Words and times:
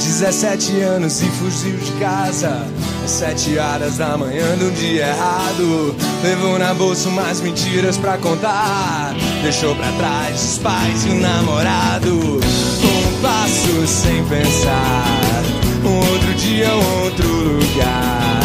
17 0.00 0.80
anos 0.80 1.20
e 1.20 1.26
fugiu 1.26 1.76
de 1.76 1.92
casa 1.92 2.66
Às 3.04 3.10
7 3.10 3.58
horas 3.58 3.98
da 3.98 4.16
manhã 4.16 4.56
de 4.56 4.64
um 4.64 4.70
dia 4.70 5.08
errado 5.08 5.94
Levou 6.22 6.58
na 6.58 6.72
bolsa 6.72 7.08
umas 7.08 7.40
mentiras 7.40 7.98
pra 7.98 8.16
contar 8.16 9.14
Deixou 9.42 9.74
pra 9.76 9.92
trás 9.92 10.42
os 10.42 10.58
pais 10.58 11.04
e 11.04 11.10
o 11.10 11.20
namorado 11.20 12.40
Um 12.40 13.22
passo 13.22 13.86
sem 13.86 14.24
pensar 14.24 15.42
Um 15.84 15.96
outro 15.98 16.34
dia, 16.34 16.72
outro 16.72 17.28
lugar 17.28 18.40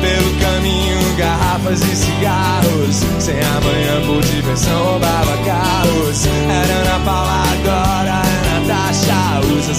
pelo 0.00 0.34
caminho, 0.40 1.14
garrafas 1.18 1.82
e 1.82 1.94
cigarros. 1.94 2.96
Sem 3.18 3.38
amanhã 3.38 4.06
por 4.06 4.22
diversão, 4.22 4.82
roubava 4.82 5.36
carros. 5.44 6.24
Era 6.24 6.72
Ana 6.72 7.04
Paula, 7.04 7.42
agora. 7.52 8.29
Usa 9.38 9.72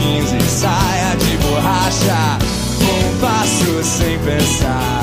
15 0.00 0.36
e 0.36 0.42
saia 0.42 1.16
de 1.16 1.36
borracha. 1.38 2.38
Um 2.80 3.18
passo 3.18 3.82
sem 3.82 4.18
pensar. 4.18 5.00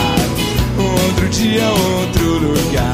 Outro 0.77 1.29
dia, 1.29 1.67
outro 1.67 2.39
lugar. 2.39 2.85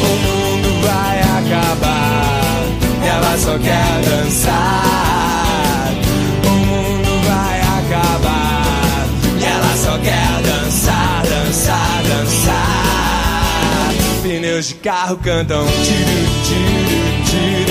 O 0.00 0.12
mundo 0.24 0.86
vai 0.86 1.20
acabar. 1.20 2.64
E 3.02 3.08
ela 3.08 3.38
só 3.38 3.58
quer 3.58 4.00
dançar. 4.08 4.81
Tiro, 14.62 16.22
tiro, 16.46 17.18
tiro, 17.26 17.62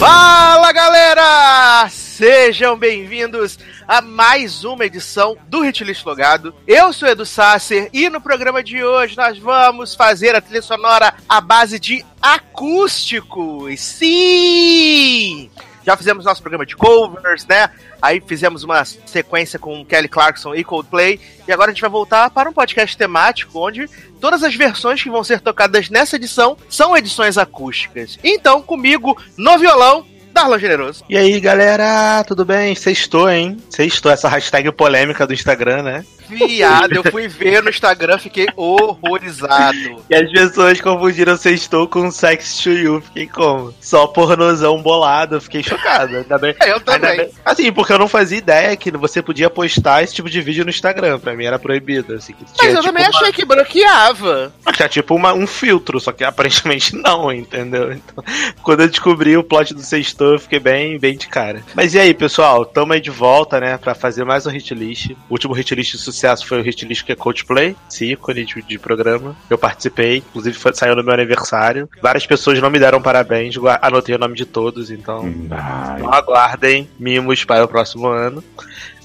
Fala 0.00 0.72
galera! 0.72 1.88
Sejam 1.90 2.76
bem-vindos 2.76 3.56
a 3.86 4.00
mais 4.00 4.64
uma 4.64 4.84
edição 4.84 5.36
do 5.46 5.64
Hitlist 5.64 6.04
Logado. 6.04 6.52
Eu 6.66 6.92
sou 6.92 7.06
Edu 7.06 7.24
Sasser 7.24 7.88
e 7.92 8.10
no 8.10 8.20
programa 8.20 8.64
de 8.64 8.82
hoje 8.82 9.16
nós 9.16 9.38
vamos 9.38 9.94
fazer 9.94 10.34
a 10.34 10.40
trilha 10.40 10.60
sonora 10.60 11.14
à 11.28 11.40
base 11.40 11.78
de 11.78 12.04
acústicos. 12.20 13.78
Sim! 13.78 15.48
Já 15.88 15.96
fizemos 15.96 16.26
nosso 16.26 16.42
programa 16.42 16.66
de 16.66 16.76
covers, 16.76 17.46
né? 17.46 17.70
Aí 18.02 18.20
fizemos 18.20 18.62
uma 18.62 18.84
sequência 18.84 19.58
com 19.58 19.82
Kelly 19.86 20.06
Clarkson 20.06 20.54
e 20.54 20.62
Coldplay. 20.62 21.18
E 21.46 21.50
agora 21.50 21.70
a 21.70 21.72
gente 21.72 21.80
vai 21.80 21.88
voltar 21.88 22.28
para 22.28 22.50
um 22.50 22.52
podcast 22.52 22.94
temático 22.94 23.58
onde 23.58 23.88
todas 24.20 24.42
as 24.42 24.54
versões 24.54 25.02
que 25.02 25.08
vão 25.08 25.24
ser 25.24 25.40
tocadas 25.40 25.88
nessa 25.88 26.16
edição 26.16 26.58
são 26.68 26.94
edições 26.94 27.38
acústicas. 27.38 28.18
Então, 28.22 28.60
comigo, 28.60 29.16
no 29.34 29.56
violão, 29.56 30.04
Darlan 30.30 30.58
Generoso. 30.58 31.04
E 31.08 31.16
aí, 31.16 31.40
galera, 31.40 32.22
tudo 32.24 32.44
bem? 32.44 32.74
Sextou, 32.74 33.30
hein? 33.30 33.56
Sextou, 33.70 34.12
essa 34.12 34.28
hashtag 34.28 34.70
polêmica 34.72 35.26
do 35.26 35.32
Instagram, 35.32 35.84
né? 35.84 36.04
Viado, 36.28 36.94
eu 36.94 37.10
fui 37.10 37.28
ver 37.28 37.62
no 37.62 37.70
Instagram, 37.70 38.18
fiquei 38.18 38.46
horrorizado. 38.56 40.02
E 40.08 40.14
as 40.14 40.30
pessoas 40.30 40.80
confundiram 40.80 41.36
sextou 41.36 41.88
com 41.88 42.10
sex 42.10 42.58
to 42.58 42.70
you. 42.70 43.00
Fiquei 43.00 43.26
como? 43.26 43.74
Só 43.80 44.06
pornozão 44.06 44.82
bolado, 44.82 45.40
fiquei 45.40 45.62
chocado. 45.62 46.16
Ainda 46.16 46.38
bem. 46.38 46.54
Eu 46.66 46.80
também. 46.80 47.16
Bem, 47.16 47.30
assim, 47.44 47.72
porque 47.72 47.92
eu 47.92 47.98
não 47.98 48.08
fazia 48.08 48.38
ideia 48.38 48.76
que 48.76 48.90
você 48.90 49.22
podia 49.22 49.48
postar 49.48 50.02
esse 50.02 50.14
tipo 50.14 50.28
de 50.28 50.40
vídeo 50.40 50.64
no 50.64 50.70
Instagram. 50.70 51.18
Pra 51.18 51.34
mim 51.34 51.44
era 51.44 51.58
proibido. 51.58 52.14
Assim, 52.14 52.34
Mas 52.40 52.52
tinha, 52.52 52.70
eu 52.70 52.76
tipo, 52.76 52.86
também 52.86 53.04
uma... 53.04 53.10
achei 53.10 53.32
que 53.32 53.44
bloqueava. 53.44 54.52
Tinha 54.74 54.88
tipo 54.88 55.14
uma, 55.14 55.32
um 55.32 55.46
filtro, 55.46 56.00
só 56.00 56.12
que 56.12 56.24
aparentemente 56.24 56.94
não, 56.96 57.32
entendeu? 57.32 57.92
Então, 57.92 58.24
quando 58.62 58.80
eu 58.80 58.88
descobri 58.88 59.36
o 59.36 59.44
plot 59.44 59.74
do 59.74 59.82
sextou, 59.82 60.34
eu 60.34 60.38
fiquei 60.38 60.60
bem, 60.60 60.98
bem 60.98 61.16
de 61.16 61.28
cara. 61.28 61.62
Mas 61.74 61.94
e 61.94 61.98
aí, 61.98 62.14
pessoal? 62.14 62.64
Tamo 62.64 62.92
aí 62.92 63.00
de 63.00 63.10
volta, 63.10 63.60
né? 63.60 63.76
Pra 63.78 63.94
fazer 63.94 64.24
mais 64.24 64.46
um 64.46 64.50
hit 64.50 64.74
list. 64.74 65.10
O 65.28 65.32
último 65.32 65.54
hit 65.54 65.74
list 65.74 65.92
de 65.92 65.98
sucesso 66.18 66.46
foi 66.46 66.60
o 66.60 66.62
hit 66.62 66.84
list 66.84 67.04
que 67.04 67.12
é 67.12 67.14
Coachplay, 67.14 67.76
sim, 67.88 68.06
ícone 68.06 68.44
de, 68.44 68.60
de 68.62 68.78
programa. 68.78 69.36
Eu 69.48 69.56
participei, 69.56 70.18
inclusive 70.18 70.56
foi, 70.58 70.74
saiu 70.74 70.96
no 70.96 71.04
meu 71.04 71.14
aniversário. 71.14 71.88
Várias 72.02 72.26
pessoas 72.26 72.60
não 72.60 72.70
me 72.70 72.78
deram 72.78 73.00
parabéns, 73.00 73.54
anotei 73.80 74.14
o 74.14 74.18
nome 74.18 74.34
de 74.34 74.44
todos, 74.44 74.90
então, 74.90 75.26
então 75.28 76.12
aguardem 76.12 76.88
mimos 76.98 77.44
para 77.44 77.64
o 77.64 77.68
próximo 77.68 78.08
ano. 78.08 78.42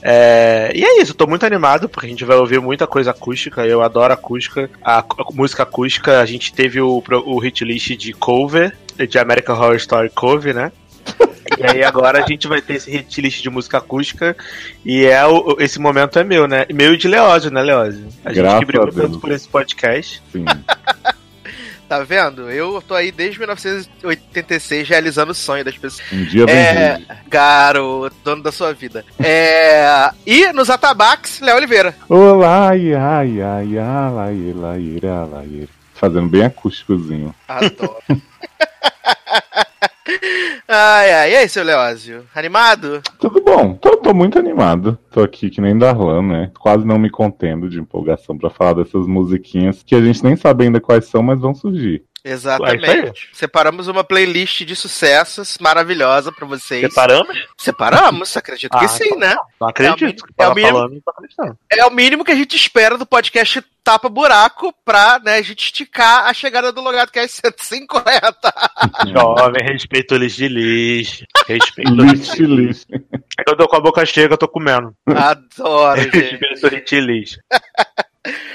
É, 0.06 0.72
e 0.76 0.84
é 0.84 1.02
isso, 1.02 1.14
tô 1.14 1.26
muito 1.26 1.46
animado 1.46 1.88
porque 1.88 2.08
a 2.08 2.10
gente 2.10 2.26
vai 2.26 2.36
ouvir 2.36 2.60
muita 2.60 2.86
coisa 2.86 3.12
acústica. 3.12 3.66
Eu 3.66 3.82
adoro 3.82 4.12
acústica, 4.12 4.70
a, 4.84 5.00
a 5.00 5.06
música 5.34 5.64
acústica. 5.64 6.20
A 6.20 6.26
gente 6.26 6.54
teve 6.54 6.82
o, 6.82 7.02
o 7.26 7.40
hit 7.40 7.64
list 7.64 7.96
de 7.96 8.12
cover, 8.12 8.76
de 9.08 9.18
American 9.18 9.56
Horror 9.56 9.76
Story 9.76 10.10
Cover, 10.10 10.54
né? 10.54 10.72
E 11.58 11.66
aí 11.66 11.84
agora 11.84 12.24
a 12.24 12.28
gente 12.28 12.48
vai 12.48 12.62
ter 12.62 12.76
esse 12.76 12.90
hit 12.90 13.22
list 13.22 13.42
de 13.42 13.50
música 13.50 13.78
acústica 13.78 14.36
e 14.84 15.06
é 15.06 15.26
o, 15.26 15.58
esse 15.60 15.80
momento 15.80 16.18
é 16.18 16.24
meu, 16.24 16.48
né? 16.48 16.66
Meu 16.74 16.94
e 16.94 16.98
de 16.98 17.08
Leózio, 17.08 17.52
né, 17.52 17.62
Leózio? 17.62 18.08
A 18.26 18.30
gente 18.30 18.42
Graças 18.42 18.60
que 18.60 18.66
brigou 18.66 18.92
tanto 18.92 19.20
por 19.20 19.32
esse 19.32 19.48
podcast. 19.48 20.22
Sim. 20.32 20.46
tá 21.88 22.04
vendo? 22.04 22.50
Eu 22.50 22.82
tô 22.82 22.96
aí 22.96 23.12
desde 23.12 23.38
1986 23.38 24.90
realizando 24.90 25.32
o 25.32 25.36
sonho 25.36 25.64
das 25.64 25.78
pessoas. 25.78 26.12
Um 26.12 26.26
dia 26.26 26.46
bem 26.46 26.56
é, 26.56 27.02
Garoto, 27.28 28.16
dono 28.24 28.42
da 28.42 28.52
sua 28.52 28.74
vida. 28.74 29.06
É, 29.20 30.10
e 30.26 30.52
nos 30.54 30.72
atabaques, 30.72 31.40
Léo 31.40 31.58
Oliveira. 31.58 31.96
Olá, 32.10 32.70
ai, 32.70 32.94
ai, 32.94 33.42
ai, 33.42 33.78
ai, 33.78 34.54
ai, 34.64 35.02
ai, 35.36 35.68
Fazendo 35.94 36.28
bem 36.28 36.44
acústicozinho. 36.44 37.34
Adoro. 37.48 37.98
Ai, 40.68 41.14
ai, 41.14 41.32
e 41.32 41.36
aí, 41.38 41.50
seu 41.50 41.64
Leózio? 41.64 42.26
Animado? 42.36 43.02
Tudo 43.20 43.42
bom, 43.42 43.74
tô, 43.76 43.96
tô, 43.98 44.14
muito 44.14 44.38
animado. 44.38 44.98
Tô 45.12 45.22
aqui 45.22 45.50
que 45.50 45.62
nem 45.62 45.78
Darlan, 45.78 46.22
né? 46.22 46.52
Quase 46.60 46.86
não 46.86 47.00
me 47.00 47.10
contendo 47.10 47.70
de 47.70 47.80
empolgação 47.80 48.38
para 48.38 48.50
falar 48.50 48.74
dessas 48.74 49.08
musiquinhas 49.08 49.82
que 49.82 49.96
a 49.96 50.02
gente 50.02 50.24
nem 50.24 50.36
sabe 50.36 50.66
ainda 50.66 50.82
quais 50.82 51.06
são, 51.06 51.24
mas 51.24 51.40
vão 51.40 51.56
surgir. 51.56 52.04
Exatamente. 52.24 53.30
Separamos 53.34 53.88
uma 53.88 54.04
playlist 54.04 54.64
de 54.64 54.76
sucessos 54.76 55.58
maravilhosa 55.60 56.32
para 56.32 56.46
vocês. 56.48 56.82
Separamos? 56.82 57.48
Separamos, 57.58 58.38
acredito 58.38 58.74
ah, 58.74 58.80
que 58.80 58.88
sim, 58.88 59.16
né? 59.18 59.36
Não 59.60 59.68
acredito. 59.68 60.26
É 60.38 60.44
o, 60.44 60.46
é, 60.46 60.52
o 60.52 60.56
mínimo, 60.56 61.02
falando, 61.04 61.58
é 61.70 61.86
o 61.86 61.92
mínimo 61.92 62.24
que 62.24 62.32
a 62.32 62.36
gente 62.36 62.56
espera 62.56 62.98
do 62.98 63.06
podcast 63.06 63.62
Tapa 63.84 64.08
Buraco 64.08 64.74
pra 64.86 65.20
né, 65.20 65.36
a 65.36 65.42
gente 65.42 65.66
esticar 65.66 66.26
a 66.26 66.34
chegada 66.34 66.72
do 66.72 66.80
Logado 66.80 67.12
que 67.12 67.20
é 67.20 67.28
150. 67.28 68.32
Jovem, 69.12 69.62
respeito 69.62 70.16
o 70.16 70.18
lixo 70.18 70.38
de 70.38 70.48
lixo. 70.48 71.26
Respeito 71.46 71.92
o 71.92 72.06
lixo 72.06 72.36
de 72.38 72.46
lixo. 72.46 72.86
É 72.94 73.44
eu 73.46 73.58
tô 73.58 73.68
com 73.68 73.76
a 73.76 73.82
boca 73.82 74.06
cheia 74.06 74.28
que 74.28 74.34
eu 74.34 74.38
tô 74.38 74.48
comendo. 74.48 74.96
Adoro, 75.06 76.00
gente. 76.12 76.18
Respeito 76.18 76.68
o 76.68 76.70
lixo 76.70 76.86
de 76.86 77.02
lixo. 77.02 77.40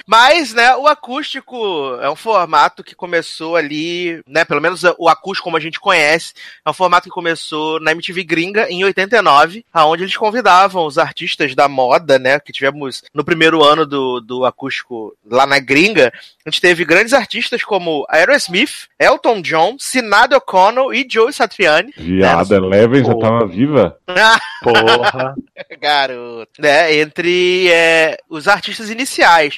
Mas, 0.07 0.55
né, 0.55 0.75
o 0.77 0.87
acústico 0.87 1.57
é 2.01 2.09
um 2.09 2.17
formato 2.17 2.83
que 2.83 2.95
começou 2.95 3.57
ali, 3.57 4.23
né, 4.27 4.45
pelo 4.45 4.61
menos 4.61 4.83
o 4.97 5.09
acústico 5.09 5.45
como 5.45 5.57
a 5.57 5.61
gente 5.61 5.79
conhece, 5.79 6.33
é 6.65 6.71
um 6.71 6.73
formato 6.75 7.05
que 7.05 7.15
começou 7.15 7.79
na 7.81 7.93
MTV 7.93 8.25
gringa 8.25 8.71
em 8.71 8.85
89, 8.85 9.65
aonde 9.73 10.05
eles 10.05 10.17
convidavam 10.17 10.87
os 10.87 10.97
artistas 10.97 11.55
da 11.55 11.69
moda, 11.69 12.19
né, 12.19 12.41
que 12.41 12.53
tivemos 12.53 13.03
no 13.13 13.25
primeiro 13.25 13.63
ano 13.63 13.85
do, 13.85 14.21
do 14.21 14.45
acústico 14.47 15.15
lá 15.31 15.47
na 15.47 15.59
gringa, 15.59 16.13
a 16.49 16.51
gente 16.51 16.63
teve 16.63 16.85
grandes 16.87 17.13
artistas 17.13 17.63
como 17.63 18.07
Aerosmith, 18.09 18.89
Elton 18.99 19.43
John, 19.43 19.77
Sinead 19.79 20.35
O'Connell 20.35 20.95
e 20.95 21.07
Joe 21.09 21.31
Satriani. 21.31 21.93
Viada, 21.95 22.59
né, 22.59 22.67
Eleven 22.67 23.05
já 23.05 23.15
tava 23.15 23.47
viva? 23.47 23.99
Porra! 24.65 25.35
Garoto. 25.79 26.51
Né, 26.59 26.95
entre 26.95 27.69
é, 27.71 28.17
os 28.31 28.49
artistas 28.49 28.89
iniciais. 28.89 29.58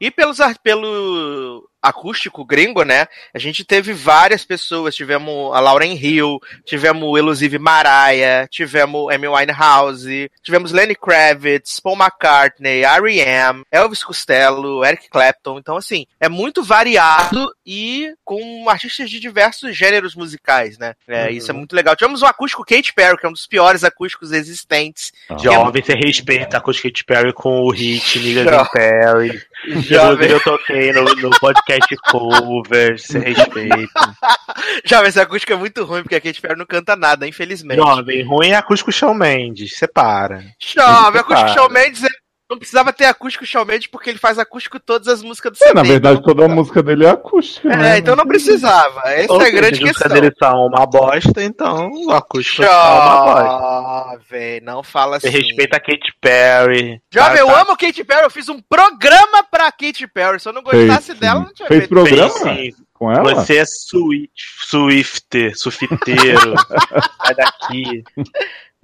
E 0.00 0.10
pelos, 0.10 0.38
pelo 0.62 1.68
acústico 1.82 2.44
gringo, 2.44 2.82
né? 2.82 3.06
A 3.32 3.38
gente 3.38 3.64
teve 3.64 3.92
várias 3.92 4.44
pessoas. 4.44 4.94
Tivemos 4.94 5.54
a 5.54 5.60
Lauren 5.60 5.94
Hill, 5.94 6.38
tivemos 6.64 7.02
o 7.02 7.16
Elusive 7.16 7.58
Mariah, 7.58 8.46
tivemos 8.48 9.12
Amy 9.12 9.28
Winehouse, 9.28 10.30
tivemos 10.42 10.72
Lenny 10.72 10.94
Kravitz, 10.94 11.80
Paul 11.80 11.96
McCartney, 11.96 12.84
R.E.M., 12.84 13.62
Elvis 13.70 14.02
Costello, 14.02 14.84
Eric 14.84 15.08
Clapton. 15.08 15.58
Então, 15.58 15.76
assim, 15.76 16.06
é 16.20 16.28
muito 16.28 16.62
variado 16.62 17.52
e 17.64 18.12
com 18.24 18.68
artistas 18.68 19.08
de 19.10 19.20
diversos 19.20 19.76
gêneros 19.76 20.14
musicais, 20.14 20.78
né? 20.78 20.94
É, 21.06 21.24
uhum. 21.24 21.30
Isso 21.30 21.50
é 21.50 21.54
muito 21.54 21.74
legal. 21.74 21.96
Tivemos 21.96 22.22
o 22.22 22.26
acústico 22.26 22.64
Kate 22.64 22.92
Perry, 22.92 23.16
que 23.16 23.26
é 23.26 23.28
um 23.28 23.32
dos 23.32 23.46
piores 23.46 23.84
acústicos 23.84 24.32
existentes. 24.32 25.12
Ah. 25.28 25.36
Jovem, 25.38 25.82
é... 25.82 25.84
você 25.84 25.94
respeita 25.94 26.56
a 26.56 26.58
acústico 26.58 26.88
Kate 26.88 27.04
Perry 27.04 27.32
com 27.32 27.60
o 27.62 27.70
hit 27.70 28.18
Nigga 28.18 28.64
Perry. 28.72 29.40
Jovem. 29.88 30.30
Eu 30.30 30.40
toquei 30.40 30.92
no, 30.92 31.02
no 31.04 31.30
podcast 31.40 31.96
cover, 32.10 32.98
se 32.98 33.18
respeita. 33.18 34.14
Jovem, 34.84 35.08
essa 35.08 35.22
acústica 35.22 35.54
é 35.54 35.56
muito 35.56 35.84
ruim, 35.84 36.02
porque 36.02 36.16
a 36.16 36.20
Kate 36.20 36.40
Perry 36.40 36.56
não 36.56 36.66
canta 36.66 36.94
nada, 36.96 37.26
infelizmente. 37.26 37.78
Jovem, 37.78 38.24
ruim 38.24 38.50
é 38.50 38.56
acústico 38.56 38.92
Shawn 38.92 39.14
Mendes, 39.14 39.76
separa. 39.76 40.44
Jovem, 40.58 41.20
acústico 41.20 41.50
Shawn 41.50 41.68
Mendes 41.70 42.02
não 42.48 42.58
precisava 42.58 42.92
ter 42.92 43.04
acústico 43.04 43.44
Shawn 43.44 43.64
Mendes 43.66 43.86
porque 43.86 44.08
ele 44.08 44.18
faz 44.18 44.38
acústico 44.38 44.80
todas 44.80 45.06
as 45.08 45.22
músicas 45.22 45.52
do 45.52 45.58
CD. 45.58 45.70
É, 45.70 45.74
na 45.74 45.82
verdade, 45.82 46.22
toda 46.22 46.46
a 46.46 46.48
música 46.48 46.82
dele 46.82 47.04
é 47.04 47.10
acústica. 47.10 47.68
É, 47.70 47.76
né? 47.76 47.98
então 47.98 48.16
não 48.16 48.26
precisava. 48.26 49.02
Essa 49.10 49.32
Ou 49.32 49.40
é 49.40 49.42
a 49.42 49.46
seja, 49.46 49.56
grande 49.56 49.80
questão. 49.80 50.08
dele 50.08 50.30
tá 50.30 50.54
uma 50.54 50.86
bosta, 50.86 51.42
então 51.42 51.90
o 51.92 52.10
acústico 52.10 52.62
tá 52.62 52.94
uma 52.94 53.34
bosta. 53.34 54.18
Jovem, 54.30 54.60
não 54.62 54.82
fala 54.82 55.16
assim. 55.18 55.30
Você 55.30 55.38
respeita 55.38 55.76
a 55.76 55.80
Katy 55.80 56.12
Perry. 56.20 57.02
Jovem, 57.12 57.36
tá, 57.36 57.38
eu 57.38 57.46
tá. 57.48 57.60
amo 57.60 57.76
Katy 57.76 58.04
Perry, 58.04 58.22
eu 58.24 58.30
fiz 58.30 58.48
um 58.48 58.60
programa 58.62 59.44
pra 59.50 59.70
Katy 59.70 60.06
Perry. 60.06 60.40
Se 60.40 60.48
eu 60.48 60.52
não 60.54 60.62
gostasse 60.62 61.08
Fez, 61.08 61.18
dela, 61.18 61.40
não 61.40 61.52
tinha 61.52 61.68
Fez 61.68 61.80
feito. 61.80 61.90
programa? 61.90 62.30
Fez, 62.30 62.74
sim. 62.74 62.82
Com 62.94 63.12
ela? 63.12 63.34
Você 63.34 63.58
é 63.58 63.64
Swift, 63.64 64.32
Swifter, 64.66 65.56
sufiteiro. 65.56 66.54
Sai 67.22 67.34
daqui. 67.36 68.02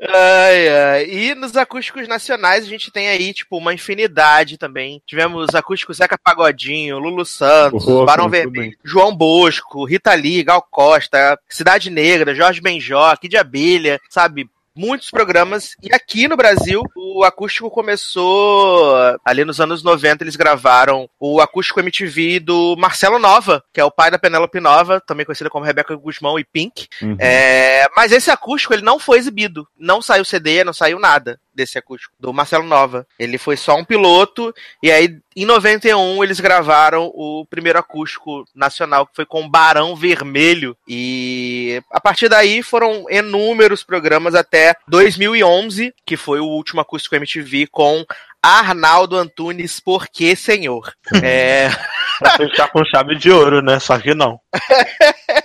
Ai, 0.01 0.69
ai. 0.69 1.05
E 1.09 1.35
nos 1.35 1.57
acústicos 1.57 2.09
nacionais 2.09 2.65
a 2.65 2.69
gente 2.69 2.91
tem 2.91 3.09
aí, 3.09 3.33
tipo, 3.33 3.57
uma 3.57 3.73
infinidade 3.73 4.59
também. 4.59 5.01
Tivemos 5.07 5.55
acústicos 5.55 5.99
Zeca 5.99 6.19
Pagodinho, 6.19 6.99
Lulu 6.99 7.25
Santos, 7.25 7.87
Oh, 7.87 8.05
Barão 8.05 8.29
Vermelho. 8.29 8.77
João 8.83 9.15
Bosco, 9.15 9.85
Rita 9.85 10.13
Lee, 10.15 10.43
Gal 10.43 10.67
Costa, 10.69 11.39
Cidade 11.49 11.91
Negra, 11.91 12.35
Jorge 12.35 12.61
Benjó, 12.61 13.15
Kid 13.17 13.37
Abelha, 13.37 14.01
sabe? 14.11 14.49
Muitos 14.77 15.11
programas. 15.11 15.77
E 15.83 15.95
aqui 15.95 16.27
no 16.27 16.37
Brasil, 16.37 16.83
o 16.97 17.23
acústico 17.23 17.71
começou. 17.71 18.97
Ali 19.25 19.45
nos 19.45 19.61
anos 19.61 19.83
90, 19.83 20.25
eles 20.25 20.35
gravaram 20.35 21.09
o 21.19 21.41
acústico 21.41 21.79
MTV 21.81 22.41
do 22.41 22.75
Marcelo 22.77 23.19
Nova, 23.19 23.63
que 23.73 23.81
é 23.81 23.85
o 23.85 23.91
pai 23.91 24.11
da 24.11 24.19
Penélope 24.19 24.59
Nova, 24.59 25.01
também 25.01 25.25
conhecida 25.25 25.49
como 25.49 25.65
Rebeca 25.65 25.95
Guzmão 25.95 26.39
e 26.39 26.45
Pink. 26.45 26.89
Uhum. 27.01 27.17
É, 27.21 27.87
mas 27.97 28.11
esse 28.11 28.31
acústico 28.31 28.75
ele 28.75 28.83
não 28.83 28.99
foi 28.99 29.19
exibido. 29.19 29.67
Não 29.79 30.03
saiu 30.03 30.25
CD, 30.25 30.65
não 30.65 30.73
saiu 30.73 30.99
nada 30.99 31.39
desse 31.55 31.79
acústico, 31.79 32.15
do 32.19 32.33
Marcelo 32.33 32.65
Nova. 32.65 33.07
Ele 33.19 33.39
foi 33.39 33.57
só 33.57 33.77
um 33.77 33.85
piloto, 33.85 34.55
e 34.83 34.91
aí 34.91 35.19
em 35.37 35.45
91 35.45 36.23
eles 36.23 36.41
gravaram 36.41 37.11
o 37.15 37.47
primeiro 37.49 37.79
acústico 37.79 38.45
nacional, 38.55 39.07
que 39.07 39.17
foi 39.17 39.27
com 39.27 39.49
Barão 39.49 39.97
Vermelho. 39.97 40.77
E 40.87 41.83
a 41.91 42.01
partir 42.01 42.29
daí 42.29 42.63
foram 42.63 43.05
inúmeros 43.11 43.83
programas 43.83 44.35
até 44.35 44.75
2011, 44.89 45.95
que 46.05 46.17
foi 46.17 46.41
o 46.41 46.47
último 46.47 46.81
acústico 46.81 47.17
MTV 47.17 47.69
com 47.71 48.05
Arnaldo 48.43 49.17
Antunes, 49.17 49.81
Por 49.81 50.07
que 50.07 50.37
Senhor? 50.37 50.93
É. 51.25 51.71
Pra 52.19 52.37
fechar 52.37 52.71
com 52.71 52.85
chave 52.85 53.17
de 53.17 53.31
ouro, 53.31 53.61
né? 53.61 53.81
Só 53.81 53.99
que 53.99 54.15
não. 54.15 54.39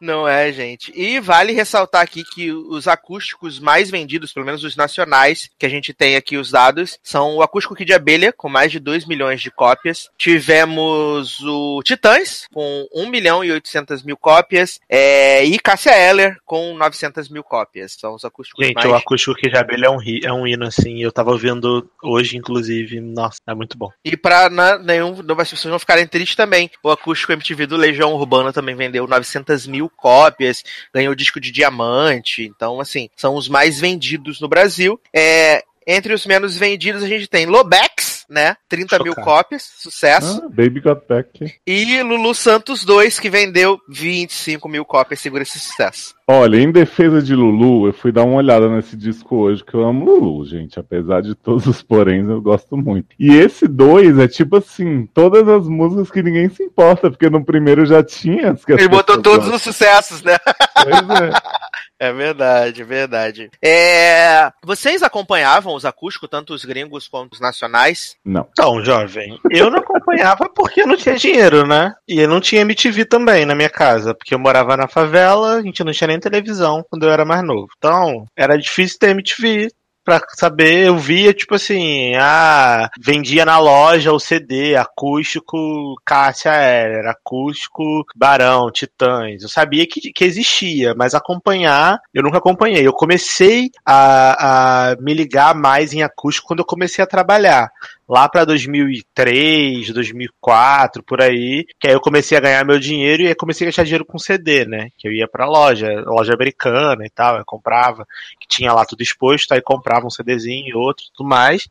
Não 0.00 0.26
é, 0.28 0.52
gente. 0.52 0.92
E 0.94 1.18
vale 1.20 1.52
ressaltar 1.52 2.02
aqui 2.02 2.22
que 2.24 2.52
os 2.52 2.86
acústicos 2.88 3.58
mais 3.58 3.90
vendidos, 3.90 4.32
pelo 4.32 4.46
menos 4.46 4.62
os 4.64 4.76
nacionais, 4.76 5.50
que 5.58 5.66
a 5.66 5.68
gente 5.68 5.92
tem 5.92 6.16
aqui 6.16 6.36
os 6.36 6.50
dados, 6.50 6.98
são 7.02 7.36
o 7.36 7.42
acústico 7.42 7.74
Kid 7.74 7.92
Abelha, 7.92 8.32
com 8.32 8.48
mais 8.48 8.70
de 8.72 8.78
2 8.78 9.06
milhões 9.06 9.40
de 9.40 9.50
cópias. 9.50 10.08
Tivemos 10.18 11.40
o 11.42 11.82
Titãs, 11.82 12.46
com 12.52 12.86
1 12.94 13.08
milhão 13.08 13.44
e 13.44 13.50
800 13.52 14.02
mil 14.02 14.16
cópias. 14.16 14.80
é, 14.88 15.44
e 15.44 15.58
Cássia 15.58 15.96
Eller, 15.96 16.36
com 16.44 16.74
900 16.76 17.28
mil 17.28 17.42
cópias. 17.42 17.92
São 17.98 18.14
os 18.14 18.24
acústicos 18.24 18.64
Gente, 18.64 18.76
mais... 18.76 18.86
o 18.90 18.94
acústico 18.94 19.34
que 19.34 19.48
de 19.48 19.56
abelha 19.56 19.86
é 19.86 19.90
um, 19.90 19.96
ri- 19.98 20.20
é 20.24 20.32
um 20.32 20.46
hino, 20.46 20.64
assim. 20.66 21.02
Eu 21.02 21.10
tava 21.12 21.30
ouvindo 21.30 21.88
hoje, 22.02 22.36
inclusive. 22.36 23.00
Nossa, 23.00 23.38
é 23.46 23.54
muito 23.54 23.76
bom. 23.76 23.90
E 24.04 24.16
pra 24.16 24.48
na- 24.50 24.78
nenhum, 24.78 25.16
as 25.38 25.50
pessoas 25.50 25.72
não 25.72 25.78
ficarem 25.78 26.06
tristes 26.06 26.36
também, 26.36 26.70
o 26.82 26.90
acústico 26.90 27.32
MTV 27.32 27.66
do 27.66 27.76
Legião 27.76 28.12
Urbana 28.14 28.52
também 28.52 28.74
vendeu 28.74 29.06
900 29.06 29.66
mil 29.66 29.73
cópias, 29.96 30.62
ganhou 30.92 31.14
disco 31.14 31.40
de 31.40 31.50
diamante. 31.50 32.42
Então, 32.42 32.80
assim, 32.80 33.08
são 33.16 33.34
os 33.34 33.48
mais 33.48 33.80
vendidos 33.80 34.40
no 34.40 34.48
Brasil. 34.48 35.00
É, 35.14 35.64
entre 35.86 36.14
os 36.14 36.26
menos 36.26 36.56
vendidos, 36.56 37.02
a 37.02 37.08
gente 37.08 37.28
tem 37.28 37.46
Lobex, 37.46 38.24
né? 38.28 38.56
30 38.68 39.02
mil 39.02 39.14
cópias, 39.14 39.62
sucesso. 39.76 40.42
Ah, 40.44 40.48
Baby 40.48 40.80
Got 40.80 41.02
Back. 41.08 41.54
E 41.66 42.02
Lulu 42.02 42.34
Santos 42.34 42.84
2, 42.84 43.20
que 43.20 43.28
vendeu 43.28 43.78
25 43.88 44.68
mil 44.68 44.84
cópias, 44.84 45.20
segura 45.20 45.42
esse 45.42 45.58
sucesso. 45.58 46.14
Olha, 46.26 46.56
em 46.56 46.72
defesa 46.72 47.20
de 47.20 47.34
Lulu, 47.34 47.86
eu 47.88 47.92
fui 47.92 48.10
dar 48.10 48.24
uma 48.24 48.36
olhada 48.36 48.66
nesse 48.68 48.96
disco 48.96 49.36
hoje, 49.36 49.62
que 49.62 49.74
eu 49.74 49.84
amo 49.84 50.06
Lulu, 50.06 50.46
gente. 50.46 50.80
Apesar 50.80 51.20
de 51.20 51.34
todos 51.34 51.66
os 51.66 51.82
poréns, 51.82 52.26
eu 52.26 52.40
gosto 52.40 52.78
muito. 52.78 53.08
E 53.18 53.34
esse 53.34 53.68
dois 53.68 54.18
é 54.18 54.26
tipo 54.26 54.56
assim, 54.56 55.06
todas 55.12 55.46
as 55.46 55.68
músicas 55.68 56.10
que 56.10 56.22
ninguém 56.22 56.48
se 56.48 56.62
importa, 56.62 57.10
porque 57.10 57.28
no 57.28 57.44
primeiro 57.44 57.84
já 57.84 58.02
tinha 58.02 58.52
as 58.52 58.64
que 58.64 58.72
as 58.72 58.78
Ele 58.78 58.88
botou 58.88 59.20
todos 59.20 59.50
gostam. 59.50 59.56
os 59.56 59.62
sucessos, 59.62 60.22
né? 60.22 60.38
Pois 60.82 61.20
é. 61.20 61.30
É 61.98 62.12
verdade, 62.12 62.82
é 62.82 62.84
verdade. 62.84 63.50
É, 63.62 64.50
vocês 64.64 65.02
acompanhavam 65.02 65.74
os 65.74 65.84
acústicos, 65.84 66.28
tanto 66.28 66.52
os 66.52 66.64
gringos 66.64 67.06
quanto 67.06 67.34
os 67.34 67.40
nacionais? 67.40 68.16
Não. 68.24 68.46
Então, 68.50 68.84
jovem, 68.84 69.38
eu 69.50 69.70
não 69.70 69.78
acompanhava 69.78 70.50
porque 70.54 70.82
eu 70.82 70.86
não 70.88 70.96
tinha 70.96 71.16
dinheiro, 71.16 71.66
né? 71.66 71.94
E 72.06 72.20
eu 72.20 72.28
não 72.28 72.40
tinha 72.40 72.62
MTV 72.62 73.04
também 73.04 73.46
na 73.46 73.54
minha 73.54 73.70
casa, 73.70 74.12
porque 74.12 74.34
eu 74.34 74.38
morava 74.38 74.76
na 74.76 74.88
favela, 74.88 75.54
a 75.54 75.62
gente 75.62 75.84
não 75.84 75.92
tinha 75.92 76.08
nem 76.08 76.13
televisão 76.20 76.84
quando 76.88 77.04
eu 77.04 77.10
era 77.10 77.24
mais 77.24 77.42
novo. 77.42 77.68
Então, 77.76 78.26
era 78.36 78.56
difícil 78.58 78.98
ter 78.98 79.10
MTV. 79.10 79.68
Pra 80.04 80.20
saber, 80.36 80.88
eu 80.88 80.98
via, 80.98 81.32
tipo 81.32 81.54
assim, 81.54 82.14
ah, 82.16 82.90
vendia 83.00 83.42
na 83.46 83.58
loja 83.58 84.12
o 84.12 84.20
CD, 84.20 84.76
acústico 84.76 85.56
Cássia 86.04 86.52
Heller, 86.52 87.06
acústico 87.06 88.04
Barão, 88.14 88.70
Titãs. 88.70 89.42
Eu 89.42 89.48
sabia 89.48 89.86
que, 89.86 90.12
que 90.12 90.24
existia, 90.24 90.94
mas 90.94 91.14
acompanhar, 91.14 91.98
eu 92.12 92.22
nunca 92.22 92.36
acompanhei. 92.36 92.86
Eu 92.86 92.92
comecei 92.92 93.70
a, 93.82 94.90
a 94.90 94.96
me 94.96 95.14
ligar 95.14 95.54
mais 95.54 95.94
em 95.94 96.02
acústico 96.02 96.48
quando 96.48 96.58
eu 96.58 96.66
comecei 96.66 97.02
a 97.02 97.06
trabalhar 97.06 97.70
lá 98.08 98.28
pra 98.28 98.44
2003, 98.44 99.92
2004, 99.92 101.02
por 101.02 101.20
aí, 101.20 101.66
que 101.80 101.88
aí 101.88 101.94
eu 101.94 102.00
comecei 102.00 102.36
a 102.36 102.40
ganhar 102.40 102.64
meu 102.64 102.78
dinheiro 102.78 103.22
e 103.22 103.34
comecei 103.34 103.66
a 103.66 103.68
gastar 103.68 103.84
dinheiro 103.84 104.04
com 104.04 104.18
CD, 104.18 104.64
né? 104.64 104.88
Que 104.98 105.08
eu 105.08 105.12
ia 105.12 105.26
pra 105.26 105.46
loja, 105.46 105.88
loja 106.06 106.34
americana 106.34 107.04
e 107.04 107.10
tal, 107.10 107.38
eu 107.38 107.44
comprava, 107.44 108.06
que 108.40 108.46
tinha 108.48 108.72
lá 108.72 108.84
tudo 108.84 109.02
exposto, 109.02 109.52
aí 109.52 109.60
comprava 109.60 110.06
um 110.06 110.10
CDzinho 110.10 110.68
e 110.68 110.74
outro, 110.74 111.04
tudo 111.14 111.28
mais. 111.28 111.68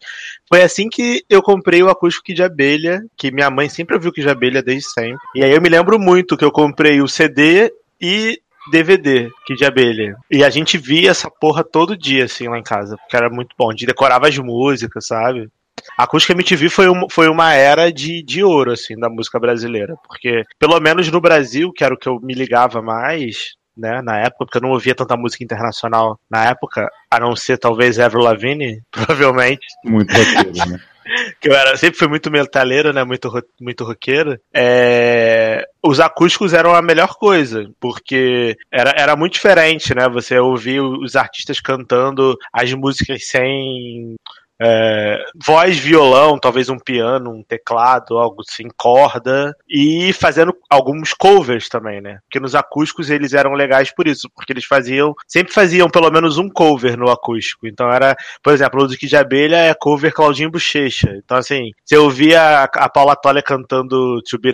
Foi 0.47 0.61
assim 0.61 0.89
que 0.89 1.23
eu 1.29 1.41
comprei 1.41 1.81
o 1.83 1.89
acústico 1.89 2.33
de 2.33 2.43
abelha, 2.43 3.03
que 3.17 3.31
minha 3.31 3.49
mãe 3.49 3.69
sempre 3.69 3.95
ouviu 3.95 4.11
Kid 4.11 4.23
de 4.23 4.29
abelha 4.29 4.63
desde 4.63 4.89
sempre. 4.89 5.17
E 5.35 5.43
aí 5.43 5.51
eu 5.51 5.61
me 5.61 5.69
lembro 5.69 5.99
muito 5.99 6.37
que 6.37 6.45
eu 6.45 6.51
comprei 6.51 7.01
o 7.01 7.07
CD 7.07 7.73
e 7.99 8.39
DVD, 8.71 9.29
que 9.45 9.55
de 9.55 9.65
abelha. 9.65 10.15
E 10.31 10.43
a 10.43 10.49
gente 10.49 10.77
via 10.77 11.11
essa 11.11 11.29
porra 11.29 11.63
todo 11.63 11.97
dia, 11.97 12.25
assim, 12.25 12.47
lá 12.47 12.57
em 12.57 12.63
casa, 12.63 12.97
porque 12.97 13.15
era 13.15 13.29
muito 13.29 13.55
bom. 13.57 13.69
A 13.69 13.71
gente 13.71 13.85
decorava 13.85 14.27
as 14.27 14.37
músicas, 14.37 15.07
sabe? 15.07 15.49
A 15.97 16.03
Acústica 16.03 16.33
MTV 16.33 16.69
foi, 16.69 16.89
um, 16.89 17.09
foi 17.09 17.27
uma 17.27 17.53
era 17.53 17.91
de, 17.91 18.23
de 18.23 18.43
ouro, 18.43 18.71
assim, 18.71 18.95
da 18.97 19.09
música 19.09 19.39
brasileira. 19.39 19.95
Porque, 20.07 20.43
pelo 20.57 20.79
menos 20.79 21.09
no 21.11 21.21
Brasil, 21.21 21.71
que 21.71 21.83
era 21.83 21.93
o 21.93 21.97
que 21.97 22.07
eu 22.07 22.19
me 22.19 22.33
ligava 22.33 22.81
mais, 22.81 23.53
né, 23.75 24.01
na 24.01 24.19
época, 24.19 24.45
porque 24.45 24.57
eu 24.57 24.61
não 24.61 24.71
ouvia 24.71 24.95
tanta 24.95 25.17
música 25.17 25.43
internacional 25.43 26.19
na 26.29 26.45
época, 26.45 26.89
a 27.09 27.19
não 27.19 27.35
ser 27.35 27.57
talvez 27.57 27.99
Avril 27.99 28.23
Lavigne, 28.23 28.81
provavelmente 28.91 29.65
Muito 29.83 30.13
roteiro, 30.13 30.69
né? 30.69 30.79
que 31.39 31.49
eu 31.49 31.53
era, 31.53 31.75
sempre 31.77 31.99
fui 31.99 32.07
muito 32.07 32.31
metaleiro, 32.31 32.93
né? 32.93 33.03
Muito, 33.03 33.29
muito 33.59 33.83
roqueiro. 33.83 34.39
É, 34.53 35.65
os 35.83 35.99
acústicos 35.99 36.53
eram 36.53 36.73
a 36.73 36.81
melhor 36.81 37.15
coisa, 37.15 37.69
porque 37.79 38.55
era, 38.71 38.93
era 38.95 39.15
muito 39.15 39.33
diferente, 39.33 39.93
né? 39.93 40.07
Você 40.09 40.37
ouvir 40.39 40.81
os 40.81 41.15
artistas 41.15 41.59
cantando 41.59 42.37
as 42.51 42.71
músicas 42.73 43.27
sem. 43.27 44.15
É, 44.61 45.23
voz, 45.35 45.77
violão, 45.77 46.39
talvez 46.39 46.69
um 46.69 46.77
piano, 46.77 47.31
um 47.31 47.43
teclado, 47.43 48.17
algo 48.17 48.41
assim, 48.47 48.67
corda, 48.77 49.55
e 49.67 50.13
fazendo 50.13 50.55
alguns 50.69 51.13
covers 51.13 51.67
também, 51.67 52.01
né? 52.01 52.19
Porque 52.23 52.39
nos 52.39 52.55
acústicos 52.55 53.09
eles 53.09 53.33
eram 53.33 53.53
legais 53.53 53.93
por 53.93 54.07
isso, 54.07 54.29
porque 54.35 54.53
eles 54.53 54.65
faziam, 54.65 55.13
sempre 55.27 55.53
faziam 55.53 55.89
pelo 55.89 56.11
menos 56.11 56.37
um 56.37 56.49
cover 56.49 56.97
no 56.97 57.09
acústico. 57.09 57.67
Então 57.67 57.91
era, 57.91 58.15
por 58.41 58.53
exemplo, 58.53 58.83
o 58.83 58.87
Kid 58.89 59.07
de 59.07 59.17
Abelha 59.17 59.57
é 59.57 59.73
cover 59.73 60.13
Claudinho 60.13 60.51
Bochecha. 60.51 61.13
Então, 61.23 61.37
assim, 61.37 61.71
você 61.83 61.97
ouvia 61.97 62.41
a, 62.41 62.63
a 62.63 62.89
Paula 62.89 63.15
Toller 63.15 63.43
cantando 63.43 64.21
To 64.21 64.39
Be 64.39 64.51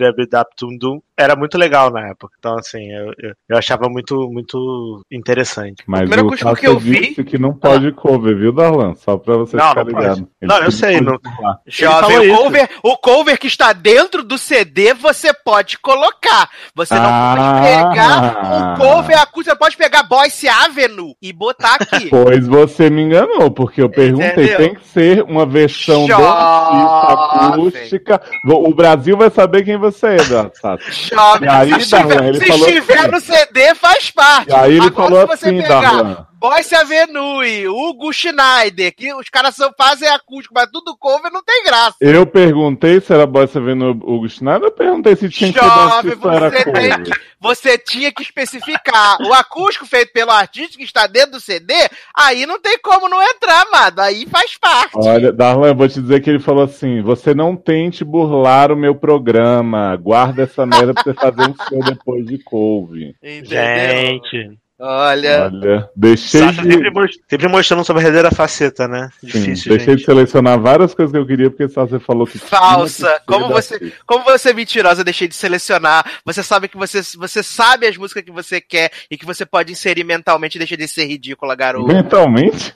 Tum 0.56 0.76
Dum, 0.78 1.00
era 1.20 1.36
muito 1.36 1.56
legal 1.58 1.90
na 1.90 2.08
época. 2.08 2.34
Então, 2.38 2.56
assim, 2.58 2.90
eu, 2.92 3.12
eu, 3.18 3.32
eu 3.48 3.56
achava 3.58 3.88
muito, 3.88 4.28
muito 4.30 5.02
interessante. 5.10 5.82
Mas 5.86 6.00
primeiro 6.00 6.24
o 6.24 6.26
acústico 6.28 6.54
que 6.56 6.66
eu 6.66 6.78
vi- 6.78 7.08
disse 7.08 7.24
que 7.24 7.38
não 7.38 7.52
pode 7.54 7.92
cover, 7.92 8.36
viu, 8.36 8.52
Darlan? 8.52 8.94
Só 8.96 9.16
pra 9.16 9.36
você 9.36 9.56
Não, 9.56 9.68
ficar 9.68 9.84
não 9.84 9.90
ligado. 9.90 10.16
pode. 10.16 10.26
Não, 10.42 10.58
eu 10.58 10.70
sei, 10.72 11.00
não-. 11.00 11.18
Jovem, 11.66 12.30
o 12.32 12.36
cover, 12.36 12.68
o 12.82 12.96
cover 12.96 13.38
que 13.38 13.46
está 13.46 13.72
dentro 13.72 14.22
do 14.22 14.36
CD 14.38 14.94
você 14.94 15.32
pode 15.32 15.78
colocar. 15.78 16.48
Você 16.74 16.94
não 16.94 17.04
Ah. 17.04 17.34
pode 17.36 17.68
pegar 17.96 18.52
um 18.54 18.76
cover 18.78 19.18
acústico, 19.20 19.44
você 19.44 19.56
pode 19.56 19.76
pegar 19.76 20.02
Boyce 20.04 20.48
Avenue 20.48 21.14
e 21.20 21.32
botar 21.32 21.74
aqui. 21.80 22.08
Pois 22.10 22.46
você 22.46 22.90
me 22.90 23.02
enganou, 23.02 23.50
porque 23.50 23.80
eu 23.82 23.88
perguntei, 23.88 24.28
Entendeu? 24.44 24.56
tem 24.56 24.74
que 24.74 24.86
ser 24.88 25.22
uma 25.24 25.44
versão 25.46 26.06
do 26.06 26.12
artista 26.14 27.46
acústica. 27.48 28.20
O 28.46 28.74
Brasil 28.74 29.16
vai 29.16 29.30
saber 29.30 29.64
quem 29.64 29.76
você 29.76 30.06
é, 30.08 30.16
Eduardo 30.16 30.52
Sato. 30.60 30.82
E 31.42 31.48
aí, 31.48 31.72
se 31.74 31.78
estiver, 31.80 32.06
Darlan, 32.06 32.26
ele 32.28 32.38
se 32.38 32.46
falou 32.46 32.68
estiver 32.68 32.98
assim- 32.98 33.10
no 33.10 33.20
CD, 33.20 33.74
faz 33.74 34.10
parte. 34.10 34.50
E 34.50 34.54
aí 34.54 34.76
ele 34.76 34.86
Agora, 34.86 35.08
falou 35.08 35.20
se 35.20 35.26
você 35.26 35.46
assim, 35.48 35.62
pegar 35.62 35.80
Darlan. 35.80 36.26
Boyce 36.40 36.74
Avenue, 36.74 37.68
Hugo 37.68 38.10
Schneider, 38.14 38.94
que 38.96 39.12
os 39.12 39.28
caras 39.28 39.54
só 39.54 39.70
fazem 39.76 40.08
acústico, 40.08 40.54
mas 40.54 40.70
tudo 40.70 40.96
cover 40.96 41.30
não 41.30 41.44
tem 41.44 41.62
graça. 41.64 41.96
Eu 42.00 42.24
perguntei 42.24 42.98
se 42.98 43.12
era 43.12 43.26
Boyce 43.26 43.58
Avenue 43.58 43.90
Hugo 43.90 44.26
Schneider, 44.26 44.68
eu 44.68 44.72
perguntei 44.72 45.14
se 45.16 45.28
tinha 45.28 45.52
que 45.52 45.58
Jovem, 45.58 46.14
você, 46.14 46.64
tem 46.64 47.02
que, 47.02 47.10
você 47.38 47.76
tinha 47.76 48.10
que 48.10 48.22
especificar. 48.22 49.20
O 49.20 49.34
acústico 49.34 49.84
feito 49.84 50.14
pelo 50.14 50.30
artista 50.30 50.78
que 50.78 50.84
está 50.84 51.06
dentro 51.06 51.32
do 51.32 51.40
CD, 51.40 51.74
aí 52.16 52.46
não 52.46 52.58
tem 52.58 52.78
como 52.78 53.06
não 53.06 53.22
entrar, 53.22 53.66
amado. 53.66 54.00
Aí 54.00 54.24
faz 54.24 54.56
parte. 54.56 54.92
Olha, 54.94 55.30
Darlan, 55.30 55.68
eu 55.68 55.74
vou 55.74 55.88
te 55.88 56.00
dizer 56.00 56.22
que 56.22 56.30
ele 56.30 56.40
falou 56.40 56.64
assim: 56.64 57.02
você 57.02 57.34
não 57.34 57.54
tente 57.54 58.02
burlar 58.02 58.72
o 58.72 58.76
meu 58.76 58.94
programa. 58.94 59.94
Guarda 59.96 60.44
essa 60.44 60.64
merda 60.64 60.94
pra 60.94 61.02
você 61.02 61.12
fazer 61.12 61.50
um 61.50 61.54
show 61.68 61.84
depois 61.84 62.24
de 62.24 62.38
couve. 62.38 63.14
Gente. 63.22 64.58
Olha. 64.82 65.50
Olha, 65.52 65.90
deixei 65.94 66.40
Sasha 66.40 66.62
de... 66.62 66.72
sempre, 66.72 66.90
most- 66.90 67.20
sempre 67.28 67.48
mostrando 67.48 67.84
sua 67.84 67.94
verdadeira 67.96 68.30
faceta, 68.30 68.88
né? 68.88 69.10
Sim, 69.20 69.26
Difícil, 69.26 69.68
deixei 69.76 69.94
de 69.94 70.00
gente. 70.00 70.06
selecionar 70.06 70.58
várias 70.58 70.94
coisas 70.94 71.12
que 71.12 71.18
eu 71.18 71.26
queria, 71.26 71.50
porque 71.50 71.68
só 71.68 71.84
você 71.84 71.98
falou 72.00 72.26
que. 72.26 72.38
tinha 72.38 72.48
Falsa. 72.48 73.20
Como 73.26 73.48
você-. 73.48 73.92
Como 74.06 74.24
você 74.24 74.50
é 74.50 74.54
mentirosa, 74.54 75.02
eu 75.02 75.04
deixei 75.04 75.28
de 75.28 75.34
selecionar. 75.34 76.10
Você 76.24 76.42
sabe 76.42 76.66
que 76.66 76.78
você, 76.78 77.02
você 77.18 77.42
sabe 77.42 77.86
as 77.86 77.96
músicas 77.98 78.22
que 78.24 78.30
você 78.30 78.58
quer 78.58 78.90
e 79.10 79.18
que 79.18 79.26
você 79.26 79.44
pode 79.44 79.70
inserir 79.70 80.02
mentalmente. 80.04 80.56
Deixa 80.58 80.76
de 80.78 80.88
ser 80.88 81.04
ridícula, 81.04 81.54
garoto. 81.54 81.86
Mentalmente? 81.86 82.72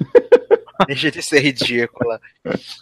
Deixa 0.86 1.10
de 1.10 1.22
ser 1.22 1.40
ridícula. 1.40 2.20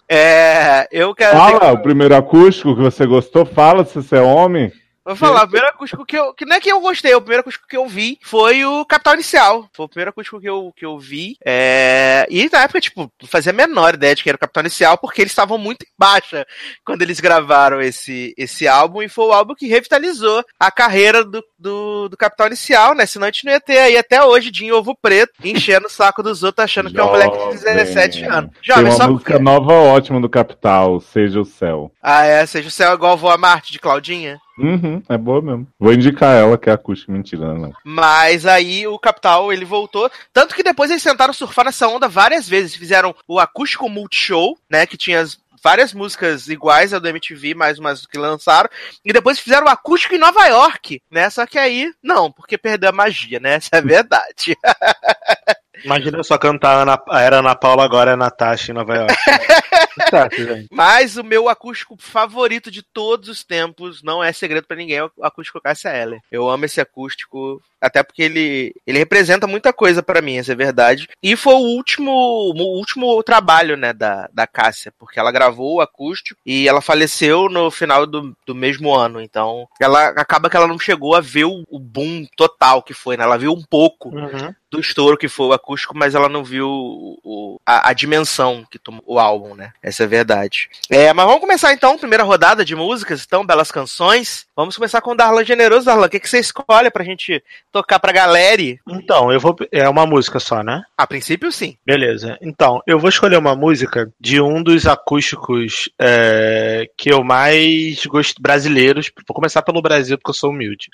É, 0.08 0.88
eu 0.90 1.14
quero. 1.14 1.36
Fala, 1.36 1.72
o 1.72 1.78
primeiro 1.78 2.16
acústico 2.16 2.74
que 2.74 2.82
você 2.82 3.06
gostou, 3.06 3.44
fala 3.46 3.84
se 3.84 3.94
você 3.94 4.16
é 4.16 4.20
homem. 4.20 4.72
Vou 5.04 5.16
falar, 5.16 5.42
o 5.42 5.48
primeiro 5.48 5.68
acústico 5.68 6.06
que 6.06 6.16
eu. 6.16 6.32
Que 6.32 6.44
não 6.44 6.56
é 6.56 6.60
que 6.60 6.70
eu 6.70 6.80
gostei, 6.80 7.12
o 7.14 7.20
primeiro 7.20 7.40
acústico 7.40 7.66
que 7.66 7.76
eu 7.76 7.86
vi 7.86 8.18
foi 8.22 8.64
o 8.64 8.84
Capital 8.84 9.14
Inicial. 9.14 9.68
Foi 9.74 9.86
o 9.86 9.88
primeiro 9.88 10.10
acústico 10.10 10.40
que 10.40 10.48
eu, 10.48 10.72
que 10.76 10.86
eu 10.86 10.98
vi. 10.98 11.36
É... 11.44 12.24
E 12.30 12.48
na 12.52 12.62
época, 12.62 12.80
tipo, 12.80 13.10
não 13.20 13.28
fazia 13.28 13.50
a 13.50 13.54
menor 13.54 13.94
ideia 13.94 14.14
de 14.14 14.22
que 14.22 14.30
era 14.30 14.36
o 14.36 14.38
Capital 14.38 14.62
Inicial, 14.62 14.96
porque 14.96 15.20
eles 15.20 15.32
estavam 15.32 15.58
muito 15.58 15.82
em 15.82 15.92
baixa 15.98 16.46
quando 16.84 17.02
eles 17.02 17.18
gravaram 17.18 17.80
esse, 17.80 18.32
esse 18.38 18.68
álbum, 18.68 19.02
e 19.02 19.08
foi 19.08 19.26
o 19.26 19.32
álbum 19.32 19.54
que 19.54 19.66
revitalizou 19.66 20.44
a 20.58 20.70
carreira 20.70 21.24
do, 21.24 21.42
do, 21.58 22.08
do 22.08 22.16
Capital 22.16 22.46
Inicial, 22.46 22.94
né? 22.94 23.04
Senão 23.04 23.26
a 23.26 23.30
gente 23.30 23.44
não 23.44 23.52
ia 23.52 23.60
ter 23.60 23.78
aí 23.78 23.96
até 23.96 24.22
hoje 24.24 24.50
Dinho 24.50 24.76
Ovo 24.76 24.96
Preto 25.00 25.32
enchendo 25.42 25.86
o 25.86 25.90
saco 25.90 26.22
dos 26.22 26.42
outros, 26.42 26.64
achando 26.64 26.90
que 26.92 27.00
é 27.00 27.02
um 27.02 27.08
moleque 27.08 27.36
de 27.56 27.64
17 27.64 28.20
Jovem. 28.20 28.36
anos. 28.38 28.50
Tem 28.52 28.62
Jovem, 28.62 28.84
uma 28.84 28.96
só 28.96 29.08
música 29.10 29.32
porque. 29.32 29.44
nova 29.44 29.72
ótima 29.72 30.20
do 30.20 30.28
Capital, 30.28 31.00
Seja 31.00 31.40
o 31.40 31.44
Céu. 31.44 31.90
Ah, 32.02 32.24
é, 32.24 32.44
seja 32.46 32.68
o 32.68 32.70
céu 32.70 32.94
igual 32.94 33.16
Voa 33.16 33.36
Marte 33.36 33.72
de 33.72 33.78
Claudinha. 33.78 34.40
Uhum, 34.58 35.02
é 35.08 35.16
boa 35.16 35.40
mesmo. 35.40 35.66
Vou 35.78 35.92
indicar 35.92 36.34
ela, 36.36 36.58
que 36.58 36.68
é 36.68 36.72
acústica. 36.72 37.10
Mentira, 37.12 37.54
não. 37.54 37.72
Mas 37.84 38.44
aí 38.46 38.86
o 38.86 38.98
Capital 38.98 39.52
ele 39.52 39.64
voltou. 39.64 40.10
Tanto 40.32 40.54
que 40.54 40.62
depois 40.62 40.90
eles 40.90 41.02
tentaram 41.02 41.32
surfar 41.32 41.64
nessa 41.64 41.88
onda 41.88 42.08
várias 42.08 42.48
vezes. 42.48 42.76
Fizeram 42.76 43.14
o 43.26 43.40
acústico 43.40 43.88
Multishow, 43.88 44.58
né? 44.70 44.86
Que 44.86 44.96
tinha 44.96 45.20
as- 45.20 45.40
várias 45.64 45.94
músicas 45.94 46.48
iguais 46.48 46.92
ao 46.92 46.98
do 46.98 47.08
MTV, 47.08 47.54
mais 47.54 47.78
umas 47.78 48.04
que 48.04 48.18
lançaram. 48.18 48.68
E 49.04 49.12
depois 49.12 49.38
fizeram 49.38 49.66
o 49.66 49.70
acústico 49.70 50.14
em 50.14 50.18
Nova 50.18 50.44
York, 50.46 51.00
né? 51.10 51.30
Só 51.30 51.46
que 51.46 51.56
aí, 51.56 51.92
não, 52.02 52.32
porque 52.32 52.58
perdeu 52.58 52.90
a 52.90 52.92
magia, 52.92 53.38
né? 53.38 53.54
Essa 53.54 53.70
é 53.74 53.78
a 53.78 53.80
verdade. 53.80 54.56
Imagina 55.84 56.22
só 56.22 56.38
cantar 56.38 56.82
Ana, 56.82 57.00
era 57.10 57.38
Ana 57.38 57.54
Paula, 57.54 57.84
agora 57.84 58.12
é 58.12 58.16
Natasha 58.16 58.72
em 58.72 58.74
Nova 58.74 58.94
York. 58.94 59.14
Mas 60.70 61.16
o 61.16 61.24
meu 61.24 61.48
acústico 61.48 61.96
favorito 61.98 62.70
de 62.70 62.82
todos 62.82 63.28
os 63.28 63.42
tempos, 63.42 64.02
não 64.02 64.22
é 64.22 64.32
segredo 64.32 64.66
pra 64.66 64.76
ninguém, 64.76 64.98
é 64.98 65.04
o 65.04 65.10
acústico 65.22 65.60
Cássia 65.60 65.90
Eller. 65.90 66.20
Eu 66.30 66.48
amo 66.48 66.64
esse 66.64 66.80
acústico, 66.80 67.60
até 67.80 68.02
porque 68.02 68.22
ele, 68.22 68.74
ele 68.86 68.98
representa 68.98 69.46
muita 69.46 69.72
coisa 69.72 70.02
pra 70.02 70.22
mim, 70.22 70.36
essa 70.36 70.52
é 70.52 70.56
verdade. 70.56 71.08
E 71.22 71.36
foi 71.36 71.54
o 71.54 71.76
último, 71.76 72.12
o 72.12 72.78
último 72.78 73.22
trabalho, 73.22 73.76
né, 73.76 73.92
da, 73.92 74.28
da 74.32 74.46
Cássia, 74.46 74.92
porque 74.98 75.18
ela 75.18 75.32
gravou 75.32 75.76
o 75.76 75.80
acústico 75.80 76.40
e 76.44 76.68
ela 76.68 76.80
faleceu 76.80 77.48
no 77.48 77.70
final 77.70 78.06
do, 78.06 78.36
do 78.46 78.54
mesmo 78.54 78.94
ano. 78.94 79.20
Então, 79.20 79.66
ela 79.80 80.08
acaba 80.08 80.48
que 80.48 80.56
ela 80.56 80.66
não 80.66 80.78
chegou 80.78 81.14
a 81.14 81.20
ver 81.20 81.44
o, 81.44 81.64
o 81.68 81.78
boom 81.78 82.26
total 82.36 82.82
que 82.82 82.94
foi, 82.94 83.16
né? 83.16 83.24
Ela 83.24 83.38
viu 83.38 83.52
um 83.52 83.62
pouco 83.62 84.12
Uhum. 84.12 84.54
Do 84.72 84.80
estouro 84.80 85.16
que 85.18 85.28
foi 85.28 85.46
o 85.46 85.52
acústico, 85.52 85.96
mas 85.96 86.14
ela 86.14 86.28
não 86.28 86.42
viu 86.42 86.66
o, 86.68 87.18
o- 87.22 87.60
a, 87.66 87.90
a 87.90 87.92
dimensão 87.92 88.64
que 88.70 88.78
tomou 88.78 89.02
o 89.06 89.18
álbum, 89.18 89.54
né? 89.54 89.72
Essa 89.82 90.02
é 90.02 90.06
a 90.06 90.08
verdade. 90.08 90.68
É, 90.90 91.12
mas 91.12 91.26
vamos 91.26 91.40
começar 91.40 91.72
então, 91.72 91.98
primeira 91.98 92.24
rodada 92.24 92.64
de 92.64 92.74
músicas, 92.74 93.22
então, 93.26 93.44
belas 93.46 93.70
canções. 93.70 94.46
Vamos 94.56 94.74
começar 94.76 95.00
com 95.00 95.12
o 95.12 95.14
Darlan 95.14 95.44
Generoso. 95.44 95.86
Darlan, 95.86 96.06
o 96.06 96.10
que, 96.10 96.18
que 96.20 96.28
você 96.28 96.40
escolhe 96.40 96.90
pra 96.90 97.04
gente 97.04 97.42
tocar 97.70 97.98
pra 98.00 98.12
galera? 98.12 98.62
Então, 98.88 99.30
eu 99.32 99.38
vou. 99.40 99.56
É 99.70 99.88
uma 99.88 100.04
música 100.06 100.38
só, 100.40 100.62
né? 100.62 100.82
A 100.96 101.06
princípio, 101.06 101.50
sim. 101.52 101.76
Beleza. 101.86 102.36
Então, 102.42 102.82
eu 102.86 102.98
vou 102.98 103.08
escolher 103.08 103.36
uma 103.38 103.54
música 103.54 104.10
de 104.20 104.40
um 104.40 104.62
dos 104.62 104.86
acústicos 104.86 105.88
é, 105.98 106.86
que 106.96 107.10
eu 107.12 107.22
mais 107.24 108.04
gosto 108.06 108.40
brasileiros. 108.42 109.10
Vou 109.26 109.34
começar 109.34 109.62
pelo 109.62 109.80
Brasil, 109.82 110.18
porque 110.18 110.30
eu 110.30 110.34
sou 110.34 110.50
humilde. 110.50 110.88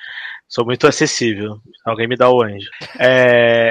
Sou 0.49 0.64
muito 0.64 0.87
acessível. 0.87 1.61
Alguém 1.85 2.08
me 2.08 2.16
dá 2.16 2.30
o 2.30 2.42
anjo. 2.42 2.68
É, 2.99 3.67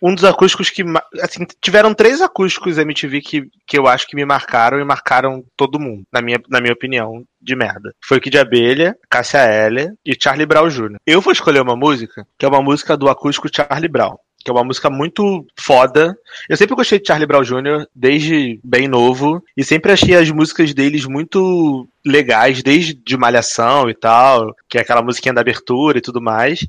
um 0.00 0.14
dos 0.14 0.24
acústicos 0.24 0.70
que. 0.70 0.82
Assim, 1.20 1.46
tiveram 1.60 1.94
três 1.94 2.20
acústicos 2.20 2.78
MTV 2.78 3.20
que, 3.20 3.50
que 3.66 3.78
eu 3.78 3.86
acho 3.86 4.06
que 4.06 4.16
me 4.16 4.24
marcaram 4.24 4.80
e 4.80 4.84
marcaram 4.84 5.44
todo 5.56 5.80
mundo, 5.80 6.04
na 6.12 6.20
minha, 6.20 6.40
na 6.48 6.60
minha 6.60 6.72
opinião, 6.72 7.24
de 7.40 7.56
merda. 7.56 7.94
Foi 8.04 8.18
o 8.18 8.20
Kid 8.20 8.38
Abelha, 8.38 8.96
Cássia 9.08 9.38
Eller 9.38 9.92
e 10.04 10.16
Charlie 10.20 10.46
Brown 10.46 10.68
Jr. 10.68 10.96
Eu 11.06 11.20
vou 11.20 11.32
escolher 11.32 11.60
uma 11.60 11.76
música 11.76 12.26
que 12.38 12.44
é 12.44 12.48
uma 12.48 12.62
música 12.62 12.96
do 12.96 13.08
acústico 13.08 13.48
Charlie 13.54 13.88
Brown. 13.88 14.16
Que 14.42 14.50
é 14.50 14.54
uma 14.54 14.64
música 14.64 14.88
muito 14.88 15.46
foda. 15.58 16.16
Eu 16.48 16.56
sempre 16.56 16.74
gostei 16.74 16.98
de 16.98 17.06
Charlie 17.06 17.26
Brown 17.26 17.42
Jr. 17.42 17.86
desde 17.94 18.58
bem 18.64 18.88
novo. 18.88 19.42
E 19.56 19.62
sempre 19.62 19.92
achei 19.92 20.14
as 20.14 20.30
músicas 20.30 20.72
deles 20.72 21.04
muito 21.04 21.86
legais, 22.06 22.62
desde 22.62 22.94
de 22.94 23.16
Malhação 23.18 23.90
e 23.90 23.94
tal. 23.94 24.54
Que 24.68 24.78
é 24.78 24.80
aquela 24.80 25.02
musiquinha 25.02 25.34
da 25.34 25.42
abertura 25.42 25.98
e 25.98 26.00
tudo 26.00 26.22
mais. 26.22 26.66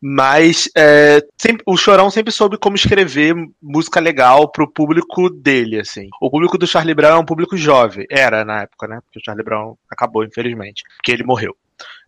Mas 0.00 0.68
é, 0.76 1.20
sempre- 1.40 1.62
o 1.64 1.76
Chorão 1.76 2.10
sempre 2.10 2.32
soube 2.32 2.58
como 2.58 2.74
escrever 2.74 3.34
música 3.62 4.00
legal 4.00 4.50
pro 4.50 4.68
público 4.68 5.30
dele, 5.30 5.78
assim. 5.78 6.08
O 6.20 6.28
público 6.28 6.58
do 6.58 6.66
Charlie 6.66 6.94
Brown 6.94 7.18
é 7.18 7.20
um 7.20 7.24
público 7.24 7.56
jovem. 7.56 8.04
Era 8.10 8.44
na 8.44 8.62
época, 8.62 8.88
né? 8.88 8.98
Porque 9.04 9.20
o 9.20 9.22
Charlie 9.24 9.44
Brown 9.44 9.76
acabou, 9.88 10.24
infelizmente. 10.24 10.82
Porque 10.96 11.12
ele 11.12 11.22
morreu. 11.22 11.54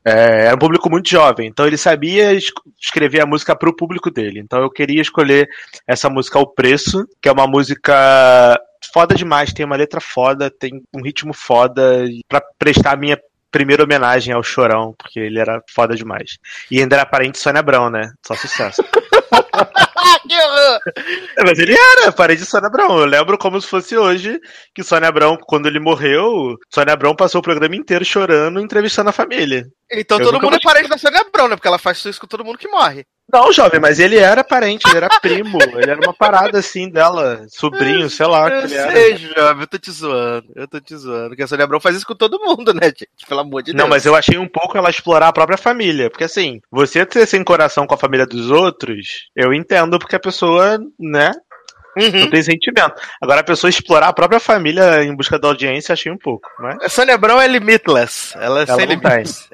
É, 0.06 0.46
era 0.46 0.54
um 0.54 0.58
público 0.58 0.90
muito 0.90 1.08
jovem, 1.08 1.49
então 1.49 1.66
ele 1.66 1.78
sabia 1.78 2.32
es- 2.34 2.52
escrever 2.80 3.23
a 3.23 3.26
música 3.26 3.56
pro 3.56 3.75
público 3.75 4.11
dele. 4.11 4.38
Então 4.40 4.61
eu 4.61 4.70
queria 4.70 5.00
escolher 5.00 5.49
essa 5.87 6.11
música 6.11 6.38
O 6.38 6.46
Preço, 6.46 7.06
que 7.23 7.28
é 7.28 7.32
uma 7.32 7.46
música 7.46 8.61
foda 8.92 9.14
demais, 9.14 9.52
tem 9.52 9.64
uma 9.64 9.76
letra 9.76 10.00
foda, 10.00 10.50
tem 10.50 10.82
um 10.94 11.02
ritmo 11.02 11.32
foda, 11.32 12.04
pra 12.28 12.42
prestar 12.58 12.92
a 12.92 12.96
minha 12.96 13.18
primeira 13.50 13.84
homenagem 13.84 14.34
ao 14.34 14.42
Chorão, 14.42 14.94
porque 14.99 15.18
ele 15.20 15.38
era 15.38 15.62
foda 15.70 15.94
demais. 15.94 16.38
E 16.70 16.80
ainda 16.80 16.96
era 16.96 17.06
parente 17.06 17.32
de 17.32 17.38
Sônia 17.38 17.61
Abrão, 17.61 17.88
né? 17.88 18.12
Só 18.26 18.34
sucesso. 18.34 18.82
É, 21.37 21.44
Mas 21.44 21.58
ele 21.58 21.75
era 21.75 22.12
parente 22.12 22.42
de 22.42 22.46
Sônia 22.46 22.68
Abrão. 22.68 22.99
Eu 22.99 23.06
lembro 23.06 23.38
como 23.38 23.61
se 23.61 23.66
fosse 23.66 23.96
hoje 23.96 24.40
que 24.75 24.82
Sônia 24.82 25.08
Abrão, 25.08 25.37
quando 25.37 25.66
ele 25.66 25.80
morreu, 25.80 26.56
Sônia 26.73 26.92
Abrão 26.92 27.14
passou 27.14 27.40
o 27.40 27.42
programa 27.42 27.76
inteiro 27.76 28.04
chorando, 28.04 28.61
entrevistando 28.61 29.11
a 29.11 29.12
família. 29.12 29.66
Então 29.90 30.18
Eu 30.18 30.25
todo 30.26 30.40
mundo 30.40 30.56
é 30.56 30.61
parente 30.62 30.88
da 30.88 30.99
Sônia 30.99 31.20
Abrão, 31.20 31.49
né? 31.49 31.56
Porque 31.56 31.68
ela 31.68 31.78
faz 31.78 32.04
isso 32.04 32.20
com 32.20 32.26
todo 32.26 32.44
mundo 32.44 32.58
que 32.58 32.68
morre. 32.68 33.06
Não, 33.35 33.53
jovem, 33.53 33.81
mas 33.81 33.99
ele 33.99 34.17
era 34.17 34.45
parente, 34.45 34.87
ele 34.87 34.97
era 34.97 35.09
primo, 35.21 35.59
ele 35.76 35.91
era 35.91 36.00
uma 36.00 36.14
parada 36.14 36.59
assim 36.61 36.88
dela, 36.88 37.45
sobrinho, 37.49 38.09
sei 38.09 38.26
lá. 38.26 38.49
que 38.49 38.57
Eu 38.57 38.62
ele 38.62 38.75
era. 38.75 38.93
sei, 38.93 39.17
jovem, 39.17 39.61
eu 39.62 39.67
tô 39.67 39.79
te 39.79 39.91
zoando. 39.91 40.47
Eu 40.55 40.69
tô 40.69 40.81
te 40.81 40.97
zoando. 40.97 41.29
Porque 41.31 41.43
a 41.43 41.47
Sônia 41.49 41.64
Abrão 41.64 41.81
faz 41.81 41.97
isso 41.97 42.07
com 42.07 42.14
todo 42.14 42.38
mundo, 42.38 42.73
né, 42.73 42.87
gente? 42.87 43.09
Pelo 43.29 43.41
amor 43.41 43.62
de 43.62 43.73
Deus. 43.73 43.83
Não, 43.83 43.88
mas 43.88 44.07
eu 44.07 44.14
achei 44.14 44.38
um 44.38 44.47
pouco 44.49 44.79
ela 44.79 44.88
explorar 44.88 45.29
a 45.29 45.33
própria 45.33 45.59
família. 45.59 46.09
Porque 46.11 46.25
assim, 46.25 46.61
você 46.71 47.05
ter 47.05 47.26
sem 47.26 47.43
coração 47.43 47.87
com 47.87 47.95
a 47.95 47.99
família 47.99 48.26
dos 48.26 48.50
outros, 48.50 49.29
eu 49.35 49.53
entendo 49.53 49.99
porque 49.99 50.17
a 50.17 50.21
pessoa, 50.21 50.79
né, 50.99 51.33
não 51.96 52.20
Uhum. 52.22 52.30
tem 52.30 52.42
sentimento. 52.42 52.94
Agora 53.22 53.40
a 53.40 53.44
pessoa 53.44 53.68
explorar 53.68 54.08
a 54.08 54.12
própria 54.12 54.40
família 54.40 55.02
em 55.04 55.14
busca 55.14 55.38
da 55.38 55.48
audiência, 55.48 55.92
achei 55.92 56.10
um 56.10 56.18
pouco, 56.18 56.48
né? 56.60 56.76
A 56.82 56.88
Sônia 56.88 57.14
Abrão 57.14 57.40
é 57.40 57.46
limitless. 57.46 58.36
Ela 58.36 58.60
é 58.60 58.64
Ela 58.68 58.76
sem 58.78 58.86
não 58.86 58.94
limites. 58.94 59.48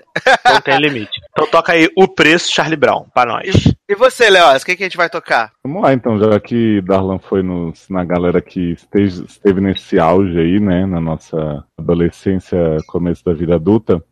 Não 0.45 0.61
tem 0.61 0.79
limite. 0.79 1.21
Então 1.31 1.47
toca 1.47 1.73
aí 1.73 1.89
o 1.97 2.09
preço 2.09 2.53
Charlie 2.53 2.77
Brown, 2.77 3.07
pra 3.15 3.25
nós. 3.25 3.47
E 3.89 3.95
você, 3.95 4.29
Leoz, 4.29 4.63
o 4.63 4.67
que, 4.67 4.77
que 4.77 4.83
a 4.83 4.87
gente 4.87 4.97
vai 4.97 5.09
tocar? 5.09 5.53
Vamos 5.65 5.83
lá 5.83 5.93
então, 5.93 6.19
já 6.19 6.39
que 6.41 6.81
Darlan 6.83 7.19
foi 7.19 7.43
nos- 7.43 7.89
na 7.89 8.05
galera 8.05 8.41
que 8.41 8.73
esteve, 8.73 9.07
esteve 9.25 9.61
nesse 9.61 9.99
auge 9.99 10.39
aí, 10.39 10.59
né, 10.61 10.85
na 10.87 11.01
nossa 11.01 11.65
adolescência, 11.79 12.59
começo 12.87 13.25
da 13.25 13.33
vida 13.33 13.55
adulta. 13.55 14.03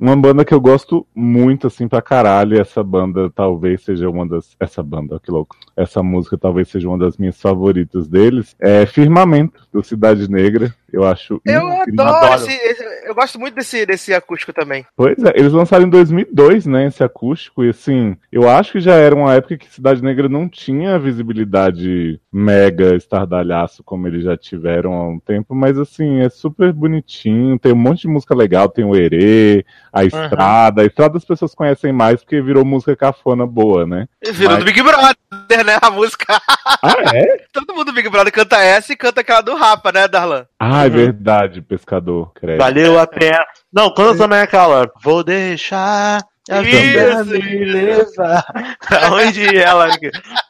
Uma 0.00 0.16
banda 0.16 0.46
que 0.46 0.54
eu 0.54 0.60
gosto 0.60 1.06
muito, 1.14 1.66
assim, 1.66 1.86
pra 1.86 2.00
caralho, 2.00 2.56
e 2.56 2.60
essa 2.60 2.82
banda 2.82 3.28
talvez 3.28 3.82
seja 3.82 4.08
uma 4.08 4.26
das. 4.26 4.56
Essa 4.58 4.82
banda, 4.82 5.20
que 5.22 5.30
louco. 5.30 5.54
Essa 5.76 6.02
música 6.02 6.38
talvez 6.38 6.68
seja 6.68 6.88
uma 6.88 6.96
das 6.96 7.18
minhas 7.18 7.38
favoritas 7.38 8.08
deles. 8.08 8.56
É 8.58 8.86
Firmamento, 8.86 9.68
do 9.70 9.84
Cidade 9.84 10.30
Negra. 10.30 10.74
Eu 10.92 11.04
acho. 11.04 11.40
Eu 11.44 11.70
incrível. 11.82 12.06
adoro, 12.06 12.34
esse, 12.34 12.50
esse, 12.50 12.84
eu 13.06 13.14
gosto 13.14 13.38
muito 13.38 13.54
desse, 13.54 13.86
desse 13.86 14.12
acústico 14.12 14.52
também. 14.52 14.84
Pois 14.96 15.22
é, 15.22 15.32
eles 15.36 15.52
lançaram 15.52 15.86
em 15.86 15.90
2002, 15.90 16.66
né, 16.66 16.86
esse 16.86 17.02
acústico, 17.02 17.64
e 17.64 17.70
assim, 17.70 18.16
eu 18.30 18.48
acho 18.48 18.72
que 18.72 18.80
já 18.80 18.94
era 18.94 19.14
uma 19.14 19.34
época 19.34 19.56
que 19.56 19.72
Cidade 19.72 20.02
Negra 20.02 20.28
não 20.28 20.48
tinha 20.48 20.98
visibilidade 20.98 22.20
mega 22.32 22.94
estardalhaço 22.94 23.82
como 23.82 24.06
eles 24.06 24.24
já 24.24 24.36
tiveram 24.36 24.94
há 24.94 25.08
um 25.08 25.18
tempo, 25.18 25.54
mas 25.54 25.78
assim, 25.78 26.20
é 26.20 26.28
super 26.28 26.72
bonitinho, 26.72 27.58
tem 27.58 27.72
um 27.72 27.76
monte 27.76 28.02
de 28.02 28.08
música 28.08 28.34
legal, 28.34 28.68
tem 28.68 28.84
o 28.84 28.94
Herê, 28.94 29.64
a 29.92 30.04
Estrada, 30.04 30.80
uhum. 30.80 30.84
a 30.84 30.86
Estrada 30.86 31.18
as 31.18 31.24
pessoas 31.24 31.54
conhecem 31.54 31.92
mais 31.92 32.22
porque 32.22 32.40
virou 32.40 32.64
música 32.64 32.96
cafona 32.96 33.46
boa, 33.46 33.86
né? 33.86 34.06
Virou 34.32 34.54
mas... 34.54 34.58
do 34.60 34.64
Big 34.64 34.82
Brother, 34.82 35.64
né, 35.64 35.78
a 35.80 35.90
música. 35.90 36.40
Ah, 36.82 36.94
é? 37.14 37.44
Todo 37.52 37.74
mundo 37.74 37.86
do 37.86 37.92
Big 37.92 38.08
Brother 38.08 38.32
canta 38.32 38.56
essa 38.56 38.92
e 38.92 38.96
canta 38.96 39.20
aquela 39.20 39.40
do 39.42 39.54
Rapa, 39.54 39.92
né, 39.92 40.08
Darlan? 40.08 40.46
Ah, 40.58 40.84
é 40.84 40.88
uhum. 40.88 40.94
verdade, 40.94 41.60
pescador. 41.60 42.32
Creio. 42.34 42.58
Valeu 42.58 42.98
a 42.98 43.06
pena. 43.06 43.44
Não, 43.72 43.92
quando 43.92 44.16
também 44.16 44.38
é 44.38 44.42
aquela. 44.42 44.90
Vou 45.02 45.22
deixar 45.22 46.22
a 46.50 46.62
vida 46.62 47.24
me 47.24 47.64
levar. 47.64 48.44
Aonde 49.08 49.56
ela. 49.56 49.88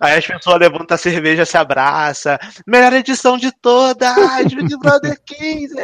Aí 0.01 0.19
as 0.19 0.27
pessoas 0.27 0.59
levantam 0.59 0.95
a 0.95 0.99
cerveja, 0.99 1.45
se 1.45 1.59
abraça. 1.59 2.39
Melhor 2.67 2.93
edição 2.95 3.37
de 3.37 3.53
todas! 3.61 4.45
Big 4.47 4.79
Brother 4.79 5.19
15! 5.27 5.75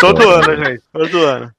Todo 0.00 0.28
ano, 0.28 0.64
gente. 0.64 0.82
Todo 0.92 1.24
ano. 1.24 1.52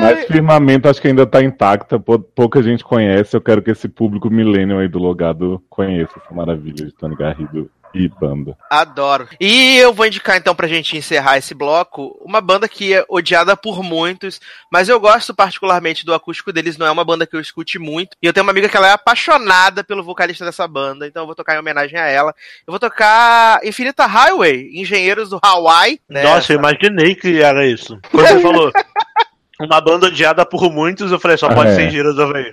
Mas 0.00 0.26
firmamento 0.26 0.88
acho 0.88 1.00
que 1.00 1.08
ainda 1.08 1.26
tá 1.26 1.42
intacta, 1.42 1.98
pouca 1.98 2.62
gente 2.62 2.84
conhece. 2.84 3.36
Eu 3.36 3.40
quero 3.40 3.62
que 3.62 3.70
esse 3.70 3.88
público 3.88 4.30
milênio 4.30 4.78
aí 4.78 4.88
do 4.88 4.98
Logado 4.98 5.62
conheça 5.68 6.12
essa 6.16 6.34
maravilha 6.34 6.86
de 6.86 6.92
Tony 6.92 7.16
Garrido 7.16 7.70
e 7.94 8.08
banda. 8.08 8.56
Adoro. 8.70 9.28
E 9.40 9.76
eu 9.78 9.92
vou 9.92 10.06
indicar 10.06 10.36
então 10.36 10.54
pra 10.54 10.68
gente 10.68 10.96
encerrar 10.96 11.38
esse 11.38 11.54
bloco 11.54 12.18
uma 12.22 12.40
banda 12.40 12.68
que 12.68 12.94
é 12.94 13.04
odiada 13.08 13.56
por 13.56 13.82
muitos, 13.82 14.40
mas 14.70 14.88
eu 14.88 15.00
gosto 15.00 15.34
particularmente 15.34 16.04
do 16.04 16.14
acústico 16.14 16.52
deles, 16.52 16.76
não 16.76 16.86
é 16.86 16.90
uma 16.90 17.04
banda 17.04 17.26
que 17.26 17.34
eu 17.34 17.40
escute 17.40 17.78
muito. 17.78 18.16
E 18.22 18.26
eu 18.26 18.32
tenho 18.32 18.44
uma 18.44 18.52
amiga 18.52 18.68
que 18.68 18.76
ela 18.76 18.88
é 18.88 18.92
apaixonada 18.92 19.82
pelo 19.82 20.04
vocalista 20.04 20.44
dessa 20.44 20.66
banda, 20.66 21.06
então 21.06 21.22
eu 21.22 21.26
vou 21.26 21.34
tocar 21.34 21.54
em 21.54 21.58
homenagem 21.58 21.98
a 21.98 22.06
ela. 22.06 22.34
Eu 22.66 22.72
vou 22.72 22.78
tocar 22.78 23.64
Infinita 23.64 24.06
Highway, 24.06 24.70
Engenheiros 24.74 25.30
do 25.30 25.38
Hawaii. 25.42 26.00
Né? 26.08 26.22
Nossa, 26.22 26.52
eu 26.52 26.58
imaginei 26.58 27.14
que 27.14 27.40
era 27.40 27.66
isso. 27.66 27.98
Quando 28.10 28.26
você 28.26 28.40
falou 28.40 28.72
uma 29.60 29.80
banda 29.80 30.06
odiada 30.06 30.46
por 30.46 30.70
muitos, 30.72 31.10
eu 31.10 31.18
falei, 31.18 31.36
só 31.36 31.48
pode 31.48 31.70
é. 31.70 31.74
ser 31.74 31.86
Engenheiros 31.86 32.14
do 32.16 32.22
Havaí. 32.22 32.52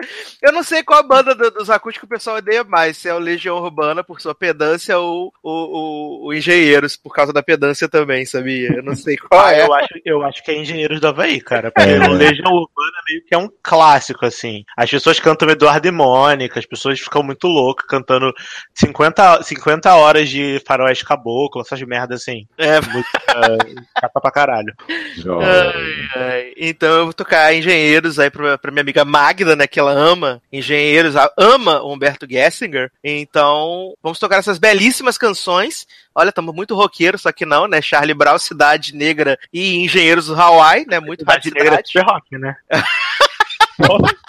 Eu 0.42 0.52
não 0.52 0.62
sei 0.62 0.82
qual 0.82 1.00
a 1.00 1.02
banda 1.02 1.34
do, 1.34 1.50
dos 1.50 1.70
acústicos 1.70 2.06
o 2.06 2.10
pessoal 2.10 2.36
odeia 2.36 2.64
mais, 2.64 2.96
se 2.96 3.08
é 3.08 3.14
o 3.14 3.18
Legião 3.18 3.56
Urbana 3.56 4.04
por 4.04 4.20
sua 4.20 4.34
pedância 4.34 4.98
ou 4.98 5.32
o, 5.42 5.50
o, 5.50 6.26
o 6.26 6.34
Engenheiros 6.34 6.96
por 6.96 7.12
causa 7.12 7.32
da 7.32 7.42
pedância 7.42 7.88
também, 7.88 8.24
sabia? 8.24 8.72
Eu 8.74 8.82
não 8.82 8.94
sei 8.94 9.16
qual 9.16 9.44
ah, 9.44 9.52
é. 9.52 9.64
Eu 9.64 9.74
acho, 9.74 9.88
eu 10.04 10.22
acho 10.24 10.44
que 10.44 10.50
é 10.50 10.58
Engenheiros 10.58 11.00
do 11.00 11.08
Havaí, 11.08 11.40
cara. 11.40 11.70
Porque 11.70 11.90
é. 11.90 12.08
o 12.08 12.12
Legião 12.12 12.52
Urbana 12.52 12.98
meio 13.08 13.24
que 13.24 13.34
é 13.34 13.38
um 13.38 13.50
clássico, 13.62 14.24
assim. 14.24 14.64
As 14.76 14.90
pessoas 14.90 15.18
cantam 15.18 15.48
Eduardo 15.50 15.88
e 15.88 15.90
Mônica, 15.90 16.58
as 16.58 16.66
pessoas 16.66 17.00
ficam 17.00 17.22
muito 17.22 17.46
loucas 17.48 17.86
cantando 17.86 18.32
50, 18.74 19.42
50 19.42 19.94
horas 19.94 20.28
de 20.28 20.62
faroeste 20.66 21.04
caboclo, 21.04 21.62
essas 21.62 21.82
merdas 21.82 22.22
assim. 22.22 22.46
É. 22.56 22.80
Música 22.80 23.18
cata 23.94 24.20
pra 24.20 24.30
caralho. 24.30 24.74
Ai, 24.88 26.08
ai. 26.16 26.52
Então 26.56 26.88
eu 26.88 27.04
vou 27.04 27.12
tocar 27.12 27.54
Engenheiros 27.54 28.18
aí 28.18 28.30
pra, 28.30 28.58
pra 28.58 28.70
minha 28.70 28.82
amiga 28.82 29.04
Magda, 29.04 29.56
né, 29.56 29.66
que 29.66 29.78
ela 29.78 29.87
ama 29.90 30.42
engenheiros, 30.52 31.14
ama 31.36 31.82
Humberto 31.82 32.26
Gessinger. 32.28 32.90
Então, 33.02 33.94
vamos 34.02 34.18
tocar 34.18 34.36
essas 34.36 34.58
belíssimas 34.58 35.18
canções. 35.18 35.86
Olha, 36.14 36.30
estamos 36.30 36.54
muito 36.54 36.74
roqueiro, 36.74 37.18
só 37.18 37.32
que 37.32 37.46
não, 37.46 37.66
né? 37.66 37.80
Charlie 37.80 38.14
Brown, 38.14 38.38
Cidade 38.38 38.94
Negra 38.94 39.38
e 39.52 39.76
Engenheiros 39.76 40.26
do 40.26 40.40
Hawaii, 40.40 40.86
né? 40.86 41.00
Muito 41.00 41.20
Cidade 41.20 41.50
Negra 41.50 41.76
é 41.76 41.82
super 41.84 42.04
rock, 42.04 42.38
né? 42.38 42.56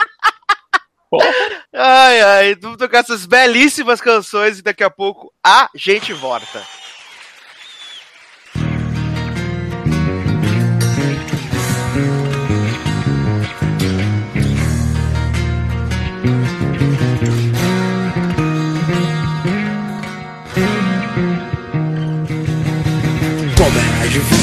Ai, 1.74 2.22
ai, 2.22 2.56
vamos 2.56 2.78
tocar 2.78 3.00
essas 3.00 3.26
belíssimas 3.26 4.00
canções 4.00 4.60
e 4.60 4.62
daqui 4.62 4.84
a 4.84 4.92
pouco 4.92 5.34
a 5.44 5.68
gente 5.74 6.14
volta. 6.14 6.62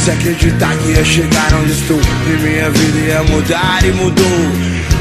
Difícil 0.07 0.13
acreditar 0.13 0.77
que 0.79 0.91
ia 0.91 1.05
chegar 1.05 1.55
onde 1.55 1.73
estou. 1.73 2.01
E 2.01 2.43
minha 2.43 2.71
vida 2.71 2.99
ia 2.99 3.23
mudar 3.25 3.85
e 3.85 3.93
mudou. 3.93 4.25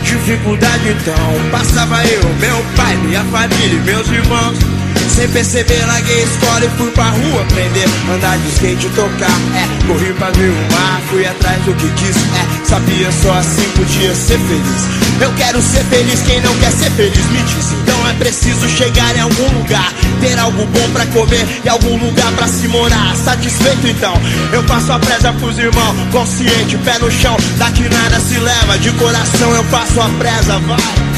Dificuldade 0.03 0.89
então, 0.89 1.49
passava 1.51 2.03
eu, 2.05 2.23
meu 2.39 2.63
pai, 2.75 2.95
minha 2.97 3.23
família 3.25 3.75
e 3.75 3.81
meus 3.81 4.07
irmãos 4.07 4.84
sem 5.15 5.29
perceber, 5.29 5.85
larguei 5.85 6.19
a 6.19 6.23
escola 6.23 6.65
e 6.65 6.69
fui 6.77 6.91
pra 6.91 7.05
rua 7.05 7.41
aprender. 7.41 7.85
Andar 8.13 8.37
de 8.37 8.49
skate, 8.49 8.89
tocar, 8.89 9.39
é. 9.55 9.87
Corri 9.87 10.13
pra 10.13 10.29
ver 10.31 10.49
o 10.49 10.73
mar, 10.73 11.01
fui 11.09 11.25
atrás 11.25 11.63
do 11.63 11.73
que 11.73 11.89
quis, 11.91 12.17
é. 12.17 12.65
Sabia 12.65 13.09
só 13.23 13.33
assim 13.33 13.63
podia 13.69 14.13
ser 14.13 14.37
feliz. 14.39 15.21
Eu 15.21 15.31
quero 15.37 15.61
ser 15.61 15.83
feliz, 15.85 16.21
quem 16.21 16.41
não 16.41 16.53
quer 16.55 16.71
ser 16.71 16.91
feliz 16.91 17.25
me 17.27 17.41
diz. 17.43 17.71
Então 17.71 18.09
é 18.09 18.13
preciso 18.13 18.67
chegar 18.67 19.15
em 19.15 19.21
algum 19.21 19.57
lugar, 19.57 19.93
ter 20.19 20.37
algo 20.37 20.65
bom 20.65 20.89
pra 20.91 21.05
comer 21.07 21.61
e 21.63 21.69
algum 21.69 21.97
lugar 21.97 22.31
pra 22.33 22.47
se 22.47 22.67
morar. 22.67 23.15
Satisfeito 23.15 23.87
então, 23.87 24.13
eu 24.51 24.63
faço 24.63 24.91
a 24.91 24.99
presa 24.99 25.31
pros 25.33 25.57
irmãos, 25.57 25.95
consciente, 26.11 26.77
pé 26.83 26.99
no 26.99 27.09
chão. 27.09 27.37
Daqui 27.57 27.87
nada 27.87 28.19
se 28.19 28.37
leva, 28.37 28.77
de 28.79 28.91
coração 28.91 29.51
eu 29.51 29.63
faço 29.65 30.01
a 30.01 30.09
presa, 30.09 30.59
vai. 30.59 31.14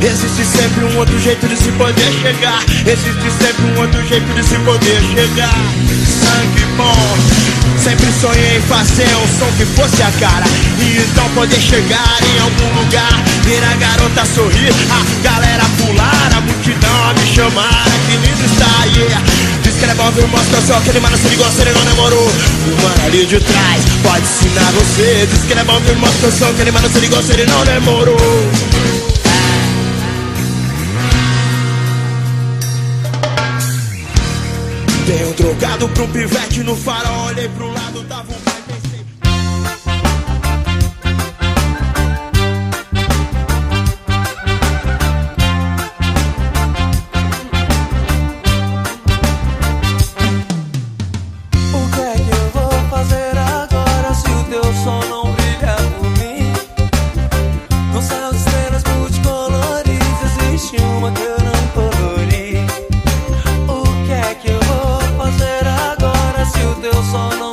Existe 0.00 0.44
sempre 0.44 0.84
um 0.84 0.96
outro 0.98 1.18
jeito 1.18 1.48
de 1.48 1.56
se 1.56 1.72
poder 1.72 2.12
chegar. 2.22 2.62
Existe 2.86 3.30
sempre 3.42 3.64
um 3.66 3.80
outro 3.80 4.00
jeito 4.06 4.32
de 4.32 4.44
se 4.44 4.54
poder 4.60 5.00
chegar. 5.12 5.58
Sangue 6.22 6.64
bom. 6.76 7.18
Sempre 7.82 8.06
sonhei 8.20 8.58
em 8.58 8.60
fazer 8.62 9.08
um 9.16 9.38
som 9.38 9.50
que 9.56 9.64
fosse 9.64 10.00
a 10.02 10.10
cara. 10.20 10.46
E 10.78 10.98
então 10.98 11.28
poder 11.30 11.60
chegar 11.60 12.18
em 12.22 12.38
algum 12.38 12.80
lugar. 12.80 13.24
Ver 13.42 13.64
a 13.64 13.74
garota 13.74 14.24
sorrir, 14.24 14.72
a 14.90 15.22
galera 15.22 15.64
pular, 15.78 16.30
a 16.36 16.40
multidão 16.42 17.10
a 17.10 17.14
me 17.14 17.34
chamar. 17.34 17.84
Que 18.06 18.16
lindo 18.18 18.44
está, 18.44 18.84
yeah. 18.96 19.22
Diz 19.62 19.74
que 19.74 19.84
ele 19.84 19.92
é? 19.92 20.26
Mostra 20.28 20.60
só 20.62 20.80
que 20.80 20.90
ele 20.90 21.00
mano 21.00 21.16
se 21.18 21.28
ligou, 21.28 21.50
se 21.50 21.60
ele 21.60 21.72
não 21.72 21.84
demorou. 21.84 22.22
O 22.28 22.82
mano 22.82 23.04
ali 23.04 23.26
de 23.26 23.40
trás 23.40 23.82
pode 24.02 24.22
ensinar 24.22 24.70
você. 24.72 25.26
Diz 25.26 25.42
que 25.42 25.52
ele 25.52 25.60
é? 25.60 25.94
Mostra 25.96 26.30
só 26.30 26.52
que 26.52 26.60
ele 26.60 26.70
mano 26.70 26.88
se 26.88 26.98
ligou, 27.00 27.20
se 27.20 27.32
ele 27.32 27.46
não 27.46 27.64
demorou. 27.64 28.97
Tenho 35.08 35.32
trocado 35.32 35.86
um 35.86 36.12
pivete 36.12 36.62
no 36.62 36.76
farol, 36.76 37.28
olhei 37.28 37.48
pro 37.48 37.72
lado, 37.72 38.04
tava 38.04 38.30
um 38.30 38.57
só 67.10 67.47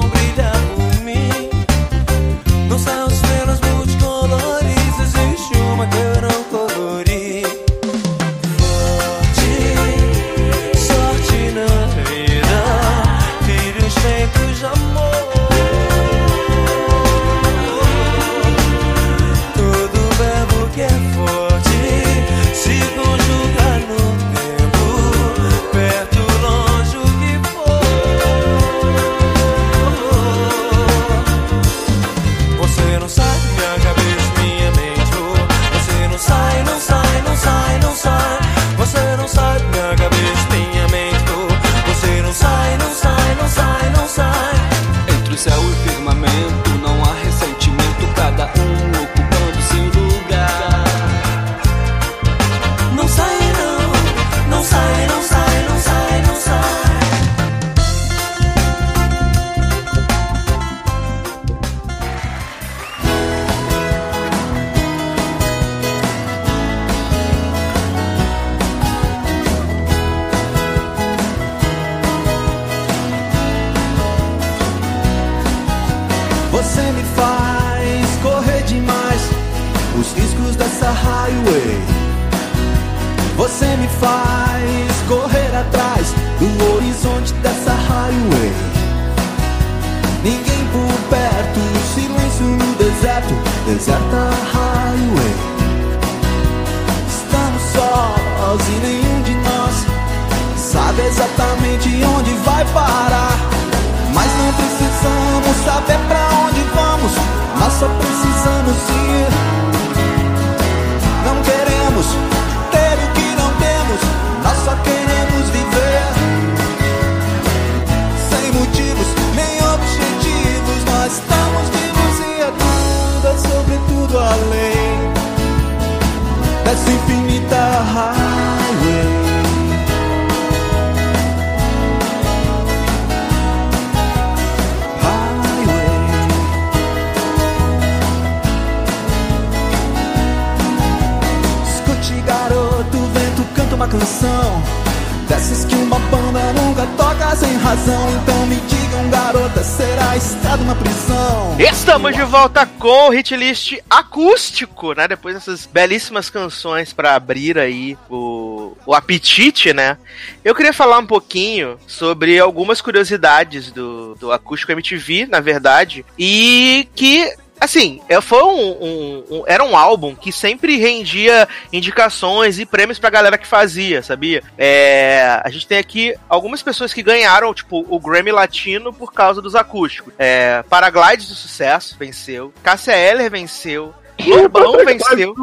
com 152.86 153.10
o 153.10 153.14
hitlist 153.16 153.80
acústico, 153.90 154.94
né? 154.94 155.08
Depois 155.08 155.34
dessas 155.34 155.66
belíssimas 155.66 156.30
canções 156.30 156.94
pra 156.94 157.16
abrir 157.16 157.58
aí 157.58 157.98
o, 158.08 158.78
o 158.86 158.94
apetite, 158.94 159.74
né? 159.74 159.98
Eu 160.44 160.54
queria 160.54 160.72
falar 160.72 161.00
um 161.00 161.06
pouquinho 161.08 161.80
sobre 161.88 162.38
algumas 162.38 162.82
curiosidades 162.82 163.72
do, 163.72 164.14
do 164.14 164.32
acústico 164.32 164.72
MTV, 164.72 165.26
na 165.26 165.40
verdade, 165.40 166.06
e 166.16 166.88
que 166.94 167.36
Assim, 167.66 168.00
é, 168.08 168.22
foi 168.22 168.44
um, 168.44 168.72
um- 168.72 169.24
um- 169.32 169.44
Era 169.48 169.64
um 169.64 169.76
álbum 169.76 170.14
que 170.16 170.32
sempre 170.32 170.78
rendia 170.78 171.48
indicações 171.74 172.60
e 172.60 172.66
prêmios 172.66 173.00
pra 173.00 173.10
galera 173.10 173.38
que 173.38 173.48
fazia, 173.48 174.02
sabia? 174.04 174.44
É, 174.58 175.42
a 175.44 175.50
gente 175.50 175.68
tem 175.68 175.78
aqui 175.80 176.14
algumas 176.30 176.62
pessoas 176.62 176.94
que 176.94 177.02
ganharam, 177.04 177.54
tipo, 177.54 177.86
o 177.90 178.00
Grammy 178.00 178.32
Latino 178.32 178.94
por 178.94 179.12
causa 179.12 179.42
dos 179.42 179.56
acústicos. 179.56 180.14
É, 180.20 180.64
Paraglides 180.70 181.28
do 181.28 181.34
Sucesso 181.36 181.96
venceu. 182.00 182.54
Cássia 182.64 182.94
Eller 182.96 183.30
venceu. 183.32 183.94
Lobão 184.26 184.78
venceu. 184.86 185.34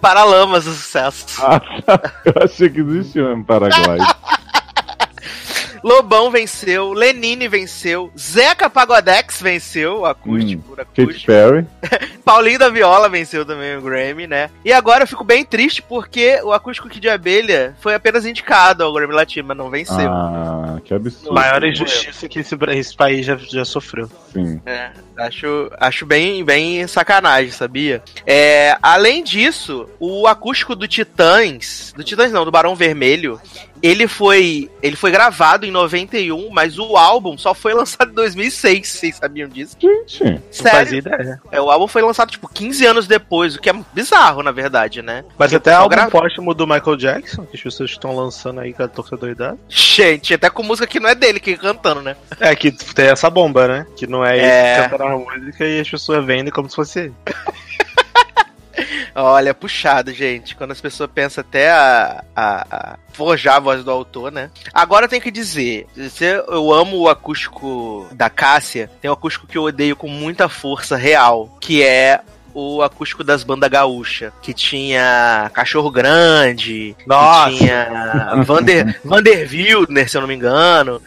Paralamas 0.00 0.64
do 0.64 0.72
Sucesso. 0.72 1.26
Ah, 1.40 1.60
tá. 1.86 2.00
Eu 2.24 2.42
achei 2.44 2.68
que 2.68 2.80
existia 2.80 3.22
mesmo 3.22 3.44
Paraguai. 3.44 3.98
Lobão 5.82 6.30
venceu. 6.30 6.92
Lenine 6.92 7.48
venceu. 7.48 8.10
Zeca 8.18 8.68
Pagodex 8.68 9.40
venceu 9.40 10.00
o 10.00 10.06
acústico. 10.06 10.62
por 10.62 10.76
Katy 10.76 11.02
acústico. 11.02 11.26
Perry. 11.26 11.66
Paulinho 12.24 12.58
da 12.58 12.68
Viola 12.68 13.08
venceu 13.08 13.44
também 13.44 13.76
o 13.76 13.82
Grammy, 13.82 14.26
né? 14.26 14.50
E 14.64 14.72
agora 14.72 15.04
eu 15.04 15.06
fico 15.08 15.24
bem 15.24 15.44
triste 15.44 15.82
porque 15.82 16.40
o 16.42 16.52
Acústico 16.52 16.88
Kid 16.88 17.00
de 17.00 17.08
Abelha 17.08 17.74
foi 17.80 17.94
apenas 17.94 18.24
indicado 18.24 18.84
ao 18.84 18.92
Grammy 18.92 19.14
Latino, 19.14 19.48
mas 19.48 19.56
não 19.56 19.70
venceu. 19.70 20.10
Ah, 20.10 20.78
que 20.84 20.94
absurdo. 20.94 21.34
Maior 21.34 21.64
injustiça 21.64 22.28
que 22.28 22.38
esse, 22.38 22.56
esse 22.68 22.96
país 22.96 23.26
já, 23.26 23.36
já 23.36 23.64
sofreu. 23.64 24.08
Sim. 24.32 24.60
É, 24.64 24.90
acho, 25.16 25.70
acho 25.78 26.06
bem, 26.06 26.44
bem 26.44 26.86
sacanagem, 26.86 27.50
sabia? 27.50 28.02
É, 28.26 28.76
além 28.82 29.24
disso, 29.24 29.88
o 29.98 30.26
acústico 30.26 30.74
do 30.74 30.86
Titãs, 30.86 31.92
do 31.96 32.04
Titãs 32.04 32.30
não, 32.32 32.44
do 32.44 32.50
Barão 32.50 32.74
Vermelho, 32.74 33.40
ele 33.82 34.06
foi, 34.08 34.70
ele 34.82 34.96
foi 34.96 35.10
gravado 35.10 35.64
em 35.66 35.70
91, 35.70 36.50
mas 36.50 36.78
o 36.78 36.96
álbum 36.96 37.36
só 37.38 37.54
foi 37.54 37.72
lançado 37.74 38.10
em 38.10 38.14
2006, 38.14 38.88
vocês 38.88 39.16
sabiam 39.16 39.48
disso? 39.48 39.76
Gente, 39.80 40.42
Sério? 40.50 41.02
É, 41.50 41.60
o 41.60 41.70
álbum 41.70 41.86
foi 41.86 42.02
lançado, 42.02 42.30
tipo, 42.30 42.48
15 42.48 42.86
anos 42.86 43.06
depois, 43.06 43.54
o 43.56 43.60
que 43.60 43.70
é 43.70 43.74
bizarro, 43.92 44.42
na 44.42 44.50
verdade, 44.52 45.02
né? 45.02 45.24
Mas 45.38 45.50
Porque 45.52 45.56
até 45.56 45.72
o 45.76 45.82
álbum 45.82 45.88
grava- 45.96 46.10
póstumo 46.10 46.54
do 46.54 46.66
Michael 46.66 46.96
Jackson, 46.96 47.44
que 47.46 47.56
as 47.56 47.62
pessoas 47.62 47.90
estão 47.90 48.14
lançando 48.14 48.60
aí 48.60 48.72
com 48.72 48.82
a 48.82 48.88
toca 48.88 49.16
doidada. 49.16 49.58
Gente, 49.68 50.34
até 50.34 50.50
com 50.50 50.62
música 50.62 50.86
que 50.86 51.00
não 51.00 51.08
é 51.08 51.14
dele 51.14 51.40
que 51.40 51.56
cantando, 51.56 52.02
né? 52.02 52.16
É, 52.38 52.54
que 52.54 52.70
tem 52.72 53.06
essa 53.06 53.28
bomba, 53.30 53.66
né? 53.68 53.86
Que 53.96 54.06
não 54.06 54.24
é, 54.24 54.38
É. 54.38 54.40
ele 54.76 54.82
que 54.84 54.90
canta 54.90 55.04
na 55.04 55.16
música 55.16 55.64
e 55.66 55.80
as 55.80 55.88
pessoas 55.88 56.24
vendem 56.24 56.52
como 56.52 56.68
se 56.68 56.76
fosse 56.76 56.98
ele. 57.00 57.14
Olha, 59.14 59.52
puxado, 59.54 60.12
gente. 60.12 60.54
Quando 60.54 60.72
as 60.72 60.80
pessoas 60.80 61.10
pensam 61.12 61.42
até 61.42 61.70
a, 61.70 62.24
a- 62.34 62.66
a 62.70 62.96
forjar 63.12 63.56
a 63.56 63.60
voz 63.60 63.84
do 63.84 63.90
autor, 63.90 64.30
né? 64.32 64.50
Agora 64.72 65.04
eu 65.06 65.08
tenho 65.08 65.22
que 65.22 65.30
dizer, 65.30 65.86
eu 66.48 66.72
amo 66.72 66.98
o 66.98 67.08
acústico 67.08 68.06
da 68.12 68.30
Cássia, 68.30 68.90
tem 69.00 69.10
um 69.10 69.14
acústico 69.14 69.46
que 69.46 69.58
eu 69.58 69.64
odeio 69.64 69.96
com 69.96 70.08
muita 70.08 70.48
força 70.48 70.96
real, 70.96 71.56
que 71.60 71.82
é 71.82 72.20
o 72.52 72.82
acústico 72.82 73.22
das 73.22 73.44
bandas 73.44 73.70
gaúcha, 73.70 74.32
que 74.42 74.52
tinha 74.52 75.48
Cachorro 75.54 75.88
Grande, 75.90 76.96
Nossa. 77.06 77.50
que 77.50 77.58
tinha 77.58 78.32
Vander, 78.44 79.00
Vander 79.04 79.48
Wildner, 79.48 80.08
se 80.10 80.16
eu 80.16 80.20
não 80.20 80.28
me 80.28 80.34
engano. 80.34 81.00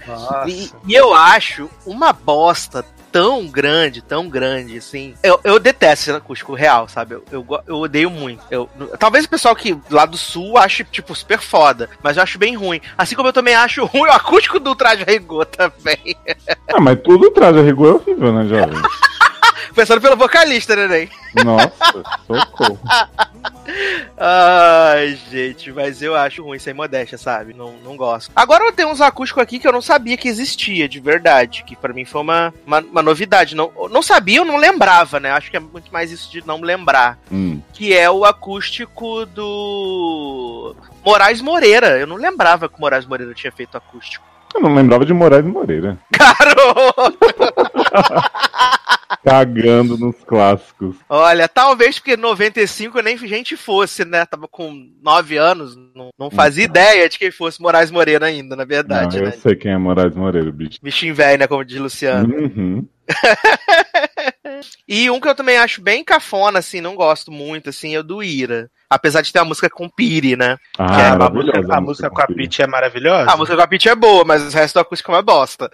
E, 0.47 0.71
e 0.87 0.93
eu 0.93 1.13
acho 1.13 1.69
uma 1.85 2.13
bosta 2.13 2.85
tão 3.13 3.45
grande, 3.47 4.01
tão 4.01 4.27
grande, 4.27 4.79
assim. 4.79 5.13
Eu, 5.21 5.39
eu 5.43 5.59
detesto 5.59 6.09
esse 6.09 6.17
acústico 6.17 6.55
real, 6.55 6.89
sabe? 6.89 7.13
Eu, 7.13 7.23
eu, 7.31 7.47
eu 7.67 7.75
odeio 7.77 8.09
muito. 8.09 8.43
Eu, 8.49 8.67
talvez 8.97 9.25
o 9.25 9.29
pessoal 9.29 9.55
que 9.55 9.77
lá 9.91 10.07
do 10.07 10.17
sul 10.17 10.57
ache, 10.57 10.83
tipo, 10.83 11.15
super 11.15 11.39
foda, 11.39 11.87
mas 12.01 12.17
eu 12.17 12.23
acho 12.23 12.39
bem 12.39 12.55
ruim. 12.55 12.81
Assim 12.97 13.15
como 13.15 13.27
eu 13.29 13.33
também 13.33 13.53
acho 13.53 13.85
ruim 13.87 14.09
o 14.09 14.11
acústico 14.11 14.59
do 14.59 14.75
Traje 14.75 15.03
Rigor 15.03 15.45
também. 15.45 16.17
Ah, 16.67 16.81
mas 16.81 16.99
tudo 17.03 17.29
traz 17.29 17.55
a 17.55 17.61
rigor 17.61 17.87
é 17.87 17.93
horrível, 17.93 18.33
né, 18.33 18.45
jovem? 18.45 18.81
Pensando 19.73 20.01
pelo 20.01 20.15
vocalista, 20.15 20.75
né? 20.75 21.09
Nossa, 21.43 22.03
socorro. 22.27 22.79
Ai, 24.17 25.17
gente, 25.31 25.71
mas 25.71 26.01
eu 26.01 26.15
acho 26.15 26.43
ruim 26.43 26.59
sem 26.59 26.73
modéstia, 26.73 27.17
sabe? 27.17 27.53
Não, 27.53 27.73
não 27.83 27.97
gosto. 27.97 28.31
Agora 28.35 28.71
tem 28.71 28.85
uns 28.85 29.01
acústicos 29.01 29.41
aqui 29.41 29.57
que 29.57 29.67
eu 29.67 29.71
não 29.71 29.81
sabia 29.81 30.17
que 30.17 30.27
existia, 30.27 30.87
de 30.87 30.99
verdade. 30.99 31.63
Que 31.65 31.75
pra 31.75 31.93
mim 31.93 32.05
foi 32.05 32.21
uma, 32.21 32.53
uma, 32.65 32.79
uma 32.79 33.01
novidade. 33.01 33.55
Não, 33.55 33.71
eu 33.75 33.89
não 33.89 34.01
sabia, 34.01 34.39
eu 34.39 34.45
não 34.45 34.57
lembrava, 34.57 35.19
né? 35.19 35.31
Acho 35.31 35.49
que 35.49 35.57
é 35.57 35.59
muito 35.59 35.91
mais 35.91 36.11
isso 36.11 36.31
de 36.31 36.45
não 36.45 36.61
lembrar. 36.61 37.17
Hum. 37.31 37.59
Que 37.73 37.93
é 37.93 38.09
o 38.09 38.25
acústico 38.25 39.25
do 39.25 40.75
Moraes 41.03 41.41
Moreira. 41.41 41.97
Eu 41.97 42.07
não 42.07 42.15
lembrava 42.15 42.69
que 42.69 42.77
o 42.77 42.81
Moraes 42.81 43.05
Moreira 43.05 43.33
tinha 43.33 43.51
feito 43.51 43.75
acústico. 43.75 44.32
Eu 44.53 44.61
não 44.61 44.75
lembrava 44.75 45.05
de 45.05 45.13
Moraes 45.13 45.45
Moreira. 45.45 45.97
Garoto! 46.11 47.17
Cagando 49.23 49.97
nos 49.97 50.21
clássicos. 50.23 50.97
Olha, 51.07 51.47
talvez 51.47 51.97
porque 51.97 52.17
95 52.17 53.01
nem 53.01 53.17
gente 53.17 53.55
fosse, 53.55 54.03
né? 54.03 54.25
Tava 54.25 54.49
com 54.49 54.89
9 55.01 55.37
anos, 55.37 55.77
não, 55.95 56.09
não 56.19 56.29
fazia 56.29 56.65
ideia 56.65 57.07
de 57.07 57.17
quem 57.17 57.31
fosse 57.31 57.61
Moraes 57.61 57.89
Moreira 57.89 58.25
ainda, 58.25 58.55
na 58.55 58.65
verdade, 58.65 59.17
não, 59.17 59.23
eu 59.23 59.29
né? 59.29 59.37
sei 59.37 59.55
quem 59.55 59.71
é 59.71 59.77
Moraes 59.77 60.13
Moreira, 60.13 60.51
bicho. 60.51 60.79
Bichinho 60.81 61.15
velho, 61.15 61.39
né? 61.39 61.47
Como 61.47 61.63
diz 61.63 61.79
Luciano. 61.79 62.35
Uhum. 62.35 62.87
E 64.87 65.09
um 65.09 65.19
que 65.19 65.27
eu 65.27 65.35
também 65.35 65.57
acho 65.57 65.81
bem 65.81 66.03
cafona, 66.03 66.59
assim, 66.59 66.79
não 66.79 66.95
gosto 66.95 67.31
muito, 67.31 67.69
assim, 67.69 67.95
é 67.95 67.99
o 67.99 68.03
do 68.03 68.23
Ira. 68.23 68.69
Apesar 68.93 69.21
de 69.21 69.33
ter 69.33 69.39
a 69.39 69.45
música 69.45 69.69
com 69.69 69.89
Piri, 69.89 70.35
né? 70.35 70.57
Ah, 70.77 70.85
Que 70.95 71.01
é, 71.01 71.07
a 71.07 71.29
música, 71.29 71.75
a 71.75 71.81
música 71.81 72.09
com 72.09 72.21
a 72.21 72.27
Piri. 72.27 72.43
Pitty 72.43 72.61
é 72.61 72.67
maravilhosa. 72.67 73.31
A 73.31 73.35
música 73.37 73.55
com 73.55 73.63
a 73.63 73.67
Pitty 73.67 73.89
é 73.89 73.95
boa, 73.95 74.23
mas 74.23 74.43
o 74.43 74.55
resto 74.55 74.75
do 74.75 74.79
acústico 74.81 75.11
é 75.11 75.15
uma 75.15 75.21
bosta. 75.21 75.71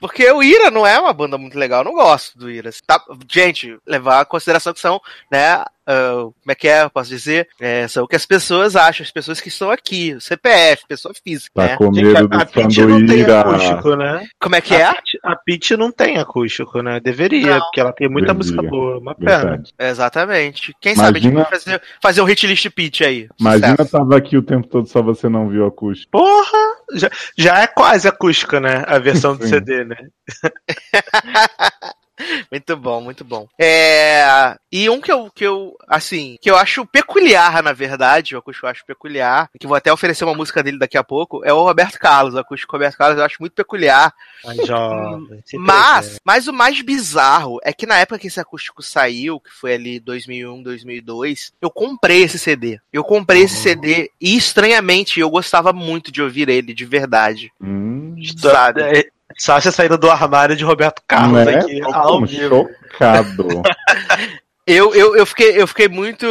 Porque 0.00 0.30
o 0.30 0.42
Ira 0.42 0.70
não 0.70 0.86
é 0.86 0.98
uma 0.98 1.12
banda 1.12 1.36
muito 1.38 1.58
legal, 1.58 1.80
eu 1.80 1.84
não 1.84 1.94
gosto 1.94 2.38
do 2.38 2.50
Ira. 2.50 2.70
Tá, 2.86 3.00
gente, 3.30 3.76
levar 3.86 4.20
a 4.20 4.24
consideração 4.24 4.72
que 4.72 4.80
são, 4.80 5.00
né, 5.30 5.62
Uh, 5.90 6.30
como 6.40 6.52
é 6.52 6.54
que 6.54 6.68
é, 6.68 6.84
eu 6.84 6.90
posso 6.90 7.08
dizer? 7.10 7.48
É, 7.60 7.88
são 7.88 8.04
o 8.04 8.06
que 8.06 8.14
as 8.14 8.24
pessoas 8.24 8.76
acham, 8.76 9.02
as 9.02 9.10
pessoas 9.10 9.40
que 9.40 9.48
estão 9.48 9.72
aqui, 9.72 10.14
o 10.14 10.20
CPF, 10.20 10.84
pessoa 10.86 11.12
física. 11.12 11.50
Tá 11.52 11.66
né? 11.66 11.76
com 11.76 11.92
Gente, 11.92 12.04
medo 12.04 12.28
a, 12.30 12.42
a 12.42 12.44
do 12.44 12.52
Pitty 12.52 12.80
não 12.84 13.06
tem 13.06 13.24
acústico, 13.24 13.96
né? 13.96 14.28
Como 14.40 14.54
é 14.54 14.60
que 14.60 14.72
é? 14.74 14.84
A 14.84 14.94
Pitty- 14.94 15.18
A 15.24 15.36
Pitty 15.36 15.76
não 15.76 15.90
tem 15.90 16.18
acústico, 16.18 16.80
né? 16.80 17.00
Deveria, 17.00 17.54
Não. 17.54 17.60
porque 17.60 17.80
ela 17.80 17.92
tem 17.92 18.08
muita 18.08 18.32
Deveria. 18.32 18.38
música 18.56 18.62
boa. 18.70 18.98
Uma 18.98 19.16
pena. 19.16 19.60
Exatamente. 19.80 20.72
Quem 20.80 20.94
sabe 20.94 21.18
a 21.18 21.20
gente 21.22 21.32
Imagina- 21.32 21.50
vai 21.50 21.58
fazer, 21.58 21.82
fazer 22.00 22.20
um 22.22 22.24
hit 22.24 22.46
list 22.46 22.70
pitch 22.70 23.00
aí. 23.00 23.28
Imagina 23.40 23.70
Sucesso. 23.70 23.90
tava 23.90 24.16
aqui 24.16 24.36
o 24.36 24.42
tempo 24.42 24.68
todo, 24.68 24.86
só 24.86 25.02
você 25.02 25.28
não 25.28 25.48
viu 25.48 25.64
o 25.64 25.66
acústico. 25.66 26.10
Porra! 26.12 26.76
Já, 26.94 27.10
já 27.36 27.58
é 27.60 27.66
quase 27.66 28.08
acústica, 28.08 28.60
né? 28.60 28.84
A 28.86 28.98
versão 28.98 29.36
do. 29.36 29.46
CD, 29.46 29.84
né? 29.84 29.96
Muito 32.50 32.76
bom, 32.76 33.00
muito 33.00 33.24
bom. 33.24 33.48
É, 33.58 34.56
e 34.70 34.88
um 34.88 35.00
que 35.00 35.10
eu, 35.10 35.30
que 35.30 35.44
eu, 35.44 35.76
assim, 35.88 36.36
que 36.40 36.50
eu 36.50 36.56
acho 36.56 36.86
peculiar, 36.86 37.62
na 37.62 37.72
verdade, 37.72 38.34
o 38.34 38.38
acústico 38.38 38.66
eu 38.66 38.70
acho 38.70 38.84
peculiar, 38.84 39.48
que 39.58 39.66
vou 39.66 39.76
até 39.76 39.92
oferecer 39.92 40.24
uma 40.24 40.34
música 40.34 40.62
dele 40.62 40.78
daqui 40.78 40.96
a 40.96 41.04
pouco, 41.04 41.44
é 41.44 41.52
o 41.52 41.62
Roberto 41.62 41.98
Carlos. 41.98 42.34
O 42.34 42.38
acústico 42.38 42.72
Roberto 42.72 42.96
Carlos 42.96 43.18
eu 43.18 43.24
acho 43.24 43.36
muito 43.40 43.54
peculiar. 43.54 44.12
A 44.44 44.54
jovem. 44.66 45.42
sempre 45.44 45.66
Mas, 45.66 46.18
mas 46.24 46.48
o 46.48 46.52
mais 46.52 46.80
bizarro 46.82 47.58
é 47.62 47.72
que 47.72 47.86
na 47.86 47.98
época 47.98 48.18
que 48.18 48.26
esse 48.26 48.40
acústico 48.40 48.82
saiu, 48.82 49.40
que 49.40 49.50
foi 49.50 49.74
ali 49.74 50.00
2001, 50.00 50.62
2002, 50.62 51.52
eu 51.60 51.70
comprei 51.70 52.22
esse 52.22 52.38
CD. 52.38 52.78
Eu 52.92 53.04
comprei 53.04 53.42
esse 53.42 53.56
CD 53.56 54.10
e, 54.20 54.36
estranhamente, 54.36 55.20
eu 55.20 55.30
gostava 55.30 55.72
muito 55.72 56.10
de 56.12 56.22
ouvir 56.22 56.48
ele, 56.48 56.74
de 56.74 56.84
verdade. 56.84 57.52
Hum, 57.60 58.16
Sabe? 58.38 59.10
É, 59.30 59.34
Sasha 59.38 59.70
saindo 59.70 59.96
do 59.96 60.10
armário 60.10 60.56
de 60.56 60.64
Roberto 60.64 61.02
Carlos 61.06 61.44
né? 61.44 61.56
aqui. 61.60 61.80
Tô 61.80 61.94
ao 61.94 62.26
vivo. 62.26 62.68
chocado. 62.92 63.46
Eu, 64.66 64.94
eu, 64.94 65.16
eu, 65.16 65.26
fiquei, 65.26 65.60
eu 65.60 65.66
fiquei 65.66 65.88
muito, 65.88 66.24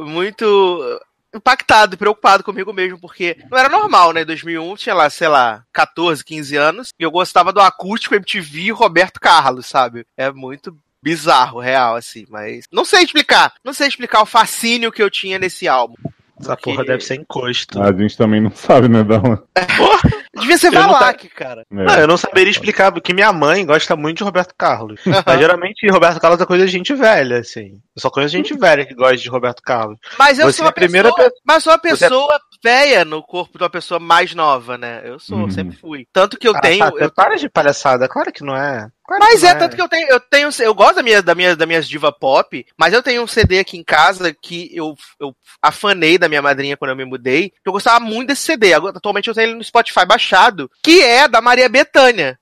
muito 0.00 1.00
impactado 1.34 1.94
e 1.94 1.96
preocupado 1.96 2.44
comigo 2.44 2.74
mesmo, 2.74 3.00
porque 3.00 3.38
não 3.50 3.56
era 3.56 3.70
normal, 3.70 4.12
né? 4.12 4.20
Em 4.20 4.26
2001 4.26 4.76
tinha 4.76 4.94
lá, 4.94 5.08
sei 5.08 5.28
lá, 5.28 5.62
14, 5.72 6.22
15 6.22 6.56
anos, 6.56 6.88
e 6.98 7.02
eu 7.02 7.10
gostava 7.10 7.54
do 7.54 7.60
acústico 7.60 8.14
MTV 8.14 8.60
e 8.60 8.70
Roberto 8.70 9.18
Carlos, 9.18 9.64
sabe? 9.66 10.04
É 10.14 10.30
muito 10.30 10.76
bizarro, 11.02 11.58
real, 11.58 11.96
assim, 11.96 12.26
mas 12.28 12.66
não 12.70 12.84
sei 12.84 13.02
explicar. 13.02 13.54
Não 13.64 13.72
sei 13.72 13.88
explicar 13.88 14.20
o 14.20 14.26
fascínio 14.26 14.92
que 14.92 15.02
eu 15.02 15.08
tinha 15.08 15.38
nesse 15.38 15.66
álbum. 15.66 15.94
Essa 16.38 16.56
Porque- 16.56 16.72
porra 16.72 16.84
deve 16.84 17.02
ser 17.02 17.14
encosto. 17.14 17.80
A 17.80 17.92
gente 17.92 18.14
também 18.14 18.42
não 18.42 18.50
sabe, 18.54 18.88
né, 18.88 19.02
Dala? 19.02 19.42
Devia 20.40 20.58
ser 20.58 20.68
Eu 20.68 20.72
não 20.72 20.88
Valak, 20.92 21.28
cara. 21.30 21.62
É. 21.62 21.74
Não, 21.74 21.94
eu 21.94 22.06
não 22.06 22.16
saberia 22.16 22.50
explicar, 22.50 22.90
porque 22.92 23.12
minha 23.14 23.32
mãe 23.32 23.64
gosta 23.64 23.94
muito 23.96 24.18
de 24.18 24.24
Roberto 24.24 24.54
Carlos. 24.56 25.00
Mas 25.04 25.38
geralmente 25.38 25.88
Roberto 25.90 26.20
Carlos 26.20 26.40
é 26.40 26.46
coisa 26.46 26.66
de 26.66 26.72
gente 26.72 26.94
velha, 26.94 27.38
assim. 27.38 27.80
Eu 27.96 28.00
só 28.00 28.10
conheço 28.10 28.32
gente 28.36 28.54
velha 28.56 28.84
que 28.86 28.94
gosta 28.94 29.16
de 29.16 29.28
Roberto 29.28 29.62
Carlos. 29.62 29.98
Mas 30.18 30.38
eu 30.38 30.46
Você 30.46 30.58
sou 30.58 30.64
é 30.64 30.66
uma 30.66 30.70
a 30.70 30.74
primeira 30.74 31.08
pessoa, 31.14 31.30
pe- 31.30 31.36
mas 31.44 31.62
sou 31.62 31.72
uma 31.72 31.78
Você 31.78 31.88
é- 32.04 32.08
pessoa 32.08 32.40
velha 32.62 33.04
no 33.04 33.22
corpo 33.22 33.56
de 33.58 33.64
uma 33.64 33.70
pessoa 33.70 33.98
mais 34.00 34.34
nova, 34.34 34.76
né? 34.76 35.02
Eu 35.04 35.18
sou, 35.18 35.38
Uhum. 35.38 35.50
sempre 35.50 35.76
fui. 35.76 36.06
Tanto 36.12 36.36
que 36.38 36.46
eu 36.48 36.54
Ah, 36.56 36.60
tenho, 36.60 36.78
tá, 36.90 36.92
eu 36.98 37.10
Para 37.10 37.36
de 37.36 37.48
palhaçada, 37.48 38.08
claro 38.08 38.32
que 38.32 38.42
não 38.44 38.56
é. 38.56 38.88
Mas 39.18 39.42
é, 39.42 39.54
tanto 39.54 39.74
que 39.74 39.82
eu 39.82 39.88
tenho, 39.88 40.08
eu 40.08 40.20
tenho, 40.20 40.48
eu 40.60 40.74
gosto 40.74 40.96
da 40.96 41.02
minha, 41.02 41.22
da 41.22 41.34
minha, 41.34 41.56
da 41.56 41.66
minhas 41.66 41.88
diva 41.88 42.12
pop, 42.12 42.64
mas 42.78 42.92
eu 42.92 43.02
tenho 43.02 43.22
um 43.22 43.26
CD 43.26 43.58
aqui 43.58 43.76
em 43.76 43.82
casa 43.82 44.32
que 44.32 44.70
eu, 44.72 44.94
eu 45.18 45.34
afanei 45.60 46.16
da 46.16 46.28
minha 46.28 46.40
madrinha 46.40 46.76
quando 46.76 46.90
eu 46.90 46.96
me 46.96 47.04
mudei, 47.04 47.50
que 47.50 47.68
eu 47.68 47.72
gostava 47.72 47.98
muito 47.98 48.28
desse 48.28 48.42
CD. 48.42 48.72
Atualmente 48.72 49.28
eu 49.28 49.34
tenho 49.34 49.48
ele 49.48 49.58
no 49.58 49.64
Spotify 49.64 50.06
baixado, 50.06 50.70
que 50.82 51.02
é 51.02 51.26
da 51.26 51.40
Maria 51.40 51.68
Bethânia. 51.68 52.38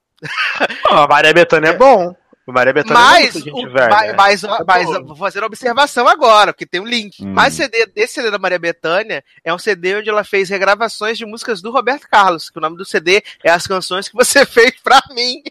Não, 0.85 0.99
a 0.99 1.09
Maria 1.09 1.33
Bethânia 1.33 1.71
é 1.71 1.77
bom. 1.77 2.15
Maria 2.53 2.73
Bethânia 2.73 2.99
é 3.01 3.03
Mas, 3.05 3.35
muito 3.35 3.45
gente 3.45 3.67
o- 3.67 3.71
velha. 3.73 3.89
mas, 3.91 4.15
mas, 4.17 4.41
Tá 4.43 4.65
mas 4.67 4.87
bom. 4.87 5.05
vou 5.07 5.17
fazer 5.17 5.41
uma 5.41 5.47
observação 5.47 6.07
agora, 6.09 6.53
porque 6.53 6.67
tem 6.67 6.81
um 6.81 6.87
link. 6.87 7.23
Hum. 7.25 7.33
Mas 7.35 7.55
CD, 7.55 7.91
esse 7.97 8.15
CD 8.15 8.31
da 8.31 8.39
Maria 8.39 8.59
Bethânia 8.59 9.23
é 9.45 9.53
um 9.53 9.59
CD 9.59 9.97
onde 9.97 10.09
ela 10.11 10.25
fez 10.25 10.49
regravações 10.49 11.19
de 11.19 11.27
músicas 11.27 11.61
do 11.63 11.71
Roberto 11.71 12.09
Carlos, 12.11 12.51
que 12.51 12.59
o 12.59 12.61
nome 12.63 12.77
do 12.77 12.85
CD 12.85 13.23
é 13.45 13.51
As 13.51 13.67
Canções 13.67 14.09
que 14.09 14.15
Você 14.17 14.45
Fez 14.47 14.73
Pra 14.83 15.01
Mim. 15.15 15.43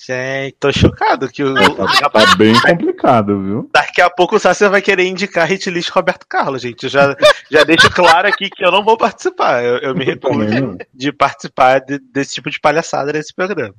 Gente, 0.00 0.56
tô 0.58 0.72
chocado 0.72 1.28
que 1.28 1.44
o. 1.44 1.54
Tá, 1.54 2.08
tá 2.08 2.36
bem 2.36 2.58
complicado, 2.62 3.42
viu? 3.42 3.70
Daqui 3.74 4.00
a 4.00 4.08
pouco 4.08 4.36
o 4.36 4.38
Sácia 4.38 4.70
vai 4.70 4.80
querer 4.80 5.04
indicar 5.04 5.46
hit 5.46 5.68
list 5.68 5.90
Roberto 5.90 6.24
Carlos, 6.26 6.62
gente. 6.62 6.84
Eu 6.84 6.88
já, 6.88 7.14
já 7.50 7.62
deixo 7.62 7.90
claro 7.90 8.26
aqui 8.26 8.48
que 8.48 8.64
eu 8.64 8.70
não 8.72 8.82
vou 8.82 8.96
participar. 8.96 9.62
Eu, 9.62 9.76
eu 9.78 9.94
me 9.94 10.06
recuso 10.06 10.78
de 10.94 11.12
participar 11.12 11.80
de- 11.80 11.98
desse 11.98 12.34
tipo 12.36 12.48
de 12.50 12.58
palhaçada 12.58 13.12
nesse 13.12 13.34
programa. 13.34 13.74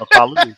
Eu 0.00 0.06
falo 0.12 0.34
isso. 0.40 0.56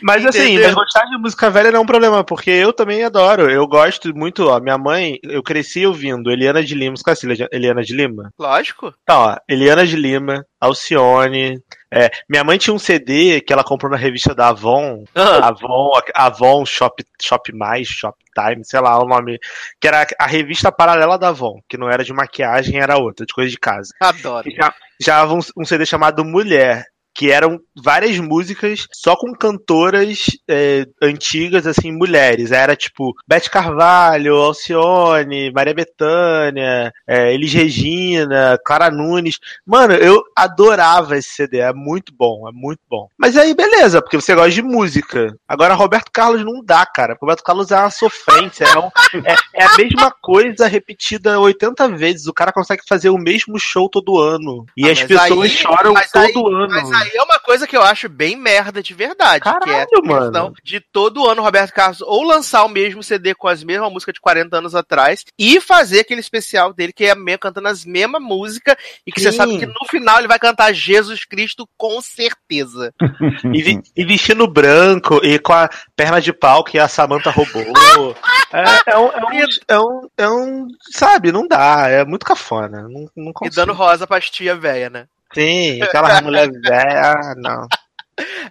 Mas 0.00 0.24
assim, 0.24 0.52
Entendeu? 0.54 0.64
mas 0.68 0.74
gostar 0.76 1.04
de 1.04 1.18
música 1.18 1.50
velha 1.50 1.70
não 1.70 1.80
é 1.80 1.82
um 1.82 1.86
problema, 1.86 2.24
porque 2.24 2.50
eu 2.50 2.72
também 2.72 3.04
adoro. 3.04 3.50
Eu 3.50 3.66
gosto 3.66 4.14
muito, 4.16 4.48
ó. 4.48 4.58
Minha 4.60 4.78
mãe, 4.78 5.18
eu 5.22 5.42
cresci 5.42 5.84
ouvindo 5.84 6.30
Eliana 6.30 6.64
de 6.64 6.74
Lima, 6.74 6.96
você 6.96 7.02
conhece 7.04 7.46
Eliana 7.52 7.82
de 7.82 7.94
Lima? 7.94 8.32
Lógico. 8.38 8.94
Então, 9.02 9.20
ó, 9.20 9.36
Eliana 9.46 9.86
de 9.86 9.94
Lima, 9.96 10.42
Alcione. 10.58 11.60
É, 11.90 12.10
minha 12.30 12.44
mãe 12.44 12.56
tinha 12.56 12.72
um 12.72 12.78
CD 12.78 13.40
que 13.42 13.52
ela 13.52 13.64
comprou 13.64 13.90
na 13.90 13.96
revista 13.98 14.34
da 14.34 14.48
Avon, 14.48 15.04
Ah, 15.14 15.48
Avon, 15.48 15.90
Avon 16.14 16.64
Shop, 16.64 17.04
Shop 17.20 17.52
Mais, 17.54 17.88
Shop 17.88 18.16
Time, 18.34 18.64
sei 18.64 18.80
lá 18.80 18.98
o 19.02 19.06
nome, 19.06 19.38
que 19.80 19.88
era 19.88 20.06
a 20.18 20.26
revista 20.26 20.70
paralela 20.72 21.18
da 21.18 21.28
Avon, 21.28 21.60
que 21.68 21.76
não 21.76 21.90
era 21.90 22.04
de 22.04 22.12
maquiagem, 22.14 22.80
era 22.80 22.96
outra, 22.96 23.26
de 23.26 23.34
coisa 23.34 23.50
de 23.50 23.58
casa. 23.58 23.92
adoro. 24.00 24.48
Já, 24.50 24.72
já 25.00 25.26
um, 25.26 25.40
um 25.56 25.64
CD 25.64 25.84
chamado 25.84 26.24
Mulher, 26.24 26.84
que 27.18 27.32
eram 27.32 27.58
várias 27.76 28.16
músicas 28.20 28.86
só 28.92 29.16
com 29.16 29.32
cantoras 29.34 30.26
é, 30.48 30.86
antigas, 31.02 31.66
assim, 31.66 31.90
mulheres. 31.90 32.52
Era 32.52 32.76
tipo 32.76 33.12
Beth 33.26 33.50
Carvalho, 33.50 34.36
Alcione, 34.36 35.50
Maria 35.52 35.74
Bethânia, 35.74 36.92
é, 37.08 37.34
Elis 37.34 37.52
Regina, 37.52 38.56
Clara 38.64 38.88
Nunes. 38.88 39.40
Mano, 39.66 39.94
eu 39.94 40.22
adorava 40.36 41.16
esse 41.16 41.30
CD, 41.30 41.58
é 41.58 41.72
muito 41.72 42.12
bom, 42.16 42.48
é 42.48 42.52
muito 42.52 42.80
bom. 42.88 43.08
Mas 43.18 43.36
aí, 43.36 43.52
beleza, 43.52 44.00
porque 44.00 44.16
você 44.20 44.32
gosta 44.34 44.50
de 44.52 44.62
música. 44.62 45.34
Agora, 45.48 45.74
Roberto 45.74 46.12
Carlos 46.12 46.44
não 46.44 46.62
dá, 46.64 46.86
cara. 46.86 47.16
Roberto 47.20 47.42
Carlos 47.42 47.72
é 47.72 47.76
uma 47.80 47.90
sofrência, 47.90 48.64
é, 48.64 48.78
um- 48.78 48.90
é- 49.26 49.34
é 49.54 49.64
a 49.64 49.76
mesma 49.76 50.12
coisa 50.22 50.68
repetida 50.68 51.40
80 51.40 51.88
vezes. 51.88 52.28
O 52.28 52.32
cara 52.32 52.52
consegue 52.52 52.82
fazer 52.88 53.10
o 53.10 53.18
mesmo 53.18 53.58
show 53.58 53.88
todo 53.88 54.20
ano. 54.20 54.64
E 54.76 54.88
Ah, 54.88 54.92
as 54.92 55.02
pessoas 55.02 55.42
aí- 55.42 55.48
choram 55.50 55.94
todo 55.94 56.22
aí- 56.22 56.54
ano. 56.54 56.68
Mas 56.68 56.92
aí 56.92 57.07
é 57.16 57.22
uma 57.22 57.38
coisa 57.38 57.66
que 57.66 57.76
eu 57.76 57.82
acho 57.82 58.08
bem 58.08 58.36
merda 58.36 58.82
de 58.82 58.94
verdade. 58.94 59.42
que 59.42 59.48
é 59.48 59.52
Caralho, 59.52 59.76
a 59.76 59.86
questão 59.86 60.02
mano. 60.44 60.54
de 60.62 60.80
todo 60.80 61.26
ano 61.26 61.40
o 61.40 61.44
Roberto 61.44 61.72
Carlos 61.72 62.00
ou 62.02 62.22
lançar 62.24 62.64
o 62.64 62.68
mesmo 62.68 63.02
CD 63.02 63.34
com 63.34 63.48
as 63.48 63.62
mesmas 63.64 63.90
músicas 63.92 64.14
de 64.14 64.20
40 64.20 64.56
anos 64.56 64.74
atrás 64.74 65.24
e 65.38 65.60
fazer 65.60 66.00
aquele 66.00 66.20
especial 66.20 66.72
dele 66.72 66.92
que 66.92 67.04
é 67.04 67.14
meio 67.14 67.38
cantando 67.38 67.68
as 67.68 67.84
mesmas 67.84 68.20
músicas 68.22 68.76
e 69.06 69.12
que 69.12 69.20
você 69.20 69.30
Sim. 69.30 69.36
sabe 69.36 69.58
que 69.58 69.66
no 69.66 69.86
final 69.90 70.18
ele 70.18 70.28
vai 70.28 70.38
cantar 70.38 70.72
Jesus 70.72 71.24
Cristo 71.24 71.68
com 71.76 72.00
certeza. 72.00 72.92
E, 73.54 73.62
vi- 73.62 73.82
e 73.96 74.04
vestindo 74.04 74.46
branco 74.46 75.20
e 75.24 75.38
com 75.38 75.52
a 75.52 75.68
perna 75.96 76.20
de 76.20 76.32
pau 76.32 76.62
que 76.64 76.78
a 76.78 76.88
Samantha 76.88 77.30
roubou. 77.30 77.64
É, 78.50 78.92
é 78.92 78.98
um, 78.98 79.08
é, 79.08 79.18
um, 79.20 79.48
é, 79.68 79.78
um, 79.78 80.08
é 80.16 80.28
um- 80.30 80.66
Sabe, 80.90 81.30
não 81.30 81.46
dá. 81.46 81.86
É 81.88 82.02
muito 82.02 82.24
cafona. 82.24 82.82
Não, 82.88 83.06
não 83.14 83.30
E 83.30 83.32
consigo. 83.34 83.54
dando 83.56 83.74
rosa 83.74 84.06
pra 84.06 84.18
tia 84.22 84.56
velha, 84.56 84.88
né? 84.88 85.06
Sim, 85.34 85.82
aquela 85.82 86.20
mulher 86.22 86.50
velha. 86.50 87.12
ah, 87.12 87.34
Não. 87.36 87.66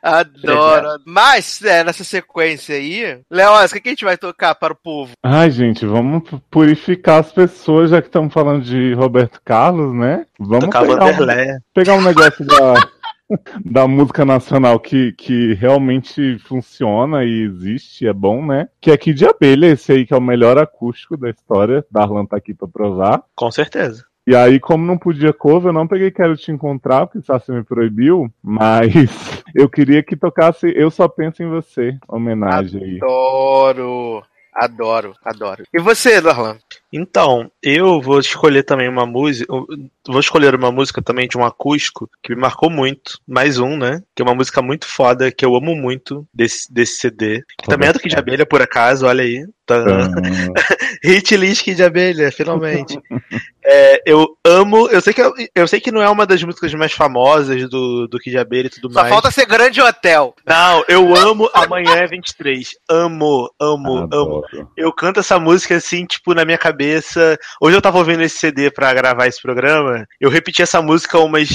Adoro. 0.01 1.01
Mas, 1.05 1.61
é, 1.61 1.83
nessa 1.83 2.03
sequência 2.03 2.75
aí, 2.75 3.19
Léo, 3.29 3.53
o 3.65 3.69
que, 3.69 3.81
que 3.81 3.89
a 3.89 3.91
gente 3.91 4.05
vai 4.05 4.17
tocar 4.17 4.55
para 4.55 4.73
o 4.73 4.77
povo? 4.77 5.11
Ai, 5.23 5.51
gente, 5.51 5.85
vamos 5.85 6.23
purificar 6.49 7.19
as 7.19 7.31
pessoas, 7.31 7.89
já 7.89 8.01
que 8.01 8.07
estamos 8.07 8.33
falando 8.33 8.63
de 8.63 8.93
Roberto 8.93 9.41
Carlos, 9.43 9.93
né? 9.93 10.25
Vamos 10.39 10.65
Tocar 10.65 10.85
pegar 10.85 11.05
um, 11.05 11.59
pegar 11.73 11.93
um 11.95 12.01
negócio 12.01 12.45
da, 12.45 12.73
da 13.65 13.87
música 13.87 14.23
nacional 14.23 14.79
que, 14.79 15.11
que 15.13 15.53
realmente 15.55 16.37
funciona 16.39 17.23
e 17.23 17.43
existe, 17.43 18.07
é 18.07 18.13
bom, 18.13 18.45
né? 18.45 18.69
Que 18.79 18.91
é 18.91 18.97
Kid 18.97 19.17
de 19.17 19.25
Abelha, 19.25 19.67
esse 19.67 19.91
aí 19.91 20.05
que 20.05 20.13
é 20.13 20.17
o 20.17 20.21
melhor 20.21 20.57
acústico 20.57 21.17
da 21.17 21.29
história. 21.29 21.85
Darlan 21.91 22.25
tá 22.25 22.37
aqui 22.37 22.53
pra 22.53 22.67
provar. 22.67 23.23
Com 23.35 23.51
certeza. 23.51 24.05
E 24.27 24.35
aí, 24.35 24.59
como 24.59 24.85
não 24.85 24.97
podia 24.97 25.31
cover, 25.31 25.69
eu 25.69 25.73
não 25.73 25.87
peguei 25.87 26.11
Quero 26.11 26.35
Te 26.35 26.51
Encontrar, 26.51 27.07
porque 27.07 27.25
Sassi 27.25 27.49
me 27.49 27.63
proibiu, 27.63 28.29
mas 28.43 28.91
eu 29.55 29.69
queria 29.69 30.03
que 30.03 30.17
tocasse 30.17 30.69
Eu 30.75 30.91
Só 30.91 31.07
Penso 31.07 31.41
em 31.41 31.49
Você, 31.49 31.97
homenagem 32.09 32.83
aí. 32.83 32.97
Adoro. 32.97 34.21
Adoro, 34.53 35.13
adoro. 35.23 35.63
E 35.73 35.79
você, 35.79 36.19
Darlan? 36.19 36.57
Então, 36.91 37.52
eu 37.62 38.02
vou 38.02 38.19
escolher 38.19 38.63
também 38.63 38.88
uma 38.88 39.06
música. 39.06 39.52
Vou 40.08 40.19
escolher 40.19 40.56
uma 40.56 40.71
música 40.71 41.02
também 41.02 41.28
de 41.28 41.38
um 41.38 41.45
acústico 41.45 42.10
que 42.23 42.34
me 42.34 42.41
marcou 42.41 42.69
muito. 42.69 43.19
Mais 43.28 43.60
um, 43.60 43.78
né? 43.78 44.02
Que 44.15 44.21
é 44.21 44.26
uma 44.26 44.36
música 44.36 44.62
muito 44.62 44.88
foda, 44.88 45.32
que 45.32 45.45
eu 45.45 45.56
amo 45.56 45.76
muito 45.76 46.26
desse, 46.34 46.71
desse 46.73 46.97
CD. 47.00 47.43
Que 47.58 47.67
também 47.67 47.89
é 47.89 47.93
do 47.93 48.00
Kid 48.00 48.13
de 48.13 48.19
Abelha, 48.19 48.45
por 48.45 48.62
acaso, 48.62 49.06
olha 49.06 49.23
aí. 49.23 49.45
Tá. 49.67 49.80
Uhum. 49.80 50.54
Hit 51.04 51.36
list 51.36 51.65
de 51.65 51.84
abelha, 51.84 52.32
finalmente. 52.32 52.97
é, 53.65 54.02
eu 54.06 54.26
amo. 54.45 54.88
Eu 54.88 55.02
sei, 55.02 55.13
que, 55.13 55.21
eu, 55.21 55.34
eu, 55.54 55.67
sei 55.67 55.82
que 55.82 55.91
não 55.91 56.02
é 56.02 56.10
uma 56.10 56.26
das 56.26 56.41
músicas 56.41 56.73
mais 56.73 56.93
famosas 56.93 57.69
do, 57.69 58.08
do 58.08 58.17
Kid 58.17 58.32
de 58.32 58.38
Abelha 58.38 58.67
e 58.67 58.69
tudo 58.69 58.93
Só 58.93 59.02
mais. 59.02 59.10
Só 59.10 59.15
falta 59.15 59.30
ser 59.30 59.45
grande 59.45 59.82
hotel. 59.82 60.34
Não, 60.45 60.86
eu 60.88 61.13
amo 61.13 61.50
Amanhã 61.54 61.97
é 61.97 62.08
23. 62.08 62.69
Amo, 62.89 63.52
amo, 63.60 64.04
Adoro. 64.04 64.45
amo. 64.54 64.71
Eu 64.78 64.93
canto 64.93 65.19
essa 65.19 65.38
música 65.38 65.76
assim, 65.76 66.06
tipo, 66.06 66.34
na 66.34 66.45
minha 66.45 66.58
cabeça. 66.58 66.76
Hoje 67.61 67.75
eu 67.75 67.81
tava 67.81 67.97
ouvindo 67.97 68.21
esse 68.21 68.37
CD 68.37 68.71
pra 68.71 68.93
gravar 68.93 69.27
esse 69.27 69.41
programa. 69.41 70.05
Eu 70.19 70.29
repeti 70.29 70.61
essa 70.61 70.81
música 70.81 71.19
umas 71.19 71.49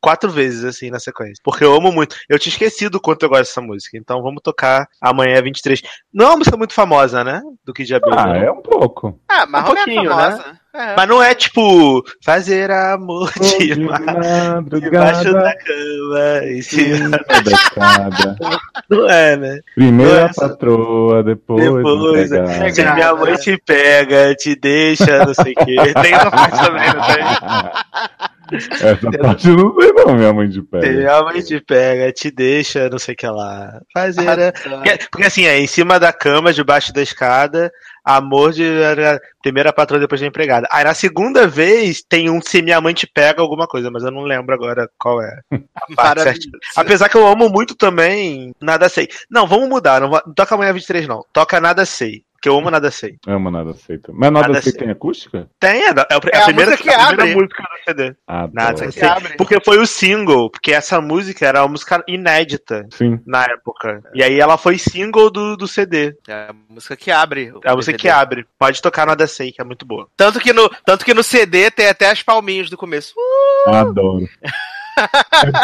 quatro 0.00 0.30
vezes, 0.30 0.64
assim, 0.64 0.90
na 0.90 0.98
sequência. 0.98 1.40
Porque 1.42 1.64
eu 1.64 1.74
amo 1.74 1.92
muito. 1.92 2.16
Eu 2.28 2.38
tinha 2.38 2.52
esquecido 2.52 2.96
o 2.96 3.00
quanto 3.00 3.22
eu 3.24 3.28
gosto 3.28 3.42
dessa 3.42 3.60
música. 3.60 3.96
Então 3.96 4.22
vamos 4.22 4.42
tocar 4.42 4.86
amanhã 5.00 5.42
23. 5.42 5.82
Não 6.12 6.26
é 6.26 6.28
uma 6.28 6.38
música 6.38 6.56
muito 6.56 6.74
famosa, 6.74 7.24
né? 7.24 7.42
Do 7.64 7.72
que 7.72 7.84
já 7.84 7.98
Ah, 8.10 8.36
é 8.36 8.50
um 8.50 8.62
pouco. 8.62 9.20
Ah, 9.28 9.46
mas 9.46 9.62
um 9.62 9.74
pouquinho, 9.74 10.16
né? 10.16 10.58
É. 10.78 10.94
Mas 10.96 11.08
não 11.08 11.20
é 11.20 11.34
tipo 11.34 12.04
fazer 12.24 12.70
amor 12.70 13.32
de, 13.32 13.74
de 13.74 13.80
madrugada, 13.80 14.78
debaixo 14.78 15.32
da 15.32 15.56
cama, 15.56 16.44
em 16.44 16.62
cima 16.62 17.10
da 17.10 17.52
escada. 17.52 18.36
Não 18.88 19.10
é, 19.10 19.36
né? 19.36 19.60
Primeiro 19.74 20.24
a 20.24 20.30
patroa, 20.32 21.22
depois. 21.22 21.64
Depois, 21.64 22.32
é. 22.32 22.70
se 22.70 22.82
minha 22.92 23.12
mãe 23.12 23.34
te 23.34 23.58
pega, 23.58 24.34
te 24.34 24.54
deixa, 24.54 25.26
não 25.26 25.34
sei 25.34 25.52
o 25.52 25.64
quê. 25.64 25.76
Tem 26.00 26.14
essa 26.14 26.30
parte 26.30 26.64
também, 26.64 26.86
não 26.86 27.06
tem? 27.06 28.28
Essa 28.50 28.96
parte 28.96 29.46
eu 29.46 29.56
não 29.56 29.78
sei, 29.78 29.92
não, 29.92 30.14
minha 30.14 30.32
mãe 30.32 30.48
te 30.48 30.62
pega. 30.62 30.88
Minha 30.88 31.22
mãe 31.22 31.42
te 31.42 31.60
pega, 31.60 32.12
te 32.12 32.30
deixa, 32.30 32.88
não 32.88 32.98
sei 32.98 33.14
o 33.14 33.16
que 33.16 33.26
lá. 33.26 33.78
Fazer. 33.92 34.26
Ah, 34.26 34.52
tá. 34.52 34.52
porque, 34.70 34.98
porque 35.10 35.26
assim, 35.26 35.44
é 35.44 35.58
em 35.58 35.66
cima 35.66 36.00
da 36.00 36.14
cama, 36.14 36.50
debaixo 36.50 36.90
da 36.92 37.02
escada, 37.02 37.70
amor 38.04 38.52
de 38.52 38.64
primeira 39.42 39.72
patroa 39.72 40.00
depois 40.00 40.20
da 40.20 40.26
empregada. 40.26 40.68
Aí 40.70 40.84
na 40.84 40.94
segunda 40.94 41.46
vez 41.46 42.02
tem 42.02 42.30
um 42.30 42.40
se 42.40 42.62
minha 42.62 42.80
mãe 42.80 42.94
te 42.94 43.06
pega 43.06 43.40
alguma 43.40 43.66
coisa, 43.66 43.90
mas 43.90 44.02
eu 44.02 44.10
não 44.10 44.22
lembro 44.22 44.54
agora 44.54 44.88
qual 44.98 45.22
é 45.22 45.40
a 45.52 45.94
parte 45.96 46.22
certa. 46.22 46.58
Apesar 46.76 47.08
que 47.08 47.16
eu 47.16 47.26
amo 47.26 47.48
muito 47.48 47.74
também, 47.74 48.54
nada 48.60 48.88
sei. 48.88 49.08
Não, 49.30 49.46
vamos 49.46 49.68
mudar, 49.68 50.00
não, 50.00 50.10
não 50.10 50.34
toca 50.34 50.54
amanhã 50.54 50.72
23 50.72 51.06
não. 51.06 51.24
Toca 51.32 51.60
nada 51.60 51.84
sei. 51.84 52.24
Porque 52.38 52.48
eu 52.48 52.56
amo 52.56 52.70
Nada 52.70 52.88
Sei. 52.92 53.16
Amo 53.26 53.50
Nada 53.50 53.74
Sei. 53.74 54.00
Mas 54.10 54.30
Nada, 54.30 54.46
nada 54.46 54.62
sei, 54.62 54.70
sei 54.70 54.80
tem 54.80 54.90
acústica? 54.90 55.50
Tem, 55.58 55.82
é, 55.82 55.88
é, 55.88 55.94
é 55.98 56.38
a, 56.38 56.44
primeira, 56.44 56.76
que 56.76 56.88
a 56.88 57.06
primeira 57.08 57.34
música 57.34 57.62
do 57.64 57.84
CD. 57.84 58.16
Ah, 58.28 58.48
nada 58.52 58.92
Sei. 58.92 59.02
Abre. 59.02 59.36
Porque 59.36 59.58
foi 59.60 59.78
o 59.78 59.86
single, 59.86 60.48
porque 60.48 60.72
essa 60.72 61.00
música 61.00 61.44
era 61.44 61.62
uma 61.62 61.68
música 61.68 62.02
inédita 62.06 62.86
Sim. 62.92 63.20
na 63.26 63.44
época. 63.44 64.02
E 64.14 64.22
aí 64.22 64.38
ela 64.38 64.56
foi 64.56 64.78
single 64.78 65.30
do, 65.30 65.56
do 65.56 65.66
CD. 65.66 66.16
É 66.28 66.32
a 66.32 66.54
música 66.68 66.96
que 66.96 67.10
abre. 67.10 67.52
É 67.64 67.70
a 67.70 67.74
música 67.74 67.96
DVD. 67.96 68.02
que 68.02 68.08
abre. 68.08 68.46
Pode 68.56 68.80
tocar 68.80 69.04
Nada 69.04 69.26
Sei, 69.26 69.50
que 69.50 69.60
é 69.60 69.64
muito 69.64 69.84
boa. 69.84 70.06
Tanto 70.16 70.38
que 70.38 70.52
no, 70.52 70.70
tanto 70.86 71.04
que 71.04 71.14
no 71.14 71.24
CD 71.24 71.72
tem 71.72 71.88
até 71.88 72.08
as 72.08 72.22
palminhas 72.22 72.70
do 72.70 72.76
começo. 72.76 73.14
Uh! 73.66 73.74
Adoro. 73.74 74.28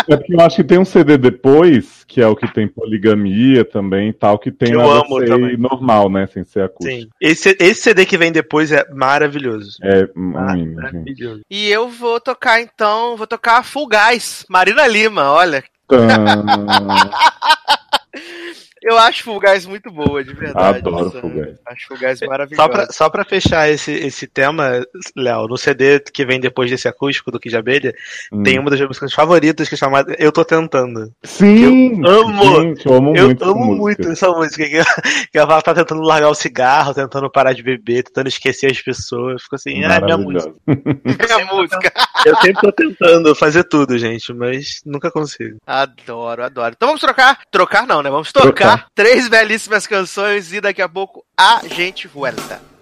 é, 0.08 0.12
é 0.12 0.16
porque 0.16 0.34
eu 0.34 0.40
acho 0.40 0.56
que 0.56 0.64
tem 0.64 0.78
um 0.78 0.84
CD 0.84 1.16
depois, 1.16 2.04
que 2.04 2.20
é 2.20 2.26
o 2.26 2.36
que 2.36 2.52
tem 2.52 2.68
poligamia 2.68 3.64
também 3.64 4.10
e 4.10 4.12
tal, 4.12 4.38
que 4.38 4.50
tem 4.50 4.70
que 4.70 4.76
eu 4.76 4.80
amo 4.80 5.24
também. 5.24 5.56
normal, 5.56 6.10
né? 6.10 6.26
Sem 6.26 6.44
ser 6.44 6.64
acústico. 6.64 7.02
Sim. 7.02 7.08
Esse, 7.20 7.56
esse 7.60 7.82
CD 7.82 8.06
que 8.06 8.18
vem 8.18 8.32
depois 8.32 8.72
é 8.72 8.84
maravilhoso. 8.92 9.78
É 9.82 10.08
maravilhoso. 10.14 11.42
E 11.50 11.70
eu 11.70 11.88
vou 11.88 12.20
tocar 12.20 12.60
então, 12.60 13.16
vou 13.16 13.26
tocar 13.26 13.64
Full 13.64 13.88
Guys, 13.88 14.44
Marina 14.48 14.86
Lima, 14.86 15.30
olha. 15.30 15.62
Eu 18.84 18.98
acho 18.98 19.24
Full 19.24 19.40
Guys 19.40 19.64
muito 19.64 19.90
boa, 19.90 20.22
de 20.22 20.34
verdade. 20.34 20.78
Adoro 20.80 21.10
Full 21.10 21.30
Guys. 21.30 21.56
Acho 21.64 21.86
Full 21.88 21.98
Guys 21.98 22.20
maravilhoso. 22.20 22.62
Só 22.62 22.68
pra, 22.68 22.86
só 22.92 23.08
pra 23.08 23.24
fechar 23.24 23.70
esse, 23.70 23.90
esse 23.90 24.26
tema, 24.26 24.84
Léo, 25.16 25.48
no 25.48 25.56
CD 25.56 26.00
que 26.00 26.26
vem 26.26 26.38
depois 26.38 26.70
desse 26.70 26.86
acústico 26.86 27.30
do 27.30 27.40
Que 27.40 27.48
de 27.48 27.56
Abelha, 27.56 27.94
hum. 28.30 28.42
tem 28.42 28.58
uma 28.58 28.68
das 28.68 28.78
minhas 28.78 28.90
músicas 28.90 29.14
favoritas 29.14 29.70
que 29.70 29.74
é 29.74 29.78
chamada 29.78 30.14
Eu 30.18 30.30
Tô 30.30 30.44
Tentando. 30.44 31.10
Sim! 31.22 32.04
Eu 32.04 32.28
amo! 32.28 32.60
Gente, 32.60 32.86
eu 32.86 32.94
amo 32.94 33.16
eu 33.16 33.26
muito, 33.28 33.44
amo 33.44 33.74
muito 33.74 34.06
essa 34.10 34.28
música. 34.28 34.68
Que, 34.68 34.82
que 35.32 35.38
ela 35.38 35.62
tá 35.62 35.72
tentando 35.72 36.02
largar 36.02 36.28
o 36.28 36.34
cigarro, 36.34 36.92
tentando 36.92 37.30
parar 37.30 37.54
de 37.54 37.62
beber, 37.62 38.02
tentando 38.02 38.28
esquecer 38.28 38.70
as 38.70 38.82
pessoas. 38.82 39.42
Fico 39.44 39.54
assim, 39.54 39.82
ah, 39.82 39.98
minha 40.04 40.18
música. 40.18 40.52
minha 40.66 41.46
música. 41.50 41.90
Eu 42.26 42.36
sempre 42.36 42.60
tô 42.60 42.70
tentando 42.70 43.34
fazer 43.34 43.64
tudo, 43.64 43.96
gente, 43.96 44.30
mas 44.34 44.82
nunca 44.84 45.10
consigo. 45.10 45.56
Adoro, 45.66 46.44
adoro. 46.44 46.74
Então 46.76 46.88
vamos 46.88 47.00
trocar. 47.00 47.40
Trocar 47.50 47.86
não, 47.86 48.02
né? 48.02 48.10
Vamos 48.10 48.30
tocar. 48.30 48.44
Trocar 48.44 48.73
três 48.94 49.28
belíssimas 49.28 49.86
canções 49.86 50.52
e 50.52 50.60
daqui 50.60 50.82
a 50.82 50.88
pouco 50.88 51.24
a 51.36 51.62
gente 51.68 52.06
volta. 52.08 52.73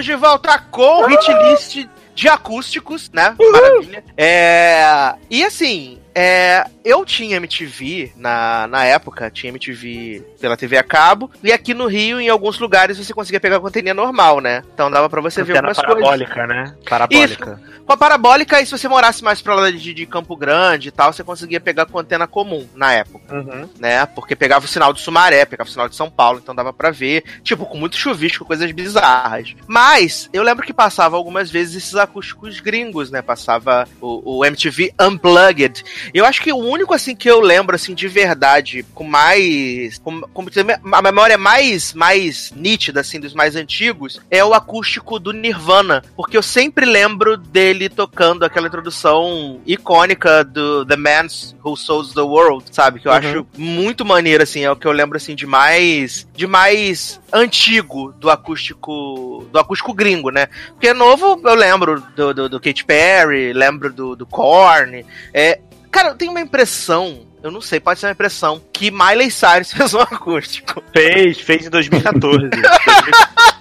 Estamos 0.00 0.04
de 0.06 0.14
volta 0.14 0.58
com 0.70 1.04
o 1.04 1.10
hitlist 1.10 1.86
de 2.14 2.28
acústicos, 2.28 3.10
né? 3.12 3.34
Maravilha. 3.52 4.02
É... 4.16 5.14
E 5.28 5.44
assim, 5.44 5.98
é, 6.14 6.64
eu 6.84 7.04
tinha 7.04 7.36
MTV 7.36 8.12
na, 8.16 8.66
na 8.66 8.84
época, 8.84 9.30
tinha 9.30 9.50
MTV 9.50 10.24
pela 10.40 10.56
TV 10.56 10.76
a 10.76 10.82
cabo, 10.82 11.30
e 11.42 11.52
aqui 11.52 11.74
no 11.74 11.86
Rio, 11.86 12.20
em 12.20 12.28
alguns 12.28 12.58
lugares, 12.58 12.98
você 12.98 13.12
conseguia 13.12 13.40
pegar 13.40 13.60
com 13.60 13.66
a 13.66 13.94
normal, 13.94 14.40
né? 14.40 14.62
Então 14.72 14.90
dava 14.90 15.08
pra 15.08 15.20
você 15.20 15.42
ver 15.42 15.56
algumas 15.56 15.76
parabólica, 15.76 16.34
coisas. 16.34 16.48
né? 16.48 16.76
Parabólica. 16.88 17.52
Isso. 17.52 17.80
Com 17.84 17.92
a 17.92 17.96
parabólica, 17.96 18.60
e 18.60 18.66
se 18.66 18.72
você 18.72 18.88
morasse 18.88 19.24
mais 19.24 19.42
pra 19.42 19.54
lá 19.54 19.70
de, 19.70 19.92
de 19.92 20.06
Campo 20.06 20.36
Grande 20.36 20.88
e 20.88 20.90
tal, 20.92 21.12
você 21.12 21.24
conseguia 21.24 21.60
pegar 21.60 21.86
com 21.86 21.98
antena 21.98 22.26
comum 22.26 22.66
na 22.74 22.92
época. 22.92 23.34
Uhum. 23.34 23.68
Né? 23.78 24.06
Porque 24.06 24.36
pegava 24.36 24.64
o 24.64 24.68
sinal 24.68 24.92
de 24.92 25.00
Sumaré, 25.00 25.44
pegava 25.44 25.68
o 25.68 25.72
sinal 25.72 25.88
de 25.88 25.96
São 25.96 26.10
Paulo, 26.10 26.40
então 26.42 26.54
dava 26.54 26.72
pra 26.72 26.90
ver. 26.90 27.24
Tipo, 27.42 27.66
com 27.66 27.76
muito 27.76 27.96
chuvisco, 27.96 28.44
coisas 28.44 28.70
bizarras. 28.70 29.54
Mas, 29.66 30.28
eu 30.32 30.42
lembro 30.42 30.64
que 30.64 30.72
passava 30.72 31.16
algumas 31.16 31.50
vezes 31.50 31.76
esses 31.76 31.96
acústicos 31.96 32.60
gringos, 32.60 33.10
né? 33.10 33.22
Passava 33.22 33.88
o, 34.00 34.38
o 34.38 34.44
MTV 34.44 34.94
Unplugged 35.00 35.80
eu 36.14 36.24
acho 36.24 36.42
que 36.42 36.52
o 36.52 36.58
único, 36.70 36.94
assim, 36.94 37.14
que 37.14 37.30
eu 37.30 37.40
lembro, 37.40 37.74
assim, 37.74 37.94
de 37.94 38.08
verdade, 38.08 38.84
com 38.94 39.04
mais. 39.04 39.98
Com, 39.98 40.20
com, 40.20 40.44
a 40.92 41.02
memória 41.02 41.38
mais, 41.38 41.92
mais 41.94 42.52
nítida, 42.54 43.00
assim, 43.00 43.20
dos 43.20 43.34
mais 43.34 43.56
antigos, 43.56 44.20
é 44.30 44.44
o 44.44 44.54
acústico 44.54 45.18
do 45.18 45.32
Nirvana. 45.32 46.02
Porque 46.16 46.36
eu 46.36 46.42
sempre 46.42 46.84
lembro 46.84 47.36
dele 47.36 47.88
tocando 47.88 48.44
aquela 48.44 48.66
introdução 48.66 49.60
icônica 49.66 50.44
do 50.44 50.84
The 50.84 50.96
Man 50.96 51.26
Who 51.64 51.76
Souls 51.76 52.14
the 52.14 52.20
World, 52.20 52.64
sabe? 52.70 53.00
Que 53.00 53.08
eu 53.08 53.12
uhum. 53.12 53.18
acho 53.18 53.46
muito 53.56 54.04
maneiro, 54.04 54.42
assim, 54.42 54.64
é 54.64 54.70
o 54.70 54.76
que 54.76 54.86
eu 54.86 54.92
lembro, 54.92 55.16
assim, 55.16 55.34
de 55.34 55.46
mais. 55.46 56.26
de 56.34 56.46
mais 56.46 57.20
antigo 57.32 58.12
do 58.18 58.30
acústico. 58.30 59.46
do 59.50 59.58
acústico 59.58 59.94
gringo, 59.94 60.30
né? 60.30 60.48
Porque 60.70 60.92
novo 60.92 61.40
eu 61.44 61.54
lembro 61.54 62.02
do, 62.14 62.34
do, 62.34 62.48
do 62.48 62.60
Katy 62.60 62.84
Perry, 62.84 63.52
lembro 63.52 63.92
do, 63.92 64.16
do 64.16 64.26
Korn. 64.26 65.04
É, 65.32 65.60
Cara, 65.90 66.10
eu 66.10 66.14
tenho 66.14 66.30
uma 66.30 66.40
impressão 66.40 67.26
eu 67.42 67.50
não 67.50 67.60
sei, 67.60 67.80
pode 67.80 67.98
ser 67.98 68.06
uma 68.06 68.12
impressão, 68.12 68.60
que 68.72 68.90
Miley 68.90 69.30
Cyrus 69.30 69.72
fez 69.72 69.94
um 69.94 70.00
acústico. 70.00 70.82
Fez, 70.92 71.40
fez 71.40 71.66
em 71.66 71.70
2014. 71.70 72.50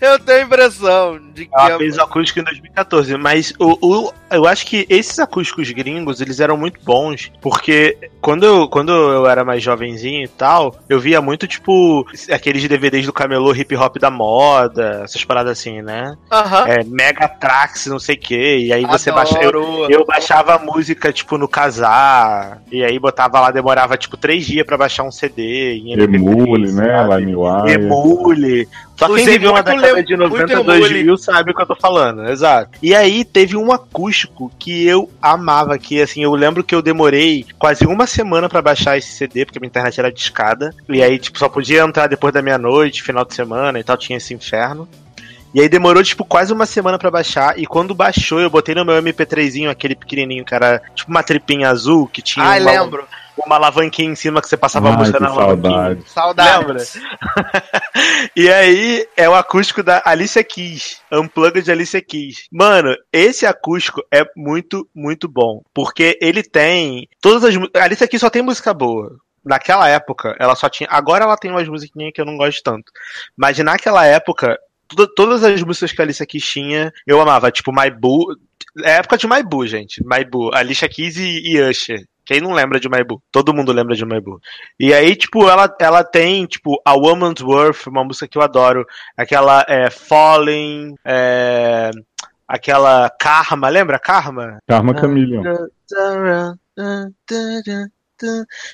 eu 0.00 0.18
tenho 0.18 0.40
a 0.40 0.42
impressão 0.42 1.20
de 1.34 1.46
que. 1.46 1.54
Ela 1.54 1.78
fez 1.78 1.96
o 1.96 2.02
acústico 2.02 2.40
em 2.40 2.44
2014, 2.44 3.16
mas 3.16 3.52
o, 3.58 3.78
o, 3.80 4.12
eu 4.30 4.46
acho 4.46 4.66
que 4.66 4.86
esses 4.88 5.18
acústicos 5.18 5.70
gringos, 5.70 6.20
eles 6.20 6.40
eram 6.40 6.56
muito 6.56 6.80
bons, 6.84 7.30
porque 7.40 7.96
quando 8.20 8.44
eu, 8.44 8.68
quando 8.68 8.92
eu 8.92 9.26
era 9.26 9.44
mais 9.44 9.62
jovenzinho 9.62 10.24
e 10.24 10.28
tal, 10.28 10.74
eu 10.88 11.00
via 11.00 11.20
muito, 11.20 11.46
tipo, 11.46 12.06
aqueles 12.30 12.66
DVDs 12.68 13.06
do 13.06 13.12
camelô 13.12 13.54
hip 13.54 13.74
hop 13.76 13.96
da 13.98 14.10
moda, 14.10 15.02
essas 15.04 15.24
paradas 15.24 15.58
assim, 15.58 15.82
né? 15.82 16.16
Uhum. 16.30 16.66
É, 16.66 16.84
Mega 16.84 17.28
Trax, 17.28 17.86
não 17.86 17.98
sei 17.98 18.16
o 18.16 18.20
que, 18.20 18.58
e 18.58 18.72
aí 18.72 18.84
você 18.84 19.10
baixava. 19.10 19.44
Eu, 19.44 19.86
eu, 19.88 20.04
baixava 20.04 20.54
a 20.54 20.58
música, 20.58 21.12
tipo, 21.12 21.38
no 21.38 21.48
casar, 21.48 22.62
e 22.70 22.84
aí 22.84 22.98
botava 22.98 23.40
lá, 23.40 23.50
demorava, 23.50 23.96
tipo, 23.96 24.16
três 24.16 24.44
dias 24.44 24.66
para 24.66 24.76
baixar 24.76 25.04
um 25.04 25.10
CD. 25.10 25.76
Em 25.76 25.92
Emule, 25.92 26.72
né? 26.72 27.06
LimeWire. 27.18 27.72
Emule. 27.72 28.68
Só 28.98 29.14
quem 29.14 29.24
viveu 29.24 29.52
uma 29.52 29.62
década 29.62 30.02
de 30.02 30.16
90, 30.16 30.64
2000 30.64 31.16
sabe 31.16 31.52
o 31.52 31.54
que 31.54 31.62
eu 31.62 31.66
tô 31.66 31.76
falando, 31.76 32.28
exato. 32.28 32.72
E 32.82 32.92
aí 32.96 33.24
teve 33.24 33.56
um 33.56 33.70
acústico 33.70 34.50
que 34.58 34.84
eu 34.88 35.08
amava, 35.22 35.78
que 35.78 36.02
assim, 36.02 36.24
eu 36.24 36.34
lembro 36.34 36.64
que 36.64 36.74
eu 36.74 36.82
demorei 36.82 37.46
quase 37.60 37.86
uma 37.86 38.08
semana 38.08 38.48
para 38.48 38.60
baixar 38.60 38.98
esse 38.98 39.12
CD, 39.12 39.44
porque 39.44 39.60
minha 39.60 39.68
internet 39.68 40.00
era 40.00 40.10
discada. 40.10 40.74
E 40.88 41.00
aí, 41.00 41.16
tipo, 41.16 41.38
só 41.38 41.48
podia 41.48 41.84
entrar 41.84 42.08
depois 42.08 42.34
da 42.34 42.42
meia-noite, 42.42 43.04
final 43.04 43.24
de 43.24 43.34
semana 43.34 43.78
e 43.78 43.84
tal, 43.84 43.96
tinha 43.96 44.16
esse 44.16 44.34
inferno. 44.34 44.88
E 45.54 45.60
aí 45.60 45.68
demorou, 45.68 46.02
tipo, 46.02 46.24
quase 46.24 46.52
uma 46.52 46.66
semana 46.66 46.98
para 46.98 47.10
baixar. 47.10 47.56
E 47.56 47.66
quando 47.66 47.94
baixou, 47.94 48.40
eu 48.40 48.50
botei 48.50 48.74
no 48.74 48.84
meu 48.84 49.00
MP3zinho, 49.00 49.70
aquele 49.70 49.94
pequenininho, 49.94 50.44
que 50.44 50.54
era 50.54 50.82
tipo 50.94 51.08
uma 51.08 51.22
tripinha 51.22 51.70
azul, 51.70 52.08
que 52.08 52.20
tinha. 52.20 52.44
Ah, 52.44 52.58
uma... 52.58 52.70
lembro 52.72 53.06
uma 53.44 53.56
alavanquinha 53.56 54.10
em 54.10 54.14
cima 54.14 54.40
que 54.40 54.48
você 54.48 54.56
passava 54.56 54.88
Ai, 54.88 54.94
a 54.94 54.98
música 54.98 55.20
na 55.20 55.28
alavanquinha. 55.28 55.98
Saudades. 56.06 56.98
e 58.36 58.50
aí 58.50 59.06
é 59.16 59.28
o 59.28 59.34
acústico 59.34 59.82
da 59.82 60.02
Alicia 60.04 60.42
Keys, 60.44 61.00
Unplugged 61.12 61.62
de 61.62 61.72
Alicia 61.72 62.00
Keys. 62.02 62.46
Mano, 62.52 62.94
esse 63.12 63.46
acústico 63.46 64.02
é 64.12 64.24
muito, 64.36 64.88
muito 64.94 65.28
bom, 65.28 65.62
porque 65.74 66.18
ele 66.20 66.42
tem 66.42 67.08
todas 67.20 67.44
as 67.44 67.54
a 67.74 67.84
Alicia 67.84 68.08
Keys 68.08 68.20
só 68.20 68.30
tem 68.30 68.42
música 68.42 68.72
boa. 68.74 69.16
Naquela 69.44 69.88
época, 69.88 70.36
ela 70.38 70.54
só 70.54 70.68
tinha. 70.68 70.88
Agora 70.90 71.24
ela 71.24 71.36
tem 71.36 71.50
umas 71.50 71.68
musiquinhas 71.68 72.12
que 72.12 72.20
eu 72.20 72.26
não 72.26 72.36
gosto 72.36 72.62
tanto. 72.62 72.92
Mas 73.36 73.58
naquela 73.58 74.04
época, 74.04 74.58
todas 75.16 75.42
as 75.42 75.62
músicas 75.62 75.92
que 75.92 76.00
a 76.00 76.04
Alicia 76.04 76.26
Keys 76.26 76.44
tinha, 76.44 76.92
eu 77.06 77.20
amava. 77.20 77.50
Tipo, 77.50 77.72
My 77.72 77.90
Boo. 77.90 78.36
É 78.84 78.92
época 78.92 79.16
de 79.16 79.26
My 79.26 79.42
Boo, 79.42 79.66
gente. 79.66 80.02
My 80.04 80.24
Boo. 80.24 80.50
Alicia 80.52 80.88
Keys 80.88 81.16
e, 81.16 81.40
e 81.44 81.60
Usher. 81.62 82.06
Quem 82.28 82.42
não 82.42 82.52
lembra 82.52 82.78
de 82.78 82.90
Maibu? 82.90 83.22
Todo 83.32 83.54
mundo 83.54 83.72
lembra 83.72 83.96
de 83.96 84.04
Maibu. 84.04 84.38
E 84.78 84.92
aí, 84.92 85.16
tipo, 85.16 85.48
ela, 85.48 85.74
ela 85.80 86.04
tem, 86.04 86.44
tipo, 86.44 86.78
A 86.84 86.92
Woman's 86.92 87.40
Worth, 87.40 87.86
uma 87.86 88.04
música 88.04 88.28
que 88.28 88.36
eu 88.36 88.42
adoro. 88.42 88.84
Aquela 89.16 89.64
é, 89.66 89.88
Falling, 89.88 90.94
é, 91.06 91.90
aquela 92.46 93.08
Karma, 93.08 93.70
lembra 93.70 93.98
Karma? 93.98 94.58
Karma 94.68 94.94
Chameleon. 94.94 95.42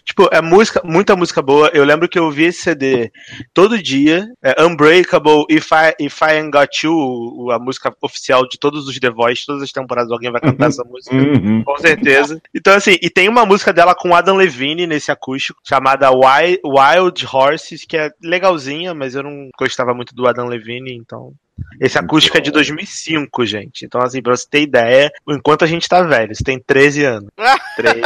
Tipo, 0.04 0.28
é 0.32 0.40
música, 0.40 0.80
muita 0.84 1.16
música 1.16 1.42
boa. 1.42 1.70
Eu 1.72 1.84
lembro 1.84 2.08
que 2.08 2.18
eu 2.18 2.24
ouvi 2.24 2.44
esse 2.44 2.62
CD 2.62 3.10
todo 3.52 3.82
dia. 3.82 4.28
É 4.42 4.62
Unbreakable, 4.62 5.44
If 5.50 5.70
I, 5.72 6.04
If 6.04 6.20
I 6.22 6.38
Ain't 6.38 6.50
Got 6.50 6.84
You, 6.84 7.50
a 7.50 7.58
música 7.58 7.94
oficial 8.00 8.48
de 8.48 8.58
todos 8.58 8.86
os 8.86 8.98
The 8.98 9.10
Voice, 9.10 9.46
todas 9.46 9.62
as 9.62 9.72
temporadas 9.72 10.10
alguém 10.10 10.30
vai 10.30 10.40
cantar 10.40 10.68
essa 10.68 10.84
música. 10.84 11.14
Uhum. 11.14 11.62
Com 11.64 11.78
certeza. 11.78 12.40
Então, 12.54 12.74
assim, 12.74 12.96
e 13.02 13.10
tem 13.10 13.28
uma 13.28 13.44
música 13.44 13.72
dela 13.72 13.94
com 13.94 14.14
Adam 14.14 14.36
Levine 14.36 14.86
nesse 14.86 15.10
acústico, 15.10 15.60
chamada 15.66 16.10
Wild, 16.10 16.60
Wild 16.64 17.26
Horses, 17.30 17.84
que 17.84 17.96
é 17.96 18.10
legalzinha, 18.22 18.94
mas 18.94 19.14
eu 19.14 19.22
não 19.22 19.48
gostava 19.58 19.94
muito 19.94 20.14
do 20.14 20.26
Adam 20.26 20.46
Levine, 20.46 20.94
então 20.94 21.32
esse 21.80 21.98
acústico 21.98 22.36
é 22.36 22.40
de 22.40 22.50
2005, 22.50 23.46
gente. 23.46 23.84
Então, 23.84 24.00
assim, 24.00 24.22
pra 24.22 24.36
você 24.36 24.46
ter 24.48 24.62
ideia, 24.62 25.10
enquanto 25.28 25.64
a 25.64 25.66
gente 25.66 25.88
tá 25.88 26.02
velho, 26.02 26.34
você 26.34 26.42
tem 26.42 26.58
13 26.58 27.04
anos. 27.04 27.30
13 27.76 28.02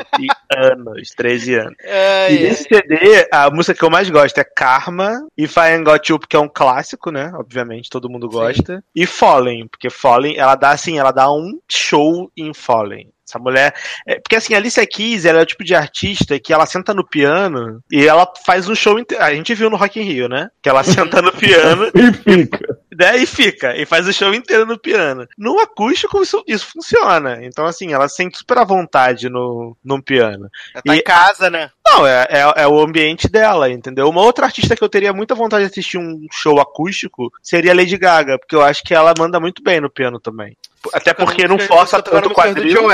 anos, 0.50 1.10
13 1.16 1.54
anos. 1.54 1.74
É, 1.82 2.32
e 2.32 2.38
nesse 2.40 2.64
CD, 2.64 3.28
a 3.32 3.50
música 3.50 3.74
que 3.74 3.84
eu 3.84 3.90
mais 3.90 4.08
gosto 4.10 4.38
é 4.38 4.44
Karma, 4.44 5.26
e 5.36 5.46
Fire 5.46 5.74
and 5.74 5.84
Got 5.84 6.10
You, 6.10 6.18
porque 6.18 6.36
é 6.36 6.40
um 6.40 6.48
clássico, 6.48 7.10
né? 7.10 7.30
Obviamente, 7.34 7.90
todo 7.90 8.10
mundo 8.10 8.28
gosta. 8.28 8.76
Sim. 8.76 8.82
E 8.94 9.06
Fallen, 9.06 9.66
porque 9.68 9.90
Fallen, 9.90 10.36
ela 10.36 10.54
dá 10.54 10.70
assim, 10.70 10.98
ela 10.98 11.12
dá 11.12 11.30
um 11.30 11.58
show 11.68 12.30
em 12.36 12.52
Fallen. 12.52 13.10
Essa 13.28 13.38
mulher. 13.38 13.74
É, 14.06 14.18
porque 14.18 14.36
assim, 14.36 14.54
a 14.54 14.56
Alicia 14.56 14.86
Keys, 14.86 15.26
ela 15.26 15.40
é 15.40 15.42
o 15.42 15.46
tipo 15.46 15.62
de 15.62 15.74
artista 15.74 16.38
que 16.38 16.52
ela 16.52 16.64
senta 16.64 16.94
no 16.94 17.06
piano 17.06 17.82
e 17.92 18.06
ela 18.06 18.26
faz 18.44 18.68
um 18.68 18.74
show 18.74 18.98
inteiro. 18.98 19.22
A 19.22 19.34
gente 19.34 19.54
viu 19.54 19.68
no 19.68 19.76
Rock 19.76 20.00
in 20.00 20.04
Rio, 20.04 20.28
né? 20.28 20.50
Que 20.62 20.68
ela 20.68 20.82
senta 20.82 21.20
no 21.20 21.32
piano 21.32 21.88
e 21.94 22.12
fica. 22.12 22.77
Né, 22.98 23.16
e 23.18 23.26
fica, 23.26 23.76
e 23.76 23.86
faz 23.86 24.08
o 24.08 24.12
show 24.12 24.34
inteiro 24.34 24.66
no 24.66 24.76
piano. 24.76 25.24
No 25.38 25.60
acústico, 25.60 26.20
isso, 26.20 26.42
isso 26.48 26.66
funciona. 26.72 27.38
Então, 27.42 27.64
assim, 27.64 27.92
ela 27.92 28.08
sente 28.08 28.38
super 28.38 28.58
à 28.58 28.64
vontade 28.64 29.28
no, 29.28 29.76
no 29.84 30.02
piano. 30.02 30.50
Ela 30.74 30.82
tá 30.82 30.96
e, 30.96 30.98
em 30.98 31.02
casa, 31.04 31.48
né? 31.48 31.70
Não, 31.86 32.04
é, 32.04 32.26
é, 32.28 32.62
é, 32.62 32.66
o 32.66 32.80
ambiente 32.80 33.28
dela, 33.28 33.70
entendeu? 33.70 34.08
Uma 34.08 34.22
outra 34.22 34.46
artista 34.46 34.74
que 34.74 34.82
eu 34.82 34.88
teria 34.88 35.12
muita 35.12 35.32
vontade 35.32 35.64
de 35.64 35.70
assistir 35.70 35.96
um 35.96 36.26
show 36.32 36.58
acústico 36.60 37.32
seria 37.40 37.72
Lady 37.72 37.96
Gaga, 37.96 38.36
porque 38.36 38.56
eu 38.56 38.62
acho 38.62 38.82
que 38.82 38.92
ela 38.92 39.14
manda 39.16 39.38
muito 39.38 39.62
bem 39.62 39.80
no 39.80 39.88
piano 39.88 40.18
também. 40.18 40.56
Até 40.92 41.14
porque 41.14 41.46
não 41.46 41.58
força 41.58 42.02
tanto 42.02 42.30
o 42.30 42.34
quadril. 42.34 42.88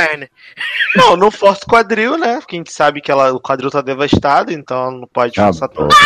Não, 0.94 1.16
não 1.16 1.30
força 1.30 1.62
o 1.64 1.70
quadril, 1.70 2.18
né? 2.18 2.40
Porque 2.40 2.56
a 2.56 2.58
gente 2.58 2.72
sabe 2.72 3.00
que 3.00 3.10
ela, 3.10 3.32
o 3.32 3.40
quadril 3.40 3.70
tá 3.70 3.80
devastado, 3.80 4.52
então 4.52 4.90
não 4.90 5.08
pode 5.08 5.40
ah, 5.40 5.44
forçar 5.46 5.68
tanto. 5.70 5.96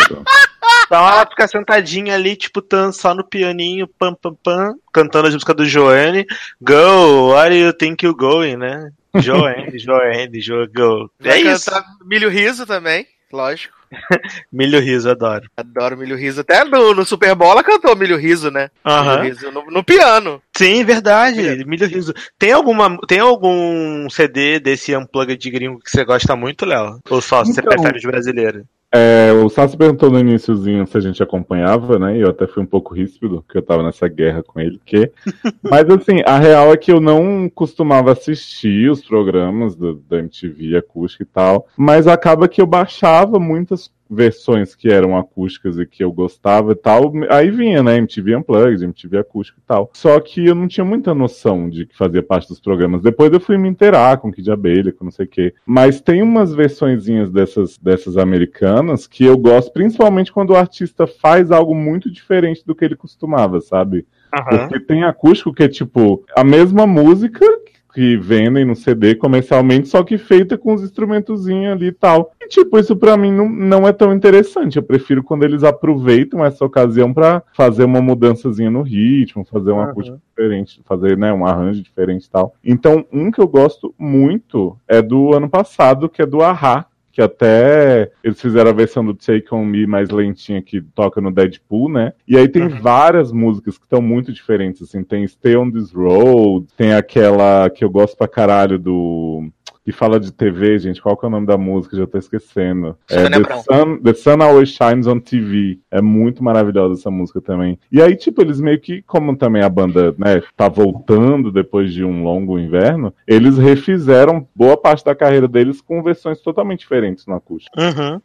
Então 0.89 1.07
ela 1.07 1.27
fica 1.27 1.47
sentadinha 1.47 2.15
ali, 2.15 2.35
tipo, 2.35 2.63
tan, 2.63 2.91
só 2.93 3.15
no 3.15 3.23
pianinho, 3.23 3.87
pam, 3.87 4.15
pam, 4.15 4.35
pam, 4.43 4.75
cantando 4.91 5.29
as 5.29 5.35
músicas 5.35 5.55
do 5.55 5.67
Joanne. 5.67 6.27
Go, 6.63 7.33
where 7.33 7.51
do 7.51 7.57
you 7.57 7.73
think 7.75 8.07
you 8.07 8.17
going, 8.17 8.57
né? 8.57 8.91
Joanne, 9.15 9.77
Joanne, 9.79 10.41
Jo, 10.41 10.67
go. 10.75 11.11
Vai 11.21 11.47
é 11.47 11.53
isso. 11.53 11.71
Milho 12.07 12.31
Riso 12.31 12.65
também, 12.65 13.07
lógico. 13.31 13.77
milho 14.51 14.81
Riso, 14.81 15.11
adoro. 15.11 15.47
Adoro 15.57 15.97
Milho 15.97 16.17
Riso. 16.17 16.41
Até 16.41 16.65
no, 16.65 16.95
no 16.95 17.05
Super 17.05 17.35
Bowl 17.35 17.53
ela 17.53 17.63
cantou 17.63 17.95
Milho 17.95 18.17
Riso, 18.17 18.51
né? 18.51 18.71
Milho 18.85 19.23
Riso 19.23 19.51
no, 19.51 19.65
no, 19.67 19.85
piano. 19.85 20.43
Sim, 20.57 20.85
verdade. 20.85 21.47
É. 21.47 21.65
Milho 21.65 21.87
Riso. 21.87 22.15
Tem, 22.39 22.53
alguma, 22.53 22.99
tem 23.07 23.21
algum 23.21 24.09
CD 24.09 24.59
desse 24.59 24.97
Unplugged 24.97 25.39
de 25.39 25.51
gringo 25.51 25.81
que 25.81 25.91
você 25.91 26.05
gosta 26.05 26.35
muito, 26.35 26.65
Léo? 26.65 27.01
Ou 27.11 27.21
só 27.21 27.43
então, 27.43 27.53
você 27.53 27.63
prefere 27.63 27.99
os 27.99 28.05
brasileiros? 28.05 28.65
É, 28.91 29.33
o 29.33 29.51
Sassi 29.51 29.77
perguntou 29.77 30.11
no 30.11 30.19
iníciozinho 30.19 30.87
se 30.87 30.97
a 30.97 31.01
gente 31.01 31.23
acompanhava, 31.23 31.99
né? 31.99 32.17
E 32.17 32.21
eu 32.23 32.31
até 32.31 32.47
fui 32.47 32.63
um 32.63 32.67
pouco 32.67 32.95
ríspido, 32.95 33.43
porque 33.43 33.59
eu 33.59 33.63
tava 33.63 33.83
nessa 33.83 34.09
guerra 34.09 34.43
com 34.43 34.59
ele. 34.59 34.81
Que... 34.85 35.13
Mas 35.63 35.89
assim, 35.91 36.23
a 36.25 36.39
real 36.39 36.73
é 36.73 36.77
que 36.77 36.91
eu 36.91 37.01
não 37.01 37.51
costumava 37.55 38.13
assistir 38.13 38.91
os 38.91 39.05
programas 39.05 39.77
do, 39.77 39.97
da 40.09 40.19
MTV 40.19 40.77
acústica 40.77 41.23
e 41.23 41.27
tal. 41.27 41.67
Mas 41.77 42.07
acaba 42.07 42.49
que 42.49 42.63
eu 42.63 42.67
baixava 42.67 43.39
muitas 43.39 43.91
versões 44.11 44.75
que 44.75 44.89
eram 44.89 45.17
acústicas 45.17 45.79
e 45.79 45.87
que 45.87 46.03
eu 46.03 46.13
gostava 46.13 46.73
e 46.73 46.75
tal, 46.75 47.13
aí 47.31 47.51
vinha, 47.51 47.83
né, 47.83 47.97
MTV 47.97 48.37
Unplugged, 48.37 48.85
MTV 48.85 49.19
acústico 49.19 49.61
e 49.61 49.67
tal. 49.67 49.91
Só 49.95 50.19
que 50.21 50.47
eu 50.47 50.55
não 50.55 50.69
tinha 50.69 50.85
muita 50.85 51.15
noção 51.15 51.69
de 51.69 51.87
que 51.87 51.97
fazia 51.97 52.23
parte 52.23 52.49
dos 52.49 52.61
programas. 52.61 53.03
Depois 53.03 53.33
eu 53.33 53.41
fui 53.41 53.59
me 53.59 53.69
inteirar 53.69 54.19
com 54.19 54.33
Kid 54.33 54.51
Abelha, 54.51 54.93
com 54.93 55.05
não 55.05 55.11
sei 55.11 55.27
o 55.27 55.29
quê. 55.29 55.55
Mas 55.67 56.01
tem 56.01 56.23
umas 56.23 56.55
versõezinhas 56.55 57.31
dessas, 57.31 57.79
dessas 57.79 58.17
americanas 58.17 59.07
que 59.07 59.25
eu 59.25 59.37
gosto, 59.37 59.73
principalmente 59.73 60.33
quando 60.33 60.51
o 60.51 60.57
artista 60.57 61.07
faz 61.07 61.51
algo 61.51 61.75
muito 61.75 62.11
diferente 62.11 62.65
do 62.65 62.75
que 62.75 62.85
ele 62.85 62.97
costumava, 62.97 63.61
sabe? 63.61 64.07
Uhum. 64.35 64.59
Porque 64.59 64.81
tem 64.81 65.05
acústico 65.05 65.53
que 65.53 65.63
é 65.63 65.69
tipo 65.69 66.25
a 66.37 66.45
mesma 66.45 66.87
música 66.87 67.45
que 67.93 68.17
vendem 68.17 68.65
no 68.65 68.77
CD 68.77 69.15
comercialmente, 69.15 69.89
só 69.89 70.03
que 70.03 70.19
feita 70.19 70.57
com 70.57 70.75
os 70.75 70.83
instrumentozinhos 70.83 71.73
ali 71.73 71.87
e 71.87 71.93
tal. 71.93 72.33
E 72.41 72.49
tipo, 72.49 72.79
isso 72.79 72.97
para 72.97 73.17
mim 73.17 73.33
não, 73.33 73.49
não 73.49 73.89
é 73.89 73.93
tão 73.93 74.13
interessante. 74.13 74.77
Eu 74.77 74.83
prefiro 74.83 75.23
quando 75.23 75.45
eles 75.45 75.65
aproveitam 75.65 76.45
essa 76.45 76.65
ocasião 76.65 77.13
para 77.13 77.43
fazer 77.53 77.85
uma 77.85 78.01
mudançazinha 78.01 78.71
no 78.71 78.83
ritmo, 78.83 79.45
fazer 79.45 79.73
um 79.73 79.81
uhum. 79.81 80.19
diferente, 80.29 80.81
fazer 80.85 81.17
né, 81.17 81.33
um 81.33 81.47
arranjo 81.47 81.83
diferente 81.83 82.27
e 82.27 82.31
tal. 82.31 82.55
Então, 82.65 83.05
um 83.13 83.31
que 83.31 83.41
eu 83.41 83.49
gosto 83.49 83.95
muito 83.99 84.77
é 84.87 85.03
do 85.03 85.35
ano 85.35 85.49
passado, 85.49 86.09
que 86.09 86.23
é 86.23 86.27
do 86.27 86.43
Ahá, 86.43 86.87
que 87.19 87.23
até 87.23 88.13
eles 88.23 88.41
fizeram 88.41 88.71
a 88.71 88.73
versão 88.73 89.05
do 89.05 89.13
Take 89.13 89.53
On 89.53 89.65
Me 89.65 89.89
mais 89.89 90.09
lentinha 90.09 90.63
que 90.63 90.81
toca 90.81 91.21
no 91.21 91.33
Deadpool, 91.33 91.89
né? 91.89 92.13
E 92.29 92.39
aí 92.39 92.47
tem 92.47 92.63
uhum. 92.63 92.81
várias 92.81 93.33
músicas 93.33 93.77
que 93.77 93.83
estão 93.83 94.01
muito 94.01 94.33
diferentes, 94.33 94.83
assim, 94.83 95.03
tem 95.03 95.27
Stay 95.27 95.57
On 95.57 95.69
This 95.69 95.91
Road, 95.91 96.69
tem 96.77 96.95
aquela 96.95 97.69
que 97.71 97.85
eu 97.85 97.91
gosto 97.91 98.17
pra 98.17 98.29
caralho 98.29 98.79
do 98.79 99.51
que 99.89 99.93
fala 99.93 100.21
de 100.21 100.31
TV, 100.31 100.79
gente. 100.79 101.01
Qual 101.01 101.17
que 101.17 101.25
é 101.25 101.29
o 101.29 101.31
nome 101.31 101.47
da 101.47 101.57
música? 101.57 101.97
Já 101.97 102.07
tô 102.07 102.19
esquecendo. 102.19 102.95
É, 103.11 103.31
The, 103.31 103.57
Sun, 103.63 103.97
The 104.03 104.13
Sun 104.13 104.43
Always 104.43 104.69
Shines 104.69 105.07
on 105.07 105.19
TV. 105.19 105.79
É 105.91 106.03
muito 106.03 106.45
maravilhosa 106.45 107.01
essa 107.01 107.11
música 107.11 107.41
também. 107.41 107.79
E 107.91 108.03
aí, 108.03 108.15
tipo, 108.15 108.43
eles 108.43 108.61
meio 108.61 108.79
que, 108.79 109.01
como 109.01 109.35
também 109.35 109.63
a 109.63 109.69
banda, 109.71 110.15
né, 110.19 110.43
tá 110.55 110.69
voltando 110.69 111.51
depois 111.51 111.91
de 111.91 112.05
um 112.05 112.23
longo 112.23 112.59
inverno, 112.59 113.15
eles 113.27 113.57
refizeram 113.57 114.47
boa 114.55 114.77
parte 114.77 115.03
da 115.03 115.15
carreira 115.15 115.49
deles 115.49 115.81
com 115.81 116.03
versões 116.03 116.39
totalmente 116.43 116.81
diferentes 116.81 117.25
no 117.25 117.37
acústico. 117.37 117.75
Uhum. 117.81 118.21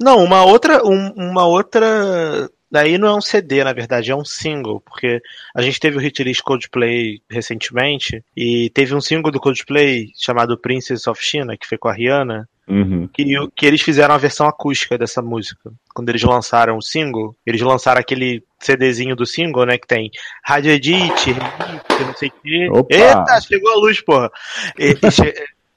Não, 0.00 0.24
uma 0.24 0.46
outra, 0.46 0.82
um, 0.82 1.12
uma 1.14 1.44
outra 1.44 2.48
Daí 2.72 2.96
não 2.96 3.08
é 3.08 3.14
um 3.14 3.20
CD, 3.20 3.62
na 3.62 3.74
verdade, 3.74 4.10
é 4.10 4.16
um 4.16 4.24
single, 4.24 4.80
porque 4.80 5.20
a 5.54 5.60
gente 5.60 5.78
teve 5.78 5.98
o 5.98 6.00
hit 6.00 6.24
list 6.24 6.40
Coldplay 6.40 7.20
recentemente, 7.30 8.24
e 8.34 8.70
teve 8.70 8.94
um 8.94 9.00
single 9.00 9.30
do 9.30 9.38
Coldplay 9.38 10.08
chamado 10.18 10.58
Princess 10.58 11.06
of 11.06 11.22
China, 11.22 11.54
que 11.54 11.66
foi 11.66 11.76
com 11.76 11.88
a 11.88 11.92
Rihanna, 11.92 12.48
Uhum. 12.68 13.08
Que, 13.12 13.24
que 13.56 13.66
eles 13.66 13.82
fizeram 13.82 14.14
a 14.14 14.18
versão 14.18 14.46
acústica 14.46 14.96
dessa 14.96 15.20
música. 15.20 15.72
Quando 15.92 16.08
eles 16.08 16.22
lançaram 16.22 16.76
o 16.76 16.82
single, 16.82 17.34
eles 17.44 17.60
lançaram 17.60 18.00
aquele 18.00 18.42
CDzinho 18.60 19.16
do 19.16 19.26
single, 19.26 19.66
né? 19.66 19.76
Que 19.76 19.86
tem 19.86 20.10
Rádio 20.44 20.70
Edit, 20.70 21.34
não 21.34 22.14
sei 22.16 22.28
o 22.28 22.32
quê. 22.42 22.68
Opa. 22.70 22.94
Eita, 22.94 23.40
chegou 23.40 23.72
a 23.72 23.76
luz, 23.76 24.00
porra. 24.00 24.30
E, 24.78 24.94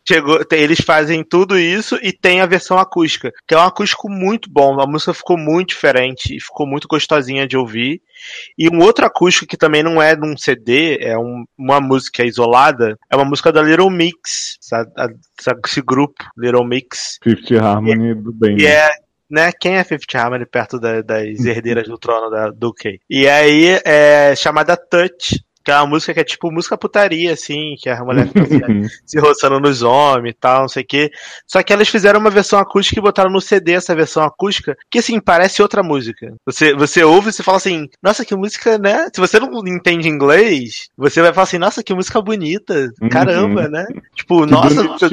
chegou, 0.08 0.40
eles 0.52 0.80
fazem 0.80 1.24
tudo 1.24 1.58
isso 1.58 1.98
e 2.02 2.12
tem 2.12 2.42
a 2.42 2.46
versão 2.46 2.78
acústica, 2.78 3.32
que 3.48 3.54
é 3.54 3.58
um 3.58 3.64
acústico 3.64 4.10
muito 4.10 4.50
bom. 4.50 4.80
A 4.80 4.88
música 4.88 5.14
ficou 5.14 5.38
muito 5.38 5.70
diferente 5.70 6.36
e 6.36 6.40
ficou 6.40 6.68
muito 6.68 6.88
gostosinha 6.88 7.48
de 7.48 7.58
ouvir. 7.58 8.02
E 8.58 8.70
um 8.70 8.80
outro 8.80 9.06
acústico 9.06 9.48
que 9.48 9.58
também 9.58 9.84
não 9.84 10.02
é 10.02 10.16
num 10.16 10.38
CD, 10.38 10.98
é 11.02 11.18
um, 11.18 11.46
uma 11.58 11.82
música 11.82 12.24
isolada, 12.24 12.98
é 13.10 13.16
uma 13.16 13.26
música 13.26 13.52
da 13.52 13.62
Little 13.62 13.90
Mix, 13.90 14.58
sabe, 14.62 14.92
esse 15.66 15.82
grupo, 15.82 16.24
Little 16.38 16.66
Mix. 16.66 17.20
Fifth 17.24 17.52
Harmony 17.52 18.14
do 18.14 18.32
bem. 18.32 18.58
E 18.60 18.66
é, 18.66 18.90
né? 19.30 19.52
Quem 19.60 19.76
é 19.76 19.84
Fifth 19.84 20.14
Harmony 20.14 20.46
perto 20.46 20.80
da, 20.80 21.02
das 21.02 21.44
herdeiras 21.46 21.88
do 21.88 21.98
trono 21.98 22.30
da 22.30 22.52
Duque? 22.52 23.00
E 23.10 23.28
aí 23.28 23.80
é 23.84 24.36
chamada 24.36 24.78
Touch, 24.78 25.44
que 25.66 25.72
é 25.72 25.76
uma 25.78 25.88
música 25.88 26.14
que 26.14 26.20
é 26.20 26.24
tipo 26.24 26.52
música 26.52 26.78
putaria, 26.78 27.34
assim, 27.34 27.76
que 27.80 27.90
a 27.90 28.04
mulher 28.04 28.28
fica 28.28 28.42
assim, 28.42 28.88
se 29.04 29.20
roçando 29.20 29.60
nos 29.60 29.82
homens 29.82 30.36
e 30.36 30.38
tal, 30.40 30.62
não 30.62 30.68
sei 30.68 30.84
o 30.84 30.86
quê. 30.86 31.12
Só 31.48 31.64
que 31.64 31.74
eles 31.74 31.90
fizeram 31.90 32.20
uma 32.20 32.30
versão 32.30 32.60
acústica 32.60 33.00
e 33.00 33.02
botaram 33.02 33.32
no 33.32 33.42
CD 33.42 33.72
essa 33.72 33.96
versão 33.96 34.24
acústica, 34.24 34.78
que 34.92 35.00
assim, 35.00 35.20
parece 35.20 35.64
outra 35.64 35.82
música. 35.82 36.36
Você, 36.46 36.76
você 36.76 37.04
ouve 37.04 37.30
e 37.30 37.34
você 37.34 37.42
fala 37.42 37.58
assim, 37.58 37.90
nossa, 38.02 38.24
que 38.24 38.36
música, 38.36 38.78
né? 38.78 39.08
Se 39.12 39.20
você 39.20 39.40
não 39.40 39.50
entende 39.68 40.08
inglês, 40.08 40.90
você 40.96 41.20
vai 41.20 41.34
falar 41.34 41.46
assim, 41.46 41.58
nossa, 41.58 41.82
que 41.82 41.96
música 41.96 42.22
bonita. 42.22 42.94
Caramba, 43.10 43.64
uhum. 43.64 43.70
né? 43.70 43.88
Tipo, 44.14 44.46
que 44.46 44.52
nossa. 44.52 45.10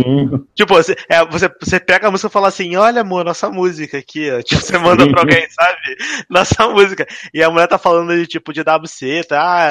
Tipo, 0.55 0.75
você, 0.75 0.95
é, 1.09 1.25
você, 1.25 1.51
você 1.61 1.81
pega 1.81 2.09
a 2.09 2.11
música 2.11 2.29
e 2.29 2.31
fala 2.31 2.49
assim, 2.49 2.77
olha, 2.77 3.01
amor, 3.01 3.25
nossa 3.25 3.49
música 3.49 3.97
aqui, 3.97 4.31
ó. 4.31 4.43
Tipo, 4.53 4.61
você 4.61 4.77
manda 4.77 5.09
pra 5.09 5.21
alguém, 5.21 5.47
sabe? 5.49 5.97
Nossa 6.29 6.69
música. 6.69 7.07
E 7.33 7.43
a 7.43 7.49
mulher 7.49 7.69
tá 7.69 7.79
falando 7.79 8.15
de 8.15 8.27
tipo 8.27 8.53
de 8.53 8.61
WC, 8.61 9.25
tá? 9.25 9.71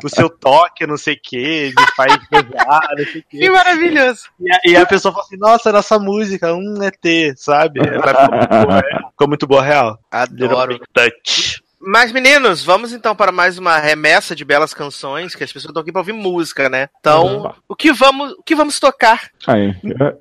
Você 0.00 0.19
seu 0.20 0.30
toque, 0.30 0.86
não 0.86 0.96
sei 0.96 1.14
o 1.14 1.20
que, 1.22 1.68
de 1.70 1.94
faz 1.96 2.16
pesar, 2.28 2.88
não 2.96 3.04
sei 3.04 3.20
o 3.20 3.24
que. 3.28 3.38
Que 3.38 3.50
maravilhoso. 3.50 4.22
E 4.40 4.52
a, 4.52 4.60
e 4.64 4.76
a, 4.76 4.86
pessoa 4.86 5.12
fala 5.12 5.24
assim, 5.24 5.36
nossa, 5.36 5.72
nossa 5.72 5.98
música, 5.98 6.54
um 6.54 6.82
ET, 6.82 7.36
sabe? 7.36 7.80
Ela 7.80 8.82
ficou 9.10 9.28
muito 9.28 9.46
boa, 9.46 9.62
real. 9.62 9.98
Adoro. 10.10 10.80
Touch. 10.92 11.62
Mas, 11.82 12.12
meninos, 12.12 12.62
vamos 12.62 12.92
então 12.92 13.16
para 13.16 13.32
mais 13.32 13.56
uma 13.56 13.78
remessa 13.78 14.36
de 14.36 14.44
belas 14.44 14.74
canções, 14.74 15.34
que 15.34 15.42
as 15.42 15.50
pessoas 15.50 15.70
estão 15.70 15.80
aqui 15.80 15.90
para 15.90 16.02
ouvir 16.02 16.12
música, 16.12 16.68
né? 16.68 16.90
Então, 17.00 17.44
uhum. 17.44 17.52
o, 17.66 17.74
que 17.74 17.90
vamos, 17.90 18.32
o 18.32 18.42
que 18.42 18.54
vamos 18.54 18.78
tocar? 18.78 19.30
Aí, 19.46 19.74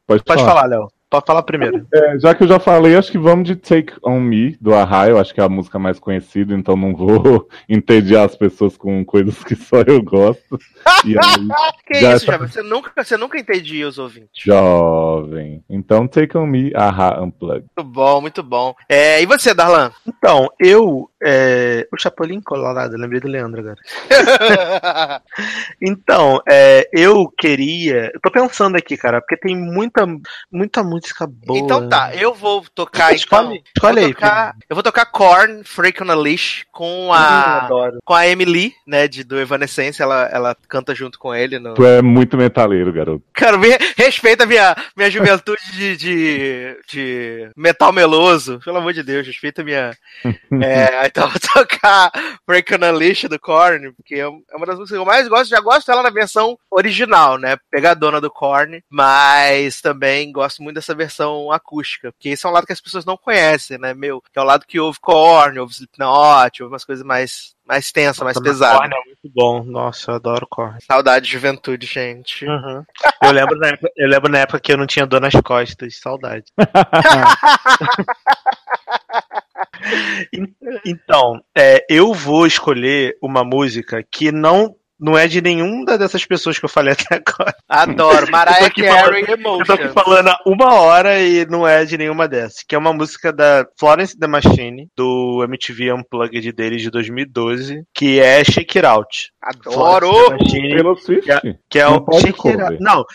pode, 0.08 0.24
pode 0.24 0.44
falar, 0.44 0.66
Léo. 0.66 0.88
Pode 1.10 1.26
falar 1.26 1.42
primeiro. 1.42 1.88
É, 1.92 2.20
já 2.20 2.36
que 2.36 2.44
eu 2.44 2.48
já 2.48 2.60
falei, 2.60 2.96
acho 2.96 3.12
que 3.12 3.18
vamos 3.18 3.48
de 3.48 3.56
Take 3.56 3.94
On 4.04 4.20
Me, 4.20 4.56
do 4.62 4.76
Ahá. 4.76 5.10
Eu 5.10 5.18
acho 5.18 5.34
que 5.34 5.42
é 5.42 5.44
a 5.44 5.50
música 5.50 5.80
mais 5.80 5.98
conhecida, 5.98 6.54
então 6.54 6.76
não 6.76 6.96
vou 6.96 7.50
entediar 7.68 8.26
as 8.26 8.36
pessoas 8.36 8.78
com 8.78 9.04
coisas 9.04 9.44
que 9.44 9.56
só 9.56 9.82
eu 9.82 10.04
gosto. 10.04 10.60
E 11.04 11.18
aí, 11.18 11.48
que 11.88 11.98
isso, 11.98 12.28
tá... 12.28 12.38
Você 12.38 12.62
nunca, 12.62 12.92
você 12.96 13.18
nunca 13.18 13.40
entedia 13.40 13.88
os 13.88 13.98
ouvintes. 13.98 14.30
Jovem. 14.36 15.64
Então, 15.68 16.08
Take 16.08 16.38
On 16.38 16.46
Me, 16.46 16.72
Ahá 16.76 17.20
Unplugged. 17.22 17.66
Muito 17.76 17.92
bom, 17.92 18.22
muito 18.22 18.44
bom. 18.44 18.76
É, 18.88 19.20
e 19.20 19.26
você, 19.26 19.54
Darlan? 19.54 19.92
Então, 20.08 20.48
eu... 20.60 21.09
É... 21.22 21.88
O 21.92 21.98
Chapolin 21.98 22.42
Colorado, 22.42 22.98
lembrei 22.98 23.20
do 23.20 23.28
Leandro 23.28 23.62
agora. 23.62 23.78
então, 25.82 26.42
é, 26.48 26.88
eu 26.94 27.32
queria... 27.38 28.12
Eu 28.14 28.20
tô 28.22 28.32
pensando 28.32 28.76
aqui, 28.76 28.98
cara, 28.98 29.22
porque 29.22 29.38
tem 29.38 29.56
muita, 29.56 30.06
muita 30.52 30.84
música 30.84 31.28
boa. 31.28 31.60
Então 31.60 31.88
tá, 31.90 32.16
eu 32.16 32.34
vou 32.34 32.64
tocar 32.74 33.14
então. 33.14 33.54
Escolhe 33.76 34.00
aí. 34.00 34.14
Tocar, 34.14 34.56
eu 34.70 34.76
vou 34.76 34.84
tocar 34.84 35.06
Korn, 35.06 35.64
Freak 35.64 36.02
on 36.04 36.12
a 36.12 36.16
Leash, 36.16 36.66
com 36.72 37.12
a. 37.14 37.68
com 38.04 38.14
a 38.14 38.28
Emily, 38.28 38.74
né, 38.88 39.08
de, 39.08 39.24
do 39.24 39.40
Evanescence, 39.40 40.02
ela, 40.02 40.30
ela 40.32 40.56
canta 40.68 40.94
junto 40.96 41.18
com 41.20 41.34
ele. 41.34 41.60
No... 41.60 41.74
Tu 41.74 41.86
é 41.86 42.02
muito 42.02 42.38
metaleiro, 42.38 42.92
garoto. 42.92 43.24
Cara, 43.34 43.58
me, 43.58 43.70
respeita 43.98 44.44
a 44.44 44.48
minha, 44.48 44.76
minha 44.96 45.10
juventude 45.10 45.62
de, 45.74 45.98
de, 45.98 46.78
de, 46.90 47.50
metal 47.56 47.92
meloso. 47.92 48.60
Pelo 48.64 48.78
amor 48.78 48.94
de 48.94 49.04
Deus, 49.04 49.26
respeita 49.26 49.62
a 49.62 49.66
minha. 49.66 49.98
é, 50.62 51.09
então 51.10 51.26
eu 51.26 51.30
vou 51.30 51.40
tocar 51.40 52.12
a 52.14 52.92
Leash 52.92 53.24
do 53.24 53.40
Korn, 53.40 53.94
porque 53.94 54.16
é 54.16 54.28
uma 54.28 54.66
das 54.66 54.78
músicas 54.78 54.90
que 54.90 55.02
eu 55.02 55.06
mais 55.06 55.28
gosto. 55.28 55.50
Já 55.50 55.62
gosto 55.62 55.88
dela 55.88 56.04
na 56.04 56.10
versão 56.10 56.58
original, 56.70 57.38
né? 57.38 57.58
Pegadona 57.72 58.20
do 58.20 58.30
Korn, 58.30 58.84
mas 58.90 59.82
também 59.82 60.32
gosto 60.32 60.62
muito 60.62 60.76
dessa 60.76 60.90
essa 60.90 60.96
versão 60.96 61.52
acústica, 61.52 62.12
porque 62.12 62.30
esse 62.30 62.46
é 62.46 62.50
um 62.50 62.52
lado 62.52 62.66
que 62.66 62.74
as 62.74 62.82
pessoas 62.82 63.06
não 63.06 63.16
conhecem, 63.16 63.78
né, 63.78 63.94
meu? 63.94 64.22
Que 64.22 64.40
é 64.40 64.42
o 64.42 64.46
lado 64.46 64.66
que 64.66 64.80
ouve 64.80 65.00
Korn, 65.00 65.60
ouve 65.60 65.74
Slipknot, 65.74 66.64
ouve 66.64 66.74
umas 66.74 66.84
coisas 66.84 67.06
mais 67.06 67.56
mais 67.70 67.92
tensa, 67.92 68.24
mais 68.24 68.40
pesada. 68.40 68.80
Korn 68.80 68.96
é 68.96 69.06
muito 69.06 69.30
bom. 69.32 69.64
Nossa, 69.64 70.10
eu 70.10 70.16
adoro 70.16 70.48
Korn. 70.50 70.80
Saudade 70.82 71.28
de 71.28 71.32
juventude, 71.32 71.86
gente. 71.86 72.44
Uhum. 72.44 72.84
Eu, 73.22 73.32
lembro 73.32 73.60
na 73.60 73.68
época, 73.68 73.92
eu 73.96 74.08
lembro 74.08 74.32
na 74.32 74.40
época 74.40 74.60
que 74.60 74.74
eu 74.74 74.78
não 74.78 74.88
tinha 74.88 75.06
dor 75.06 75.22
nas 75.22 75.36
costas. 75.36 76.00
Saudade. 76.00 76.46
então, 80.86 81.42
é, 81.58 81.86
eu 81.90 82.14
vou 82.14 82.46
escolher 82.46 83.18
uma 83.22 83.44
música 83.44 84.04
que 84.04 84.32
não 84.32 84.76
é 85.18 85.28
de 85.28 85.42
nenhuma 85.42 85.98
dessas 85.98 86.26
pessoas 86.26 86.60
que 86.60 86.66
eu 86.66 86.70
falei 86.70 86.94
até 86.94 87.16
agora. 87.16 87.56
Adoro. 87.70 88.30
Mariah 88.30 88.70
Carey 88.70 89.24
Emotion. 89.24 89.60
Eu 89.60 89.66
tô 89.66 89.74
aqui 89.74 89.88
falando 89.90 90.28
há 90.28 90.40
uma 90.46 90.74
hora 90.74 91.20
e 91.22 91.46
não 91.46 91.68
é 91.68 91.86
de 91.86 91.98
nenhuma 91.98 92.28
dessas. 92.28 92.64
Que 92.68 92.76
é 92.76 92.78
uma 92.78 92.92
música 92.92 93.32
da 93.32 93.66
Florence 93.80 94.18
The 94.18 94.28
Machine, 94.28 94.90
do 94.96 95.44
MTV 95.44 95.94
Unplugged 95.94 96.52
deles 96.52 96.82
de 96.82 96.90
2012, 96.90 97.84
que 97.94 98.20
é 98.20 98.44
Shake 98.44 98.78
It 98.78 98.86
Out. 98.86 99.32
Adoro! 99.42 100.12
Taylor 100.50 100.98
Swift? 101.00 101.26
Que 101.26 101.32
é, 101.32 101.42
que 101.70 101.80
é 101.80 101.88
o 101.88 102.06
Shake 102.20 102.48
It 102.50 102.62
Out. 102.62 102.78
Não, 102.82 103.06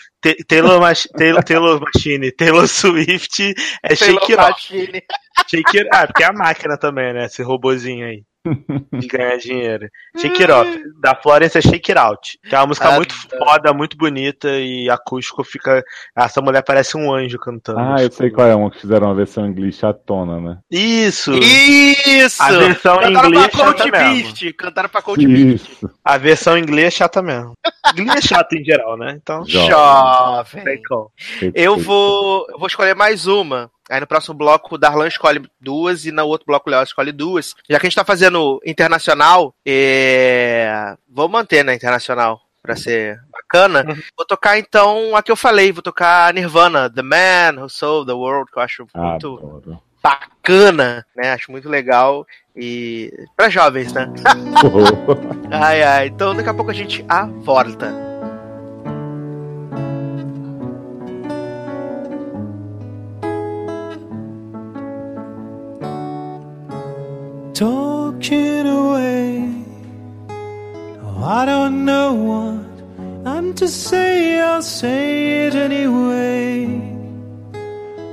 Taylor, 0.47 0.79
Taylor, 1.15 1.43
Taylor 1.43 1.81
Machine, 1.81 2.31
Taylor 2.31 2.67
Swift 2.67 3.53
é 3.83 3.95
Shake 3.95 4.31
It 4.31 4.39
Out. 4.39 4.61
Shake 5.47 5.77
It 5.77 5.89
Out, 5.93 6.07
porque 6.07 6.23
é 6.23 6.27
a 6.27 6.33
máquina 6.33 6.77
também, 6.77 7.13
né? 7.13 7.25
Esse 7.25 7.43
robozinho 7.43 8.07
aí. 8.07 8.23
de 8.99 9.07
ganhar 9.07 9.37
dinheiro. 9.37 9.89
Shake 10.17 10.41
It 10.43 10.51
Off. 10.51 10.83
Da 10.99 11.15
Florence 11.15 11.57
é 11.57 11.61
Shake 11.61 11.91
It 11.91 11.97
Out. 11.97 12.39
Que 12.43 12.55
é 12.55 12.59
uma 12.59 12.67
música 12.67 12.89
ah, 12.89 12.95
muito 12.95 13.15
tá. 13.27 13.37
foda, 13.37 13.73
muito 13.73 13.97
bonita 13.97 14.49
e 14.49 14.89
acústico 14.89 15.43
fica. 15.43 15.83
Essa 16.15 16.41
mulher 16.41 16.63
parece 16.63 16.97
um 16.97 17.13
anjo 17.13 17.37
cantando. 17.39 17.79
Ah, 17.79 18.01
eu 18.01 18.11
sei 18.11 18.29
qual 18.29 18.47
é 18.47 18.55
uma 18.55 18.69
que 18.69 18.81
fizeram 18.81 19.07
uma 19.07 19.15
versão 19.15 19.45
em 19.45 19.49
inglês 19.49 19.75
chatona, 19.75 20.39
né? 20.39 20.57
Isso! 20.69 21.33
Isso! 21.33 22.41
A 22.41 22.51
versão 22.51 23.01
em 23.01 23.13
inglês 23.13 23.47
pra 23.47 23.65
chata 23.65 23.91
Beast. 23.91 24.41
mesmo. 24.41 24.57
Cantaram 24.57 24.89
pra 24.89 25.01
Coach 25.01 25.27
Beast. 25.27 25.83
A 26.03 26.17
versão 26.17 26.57
em 26.57 26.61
inglês 26.61 26.87
é 26.87 26.91
chata 26.91 27.21
mesmo. 27.21 27.53
inglês 27.97 28.25
é 28.25 28.27
chato 28.27 28.53
em 28.53 28.63
geral, 28.63 28.97
né? 28.97 29.17
Então. 29.21 29.43
Jovem. 29.45 30.63
Eu 31.53 31.77
vou, 31.77 32.47
eu 32.49 32.57
vou 32.57 32.67
escolher 32.67 32.95
mais 32.95 33.27
uma. 33.27 33.69
Aí 33.89 33.99
no 33.99 34.07
próximo 34.07 34.35
bloco 34.35 34.75
o 34.75 34.77
Darlan 34.77 35.07
escolhe 35.07 35.47
duas 35.59 36.05
e 36.05 36.11
no 36.11 36.25
outro 36.25 36.45
bloco 36.45 36.69
o 36.69 36.71
Léo 36.71 36.83
escolhe 36.83 37.11
duas. 37.11 37.55
Já 37.69 37.79
que 37.79 37.85
a 37.85 37.89
gente 37.89 37.95
tá 37.95 38.05
fazendo 38.05 38.59
internacional, 38.65 39.53
é... 39.65 40.95
vou 41.07 41.29
manter 41.29 41.63
na 41.63 41.73
internacional 41.73 42.41
para 42.61 42.75
ser 42.75 43.19
bacana. 43.31 43.85
Uhum. 43.87 44.01
Vou 44.17 44.25
tocar 44.25 44.57
então 44.57 45.15
a 45.15 45.21
que 45.21 45.31
eu 45.31 45.35
falei, 45.35 45.71
vou 45.71 45.83
tocar 45.83 46.33
Nirvana, 46.33 46.89
The 46.89 47.03
Man 47.03 47.61
Who 47.61 47.69
Sold 47.69 48.07
the 48.07 48.13
World, 48.13 48.51
que 48.51 48.57
eu 48.57 48.63
acho 48.63 48.87
muito 48.95 49.35
Adoro. 49.35 49.81
bacana, 50.01 51.05
né? 51.15 51.31
Acho 51.31 51.51
muito 51.51 51.69
legal 51.69 52.25
e 52.55 53.13
para 53.35 53.49
jovens, 53.49 53.93
né? 53.93 54.11
ai 55.51 55.83
ai, 55.83 56.07
então 56.07 56.35
daqui 56.35 56.49
a 56.49 56.53
pouco 56.53 56.71
a 56.71 56.73
gente 56.73 57.05
a 57.07 57.25
volta. 57.25 58.04
Talking 67.55 68.67
away. 68.67 69.49
Oh, 70.29 71.23
I 71.23 71.45
don't 71.45 71.85
know 71.85 72.13
what 72.13 72.65
I'm 73.25 73.53
to 73.55 73.67
say, 73.69 74.41
I'll 74.41 74.61
say 74.61 75.47
it 75.47 75.55
anyway. 75.55 76.65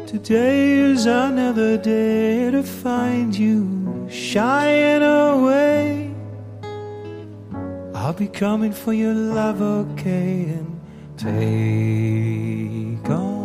Today 0.06 0.72
is 0.78 1.06
another 1.06 1.76
day 1.76 2.52
to 2.52 2.62
find 2.62 3.36
you 3.36 4.06
shying 4.08 5.02
away. 5.02 6.14
I'll 7.94 8.12
be 8.12 8.28
coming 8.28 8.72
for 8.72 8.92
your 8.92 9.14
love, 9.14 9.60
okay, 9.60 10.44
and 10.56 10.80
take 11.16 13.10
on. 13.10 13.41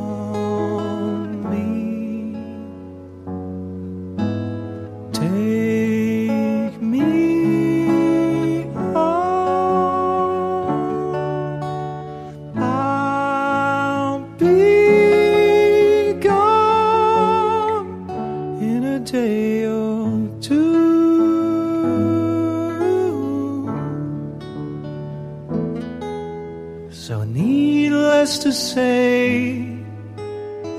To 28.36 28.52
say 28.52 29.78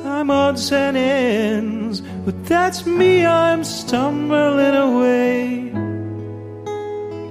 I'm 0.04 0.30
odds 0.30 0.70
and 0.70 0.96
ends, 0.96 2.02
but 2.26 2.44
that's 2.44 2.84
me, 2.84 3.24
I'm 3.24 3.64
stumbling 3.64 4.76
away. 4.88 5.72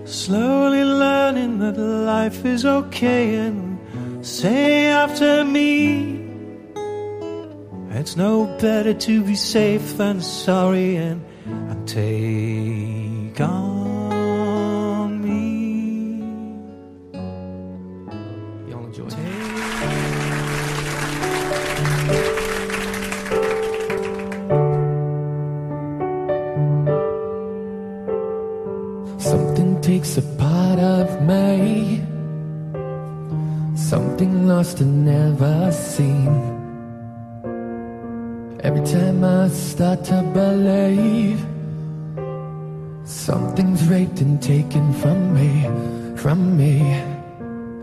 Slowly 0.06 0.84
learning 0.84 1.60
that 1.60 1.78
life 1.78 2.44
is 2.46 2.66
okay, 2.66 3.36
and 3.36 3.78
say 4.26 4.88
after 4.88 5.46
me, 5.46 6.26
it's 7.92 8.16
no 8.16 8.46
better 8.60 8.94
to 8.94 9.24
be 9.24 9.36
safe 9.36 9.98
than 9.98 10.22
sorry, 10.22 10.96
and, 10.96 11.24
and 11.46 11.88
take 11.88 13.40
on. 13.40 13.77
Lost 34.58 34.82
and 34.82 35.06
never 35.06 35.72
seen 35.72 36.34
Every 38.68 38.84
time 38.94 39.24
I 39.24 39.50
start 39.50 40.04
to 40.06 40.20
believe 40.34 41.40
Something's 43.06 43.88
raped 43.88 44.20
and 44.22 44.42
taken 44.42 44.86
from 45.02 45.20
me, 45.38 45.52
from 46.18 46.58
me 46.58 46.74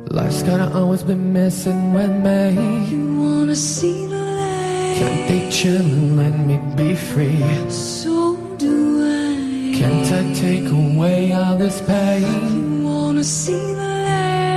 Life's 0.09 0.43
gotta 0.43 0.69
always 0.77 1.05
be 1.05 1.15
messing 1.15 1.93
with 1.93 2.15
me 2.27 2.43
You 2.91 3.05
wanna 3.23 3.55
see 3.55 4.07
the 4.09 4.23
light 4.41 4.97
Can't 4.99 5.23
they 5.29 5.43
chill 5.57 5.87
and 5.99 6.17
let 6.17 6.37
me 6.49 6.57
be 6.75 6.97
free 6.97 7.45
So 7.71 8.35
do 8.65 8.75
I. 9.01 9.79
can't 9.79 10.09
I 10.19 10.23
take 10.45 10.69
away 10.83 11.33
all 11.33 11.57
this 11.57 11.81
pain? 11.83 12.25
You 12.57 12.85
wanna 12.89 13.23
see 13.23 13.65
the? 13.75 13.84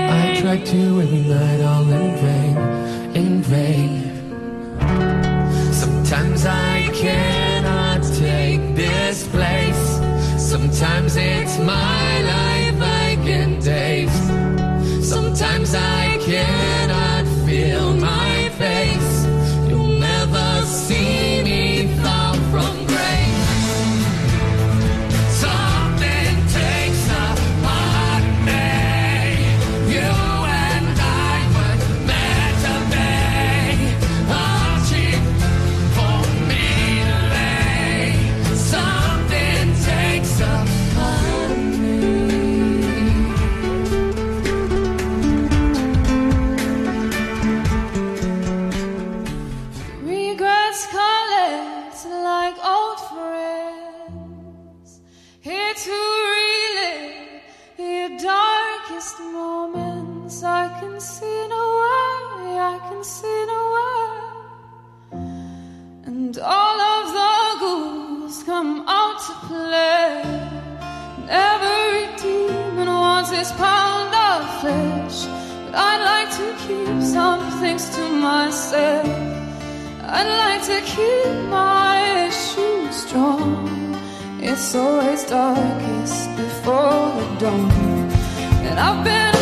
I 0.10 0.40
try 0.40 0.58
to 0.58 1.02
every 1.02 1.24
night, 1.36 1.62
all 1.62 1.90
in 1.90 2.16
vain, 2.24 2.58
in 3.16 3.42
vain. 3.42 3.92
Sometimes 5.74 6.46
I 6.46 6.90
cannot 6.94 8.04
take 8.16 8.76
this 8.76 9.28
place. 9.28 9.86
Sometimes 10.38 11.16
it's 11.18 11.58
my 11.60 12.22
life 12.34 12.82
I 12.82 13.18
can 13.26 13.60
taste. 13.60 14.28
Sometimes 15.04 15.76
I 15.76 16.18
cannot 16.22 16.57
this 73.48 73.58
pound 73.58 74.14
of 74.14 74.62
flesh. 74.62 75.26
But 75.66 75.76
I'd 75.76 76.04
like 76.12 76.30
to 76.40 76.48
keep 76.66 77.02
some 77.02 77.42
things 77.62 77.90
to 77.96 78.10
myself. 78.10 79.08
I'd 80.04 80.30
like 80.46 80.64
to 80.72 80.80
keep 80.82 81.50
my 81.50 82.28
issues 82.28 82.96
strong. 82.96 83.96
It's 84.42 84.76
always 84.76 85.24
darkest 85.26 86.36
before 86.36 87.12
the 87.20 87.28
dawn. 87.40 87.72
And 88.68 88.80
I've 88.80 89.04
been 89.04 89.37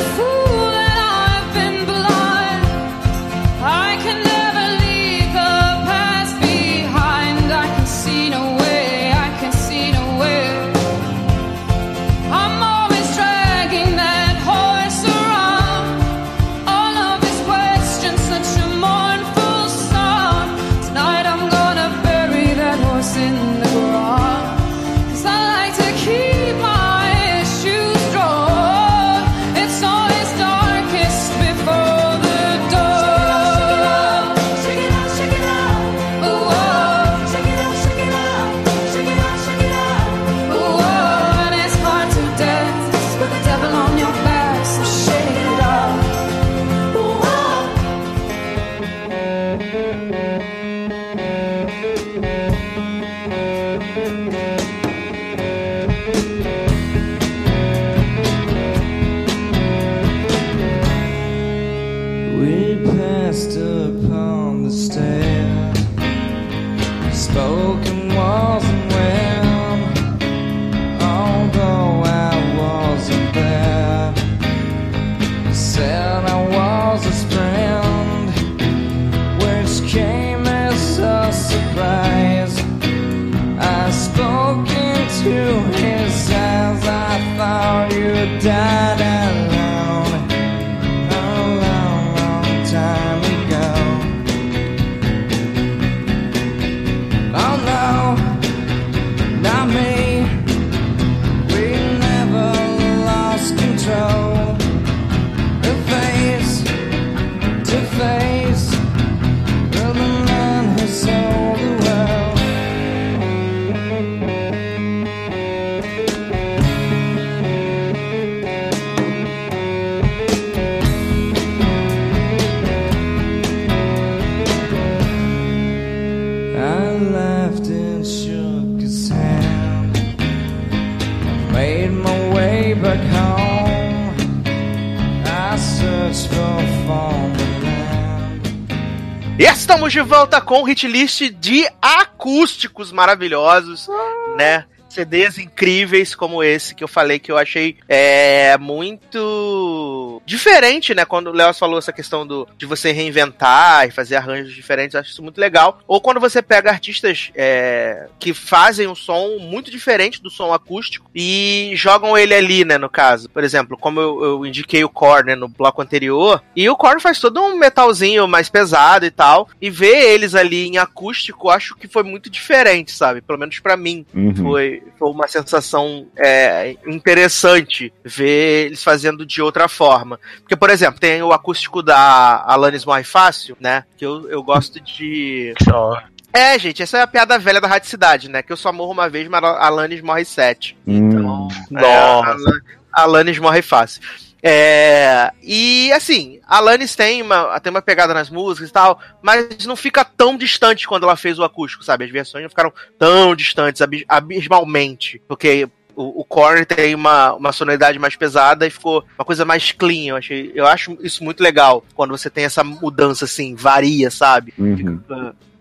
de 139.96 140.02
volta 140.02 140.42
com 140.42 140.60
o 140.60 140.64
hit 140.66 140.86
list 140.90 141.22
de 141.40 141.66
acústicos 141.82 142.92
maravilhosos, 142.92 143.88
né? 144.36 144.66
CDs 144.90 145.38
incríveis 145.38 146.14
como 146.14 146.44
esse 146.44 146.76
que 146.76 146.84
eu 146.84 146.88
falei 146.88 147.18
que 147.18 147.32
eu 147.32 147.38
achei 147.38 147.78
é, 147.88 148.58
muito 148.58 150.05
diferente, 150.26 150.94
né? 150.96 151.06
Quando 151.06 151.28
o 151.28 151.34
Léo 151.34 151.54
falou 151.54 151.78
essa 151.80 151.94
questão 151.94 152.26
do, 152.26 152.48
de 152.58 152.66
você 152.66 152.92
reinventar 152.92 153.88
e 153.88 153.92
fazer 153.92 154.16
arranjos 154.16 154.54
diferentes, 154.54 154.94
eu 154.94 155.00
acho 155.02 155.12
isso 155.12 155.24
muito 155.24 155.40
legal. 155.40 155.80
Ou 155.88 156.02
quando 156.02 156.20
você 156.20 156.42
pega 156.42 156.70
artistas 156.72 157.32
é, 157.36 158.08
que 158.20 158.34
fazem 158.34 158.88
um 158.88 158.96
som 158.96 159.38
muito 159.40 159.70
diferente 159.70 160.22
do 160.22 160.30
som 160.30 160.54
acústico 160.54 161.10
e 161.14 161.72
jogam 161.76 162.18
ele 162.18 162.34
ali, 162.34 162.66
né? 162.66 162.78
No 162.78 162.90
caso, 162.90 163.30
por 163.30 163.44
exemplo, 163.44 163.78
como 163.78 164.00
eu, 164.00 164.24
eu 164.24 164.46
indiquei 164.46 164.84
o 164.84 164.90
Core 164.90 165.28
né, 165.28 165.36
no 165.36 165.48
bloco 165.48 165.82
anterior, 165.82 166.42
e 166.56 166.70
o 166.70 166.76
Core 166.76 167.00
faz 167.02 167.20
todo 167.20 167.42
um 167.42 167.58
metalzinho 167.58 168.28
mais 168.28 168.50
pesado 168.50 169.06
e 169.06 169.12
tal, 169.12 169.48
e 169.62 169.70
ver 169.70 170.12
eles 170.14 170.34
ali 170.36 170.68
em 170.68 170.78
acústico, 170.78 171.50
acho 171.50 171.76
que 171.76 171.88
foi 171.88 172.04
muito 172.04 172.30
diferente, 172.30 172.92
sabe? 172.92 173.22
Pelo 173.22 173.40
menos 173.40 173.60
para 173.60 173.78
mim, 173.78 174.06
Uhum. 174.14 174.36
foi, 174.36 174.84
foi 174.98 175.10
uma 175.10 175.28
sensação 175.28 176.08
é, 176.18 176.76
interessante 176.88 177.92
ver 178.04 178.68
eles 178.68 178.84
fazendo 178.84 179.26
de 179.26 179.42
outra 179.42 179.68
forma. 179.68 180.15
Porque, 180.40 180.56
por 180.56 180.70
exemplo, 180.70 181.00
tem 181.00 181.22
o 181.22 181.32
acústico 181.34 181.82
da 181.82 182.44
Alanis 182.46 182.86
Morre 182.86 183.04
Fácil, 183.04 183.56
né? 183.60 183.84
Que 183.98 184.06
eu, 184.06 184.30
eu 184.30 184.42
gosto 184.44 184.80
de. 184.80 185.54
Só. 185.64 186.02
É, 186.34 186.60
gente, 186.60 186.84
essa 186.84 186.98
é 186.98 187.02
a 187.02 187.08
piada 187.08 187.40
velha 187.40 187.62
da 187.62 187.68
Rádio 187.68 187.90
Cidade, 187.90 188.30
né? 188.30 188.42
Que 188.44 188.52
eu 188.52 188.58
só 188.58 188.74
morro 188.74 188.92
uma 188.92 189.08
vez, 189.10 189.28
mas 189.28 189.42
a 189.44 189.66
Alanis 189.68 190.02
morre 190.02 190.26
sete. 190.26 190.78
Hum. 190.86 191.48
É, 191.78 191.86
a 191.86 192.26
Ala- 192.28 192.62
a 192.92 193.02
Alanis 193.04 193.40
morre 193.40 193.62
fácil. 193.62 194.02
É, 194.48 195.32
e 195.42 195.92
assim, 195.94 196.40
a 196.46 196.58
Alanis 196.58 196.96
tem 196.96 197.20
uma, 197.22 197.60
tem 197.60 197.72
uma 197.72 197.82
pegada 197.82 198.14
nas 198.14 198.30
músicas 198.30 198.70
e 198.70 198.74
tal, 198.74 199.00
mas 199.20 199.66
não 199.66 199.76
fica 199.76 200.06
tão 200.06 200.38
distante 200.38 200.88
quando 200.88 201.04
ela 201.04 201.16
fez 201.16 201.40
o 201.40 201.44
acústico, 201.44 201.84
sabe? 201.84 202.06
As 202.06 202.12
versões 202.12 202.44
não 202.44 202.50
ficaram 202.50 202.72
tão 203.00 203.36
distantes, 203.36 203.82
abis- 203.82 204.06
abismalmente. 204.08 205.20
Porque 205.28 205.68
o, 205.96 206.22
o 206.22 206.26
Korn 206.26 206.66
tem 206.66 206.94
uma, 206.94 207.34
uma 207.34 207.52
sonoridade 207.52 207.98
mais 207.98 208.16
pesada 208.16 208.68
e 208.68 208.70
ficou 208.70 209.04
uma 209.18 209.26
coisa 209.26 209.46
mais 209.46 209.72
clean. 209.72 210.10
Eu, 210.10 210.16
achei, 210.18 210.52
eu 210.54 210.68
acho 210.68 210.98
isso 211.02 211.24
muito 211.24 211.42
legal 211.42 211.84
quando 211.94 212.12
você 212.12 212.30
tem 212.30 212.46
essa 212.46 212.64
mudança 212.64 213.26
assim, 213.26 213.56
varia, 213.56 214.12
sabe? 214.12 214.54
Uhum. 214.58 215.02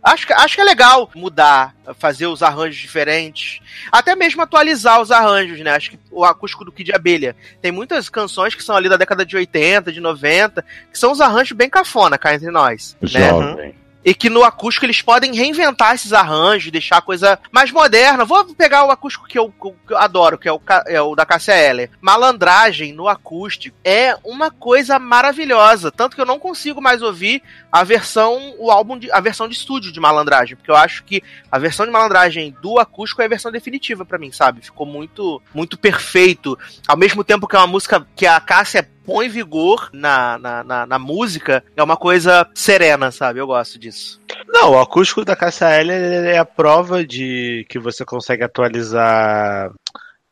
Acho 0.03 0.26
que, 0.26 0.32
acho 0.35 0.55
que 0.55 0.61
é 0.61 0.64
legal 0.64 1.11
mudar, 1.14 1.74
fazer 1.99 2.26
os 2.26 2.43
arranjos 2.43 2.76
diferentes. 2.76 3.61
Até 3.91 4.14
mesmo 4.14 4.43
atualizar 4.43 5.01
os 5.01 5.11
arranjos, 5.11 5.59
né? 5.61 5.70
Acho 5.70 5.93
que 5.93 5.99
o 6.11 6.22
acústico 6.24 6.62
do 6.62 6.70
Kid 6.70 6.93
Abelha. 6.93 7.35
Tem 7.62 7.72
muitas 7.72 8.11
canções 8.11 8.55
que 8.55 8.62
são 8.62 8.76
ali 8.76 8.87
da 8.87 8.99
década 8.99 9.24
de 9.24 9.35
80, 9.35 9.91
de 9.91 10.01
90, 10.01 10.62
que 10.93 10.99
são 10.99 11.11
os 11.11 11.22
arranjos 11.22 11.57
bem 11.57 11.70
cafona, 11.70 12.18
cá 12.18 12.35
entre 12.35 12.51
nós. 12.51 12.95
Né? 13.01 13.72
E 14.05 14.14
que 14.14 14.28
no 14.28 14.44
acústico 14.44 14.84
eles 14.84 15.00
podem 15.00 15.34
reinventar 15.34 15.94
esses 15.94 16.12
arranjos, 16.12 16.70
deixar 16.70 16.98
a 16.98 17.02
coisa 17.02 17.38
mais 17.50 17.70
moderna. 17.70 18.24
Vou 18.24 18.44
pegar 18.55 18.84
o 18.84 18.90
acústico 18.90 19.26
que 19.26 19.38
eu, 19.38 19.50
que 19.50 19.92
eu 19.92 19.98
adoro, 19.98 20.36
que 20.36 20.48
é 20.48 20.52
o, 20.52 20.61
é 20.86 21.00
o 21.00 21.14
da 21.14 21.24
Cássia 21.24 21.57
Eller. 21.57 21.90
Malandragem 22.00 22.92
no 22.92 23.09
acústico 23.09 23.76
é 23.82 24.14
uma 24.22 24.50
coisa 24.50 24.98
maravilhosa. 24.98 25.90
Tanto 25.90 26.14
que 26.14 26.20
eu 26.20 26.26
não 26.26 26.38
consigo 26.38 26.82
mais 26.82 27.02
ouvir 27.02 27.42
a 27.72 27.82
versão, 27.82 28.55
o 28.59 28.70
álbum, 28.70 28.98
de, 28.98 29.11
a 29.11 29.20
versão 29.20 29.48
de 29.48 29.55
estúdio 29.55 29.90
de 29.90 30.00
Malandragem. 30.00 30.57
Porque 30.57 30.70
eu 30.70 30.76
acho 30.76 31.02
que 31.05 31.22
a 31.50 31.59
versão 31.59 31.86
de 31.86 31.92
Malandragem 31.92 32.55
do 32.61 32.78
acústico 32.78 33.22
é 33.22 33.24
a 33.24 33.28
versão 33.28 33.50
definitiva 33.50 34.05
pra 34.05 34.18
mim, 34.18 34.30
sabe? 34.30 34.61
Ficou 34.61 34.86
muito, 34.86 35.40
muito 35.55 35.78
perfeito. 35.78 36.59
Ao 36.86 36.96
mesmo 36.96 37.24
tempo 37.24 37.48
que 37.48 37.57
é 37.57 37.59
uma 37.59 37.66
música 37.66 38.07
que 38.14 38.26
a 38.26 38.40
Cássia 38.40 38.88
põe 39.05 39.28
vigor 39.28 39.90
na, 39.92 40.38
na, 40.38 40.64
na, 40.64 40.86
na 40.86 40.98
música, 40.98 41.64
é 41.76 41.82
uma 41.82 41.96
coisa 41.96 42.48
serena, 42.55 43.11
sabe? 43.11 43.40
Eu 43.40 43.46
gosto 43.46 43.78
disso. 43.78 44.20
Não, 44.48 44.72
o 44.72 44.80
acústico 44.80 45.24
da 45.24 45.36
Eller 45.78 46.26
é 46.26 46.38
a 46.38 46.44
prova 46.44 47.05
de 47.05 47.66
que 47.68 47.78
você 47.78 48.05
consegue 48.05 48.44
atualizar 48.44 49.72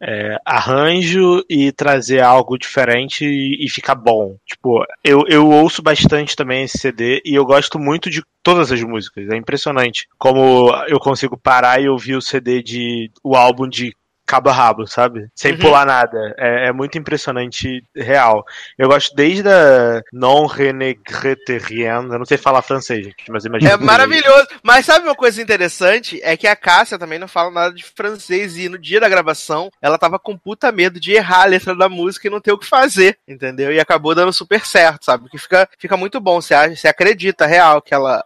é, 0.02 0.36
arranjo 0.44 1.44
e 1.48 1.70
trazer 1.70 2.20
algo 2.20 2.58
diferente 2.58 3.24
e, 3.24 3.64
e 3.64 3.70
ficar 3.70 3.94
bom. 3.94 4.36
Tipo, 4.44 4.84
eu, 5.04 5.24
eu 5.28 5.48
ouço 5.48 5.80
bastante 5.80 6.34
também 6.34 6.64
esse 6.64 6.78
CD 6.78 7.22
e 7.24 7.34
eu 7.34 7.44
gosto 7.44 7.78
muito 7.78 8.10
de 8.10 8.22
todas 8.42 8.72
as 8.72 8.82
músicas. 8.82 9.28
É 9.28 9.36
impressionante 9.36 10.08
como 10.18 10.72
eu 10.88 10.98
consigo 10.98 11.38
parar 11.38 11.80
e 11.80 11.88
ouvir 11.88 12.16
o 12.16 12.22
CD 12.22 12.62
de 12.62 13.10
o 13.22 13.36
álbum 13.36 13.68
de 13.68 13.94
cabo 14.32 14.48
a 14.48 14.52
rabo, 14.52 14.86
sabe? 14.86 15.28
Sem 15.34 15.52
Uhum. 15.52 15.58
pular 15.58 15.84
nada. 15.86 16.34
É, 16.38 16.68
é 16.68 16.72
muito 16.72 16.96
impressionante, 16.96 17.82
real. 17.94 18.44
Eu 18.78 18.88
gosto 18.88 19.14
desde 19.14 19.48
a 19.48 20.00
Non 20.12 20.46
Renegrete 20.46 21.58
Rien. 21.58 22.08
Eu 22.10 22.18
não 22.18 22.24
sei 22.24 22.38
falar 22.38 22.62
francês, 22.62 23.04
gente, 23.04 23.24
mas 23.30 23.44
imagina. 23.44 23.72
É 23.72 23.76
maravilhoso. 23.76 24.46
Mas 24.62 24.86
sabe 24.86 25.06
uma 25.06 25.14
coisa 25.14 25.40
interessante? 25.42 26.18
É 26.22 26.36
que 26.36 26.46
a 26.46 26.56
Cássia 26.56 26.98
também 26.98 27.18
não 27.18 27.28
fala 27.28 27.50
nada 27.50 27.74
de 27.74 27.84
francês. 27.84 28.56
E 28.56 28.68
no 28.68 28.78
dia 28.78 29.00
da 29.00 29.08
gravação, 29.08 29.70
ela 29.82 29.98
tava 29.98 30.18
com 30.18 30.36
puta 30.36 30.72
medo 30.72 30.98
de 30.98 31.12
errar 31.12 31.42
a 31.42 31.46
letra 31.46 31.74
da 31.76 31.88
música 31.88 32.26
e 32.26 32.30
não 32.30 32.40
ter 32.40 32.52
o 32.52 32.58
que 32.58 32.66
fazer. 32.66 33.18
Entendeu? 33.28 33.72
E 33.72 33.78
acabou 33.80 34.14
dando 34.14 34.32
super 34.32 34.64
certo, 34.64 35.04
sabe? 35.04 35.24
Porque 35.24 35.38
fica, 35.38 35.68
fica 35.78 35.96
muito 35.96 36.20
bom. 36.20 36.40
Você, 36.40 36.54
acha- 36.54 36.74
você 36.76 36.88
acredita 36.88 37.46
real 37.46 37.82
que 37.82 37.92
ela. 37.92 38.24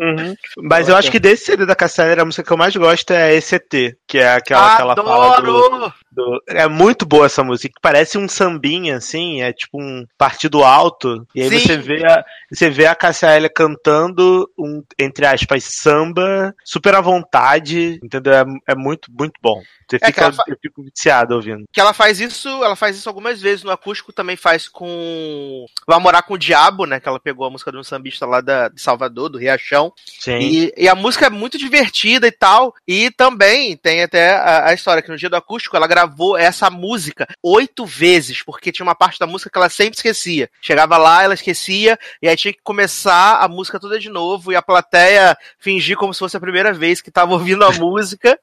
Uhum. 0.00 0.34
Mas 0.62 0.88
eu 0.88 0.96
acho 0.96 1.10
que 1.10 1.20
desse 1.20 1.44
CD 1.46 1.66
da 1.66 1.74
Cassiane, 1.74 2.20
a 2.20 2.24
música 2.24 2.42
que 2.42 2.52
eu 2.52 2.56
mais 2.56 2.74
gosto 2.74 3.12
é 3.12 3.34
ECT, 3.34 3.96
que 4.06 4.18
é 4.18 4.32
aquela 4.34 4.93
que 4.93 4.93
ela 5.00 5.34
fala 5.34 5.40
do, 5.42 5.56
Adoro! 5.66 5.94
do- 6.12 6.42
É 6.48 6.68
muito 6.68 7.04
boa 7.06 7.26
essa 7.26 7.42
música, 7.44 7.72
que 7.74 7.80
parece 7.80 8.16
um 8.18 8.28
sambinha, 8.28 8.96
assim, 8.96 9.42
é 9.42 9.52
tipo 9.52 9.80
um 9.82 10.04
partido 10.18 10.62
alto, 10.64 11.26
e 11.34 11.42
aí 11.42 11.48
Sim. 11.50 11.58
você 11.60 11.76
vê 11.78 12.06
a, 12.06 12.24
você 12.52 12.70
vê 12.70 12.86
a 12.86 12.94
Cassia 12.94 13.48
cantando 13.48 14.48
um, 14.58 14.82
entre 14.98 15.26
aspas, 15.26 15.64
samba, 15.64 16.54
super 16.64 16.94
à 16.94 17.00
vontade, 17.00 17.98
entendeu? 18.02 18.32
É, 18.32 18.44
é 18.68 18.74
muito, 18.74 19.10
muito 19.12 19.34
bom. 19.42 19.60
Você 19.88 19.98
É 20.00 20.06
fica, 20.06 20.32
fa- 20.32 20.44
eu 20.48 20.56
fico 20.62 20.82
viciado 20.82 21.34
ouvindo. 21.34 21.64
Que 21.70 21.78
ela 21.80 21.92
faz 21.92 22.18
isso, 22.18 22.48
ela 22.64 22.74
faz 22.74 22.96
isso 22.96 23.06
algumas 23.08 23.38
vezes 23.40 23.62
no 23.62 23.70
acústico, 23.70 24.14
também 24.14 24.34
faz 24.34 24.66
com. 24.66 25.66
Vai 25.86 25.98
morar 26.00 26.22
com 26.22 26.34
o 26.34 26.38
Diabo, 26.38 26.86
né? 26.86 26.98
Que 26.98 27.06
ela 27.08 27.20
pegou 27.20 27.46
a 27.46 27.50
música 27.50 27.70
de 27.70 27.76
um 27.76 27.84
sambista 27.84 28.24
lá 28.24 28.40
da, 28.40 28.68
de 28.68 28.80
Salvador, 28.80 29.28
do 29.28 29.36
Riachão. 29.38 29.92
Sim. 30.18 30.38
E, 30.38 30.72
e 30.76 30.88
a 30.88 30.94
música 30.94 31.26
é 31.26 31.30
muito 31.30 31.58
divertida 31.58 32.26
e 32.26 32.32
tal. 32.32 32.74
E 32.88 33.10
também 33.10 33.76
tem 33.76 34.02
até 34.02 34.34
a, 34.36 34.68
a 34.68 34.72
história 34.84 35.02
que 35.02 35.10
no 35.10 35.16
dia 35.16 35.30
do 35.30 35.36
acústico 35.36 35.76
ela 35.76 35.86
gravou 35.86 36.36
essa 36.36 36.68
música 36.68 37.26
oito 37.42 37.86
vezes, 37.86 38.42
porque 38.42 38.70
tinha 38.70 38.84
uma 38.84 38.94
parte 38.94 39.18
da 39.18 39.26
música 39.26 39.48
que 39.50 39.56
ela 39.56 39.70
sempre 39.70 39.96
esquecia. 39.96 40.50
Chegava 40.60 40.98
lá, 40.98 41.22
ela 41.22 41.32
esquecia, 41.32 41.98
e 42.20 42.28
aí 42.28 42.36
tinha 42.36 42.52
que 42.52 42.60
começar 42.62 43.38
a 43.40 43.48
música 43.48 43.80
toda 43.80 43.98
de 43.98 44.10
novo, 44.10 44.52
e 44.52 44.56
a 44.56 44.62
plateia 44.62 45.36
fingir 45.58 45.96
como 45.96 46.12
se 46.12 46.18
fosse 46.18 46.36
a 46.36 46.40
primeira 46.40 46.72
vez 46.72 47.00
que 47.00 47.10
tava 47.10 47.32
ouvindo 47.32 47.64
a 47.64 47.72
música. 47.80 48.38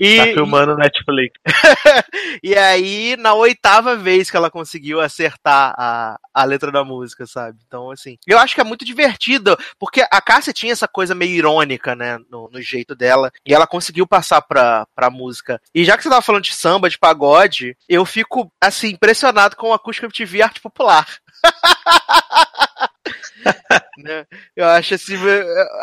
E, 0.00 0.16
Tá 0.16 0.24
filmando 0.24 0.76
Netflix. 0.76 1.38
e 2.42 2.54
aí, 2.56 3.16
na 3.18 3.34
oitava 3.34 3.94
vez 3.94 4.30
que 4.30 4.36
ela 4.36 4.50
conseguiu 4.50 5.00
acertar 5.00 5.74
a, 5.76 6.16
a 6.32 6.44
letra 6.44 6.72
da 6.72 6.82
música, 6.82 7.26
sabe? 7.26 7.58
Então, 7.66 7.90
assim, 7.90 8.16
eu 8.26 8.38
acho 8.38 8.54
que 8.54 8.60
é 8.60 8.64
muito 8.64 8.84
divertido, 8.84 9.56
porque 9.78 10.04
a 10.10 10.20
Cássia 10.20 10.52
tinha 10.52 10.72
essa 10.72 10.88
coisa 10.88 11.14
meio 11.14 11.32
irônica, 11.32 11.94
né, 11.94 12.18
no, 12.30 12.48
no 12.50 12.60
jeito 12.62 12.94
dela, 12.94 13.30
e 13.44 13.52
ela 13.52 13.66
conseguiu 13.66 14.06
passar 14.06 14.40
pra, 14.40 14.86
pra 14.94 15.10
música. 15.10 15.55
E 15.74 15.84
já 15.84 15.96
que 15.96 16.02
você 16.02 16.08
tava 16.08 16.22
falando 16.22 16.44
de 16.44 16.54
samba, 16.54 16.90
de 16.90 16.98
pagode, 16.98 17.76
eu 17.88 18.04
fico, 18.04 18.50
assim, 18.60 18.88
impressionado 18.88 19.56
com 19.56 19.70
o 19.70 19.74
acústico 19.74 20.06
MTV 20.06 20.42
Arte 20.42 20.60
Popular. 20.60 21.06
né? 23.98 24.24
Eu 24.54 24.66
acho 24.66 24.94
assim, 24.94 25.16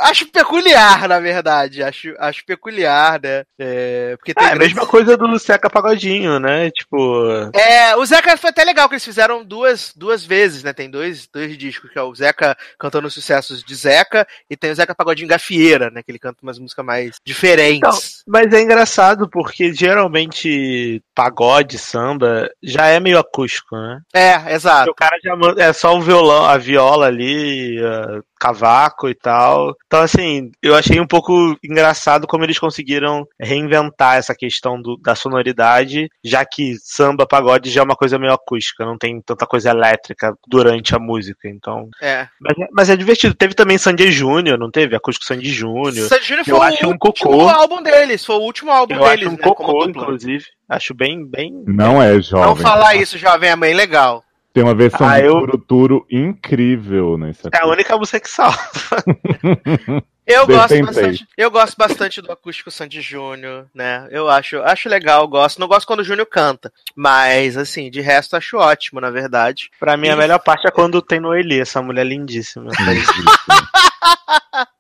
acho 0.02 0.28
peculiar, 0.28 1.08
na 1.08 1.20
verdade, 1.20 1.84
acho, 1.84 2.14
acho 2.20 2.46
peculiar, 2.46 3.20
né? 3.22 3.44
É, 3.60 4.16
porque 4.18 4.34
tem 4.34 4.48
É 4.48 4.52
a 4.52 4.56
mesma 4.56 4.86
coisa 4.86 5.18
do 5.18 5.40
Seca 5.40 5.70
Pagodinho, 5.70 6.40
né? 6.40 6.70
Tipo. 6.72 7.50
É, 7.54 7.96
o 7.96 8.06
Zeca 8.06 8.36
foi 8.38 8.50
até 8.50 8.64
legal 8.64 8.88
que 8.88 8.96
eles 8.96 9.06
fizeram 9.06 9.44
duas, 9.44 9.94
duas 9.96 10.26
vezes, 10.26 10.64
né? 10.64 10.74
Tem 10.74 10.90
dois, 10.90 11.28
dois 11.28 11.58
discos, 11.58 11.90
que 11.90 12.00
é 12.00 12.02
o 12.02 12.14
Zeca 12.14 12.58
cantando 12.80 13.08
os 13.08 13.14
sucessos 13.14 13.64
de 13.64 13.76
Zeca 13.76 14.28
e 14.50 14.56
tem 14.56 14.72
o 14.72 14.76
Zeca 14.76 14.96
Pagodinho 14.96 15.28
Gafieira, 15.28 15.90
né? 15.90 16.02
Que 16.04 16.12
ele 16.12 16.20
canta 16.20 16.40
umas 16.44 16.60
músicas 16.60 16.86
mais 16.86 17.16
diferentes. 17.26 17.78
Então, 17.78 18.00
mas 18.28 18.54
é 18.54 18.62
engraçado 18.62 19.30
porque 19.30 19.74
geralmente 19.74 21.02
pagode, 21.16 21.78
samba, 21.78 22.50
já 22.62 22.88
é 22.88 23.00
meio 23.00 23.20
acústico, 23.20 23.76
né? 23.76 24.02
É, 24.14 24.38
Porque 24.38 24.54
exato. 24.54 24.92
O 24.92 24.96
cara 24.96 25.18
já 25.24 25.36
manda, 25.36 25.64
é 25.64 25.74
só 25.74 25.96
o 25.96 26.02
violão, 26.02 26.46
a 26.46 26.58
viola 26.58 27.08
ali, 27.08 27.80
a 27.84 28.03
cavaco 28.40 29.08
e 29.10 29.16
tal. 29.16 29.74
Então, 29.88 30.02
assim, 30.02 30.52
eu 30.62 30.76
achei 30.76 31.00
um 31.00 31.08
pouco 31.08 31.58
engraçado 31.64 32.28
como 32.28 32.44
eles 32.44 32.60
conseguiram 32.60 33.26
reinventar 33.40 34.18
essa 34.18 34.36
questão 34.36 34.82
do- 34.82 34.98
da 34.98 35.16
sonoridade, 35.16 36.10
já 36.24 36.44
que 36.46 36.76
samba, 36.82 37.26
pagode 37.26 37.70
já 37.70 37.82
é 37.82 37.84
uma 37.84 37.96
coisa 37.96 38.20
meio 38.20 38.34
acústica, 38.34 38.86
não 38.86 38.98
tem 38.98 39.22
tanta 39.22 39.46
coisa 39.46 39.70
elétrica 39.70 40.34
durante 40.48 40.96
a 40.96 41.00
música. 41.00 41.48
Então. 41.48 41.90
É. 42.02 42.28
Mas, 42.40 42.58
é- 42.58 42.68
mas 42.72 42.90
é 42.90 42.96
divertido. 42.98 43.34
Teve 43.34 43.54
também 43.54 43.78
Sandy 43.78 44.12
Júnior, 44.12 44.58
não 44.58 44.70
teve? 44.70 44.96
Acústico 44.96 45.26
Sandy 45.26 45.50
Júnior. 45.50 46.08
Sandy 46.10 46.26
Júnior 46.26 46.46
eu 46.48 46.58
foi 46.58 46.68
acho 46.68 46.86
o 46.86 46.90
um 46.90 46.92
último 47.02 47.32
cocô. 47.32 47.50
álbum 47.50 47.82
deles, 47.82 48.26
foi 48.26 48.36
o 48.36 48.42
último 48.42 48.72
álbum 48.72 48.96
Eu 48.96 49.04
deles, 49.04 49.20
acho 49.28 49.30
um 49.30 49.38
né? 49.38 49.44
cocô, 49.44 49.86
inclusive. 49.86 50.46
Acho 50.68 50.94
bem, 50.94 51.26
bem. 51.26 51.64
Não 51.68 52.02
é 52.02 52.20
jovem. 52.22 52.46
Não 52.48 52.56
falar 52.56 52.96
isso, 52.96 53.18
jovem 53.18 53.50
é 53.50 53.56
mãe, 53.56 53.74
legal. 53.74 54.24
Tem 54.54 54.64
uma 54.64 54.76
versão 54.76 55.08
Ah, 55.08 55.20
de 55.20 55.26
eu- 55.26 55.40
Turo 55.40 55.58
Turo 55.58 56.08
incrível 56.12 57.18
nesse 57.18 57.48
É 57.52 57.58
a 57.60 57.68
única 57.68 57.98
música 57.98 58.20
que 58.20 58.30
salva. 58.30 58.58
Eu 60.26 60.48
gosto, 60.48 60.82
bastante, 60.86 61.28
eu 61.38 61.52
gosto 61.52 61.76
bastante 61.78 62.22
do 62.22 62.32
acústico 62.32 62.72
Sandy 62.72 63.02
Júnior, 63.02 63.66
né? 63.76 64.08
Eu 64.10 64.30
acho, 64.30 64.58
acho 64.62 64.88
legal, 64.88 65.28
gosto. 65.28 65.60
Não 65.60 65.68
gosto 65.68 65.86
quando 65.86 66.00
o 66.00 66.04
Júnior 66.04 66.26
canta, 66.28 66.72
mas 66.96 67.58
assim, 67.58 67.92
de 67.92 68.00
resto 68.00 68.38
acho 68.38 68.56
ótimo, 68.56 69.02
na 69.02 69.10
verdade. 69.10 69.70
Pra 69.78 69.98
mim, 69.98 70.08
a 70.08 70.16
melhor 70.16 70.40
parte 70.40 70.66
é 70.66 70.72
quando 70.72 71.02
tem 71.02 71.20
Noeli, 71.20 71.60
essa 71.60 71.82
mulher 71.82 72.06
lindíssima. 72.06 72.72
Saudade. 72.74 73.02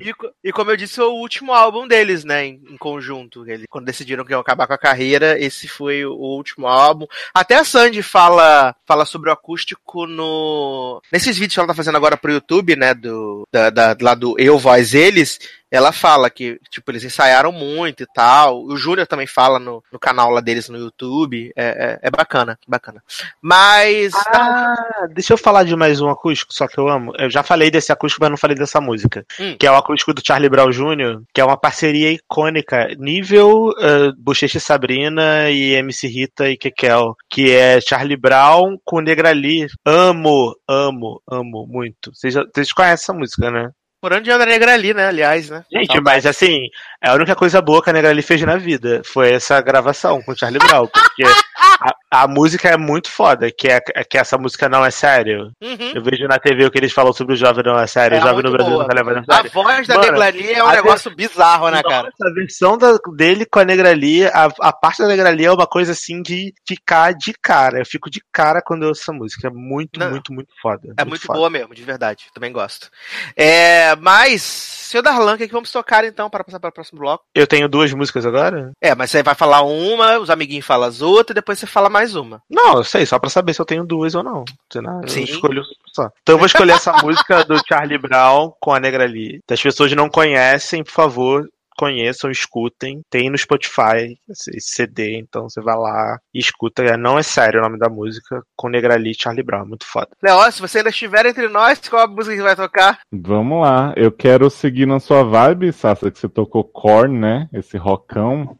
E, 0.00 0.12
e 0.44 0.52
como 0.52 0.70
eu 0.70 0.76
disse, 0.76 0.94
foi 0.96 1.04
o 1.06 1.14
último 1.14 1.52
álbum 1.52 1.86
deles, 1.86 2.24
né, 2.24 2.46
em, 2.46 2.62
em 2.70 2.76
conjunto. 2.76 3.48
Eles, 3.48 3.66
quando 3.68 3.86
decidiram 3.86 4.24
que 4.24 4.32
iam 4.32 4.40
acabar 4.40 4.66
com 4.66 4.72
a 4.74 4.78
carreira, 4.78 5.38
esse 5.38 5.66
foi 5.66 6.04
o 6.04 6.12
último 6.14 6.66
álbum. 6.66 7.06
Até 7.34 7.56
a 7.56 7.64
Sandy 7.64 8.02
fala, 8.02 8.74
fala 8.86 9.04
sobre 9.04 9.30
o 9.30 9.32
acústico 9.32 10.06
no. 10.06 11.02
Nesses 11.12 11.36
vídeos 11.36 11.54
que 11.54 11.60
ela 11.60 11.68
tá 11.68 11.74
fazendo 11.74 11.96
agora 11.96 12.16
pro 12.16 12.32
YouTube, 12.32 12.76
né? 12.76 12.94
Do, 12.94 13.46
da, 13.52 13.70
da- 13.70 13.96
lá 14.00 14.14
do 14.14 14.34
Eu 14.38 14.58
Voz 14.58 14.94
Eles. 14.94 15.38
Ela 15.72 15.90
fala 15.90 16.28
que, 16.28 16.60
tipo, 16.70 16.90
eles 16.90 17.02
ensaiaram 17.02 17.50
muito 17.50 18.02
e 18.02 18.06
tal. 18.14 18.62
O 18.62 18.76
Júnior 18.76 19.06
também 19.06 19.26
fala 19.26 19.58
no, 19.58 19.82
no 19.90 19.98
canal 19.98 20.30
lá 20.30 20.40
deles 20.42 20.68
no 20.68 20.76
YouTube. 20.76 21.50
É, 21.56 21.98
é, 22.02 22.08
é 22.08 22.10
bacana, 22.10 22.58
bacana. 22.68 23.02
Mas. 23.40 24.12
Ah, 24.34 25.06
deixa 25.14 25.32
eu 25.32 25.38
falar 25.38 25.64
de 25.64 25.74
mais 25.74 26.00
um 26.00 26.08
acústico, 26.10 26.52
só 26.52 26.68
que 26.68 26.78
eu 26.78 26.88
amo. 26.88 27.12
Eu 27.18 27.30
já 27.30 27.42
falei 27.42 27.70
desse 27.70 27.90
acústico, 27.90 28.22
mas 28.22 28.30
não 28.30 28.36
falei 28.36 28.56
dessa 28.56 28.80
música. 28.82 29.24
Hum. 29.40 29.56
Que 29.58 29.66
é 29.66 29.70
o 29.70 29.76
acústico 29.76 30.12
do 30.12 30.22
Charlie 30.24 30.50
Brown 30.50 30.70
Jr., 30.70 31.22
que 31.32 31.40
é 31.40 31.44
uma 31.44 31.56
parceria 31.56 32.12
icônica, 32.12 32.88
nível 32.98 33.68
uh, 33.70 34.12
Bochecha 34.18 34.58
e 34.58 34.60
Sabrina 34.60 35.50
e 35.50 35.72
MC 35.72 36.06
Rita 36.06 36.50
e 36.50 36.56
Kekel, 36.56 37.16
que 37.30 37.50
é 37.50 37.80
Charlie 37.80 38.16
Brown 38.16 38.76
com 38.84 39.00
Negrali. 39.00 39.66
Amo, 39.86 40.54
amo, 40.68 41.22
amo 41.26 41.66
muito. 41.66 42.12
Vocês, 42.14 42.34
já- 42.34 42.44
vocês 42.54 42.72
conhecem 42.72 42.92
essa 42.94 43.12
música, 43.12 43.50
né? 43.50 43.70
Morando 44.02 44.24
de 44.24 44.32
André 44.32 44.50
Negra 44.50 44.74
ali, 44.74 44.92
né? 44.92 45.06
Aliás, 45.06 45.48
né? 45.48 45.64
Gente, 45.72 46.00
mas 46.00 46.26
assim, 46.26 46.68
é 47.00 47.08
a 47.08 47.14
única 47.14 47.36
coisa 47.36 47.62
boa 47.62 47.80
que 47.80 47.88
a 47.88 47.92
Negrali 47.92 48.20
fez 48.20 48.42
na 48.42 48.56
vida 48.56 49.00
foi 49.04 49.32
essa 49.32 49.60
gravação 49.60 50.20
com 50.22 50.32
o 50.32 50.36
Charlie 50.36 50.58
Brown, 50.58 50.88
porque 50.88 51.22
a, 51.62 52.22
a 52.22 52.28
música 52.28 52.68
é 52.68 52.76
muito 52.76 53.10
foda, 53.10 53.50
que 53.50 53.68
é 53.68 53.80
que 53.80 54.18
essa 54.18 54.36
música 54.36 54.68
não 54.68 54.84
é 54.84 54.90
sério. 54.90 55.52
Uhum. 55.62 55.92
Eu 55.94 56.02
vejo 56.02 56.26
na 56.26 56.38
TV 56.38 56.64
o 56.66 56.70
que 56.70 56.78
eles 56.78 56.92
falam 56.92 57.12
sobre 57.12 57.34
o 57.34 57.36
jovem 57.36 57.64
não 57.64 57.78
é 57.78 57.86
sério, 57.86 58.16
É 58.16 58.20
o 58.20 58.22
jovem 58.22 58.42
no 58.42 58.50
muito 58.50 58.52
Brasil 58.52 58.72
boa. 58.72 58.82
não 58.82 58.88
tá 58.88 58.94
levando 58.94 59.16
a 59.18 59.20
A 59.32 59.36
sério. 59.36 59.50
voz 59.52 59.86
da 59.86 59.94
Mano, 59.94 60.06
Neglali 60.06 60.52
é 60.52 60.64
um 60.64 60.68
a 60.68 60.72
negócio 60.72 61.14
bizarro, 61.14 61.70
né, 61.70 61.82
cara? 61.82 62.04
Nossa, 62.04 62.30
a 62.30 62.34
versão 62.34 62.76
da- 62.78 62.98
dele 63.16 63.46
com 63.46 63.60
a 63.60 63.64
Negrali, 63.64 64.26
a, 64.26 64.48
a 64.60 64.72
parte 64.72 65.00
da 65.02 65.08
Negrali 65.08 65.44
é 65.44 65.52
uma 65.52 65.66
coisa 65.66 65.92
assim 65.92 66.20
de 66.22 66.52
ficar 66.66 67.14
de 67.14 67.32
cara. 67.40 67.78
Eu 67.78 67.86
fico 67.86 68.10
de 68.10 68.20
cara 68.32 68.60
quando 68.64 68.82
eu 68.82 68.88
ouço 68.88 69.02
essa 69.02 69.12
música. 69.12 69.48
É 69.48 69.50
muito, 69.50 69.98
Não. 70.00 70.10
muito, 70.10 70.32
muito 70.32 70.50
foda. 70.60 70.92
É 70.98 71.04
muito 71.04 71.26
foda. 71.26 71.38
boa 71.38 71.50
mesmo, 71.50 71.74
de 71.74 71.82
verdade. 71.82 72.26
Também 72.34 72.52
gosto. 72.52 72.88
É, 73.36 73.94
mas, 73.96 74.42
seu 74.42 75.02
Darlan, 75.02 75.34
o 75.34 75.36
que, 75.36 75.44
é 75.44 75.46
que 75.46 75.52
vamos 75.52 75.70
tocar 75.70 76.04
então 76.04 76.28
para 76.28 76.44
passar 76.44 76.60
para 76.60 76.70
o 76.70 76.72
próximo 76.72 76.98
bloco? 77.00 77.24
Eu 77.34 77.46
tenho 77.46 77.68
duas 77.68 77.92
músicas 77.92 78.26
agora? 78.26 78.72
É, 78.80 78.94
mas 78.94 79.10
você 79.10 79.22
vai 79.22 79.34
falar 79.34 79.62
uma, 79.62 80.18
os 80.18 80.30
amiguinhos 80.30 80.66
falam 80.66 80.88
as 80.88 81.00
outras 81.00 81.32
e 81.32 81.34
depois 81.34 81.51
você 81.54 81.66
fala 81.66 81.88
mais 81.88 82.14
uma. 82.14 82.42
Não, 82.48 82.78
eu 82.78 82.84
sei, 82.84 83.06
só 83.06 83.18
pra 83.18 83.30
saber 83.30 83.54
se 83.54 83.60
eu 83.60 83.66
tenho 83.66 83.84
duas 83.84 84.14
ou 84.14 84.22
não. 84.22 84.44
Senão 84.72 85.02
eu 85.02 85.08
Sim. 85.08 85.24
escolho 85.24 85.62
só. 85.92 86.08
Então 86.22 86.34
eu 86.34 86.38
vou 86.38 86.46
escolher 86.46 86.72
essa 86.72 86.92
música 87.02 87.44
do 87.44 87.60
Charlie 87.66 87.98
Brown 87.98 88.52
com 88.60 88.72
a 88.72 88.80
Negrali. 88.80 89.40
Se 89.48 89.54
as 89.54 89.62
pessoas 89.62 89.92
não 89.92 90.08
conhecem, 90.08 90.82
por 90.82 90.92
favor, 90.92 91.48
conheçam, 91.82 92.30
escutem. 92.30 93.02
Tem 93.10 93.28
no 93.28 93.36
Spotify 93.36 94.16
esse 94.30 94.52
CD, 94.60 95.18
então 95.18 95.48
você 95.48 95.60
vai 95.60 95.76
lá 95.76 96.18
e 96.32 96.38
escuta. 96.38 96.84
É, 96.84 96.96
Não 96.96 97.18
é 97.18 97.22
sério 97.24 97.58
o 97.58 97.62
nome 97.62 97.76
da 97.76 97.88
música, 97.88 98.40
com 98.56 98.68
Negrali 98.68 99.10
e 99.10 99.20
Charlie 99.20 99.42
Brown. 99.42 99.66
Muito 99.66 99.84
foda. 99.84 100.08
Leó, 100.22 100.48
se 100.48 100.60
você 100.60 100.78
ainda 100.78 100.90
estiver 100.90 101.26
entre 101.26 101.48
nós, 101.48 101.80
qual 101.88 102.04
a 102.04 102.06
música 102.06 102.36
que 102.36 102.42
vai 102.42 102.54
tocar? 102.54 103.00
Vamos 103.10 103.62
lá. 103.62 103.92
Eu 103.96 104.12
quero 104.12 104.48
seguir 104.48 104.86
na 104.86 105.00
sua 105.00 105.24
vibe, 105.24 105.72
Sassa, 105.72 106.10
que 106.10 106.18
você 106.18 106.28
tocou 106.28 106.62
Korn, 106.62 107.18
né? 107.18 107.48
Esse 107.52 107.76
rockão. 107.76 108.56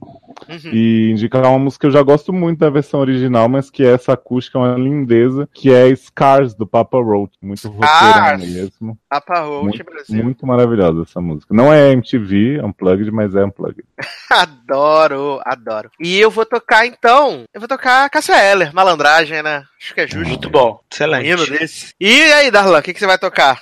Uhum. 0.48 0.72
E 0.72 1.10
indicar 1.10 1.42
uma 1.46 1.58
música 1.58 1.82
que 1.82 1.86
eu 1.86 1.90
já 1.92 2.02
gosto 2.02 2.32
muito 2.32 2.58
da 2.58 2.70
versão 2.70 3.00
original, 3.00 3.48
mas 3.48 3.70
que 3.70 3.84
essa 3.84 4.14
acústica 4.14 4.58
é 4.58 4.62
uma 4.62 4.78
lindeza, 4.78 5.48
que 5.52 5.72
é 5.72 5.94
Scars, 5.94 6.54
do 6.54 6.66
Papa 6.66 6.98
Roach. 6.98 7.36
Muito 7.40 7.68
roqueirão 7.68 8.38
mesmo. 8.38 8.98
Apa 9.10 9.40
Roach 9.40 9.64
Muito, 9.64 9.84
Brasil. 9.84 10.24
muito 10.24 10.46
maravilhosa 10.46 11.02
essa 11.02 11.20
música. 11.20 11.54
Não 11.54 11.72
é 11.72 11.92
MTV, 11.92 12.60
Unplugged, 12.64 13.10
mas 13.10 13.11
é 13.20 13.44
Unplugged. 13.44 13.84
Adoro, 14.30 15.40
adoro. 15.44 15.90
E 16.00 16.18
eu 16.18 16.30
vou 16.30 16.46
tocar 16.46 16.86
então, 16.86 17.44
eu 17.52 17.60
vou 17.60 17.68
tocar 17.68 18.08
Cássia 18.10 18.34
Eller, 18.42 18.72
malandragem, 18.74 19.42
né? 19.42 19.64
Acho 19.80 19.94
que 19.94 20.00
é 20.00 20.06
justo. 20.06 20.26
Muito 20.28 20.48
bom. 20.50 20.72
Um 20.80 20.94
Excelente. 20.94 21.50
desse. 21.50 21.94
E 22.00 22.22
aí, 22.32 22.50
Darlan, 22.50 22.78
o 22.78 22.82
que, 22.82 22.92
que 22.94 22.98
você 22.98 23.06
vai 23.06 23.18
tocar? 23.18 23.60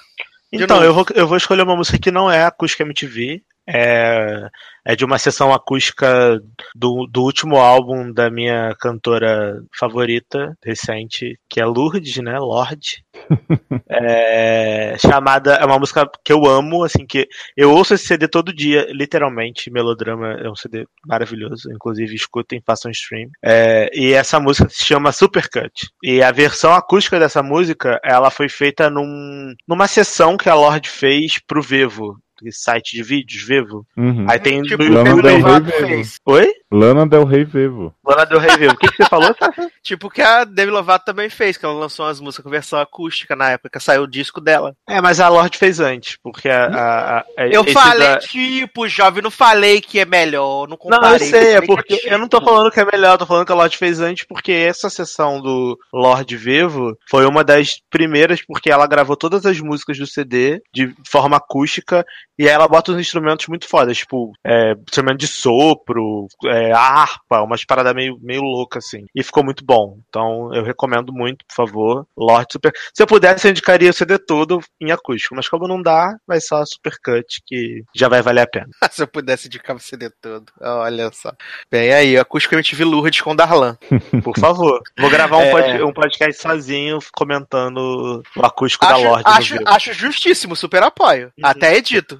De 0.53 0.63
Então, 0.63 0.77
novo. 0.77 0.87
eu 0.89 0.95
vou, 0.95 1.07
eu 1.15 1.27
vou 1.27 1.37
escolher 1.37 1.63
uma 1.63 1.77
música 1.77 1.99
que 1.99 2.11
não 2.11 2.31
é 2.31 2.45
acústica 2.45 2.83
MTV. 2.85 3.43
É, 3.73 4.49
é 4.85 4.97
de 4.97 5.05
uma 5.05 5.19
sessão 5.19 5.53
acústica 5.53 6.41
do, 6.75 7.07
do 7.07 7.23
último 7.23 7.57
álbum 7.57 8.13
da 8.13 8.31
minha 8.31 8.75
cantora 8.81 9.63
favorita, 9.79 10.57
recente, 10.65 11.39
que 11.49 11.61
é 11.61 11.65
Lourdes, 11.65 12.17
né? 12.19 12.39
Lorde. 12.39 13.05
É, 13.93 14.97
chamada. 14.99 15.55
É 15.55 15.65
uma 15.65 15.79
música 15.79 16.09
que 16.25 16.33
eu 16.33 16.47
amo, 16.47 16.85
assim, 16.85 17.05
que 17.05 17.29
eu 17.57 17.73
ouço 17.73 17.95
esse 17.95 18.07
CD 18.07 18.29
todo 18.29 18.55
dia, 18.55 18.87
literalmente. 18.91 19.71
Melodrama 19.71 20.35
é 20.35 20.49
um 20.49 20.55
CD 20.55 20.87
maravilhoso. 21.05 21.71
Inclusive, 21.73 22.15
escutem, 22.15 22.63
façam 22.65 22.91
stream. 22.91 23.29
É, 23.45 23.91
e 23.93 24.13
essa 24.13 24.39
música 24.39 24.69
se 24.69 24.85
chama 24.85 25.13
Supercut. 25.13 25.73
E 26.03 26.23
a 26.23 26.31
versão 26.31 26.73
acústica 26.73 27.19
dessa 27.19 27.43
música, 27.43 28.01
ela 28.05 28.31
foi 28.31 28.49
feita 28.49 28.89
num, 28.89 29.55
numa 29.67 29.89
sessão 29.89 30.37
que 30.37 30.49
a 30.49 30.55
Lorde 30.55 30.89
fez 30.89 31.39
pro 31.47 31.63
Vevo. 31.63 32.17
Esse 32.49 32.61
Site 32.63 32.97
de 32.97 33.03
vídeos, 33.03 33.43
Vevo. 33.43 33.87
Uhum. 33.97 34.27
Aí 34.29 34.39
tem 34.39 34.63
tipo, 34.63 34.83
Lana 34.83 35.05
Demi 35.05 35.23
Del 35.23 35.33
Rey 35.33 35.43
Lovato 35.43 35.71
fez. 35.71 36.17
Oi? 36.27 36.53
Lana 36.73 37.07
Del 37.07 37.25
Rey 37.25 37.45
Vevo. 37.45 37.95
Lana 38.07 38.25
Del 38.25 38.39
Rey 38.39 38.57
Vevo. 38.57 38.75
O 38.75 38.77
que, 38.77 38.89
que 38.89 38.97
você 39.03 39.09
falou, 39.09 39.35
Sasha? 39.39 39.71
Tipo 39.83 40.09
que 40.11 40.23
a 40.23 40.45
Demi 40.45 40.71
Lovato 40.71 41.05
também 41.05 41.29
fez, 41.29 41.57
que 41.57 41.65
ela 41.65 41.75
lançou 41.75 42.05
umas 42.07 42.21
músicas 42.21 42.45
com 42.45 42.51
versão 42.51 42.79
acústica 42.79 43.35
na 43.35 43.51
época 43.51 43.71
que 43.79 43.85
saiu 43.85 44.03
o 44.03 44.07
disco 44.11 44.41
dela. 44.41 44.75
É, 44.89 45.01
mas 45.01 45.19
a 45.21 45.29
Lorde 45.29 45.59
fez 45.59 45.81
antes, 45.81 46.17
porque 46.23 46.49
a. 46.49 46.67
a- 46.67 47.19
a- 47.21 47.47
Eu 47.49 47.65
falei, 47.65 48.07
da- 48.09 48.19
tipo, 48.19 48.87
jovem, 48.89 49.23
não 49.23 49.31
falei 49.31 49.81
que 49.81 49.99
é 49.99 50.05
melhor, 50.05 50.63
não 50.69 50.71
Não, 50.71 50.77
comparei. 50.77 51.15
eu 51.15 51.19
sei, 51.31 51.55
é 51.57 51.61
que 51.61 51.67
porque 51.67 51.97
tipo. 51.97 52.09
eu 52.09 52.19
não 52.19 52.29
tô 52.29 52.41
falando 52.41 52.71
que 52.71 52.79
é 52.79 52.85
melhor, 52.85 53.15
eu 53.15 53.19
tô 53.19 53.27
falando 53.27 53.47
que 53.47 53.53
a 53.53 53.55
Lorde 53.55 53.77
fez 53.79 54.01
antes, 54.01 54.25
porque 54.29 54.53
essa 54.53 54.89
sessão 54.91 55.41
do 55.41 55.77
Lorde 55.93 56.37
Vevo 56.37 56.97
foi 57.09 57.27
uma 57.27 57.43
das 57.43 57.81
primeiras, 57.91 58.43
porque 58.47 58.71
ela 58.71 58.87
gravou 58.87 59.17
todas 59.17 59.45
as 59.47 59.59
músicas 59.61 59.99
do 59.99 60.07
CD 60.07 60.61
de 60.73 60.95
forma 61.09 61.37
acústica, 61.39 62.05
e 62.43 62.49
aí 62.49 62.55
ela 62.55 62.69
bota 62.69 62.93
uns 62.93 63.01
instrumentos 63.01 63.47
muito 63.49 63.69
fodas, 63.69 63.99
tipo, 63.99 64.33
é, 64.45 64.73
instrumento 64.73 65.19
de 65.19 65.27
sopro, 65.27 66.27
é, 66.47 66.73
harpa, 66.73 67.43
umas 67.43 67.65
paradas 67.65 67.95
meio, 67.95 68.19
meio 68.21 68.43
loucas, 68.43 68.85
assim. 68.87 69.05
E 69.15 69.23
ficou 69.23 69.45
muito 69.45 69.65
bom. 69.65 69.99
Então 70.09 70.53
eu 70.55 70.63
recomendo 70.65 71.13
muito, 71.13 71.45
por 71.47 71.55
favor, 71.55 72.07
Lorde 72.17 72.53
Super. 72.53 72.73
Se 72.95 73.03
eu 73.03 73.07
pudesse, 73.07 73.47
eu 73.47 73.51
indicaria 73.51 73.91
o 73.91 73.93
CD 73.93 74.19
todo 74.19 74.61
em 74.81 74.91
acústico, 74.93 75.35
mas 75.35 75.49
como 75.49 75.69
não 75.69 75.81
dá, 75.83 76.17
vai 76.27 76.41
só 76.41 76.57
a 76.63 76.67
Supercut, 76.67 77.41
que 77.47 77.83
já 77.95 78.09
vai 78.09 78.23
valer 78.23 78.43
a 78.43 78.47
pena. 78.47 78.69
Se 78.91 79.03
eu 79.03 79.07
pudesse 79.09 79.47
indicar 79.49 79.77
o 79.77 79.81
CD 79.81 80.11
todo. 80.21 80.47
Olha 80.61 81.11
só. 81.13 81.33
Bem 81.71 81.93
aí, 81.93 82.17
acústico 82.19 82.55
MTV 82.55 82.85
Lourdes 82.85 83.21
com 83.21 83.35
Darlan. 83.37 83.77
Por 84.25 84.37
favor. 84.39 84.81
Vou 84.99 85.11
gravar 85.11 85.37
um, 85.39 85.43
É. 85.43 85.51
pod- 85.51 85.83
um 85.85 85.93
podcast 85.93 86.41
sozinho 86.43 86.99
comentando 87.13 88.23
o 88.37 88.45
acústico 88.45 88.85
da 88.87 88.95
Acho, 88.95 89.05
Lorde 89.05 89.25
no 89.25 89.31
acho, 89.31 89.55
acho 89.67 89.93
justíssimo, 89.93 90.57
super 90.57 90.83
apoio. 90.83 91.33
Até 91.43 91.77
edito. 91.77 92.19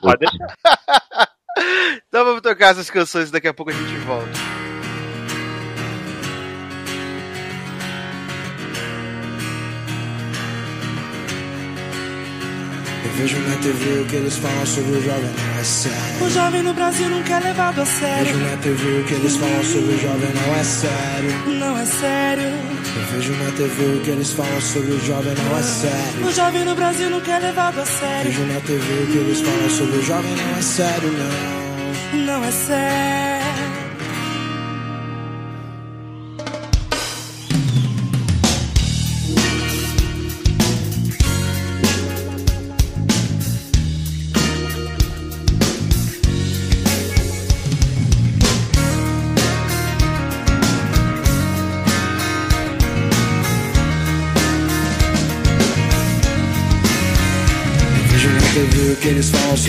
Pode 0.00 0.18
deixar. 0.18 1.28
Então 2.08 2.24
vamos 2.24 2.40
tocar 2.40 2.68
essas 2.68 2.88
canções 2.88 3.28
e 3.28 3.32
daqui 3.32 3.48
a 3.48 3.54
pouco 3.54 3.70
a 3.70 3.74
gente 3.74 3.96
volta. 4.04 4.57
Vejo 13.18 13.38
na 13.40 13.56
TV 13.56 14.00
o 14.00 14.04
que 14.06 14.16
eles 14.16 14.36
falam 14.36 14.66
sobre 14.66 14.92
o 14.96 15.02
jovem 15.02 15.30
não 15.36 15.60
é 15.60 15.64
sério. 15.64 16.24
O 16.26 16.30
jovem 16.30 16.62
no 16.62 16.74
Brasil 16.74 17.08
nunca 17.08 17.34
é 17.34 17.40
levado 17.40 17.80
a 17.80 17.84
Vejo 17.84 17.98
sério. 18.00 18.38
na 18.38 18.56
TV 18.58 19.00
o 19.00 19.04
que 19.04 19.14
eles 19.14 19.36
falam 19.36 19.64
sobre 19.64 19.94
o 19.94 19.98
jovem 20.00 20.30
não 20.34 20.54
é 20.56 20.64
sério. 20.64 21.58
Não 21.58 21.78
é 21.78 21.84
sério. 21.84 22.48
Eu 22.96 23.02
vejo 23.12 23.32
na 23.32 23.50
TV 23.52 23.84
o 23.96 24.00
que 24.02 24.10
eles 24.10 24.32
falam 24.32 24.60
sobre 24.60 24.92
o 24.92 25.00
jovem 25.04 25.34
não 25.34 25.58
é 25.58 25.62
sério. 25.62 26.26
O 26.26 26.32
jovem 26.32 26.64
no 26.64 26.74
Brasil 26.74 27.10
nunca 27.10 27.32
é 27.32 27.38
levado 27.40 27.80
a 27.80 27.86
sério. 27.86 28.30
Vejo 28.30 28.44
na 28.52 28.60
TV 28.60 29.02
o 29.02 29.06
que 29.12 29.18
eles 29.18 29.40
falam 29.40 29.70
sobre 29.70 29.96
o 29.98 30.02
jovem 30.02 30.36
não 30.36 30.58
é 30.58 30.62
sério, 30.62 31.10
não. 31.12 32.24
Não 32.24 32.44
é 32.44 32.50
sério. 32.50 33.27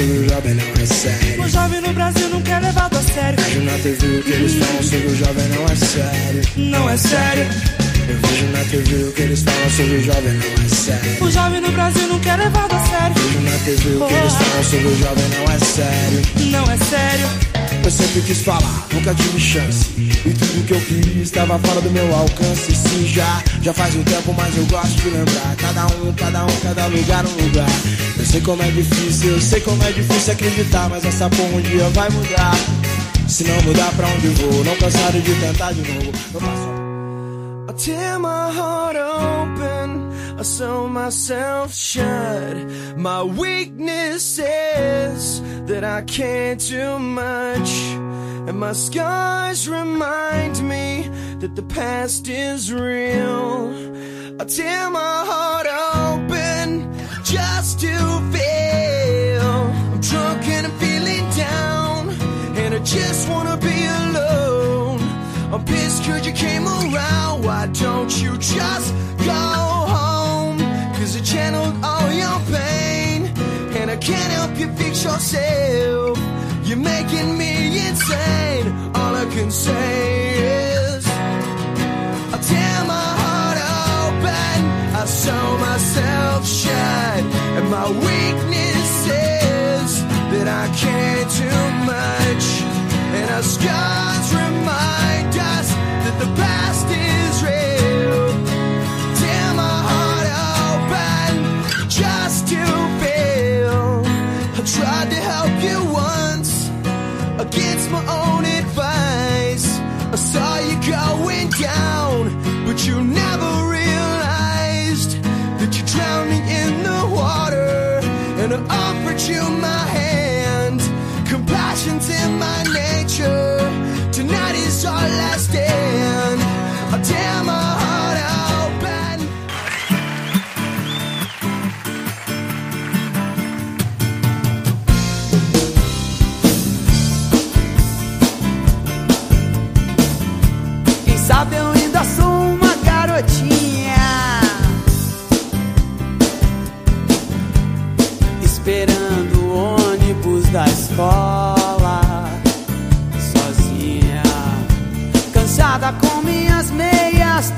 O 0.01 0.29
jovem 0.29 0.53
não 0.53 0.63
é 0.81 0.85
sério. 0.85 1.43
O 1.43 1.49
jovem 1.49 1.81
no 1.81 1.93
Brasil 1.93 2.29
não 2.29 2.41
quer 2.41 2.61
levado 2.61 2.97
a 2.97 3.01
sério. 3.01 3.43
Vejo 3.43 3.61
na 3.61 3.71
TV 3.79 4.19
o 4.19 4.23
que 4.23 4.31
eles 4.31 4.53
falam 4.53 4.83
sobre 4.83 5.07
o 5.07 5.15
jovem 5.15 5.47
não 5.49 5.65
é 5.65 5.75
sério. 5.75 6.41
Não 6.55 6.89
é 6.89 6.97
sério. 6.97 7.47
Eu 8.07 8.17
vejo 8.17 8.45
na 8.51 8.63
TV 8.65 9.03
o 9.03 9.11
que 9.11 9.21
eles 9.21 9.43
falam 9.43 9.69
sobre 9.69 9.95
o 9.95 10.03
jovem 10.03 10.33
não 10.33 10.65
é 10.65 10.69
sério. 10.69 11.23
O 11.23 11.31
jovem 11.31 11.61
no 11.61 11.71
Brasil 11.71 12.07
não 12.07 12.19
quer 12.19 12.37
levado 12.37 12.73
a 12.73 12.79
sério. 12.79 13.15
Vejo 13.15 13.39
na 13.41 13.57
TV 13.65 13.95
o 13.95 14.07
que 14.07 14.13
eles 14.13 14.33
falam 14.33 14.63
sobre 14.63 14.87
o 14.87 14.97
jovem 14.97 15.25
não 15.37 15.53
é 15.53 15.59
sério. 15.59 16.21
Não 16.51 16.71
é 16.71 16.77
sério. 16.77 17.58
Eu 17.83 17.91
sempre 17.91 18.21
quis 18.21 18.41
falar, 18.41 18.87
nunca 18.93 19.15
tive 19.15 19.39
chance. 19.39 19.87
E 19.97 20.33
tudo 20.33 20.65
que 20.67 20.73
eu 20.73 20.81
queria 20.81 21.23
estava 21.23 21.57
fora 21.57 21.81
do 21.81 21.89
meu 21.89 22.13
alcance. 22.13 22.75
Sim, 22.75 23.07
já, 23.07 23.43
já 23.63 23.73
faz 23.73 23.95
um 23.95 24.03
tempo, 24.03 24.31
mas 24.37 24.55
eu 24.55 24.65
gosto 24.67 25.01
de 25.01 25.09
lembrar. 25.09 25.55
Cada 25.57 25.87
um, 25.95 26.13
cada 26.13 26.45
um, 26.45 26.59
cada 26.61 26.85
lugar, 26.85 27.25
um 27.25 27.45
lugar. 27.45 27.69
Eu 28.17 28.25
sei 28.25 28.41
como 28.41 28.61
é 28.61 28.69
difícil, 28.69 29.31
eu 29.31 29.41
sei 29.41 29.61
como 29.61 29.83
é 29.83 29.91
difícil 29.91 30.33
acreditar. 30.33 30.87
Mas 30.89 31.03
essa 31.03 31.29
porra 31.29 31.49
um 31.55 31.61
dia 31.61 31.89
vai 31.89 32.09
mudar. 32.11 32.55
Se 33.27 33.43
não 33.43 33.61
mudar 33.63 33.91
pra 33.93 34.07
onde 34.07 34.27
vou, 34.27 34.63
não 34.63 34.75
cansado 34.75 35.19
de 35.19 35.33
tentar 35.35 35.71
de 35.71 35.81
novo. 35.81 36.11
Eu 36.33 36.41
passo. 36.41 36.79
I 37.69 37.73
tear 37.73 38.19
my 38.19 38.51
heart 38.51 38.97
open, 38.97 39.58
I 40.39 40.41
sew 40.43 40.87
myself 40.87 41.73
shut. 41.73 42.55
My 42.95 43.21
weakness 43.23 44.39
is 44.39 45.41
that 45.65 45.83
I 45.83 46.01
can't 46.03 46.61
do 46.61 46.97
much. 46.97 47.69
And 48.47 48.57
my 48.57 48.71
scars 48.71 49.67
remind 49.67 50.65
me 50.65 51.09
that 51.39 51.57
the 51.57 51.63
past 51.63 52.29
is 52.29 52.71
real. 52.71 53.73
I 54.39 54.45
tear 54.45 54.89
my 54.89 55.25
heart 55.29 55.67
open 56.07 56.89
just 57.25 57.81
to 57.81 57.97
feel. 58.31 59.51
I'm 59.91 59.99
drunk 59.99 60.47
and 60.47 60.67
I'm 60.67 60.79
feeling 60.79 61.29
down, 61.31 62.09
and 62.55 62.75
I 62.75 62.79
just 62.79 63.27
wanna 63.27 63.57
be 63.57 63.77
alone. 64.03 65.01
I'm 65.53 65.65
pissed 65.65 66.05
cause 66.05 66.25
you 66.25 66.31
came 66.31 66.65
around. 66.65 67.43
Why 67.43 67.67
don't 67.73 68.21
you 68.21 68.37
just 68.37 68.93
go? 69.25 69.78
All 71.55 72.11
your 72.11 72.39
pain. 72.51 73.25
And 73.77 73.89
I 73.89 73.97
can't 73.97 74.31
help 74.33 74.57
you 74.59 74.67
fix 74.73 75.03
yourself. 75.03 76.17
You're 76.63 76.77
making 76.77 77.37
me 77.37 77.53
insane. 77.87 78.67
All 78.95 79.15
I 79.15 79.25
can 79.35 79.49
say 79.49 80.37
is 80.95 81.07
I 81.07 82.37
tear 82.49 82.77
my 82.95 83.09
heart 83.21 83.59
open. 83.97 84.57
I 85.01 85.05
sew 85.05 85.57
myself 85.69 86.47
shut. 86.47 87.23
And 87.57 87.69
my 87.69 87.87
weakness 87.89 88.91
is 89.07 89.91
that 90.31 90.47
I 90.47 90.65
can't 90.83 91.29
do 91.43 91.55
much. 91.93 92.45
And 93.17 93.27
our 93.31 93.43
scars 93.55 94.27
remind 94.33 95.33
us 95.55 95.67
that 96.03 96.15
the 96.19 96.29
past 96.41 96.78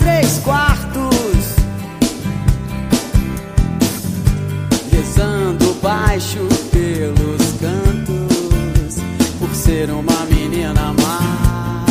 três 0.01 0.39
quartos. 0.39 1.55
Rezando 4.91 5.73
baixo 5.81 6.47
pelos 6.71 7.43
cantos. 7.59 8.95
Por 9.39 9.55
ser 9.55 9.89
uma 9.91 10.25
menina 10.29 10.93
má. 11.01 11.85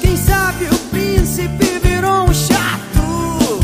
Quem 0.00 0.16
sabe 0.16 0.64
o 0.66 0.78
príncipe 0.90 1.80
virou 1.82 2.24
um 2.28 2.34
chato 2.34 3.60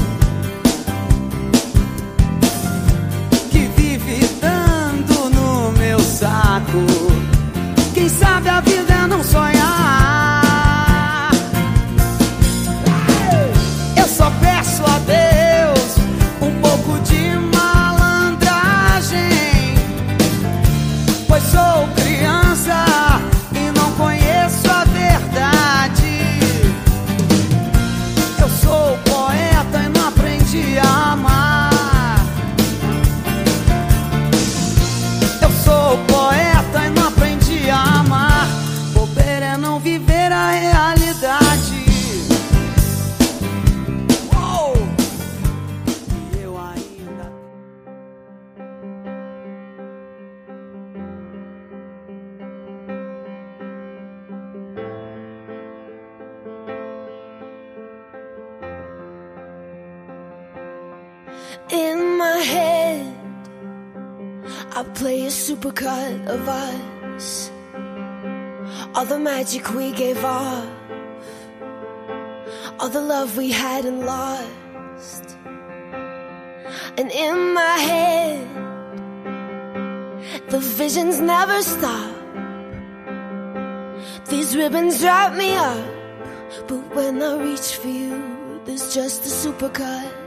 que 3.51 3.69
vive 3.77 4.27
dando 4.41 5.31
no 5.31 5.73
meu 5.73 5.99
saco. 6.01 6.87
Quem 7.95 8.09
sabe 8.09 8.49
a 8.49 8.61
vida 8.61 8.86
supercut 65.87 66.27
of 66.27 66.49
us. 66.49 67.51
All 68.95 69.05
the 69.05 69.19
magic 69.19 69.75
we 69.75 69.93
gave 69.93 70.25
off, 70.25 70.67
all 72.79 72.89
the 72.89 73.01
love 73.01 73.37
we 73.37 73.51
had 73.51 73.85
and 73.85 74.05
lost. 74.05 75.37
And 76.99 77.11
in 77.11 77.55
my 77.55 77.79
head, 77.91 78.49
the 80.49 80.59
visions 80.59 81.21
never 81.21 81.63
stop. 81.63 82.15
These 84.29 84.57
ribbons 84.57 85.03
wrap 85.03 85.37
me 85.37 85.55
up, 85.55 85.87
but 86.67 86.81
when 86.97 87.23
I 87.23 87.37
reach 87.39 87.77
for 87.77 87.89
you, 87.89 88.61
there's 88.65 88.95
just 88.95 89.25
a 89.27 89.29
supercut. 89.29 90.26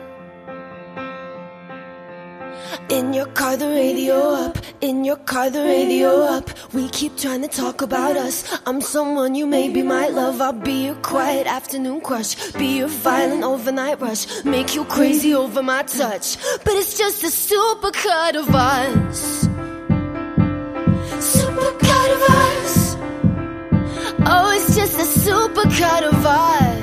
In 2.89 3.13
your 3.13 3.25
car, 3.27 3.57
the 3.57 3.67
radio 3.67 4.15
up. 4.15 4.57
In 4.81 5.03
your 5.03 5.15
car, 5.15 5.49
the 5.49 5.61
radio 5.61 6.09
up. 6.21 6.49
We 6.73 6.89
keep 6.89 7.17
trying 7.17 7.41
to 7.41 7.47
talk 7.47 7.81
about 7.81 8.15
us. 8.15 8.59
I'm 8.65 8.81
someone 8.81 9.35
you 9.35 9.47
maybe 9.47 9.81
might 9.81 10.13
love. 10.13 10.41
I'll 10.41 10.53
be 10.53 10.85
your 10.85 10.95
quiet 10.95 11.47
afternoon 11.47 12.01
crush. 12.01 12.51
Be 12.53 12.77
your 12.77 12.87
violent 12.87 13.43
overnight 13.43 13.99
rush. 14.01 14.43
Make 14.43 14.75
you 14.75 14.85
crazy 14.85 15.33
over 15.33 15.63
my 15.63 15.83
touch. 15.83 16.37
But 16.63 16.73
it's 16.73 16.97
just 16.97 17.23
a 17.23 17.27
supercut 17.27 18.35
of 18.35 18.53
us. 18.53 19.47
Supercut 21.19 22.09
of 22.15 22.21
us. 22.21 22.95
Oh, 24.25 24.51
it's 24.55 24.75
just 24.75 24.95
a 24.95 25.29
supercut 25.29 26.03
of 26.03 26.25
us. 26.25 26.78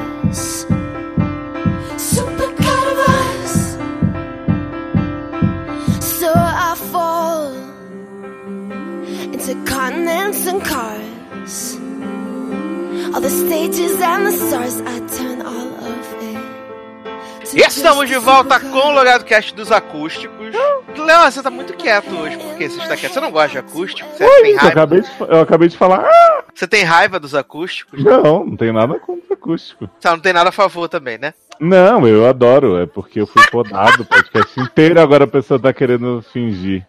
cars. 10.61 11.79
All 13.15 13.21
the 13.21 13.31
stages 13.31 14.01
and 14.01 14.27
the 14.27 14.33
stars, 14.33 14.81
I 14.81 15.01
turn 15.17 15.43
all 15.43 15.73
of 15.75 16.17
it. 16.23 17.57
E 17.57 17.61
estamos 17.61 18.09
de 18.09 18.19
volta 18.19 18.61
com 18.61 18.79
o 18.79 18.93
Logado 18.93 19.25
Cast 19.25 19.55
dos 19.55 19.71
Acústicos. 19.73 20.55
Léo, 20.99 21.31
você 21.31 21.43
tá 21.43 21.51
muito 21.51 21.75
quieto 21.75 22.11
hoje. 22.15 22.37
Por 22.37 22.57
que 22.57 22.69
você 22.69 22.81
está 22.83 22.97
quieto? 22.97 23.13
Você 23.13 23.21
não 23.21 23.31
gosta 23.31 23.51
de 23.51 23.59
acústico? 23.59 24.09
Você 24.11 24.25
Oi, 24.25 24.43
tem 24.43 24.57
raiva? 24.57 24.67
Eu 24.67 24.71
acabei, 24.71 25.01
de, 25.01 25.09
eu 25.21 25.41
acabei 25.41 25.69
de 25.69 25.77
falar. 25.77 26.05
Ah! 26.05 26.45
Você 26.53 26.67
tem 26.67 26.83
raiva 26.83 27.21
dos 27.21 27.35
acústicos? 27.35 28.03
Não, 28.03 28.45
não 28.45 28.57
tem 28.57 28.73
nada 28.73 28.99
contra 28.99 29.35
acústico. 29.35 29.89
Só 30.01 30.11
não 30.13 30.21
tem 30.21 30.33
nada 30.33 30.49
a 30.49 30.53
favor 30.53 30.89
também, 30.89 31.19
né? 31.19 31.33
Não, 31.61 32.07
eu 32.07 32.27
adoro. 32.27 32.79
É 32.79 32.87
porque 32.87 33.21
eu 33.21 33.27
fui 33.27 33.43
podado 33.51 34.03
o 34.03 34.07
podcast 34.07 34.59
inteiro, 34.61 35.01
agora 35.01 35.25
a 35.25 35.29
pessoa 35.29 35.61
tá 35.61 35.73
querendo 35.73 36.25
fingir. 36.33 36.85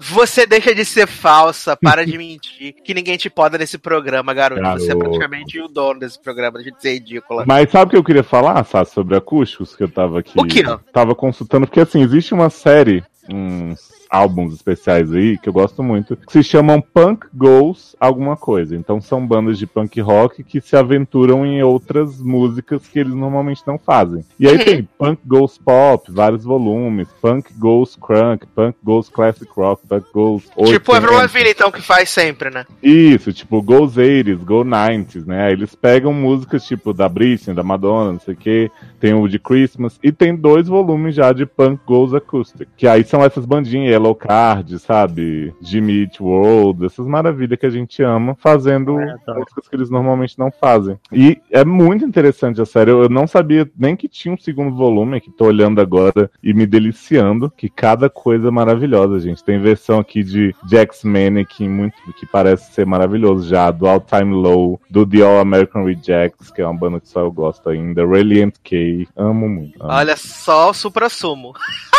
Você 0.00 0.46
deixa 0.46 0.74
de 0.74 0.84
ser 0.84 1.06
falsa, 1.06 1.76
para 1.76 2.04
de 2.04 2.16
mentir, 2.16 2.74
que 2.84 2.94
ninguém 2.94 3.16
te 3.16 3.28
poda 3.28 3.58
nesse 3.58 3.78
programa, 3.78 4.32
garoto. 4.32 4.60
Você 4.62 4.84
é 4.84 4.88
Garoto. 4.88 5.04
praticamente 5.04 5.60
o 5.60 5.68
dono 5.68 6.00
desse 6.00 6.20
programa, 6.20 6.58
deixa 6.58 6.72
de 6.72 6.82
ser 6.82 6.92
ridícula. 6.94 7.44
Mas 7.46 7.70
sabe 7.70 7.86
o 7.86 7.90
que 7.90 7.96
eu 7.96 8.04
queria 8.04 8.24
falar, 8.24 8.64
sobre 8.86 9.16
acústicos? 9.16 9.74
Que 9.76 9.84
eu 9.84 9.88
tava 9.88 10.20
aqui. 10.20 10.38
O 10.38 10.44
quê? 10.44 10.62
Tava 10.92 11.14
consultando, 11.14 11.66
porque 11.66 11.80
assim, 11.80 12.02
existe 12.02 12.32
uma 12.34 12.50
série, 12.50 13.02
uns 13.28 13.97
álbuns 14.08 14.54
especiais 14.54 15.12
aí, 15.12 15.38
que 15.38 15.48
eu 15.48 15.52
gosto 15.52 15.82
muito, 15.82 16.16
que 16.16 16.32
se 16.32 16.42
chamam 16.42 16.80
Punk 16.80 17.26
Goes 17.34 17.96
alguma 18.00 18.36
coisa. 18.36 18.76
Então 18.76 19.00
são 19.00 19.26
bandas 19.26 19.58
de 19.58 19.66
punk 19.66 20.00
rock 20.00 20.42
que 20.42 20.60
se 20.60 20.76
aventuram 20.76 21.44
em 21.44 21.62
outras 21.62 22.20
músicas 22.20 22.86
que 22.86 22.98
eles 22.98 23.14
normalmente 23.14 23.62
não 23.66 23.78
fazem. 23.78 24.24
E 24.38 24.48
aí 24.48 24.58
tem 24.64 24.88
Punk 24.98 25.20
Goes 25.26 25.58
Pop, 25.58 26.10
vários 26.10 26.44
volumes, 26.44 27.08
Punk 27.20 27.52
Goes 27.58 27.96
Crunk, 27.96 28.46
Punk 28.54 28.76
Goes 28.82 29.08
Classic 29.08 29.50
Rock, 29.54 29.86
Punk 29.86 30.06
Goes. 30.12 30.44
Tipo 30.44 30.92
o 30.92 30.94
80s. 30.94 30.96
Avril 30.96 31.16
Lavigne, 31.16 31.50
então, 31.50 31.70
que 31.70 31.82
faz 31.82 32.10
sempre, 32.10 32.50
né? 32.50 32.64
Isso, 32.82 33.32
tipo, 33.32 33.60
Goes 33.62 33.94
80s, 33.94 34.44
Go 34.44 34.64
90s, 34.64 35.26
né? 35.26 35.52
Eles 35.52 35.74
pegam 35.74 36.12
músicas 36.12 36.64
tipo 36.64 36.92
da 36.92 37.08
Britney, 37.08 37.54
da 37.54 37.62
Madonna, 37.62 38.12
não 38.12 38.20
sei 38.20 38.34
o 38.34 38.36
que, 38.36 38.70
tem 39.00 39.14
o 39.14 39.28
de 39.28 39.38
Christmas, 39.38 39.98
e 40.02 40.10
tem 40.12 40.34
dois 40.34 40.68
volumes 40.68 41.14
já 41.14 41.32
de 41.32 41.46
Punk 41.46 41.80
Goes 41.86 42.14
Acoustic, 42.14 42.68
que 42.76 42.86
aí 42.86 43.04
são 43.04 43.24
essas 43.24 43.44
bandinhas, 43.44 43.97
Yellow 43.98 44.14
Card, 44.14 44.78
sabe? 44.78 45.52
Jimmy 45.60 46.02
Eat 46.02 46.22
World, 46.22 46.86
essas 46.86 47.06
maravilhas 47.06 47.58
que 47.58 47.66
a 47.66 47.70
gente 47.70 48.02
ama, 48.02 48.36
fazendo 48.38 48.94
músicas 48.94 49.68
que 49.68 49.76
eles 49.76 49.90
normalmente 49.90 50.38
não 50.38 50.50
fazem. 50.50 50.98
E 51.12 51.40
é 51.50 51.64
muito 51.64 52.04
interessante 52.04 52.60
a 52.60 52.66
série, 52.66 52.90
eu 52.90 53.08
eu 53.08 53.08
não 53.08 53.26
sabia 53.26 53.68
nem 53.76 53.96
que 53.96 54.06
tinha 54.06 54.32
um 54.32 54.38
segundo 54.38 54.76
volume, 54.76 55.20
que 55.20 55.30
tô 55.30 55.46
olhando 55.46 55.80
agora 55.80 56.30
e 56.42 56.52
me 56.52 56.66
deliciando, 56.66 57.50
que 57.50 57.68
cada 57.68 58.10
coisa 58.10 58.48
é 58.48 58.50
maravilhosa, 58.50 59.18
gente. 59.18 59.42
Tem 59.42 59.58
versão 59.58 59.98
aqui 59.98 60.22
de 60.22 60.54
Jax 60.70 61.02
Mannequin, 61.04 61.68
muito 61.68 61.96
que 62.12 62.26
parece 62.26 62.72
ser 62.72 62.84
maravilhoso 62.84 63.48
já, 63.48 63.70
do 63.70 63.86
All 63.88 64.00
Time 64.00 64.34
Low, 64.34 64.80
do 64.90 65.06
The 65.06 65.22
All 65.22 65.40
American 65.40 65.84
Rejects, 65.84 66.50
que 66.50 66.60
é 66.60 66.66
uma 66.66 66.78
banda 66.78 67.00
que 67.00 67.08
só 67.08 67.20
eu 67.20 67.32
gosto 67.32 67.68
ainda, 67.70 68.06
Reliant 68.06 68.54
K, 68.62 69.08
amo 69.16 69.48
muito. 69.48 69.82
Amo. 69.82 69.92
Olha 69.92 70.16
só 70.16 70.70
o 70.70 70.74
supra-sumo. 70.74 71.54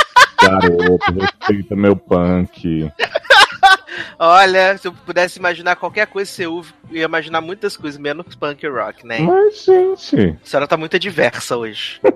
Garoto, 0.50 1.12
respeita 1.14 1.76
meu 1.76 1.96
punk. 1.96 2.92
Olha, 4.18 4.78
se 4.78 4.88
eu 4.88 4.94
pudesse 4.94 5.40
imaginar 5.40 5.76
qualquer 5.76 6.08
coisa 6.08 6.44
eu 6.44 6.64
ia 6.92 7.06
imaginar 7.06 7.42
muitas 7.42 7.76
coisas, 7.78 8.00
menos 8.00 8.36
punk 8.36 8.66
rock, 8.68 9.06
né? 9.06 9.20
Mas, 9.20 9.64
gente, 9.66 10.38
A 10.42 10.46
senhora 10.46 10.68
tá 10.68 10.78
muito 10.78 10.98
diversa 11.00 11.58
hoje. 11.58 12.00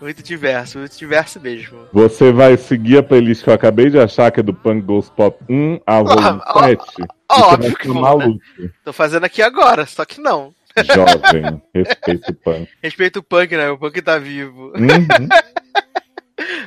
muito 0.00 0.22
diverso, 0.22 0.78
muito 0.78 0.96
diverso 0.98 1.40
mesmo. 1.40 1.86
você 1.92 2.32
vai 2.32 2.56
seguir 2.56 2.98
a 2.98 3.02
playlist 3.02 3.44
que 3.44 3.50
eu 3.50 3.54
acabei 3.54 3.90
de 3.90 3.98
achar, 3.98 4.30
que 4.30 4.40
é 4.40 4.42
do 4.42 4.54
Punk 4.54 4.82
Goes 4.82 5.10
Pop 5.10 5.38
1 5.48 5.80
a 5.86 6.00
volume 6.02 6.40
ó, 6.46 6.62
7. 6.64 6.82
e 6.98 7.04
óbvio 7.30 7.76
que 7.76 7.88
vou, 7.88 8.18
né? 8.18 8.38
Tô 8.84 8.92
fazendo 8.92 9.24
aqui 9.24 9.42
agora, 9.42 9.86
só 9.86 10.04
que 10.04 10.20
não. 10.20 10.52
Jovem, 10.94 11.62
respeita 11.74 12.30
o 12.32 12.34
punk. 12.34 12.68
Respeito 12.82 13.18
o 13.18 13.22
punk, 13.22 13.56
né? 13.56 13.70
O 13.70 13.78
punk 13.78 14.00
tá 14.02 14.18
vivo. 14.18 14.72
Uhum. 14.76 14.76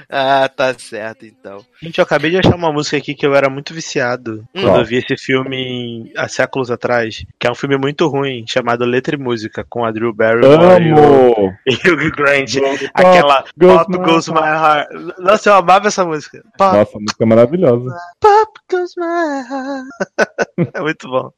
Ah, 0.07 0.47
tá 0.47 0.71
certo, 0.77 1.25
então. 1.25 1.65
Gente, 1.81 1.97
eu 1.97 2.03
acabei 2.03 2.29
de 2.29 2.37
achar 2.37 2.55
uma 2.55 2.71
música 2.71 2.95
aqui 2.95 3.15
que 3.15 3.25
eu 3.25 3.33
era 3.33 3.49
muito 3.49 3.73
viciado 3.73 4.43
Hum. 4.53 4.61
quando 4.61 4.79
eu 4.79 4.85
vi 4.85 4.97
esse 4.97 5.17
filme 5.17 5.57
em- 5.57 6.11
há 6.15 6.27
séculos 6.27 6.69
atrás, 6.69 7.25
que 7.39 7.47
é 7.47 7.51
um 7.51 7.55
filme 7.55 7.75
muito 7.77 8.07
ruim, 8.07 8.45
chamado 8.47 8.85
Letra 8.85 9.15
e 9.15 9.17
Música, 9.19 9.65
com 9.67 9.83
a 9.83 9.89
Drew 9.91 10.13
Barrymore 10.13 10.83
e 10.83 10.93
o, 10.93 11.51
e 11.65 11.73
Hugh 11.73 12.11
Grant. 12.15 12.53
Pop 12.53 12.89
Aquela 12.93 13.43
Goes 13.57 13.73
Pop 13.77 13.91
My 13.91 13.97
Goes 14.05 14.27
My 14.27 14.35
Heart. 14.41 14.91
Heart. 14.91 15.17
Nossa, 15.17 15.49
eu 15.49 15.53
amava 15.55 15.87
essa 15.87 16.05
música. 16.05 16.43
Pop, 16.55 16.77
Nossa, 16.77 16.95
a 16.95 17.01
música 17.01 17.23
é 17.23 17.25
maravilhosa. 17.25 17.97
Pop 18.19 18.52
É 20.73 20.81
muito 20.81 21.07
bom. 21.07 21.31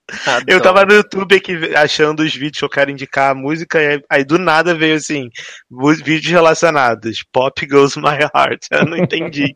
Eu 0.47 0.57
Adoro. 0.57 0.61
tava 0.61 0.85
no 0.85 0.93
YouTube 0.93 1.35
aqui 1.35 1.75
achando 1.75 2.21
os 2.21 2.33
vídeos 2.33 2.59
que 2.59 2.65
eu 2.65 2.69
quero 2.69 2.91
indicar 2.91 3.31
a 3.31 3.35
música, 3.35 3.81
e 3.81 3.87
aí, 3.87 4.03
aí 4.09 4.25
do 4.25 4.37
nada 4.37 4.75
veio 4.75 4.95
assim: 4.95 5.29
vídeos 6.01 6.31
relacionados. 6.31 7.23
Pop 7.31 7.65
Goes 7.65 7.95
My 7.95 8.17
Heart. 8.33 8.65
Eu 8.71 8.85
não 8.85 8.97
entendi. 8.97 9.55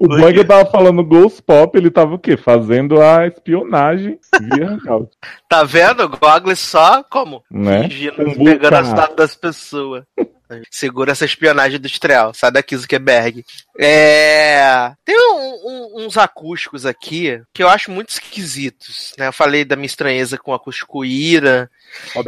O 0.00 0.08
quê? 0.08 0.16
tava 0.44 0.70
falando 0.70 1.04
Ghost 1.04 1.42
Pop, 1.42 1.76
ele 1.76 1.90
tava 1.90 2.14
o 2.14 2.18
quê? 2.18 2.36
Fazendo 2.36 3.00
a 3.00 3.26
espionagem 3.26 4.18
via 4.40 4.68
Hangout, 4.70 5.10
Tá 5.48 5.64
vendo? 5.64 6.04
O 6.04 6.08
Goggles 6.08 6.58
só 6.58 7.02
como? 7.04 7.42
né? 7.50 7.84
Fingindo, 7.84 8.16
pegando 8.16 8.82
os 8.82 8.92
dados 8.92 9.16
das 9.16 9.34
pessoas. 9.34 10.04
Segura 10.70 11.12
essa 11.12 11.24
espionagem 11.24 11.78
industrial. 11.78 12.32
Sai 12.34 12.50
daqui, 12.50 12.76
Zuckerberg. 12.76 13.44
É... 13.78 14.92
Tem 15.04 15.16
um- 15.16 15.60
um- 15.64 16.04
uns 16.06 16.16
acústicos 16.16 16.84
aqui 16.86 17.40
que 17.52 17.62
eu 17.62 17.68
acho 17.68 17.90
muito 17.90 18.10
esquisitos. 18.10 19.14
Né? 19.18 19.26
Eu 19.28 19.32
falei 19.32 19.64
da 19.64 19.76
minha 19.76 19.86
estranheza 19.86 20.38
com 20.38 20.50
o 20.50 20.54
acústico 20.54 21.04
Ira. 21.04 21.70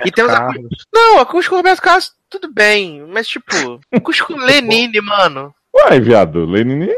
E 0.04 0.10
tem 0.10 0.24
uns 0.24 0.32
Carlos. 0.32 0.86
Não, 0.92 1.18
acústico 1.18 1.56
Roberto 1.56 1.80
Carlos, 1.82 2.12
tudo 2.28 2.52
bem. 2.52 3.04
Mas, 3.08 3.26
tipo, 3.28 3.80
acústico 3.92 4.34
Lenine, 4.38 5.00
mano. 5.00 5.54
Uai, 5.74 6.00
viado, 6.00 6.44
Lenine 6.44 6.88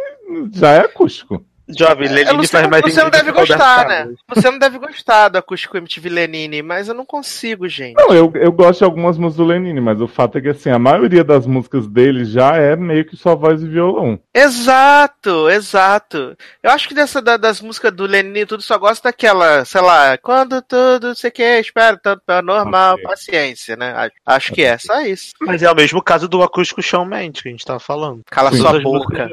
já 0.53 0.73
é 0.73 0.79
acústico. 0.81 1.45
Jovem, 1.79 2.09
Eu 2.09 2.15
Lenine 2.15 2.47
sei, 2.47 2.61
faz 2.61 2.71
mais 2.71 2.83
você 2.83 3.03
não 3.03 3.11
deve 3.11 3.33
que 3.33 3.39
gostar, 3.39 3.87
né? 3.89 4.09
Você 4.29 4.51
não 4.51 4.59
deve 4.59 4.79
gostar 4.79 5.29
do 5.29 5.39
acústico 5.39 5.77
MTV 5.77 6.09
Lenine, 6.09 6.63
mas 6.63 6.89
eu 6.89 6.95
não 6.95 7.05
consigo, 7.05 7.69
gente. 7.69 7.97
Não, 7.97 8.15
eu, 8.15 8.33
eu 8.37 8.53
gosto 8.53 8.79
de 8.81 8.85
algumas 8.85 9.17
músicas 9.19 9.37
do 9.37 9.45
Lenine, 9.53 9.81
mas 9.81 10.01
o 10.01 10.09
fato 10.09 10.39
é 10.39 10.41
que 10.41 10.49
assim, 10.49 10.71
a 10.71 10.79
maioria 10.79 11.23
das 11.25 11.47
músicas 11.47 11.87
dele 11.87 12.25
já 12.25 12.57
é 12.57 12.77
meio 12.77 13.05
que 13.05 13.17
só 13.17 13.35
voz 13.37 13.63
e 13.63 13.69
violão. 13.69 14.19
Exato, 14.35 15.49
exato. 15.51 16.37
Eu 16.63 16.71
acho 16.71 16.89
que 16.89 16.95
dessa 16.95 17.21
da- 17.21 17.37
das 17.37 17.61
músicas 17.61 17.93
do 17.93 18.05
Lenine 18.07 18.41
e 18.41 18.47
tudo 18.47 18.63
só 18.63 18.79
gosto 18.79 19.05
daquela, 19.05 19.65
sei 19.65 19.81
lá, 19.81 20.17
quando 20.19 20.61
tudo 20.63 21.15
você 21.15 21.31
quer, 21.31 21.61
espera 21.61 21.97
tanto 21.97 22.23
para 22.27 22.43
normal, 22.43 22.95
Ok. 22.95 23.05
paciência, 23.05 23.77
né? 23.77 23.93
Acho, 23.97 24.13
acho 24.27 24.53
que 24.53 24.63
é, 24.63 24.79
só 24.79 25.01
isso. 25.03 25.33
Mas 25.41 25.63
é 25.63 25.71
o 25.71 25.75
mesmo 25.75 26.03
caso 26.03 26.29
do 26.29 26.43
acústico 26.43 26.83
Shawn 26.83 27.05
Mendes 27.05 27.43
que 27.43 27.49
a 27.49 27.53
gente 27.53 27.65
tava 27.65 27.81
falando. 27.81 28.23
Cala 28.31 28.51
Sim. 28.51 28.59
sua 28.59 28.81
boca. 28.81 29.31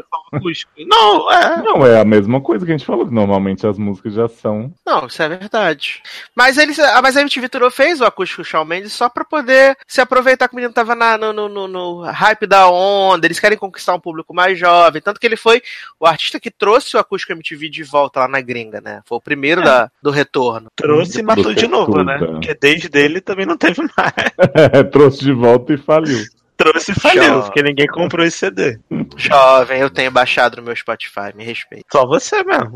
Não, 0.88 1.32
é. 1.32 1.58
Não, 1.64 1.86
é 1.86 2.00
a 2.00 2.06
mesma 2.06 2.29
coisa 2.40 2.66
que 2.66 2.72
a 2.72 2.78
gente 2.78 2.86
falou, 2.86 3.08
que 3.08 3.14
normalmente 3.14 3.66
as 3.66 3.78
músicas 3.78 4.14
já 4.14 4.28
são. 4.28 4.74
Não, 4.86 5.08
isso 5.08 5.22
é 5.24 5.30
verdade. 5.30 6.02
Mas 6.36 6.58
eles, 6.58 6.78
ah, 6.80 7.02
mas 7.02 7.18
a 7.18 7.22
MTV 7.22 7.50
Tour 7.50 7.72
fez 7.72 8.00
o 8.02 8.06
acústico 8.06 8.44
Shawn 8.44 8.66
Mendes 8.66 8.94
só 8.94 9.10
pra 9.10 9.26
poder 9.26 9.78
se 9.88 10.02
aproveitar 10.02 10.48
que 10.48 10.54
o 10.54 10.58
menino 10.58 10.74
tava 10.74 10.94
na- 10.96 11.18
no, 11.18 11.34
no, 11.34 11.50
no- 11.50 11.68
no 11.68 12.02
hype 12.02 12.46
da 12.46 12.70
onda, 12.70 13.26
eles 13.26 13.40
querem 13.40 13.58
conquistar 13.58 13.96
um 13.96 14.00
público 14.00 14.34
mais 14.34 14.58
jovem, 14.60 15.02
tanto 15.02 15.20
que 15.20 15.26
ele 15.26 15.36
foi 15.38 15.62
o 16.00 16.06
artista 16.06 16.40
que 16.40 16.52
trouxe 16.52 16.96
o 16.96 17.00
acústico 17.00 17.34
MTV 17.34 17.70
de 17.70 17.84
volta 17.84 18.20
lá 18.22 18.28
na 18.28 18.42
gringa, 18.42 18.80
né? 18.82 19.02
Foi 19.06 19.18
o 19.18 19.22
primeiro 19.22 19.62
da, 19.64 19.90
do 20.02 20.12
retorno. 20.12 20.68
Trouxe 20.76 21.20
e 21.20 21.24
matou 21.24 21.54
de 21.54 21.68
novo, 21.68 22.04
né? 22.04 22.18
Porque 22.34 22.54
desde 22.54 22.90
dele 22.90 23.22
também 23.22 23.46
não 23.46 23.58
teve 23.58 23.82
mais. 23.98 24.14
Trouxe 24.92 25.20
de 25.24 25.32
volta 25.32 25.74
e 25.74 25.78
faliu. 25.78 26.20
Trouxe 26.60 26.92
e 26.92 26.96
faliu, 26.96 27.24
Tchau. 27.24 27.44
porque 27.44 27.64
ninguém 27.64 27.88
comprou 27.88 28.26
esse 28.26 28.40
CD. 28.40 28.78
Jovem, 29.16 29.80
eu 29.80 29.90
tenho 29.90 30.12
baixado 30.12 30.58
no 30.58 30.64
meu 30.64 30.76
Spotify, 30.76 31.34
me 31.34 31.46
respeita. 31.46 31.86
Só 31.90 32.06
você 32.06 32.44
mesmo. 32.44 32.76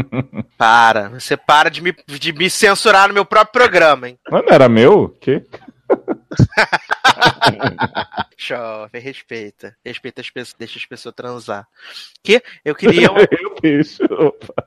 Para, 0.58 1.08
você 1.08 1.34
para 1.34 1.70
de 1.70 1.80
me, 1.80 1.96
de 2.06 2.30
me 2.30 2.50
censurar 2.50 3.08
no 3.08 3.14
meu 3.14 3.24
próprio 3.24 3.52
programa, 3.64 4.10
hein? 4.10 4.18
Mas 4.30 4.44
não 4.44 4.52
era 4.52 4.68
meu? 4.68 5.08
Que? 5.18 5.42
Jovem, 8.36 9.00
respeita. 9.00 9.74
Respeita 9.84 10.20
as 10.20 10.28
pessoas, 10.28 10.54
deixa 10.58 10.78
as 10.78 10.84
pessoas 10.84 11.14
transar. 11.14 11.66
Que 12.22 12.42
eu 12.62 12.74
queria 12.74 13.10
um, 13.10 13.16
Eu 13.18 13.56
deixo. 13.60 14.04
Opa, 14.04 14.66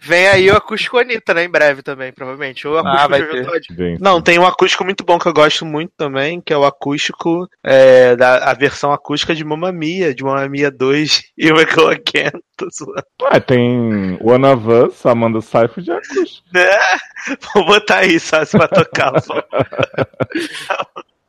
Vem 0.00 0.28
aí 0.28 0.50
o 0.50 0.56
acústico 0.56 0.98
Anitta, 0.98 1.34
né? 1.34 1.44
Em 1.44 1.50
breve 1.50 1.82
também, 1.82 2.12
provavelmente. 2.12 2.66
Ou 2.66 2.74
o 2.74 2.78
acústico 2.78 3.02
Ah, 3.02 3.08
vai 3.08 3.22
ter. 3.22 3.98
Não, 4.00 4.20
tem 4.20 4.38
um 4.38 4.46
acústico 4.46 4.84
muito 4.84 5.04
bom 5.04 5.18
que 5.18 5.26
eu 5.26 5.32
gosto 5.32 5.64
muito 5.64 5.92
também, 5.96 6.40
que 6.40 6.52
é 6.52 6.56
o 6.56 6.64
acústico 6.64 7.48
é, 7.64 8.16
da 8.16 8.50
a 8.50 8.54
versão 8.54 8.92
acústica 8.92 9.34
de 9.34 9.44
Mamma 9.44 9.70
Mia, 9.70 10.14
de 10.14 10.24
Mamma 10.24 10.48
Mia 10.48 10.70
2 10.70 11.22
e 11.38 11.50
o 11.50 11.54
Go 11.54 11.88
Again. 11.88 12.30
Tô 12.56 12.68
zoando. 12.72 13.02
Ah, 13.24 13.40
tem 13.40 14.18
One 14.20 14.46
of 14.46 14.66
Us, 14.68 15.06
Amanda 15.06 15.40
Seyfried 15.40 15.84
de 15.84 15.92
acústico. 15.92 16.48
Né? 16.52 16.66
Vou 17.54 17.66
botar 17.66 17.98
aí, 17.98 18.18
sabe, 18.18 18.50
pra 18.50 18.68
tocar. 18.68 19.12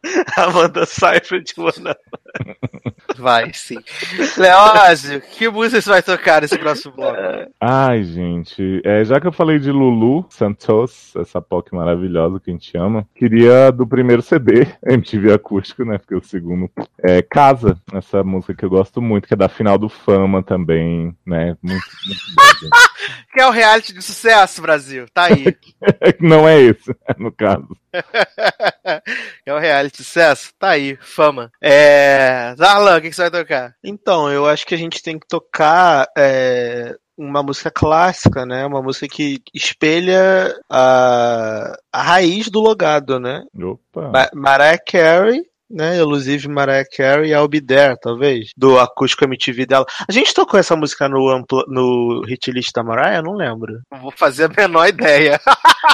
Amanda 0.38 0.86
Seyfried 0.86 1.54
de 1.54 1.62
Us. 1.62 1.82
Vai, 3.18 3.52
sim. 3.54 3.80
Leózio, 4.38 5.22
que 5.22 5.50
música 5.50 5.82
você 5.82 5.90
vai 5.90 6.04
tocar 6.04 6.42
nesse 6.42 6.58
próximo 6.58 6.94
bloco? 6.96 7.18
Ai, 7.60 8.04
gente, 8.04 8.82
é, 8.86 9.04
já 9.04 9.20
que 9.20 9.28
eu 9.28 9.32
falei 9.32 9.60
de 9.60 9.72
Lulu 9.72 10.26
Santos, 10.30 11.14
essa 11.16 11.42
POC 11.42 11.74
maravilhosa 11.74 12.40
que 12.40 12.50
a 12.50 12.54
gente 12.54 12.78
ama, 12.78 13.08
queria 13.16 13.72
do 13.72 13.86
primeiro 13.86 14.22
CD, 14.22 14.68
MTV 14.86 15.34
Acústico, 15.34 15.84
né? 15.84 15.98
Porque 15.98 16.16
o 16.16 16.24
segundo 16.24 16.70
é 17.04 17.22
Casa, 17.22 17.78
essa 17.94 18.24
música 18.24 18.54
que 18.54 18.66
eu 18.66 18.70
gosto 18.70 19.02
muito, 19.02 19.28
que 19.28 19.34
é 19.34 19.38
da 19.38 19.50
final 19.50 19.78
do 19.78 19.90
Fama 19.90 20.42
também, 20.42 21.16
né? 21.26 21.58
Muito, 21.62 21.86
muito 22.06 22.22
bom, 22.36 22.70
Que 23.34 23.42
é 23.42 23.48
o 23.48 23.52
reality 23.52 23.94
de 23.94 24.02
sucesso, 24.02 24.62
Brasil. 24.62 25.06
Tá 25.14 25.26
aí. 25.26 25.56
Não 26.20 26.48
é 26.48 26.60
esse, 26.60 26.96
no 27.18 27.32
caso. 27.32 27.68
é 29.46 29.54
o 29.54 29.60
reality 29.60 29.98
sucesso? 29.98 30.52
Tá 30.58 30.70
aí. 30.70 30.98
Fama. 31.02 31.52
É. 31.62 32.54
Darlan, 32.56 32.98
o 32.98 33.02
que 33.02 33.10
que 33.10 33.16
você 33.16 33.30
vai 33.30 33.32
tocar? 33.32 33.76
Então, 33.84 34.32
eu 34.32 34.46
acho 34.46 34.66
que 34.66 34.76
a 34.76 34.78
gente 34.78 35.02
tem 35.02 35.18
que 35.18 35.28
tocar 35.28 36.08
é, 36.18 36.96
uma 37.20 37.44
música 37.44 37.70
clássica, 37.70 38.46
né? 38.46 38.66
Uma 38.66 38.82
música 38.82 39.08
que 39.08 39.42
espelha 39.54 40.56
a, 40.70 41.78
a 41.92 42.02
raiz 42.02 42.50
do 42.50 42.62
logado, 42.62 43.20
né? 43.20 43.44
Opa. 43.62 44.10
Ma 44.10 44.30
Mariah 44.34 44.80
Carey, 44.80 45.44
né? 45.70 45.98
Elusive 45.98 46.48
Mariah 46.48 46.86
Carey, 46.96 47.32
I'll 47.32 47.48
Be 47.48 47.62
There, 47.62 47.96
talvez. 48.02 48.50
Do 48.58 48.80
acústico 48.80 49.24
MTV 49.26 49.66
dela. 49.66 49.86
A 50.08 50.12
gente 50.12 50.34
tocou 50.34 50.60
essa 50.60 50.76
música 50.76 51.08
no, 51.08 51.30
amplo, 51.30 51.64
no 51.68 52.22
hit 52.28 52.52
list 52.52 52.72
da 52.74 52.84
Mariah? 52.84 53.18
Eu 53.18 53.24
não 53.24 53.34
lembro. 53.36 53.80
Não 53.92 54.00
vou 54.02 54.12
fazer 54.16 54.46
a 54.46 54.50
menor 54.50 54.88
ideia. 54.88 55.40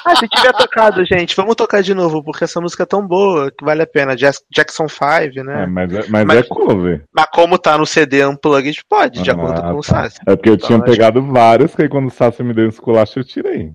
Ah, 0.05 0.15
se 0.15 0.27
tiver 0.27 0.53
tocado, 0.53 1.03
gente, 1.05 1.35
vamos 1.35 1.55
tocar 1.55 1.81
de 1.81 1.93
novo, 1.93 2.23
porque 2.23 2.43
essa 2.43 2.61
música 2.61 2.83
é 2.83 2.85
tão 2.85 3.05
boa 3.07 3.49
que 3.51 3.65
vale 3.65 3.81
a 3.81 3.87
pena. 3.87 4.15
Jack- 4.15 4.37
Jackson 4.53 4.87
5, 4.87 5.03
É, 5.39 5.43
né? 5.43 5.65
mas 5.67 5.93
é, 5.93 6.05
mas 6.09 6.25
Mas- 6.25 6.37
é 6.39 6.43
cover. 6.43 7.03
Mas 7.13 7.25
como 7.33 7.57
tá 7.57 7.77
no 7.77 7.85
CD 7.85 8.23
Unplugged, 8.25 8.81
pode, 8.87 9.21
de 9.23 9.29
Ah, 9.31 9.33
acordo 9.33 9.61
com 9.61 9.73
o 9.73 9.81
tá. 9.81 10.03
Sassi. 10.03 10.19
É 10.27 10.35
porque 10.35 10.49
eu 10.49 10.53
Então, 10.55 10.67
tinha 10.67 10.77
acho- 10.79 10.85
pegado 10.91 11.21
vários, 11.23 11.73
que 11.75 11.81
aí 11.81 11.89
quando 11.89 12.07
o 12.07 12.11
Sassi 12.11 12.43
me 12.43 12.53
deu 12.53 12.65
um 12.65 12.69
esculacho, 12.69 13.19
eu 13.19 13.23
tirei. 13.23 13.71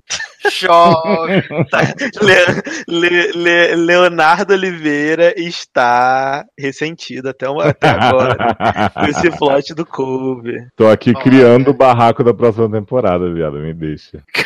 Chove. 0.48 1.42
Le- 2.22 2.62
Le- 2.88 3.32
Le- 3.32 3.76
Leonardo 3.76 4.54
Oliveira 4.54 5.34
está 5.36 6.44
ressentido 6.58 7.28
até, 7.30 7.48
uma- 7.48 7.64
até 7.68 7.88
agora 7.90 8.36
com 8.94 9.06
esse 9.06 9.30
plot 9.36 9.74
do 9.74 9.84
cover. 9.84 10.68
Tô 10.76 10.88
aqui 10.88 11.12
criando 11.14 11.68
o 11.70 11.74
barraco 11.74 12.24
da 12.24 12.32
próxima 12.32 12.70
temporada, 12.70 13.30
viado, 13.32 13.58
me 13.58 13.74
deixa. 13.74 14.22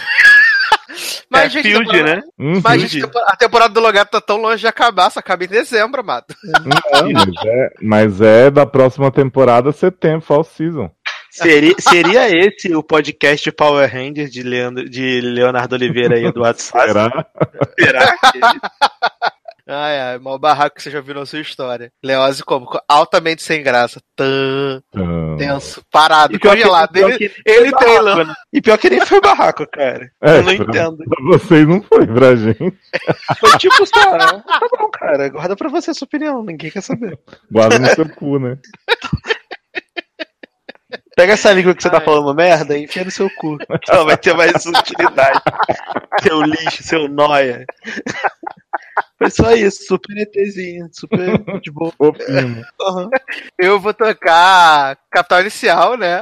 Mas, 1.30 1.44
é 1.46 1.48
gente, 1.48 1.62
Field, 1.64 1.86
temporada- 1.90 2.16
né? 2.16 2.22
Uhum. 2.38 2.60
Mas, 2.62 2.82
gente, 2.82 3.10
a 3.26 3.36
temporada 3.36 3.74
do 3.74 3.80
Logado 3.80 4.08
tá 4.08 4.20
tão 4.20 4.36
longe 4.36 4.58
de 4.60 4.66
acabar, 4.68 5.10
só 5.10 5.18
acaba 5.18 5.42
em 5.44 5.48
dezembro, 5.48 6.00
amado. 6.00 6.26
Não, 6.44 7.10
mas, 7.12 7.44
é, 7.44 7.70
mas 7.82 8.20
é 8.20 8.50
da 8.50 8.64
próxima 8.64 9.10
temporada, 9.10 9.72
setembro, 9.72 10.20
fall 10.20 10.44
season. 10.44 10.88
Seria, 11.35 11.74
seria 11.81 12.28
esse 12.47 12.73
o 12.77 12.82
podcast 12.82 13.51
Power 13.52 13.90
Rangers 13.93 14.31
de, 14.31 14.43
Leandro, 14.44 14.89
de 14.89 15.20
Leonardo 15.20 15.74
Oliveira 15.74 16.16
e 16.19 16.27
Eduardo 16.27 16.61
Sassi? 16.62 16.86
Será? 16.86 17.27
Será? 17.78 18.16
Ai, 19.66 19.98
ai, 19.98 20.19
maior 20.19 20.36
barraco 20.39 20.77
que 20.77 20.82
você 20.82 20.90
já 20.90 21.01
viu 21.01 21.15
na 21.15 21.24
sua 21.24 21.40
história. 21.40 21.90
Leose 22.05 22.44
como? 22.44 22.69
Altamente 22.86 23.43
sem 23.43 23.62
graça. 23.62 23.98
Tã, 24.15 24.81
Então, 24.90 25.36
tenso, 25.39 25.82
parado, 25.90 26.39
congelado. 26.39 26.94
Ele, 26.97 27.32
ele 27.47 27.70
barraco, 27.70 27.85
tem 27.93 28.01
lá. 28.02 28.24
né? 28.27 28.35
E 28.52 28.61
pior 28.61 28.77
que 28.78 28.90
nem 28.90 29.05
foi 29.06 29.20
barraco, 29.23 29.66
cara. 29.73 30.11
É, 30.23 30.36
Eu 30.39 30.43
não 30.43 30.55
pra- 30.56 30.65
entendo. 30.66 30.98
Pra 30.98 31.24
vocês 31.24 31.66
não 31.66 31.82
foi, 31.82 32.06
pra 32.06 32.36
gente. 32.36 32.78
Foi 33.40 33.59
tipo 33.59 33.86
só. 33.86 34.19
Tá 34.19 34.61
bom, 34.78 34.89
cara. 34.93 35.28
Guarda 35.31 35.56
pra 35.56 35.70
você 35.70 35.90
a 35.90 35.94
sua 35.94 36.05
opinião. 36.06 36.44
Ninguém 36.44 36.70
quer 36.70 36.82
saber. 36.82 37.19
Guarda 37.51 37.78
no 37.78 37.86
seu 37.89 38.09
cu, 38.11 38.39
né? 38.39 38.59
Pega 41.16 41.34
essa 41.34 41.52
língua 41.52 41.74
que 41.74 41.82
você 41.82 41.90
tá 41.90 42.00
falando 42.00 42.34
merda 42.34 42.76
e 42.76 42.84
enfia 42.84 43.04
no 43.04 43.10
seu 43.10 43.30
cu. 43.36 43.56
Que 43.82 43.90
ela 43.90 44.04
vai 44.04 44.16
ter 44.16 44.34
mais 44.34 44.66
utilidade. 44.66 45.40
seu 46.22 46.42
lixo, 46.42 46.82
seu 46.82 47.08
noia. 47.08 47.64
Foi 49.18 49.30
só 49.30 49.52
isso, 49.52 49.86
super 49.86 50.16
ETzinho, 50.16 50.88
super 50.92 51.60
de 51.60 51.70
boa. 51.70 51.92
Uhum. 52.00 53.10
Eu 53.58 53.80
vou 53.80 53.94
tocar 53.94 54.98
Capital 55.10 55.40
Inicial, 55.42 55.96
né? 55.96 56.20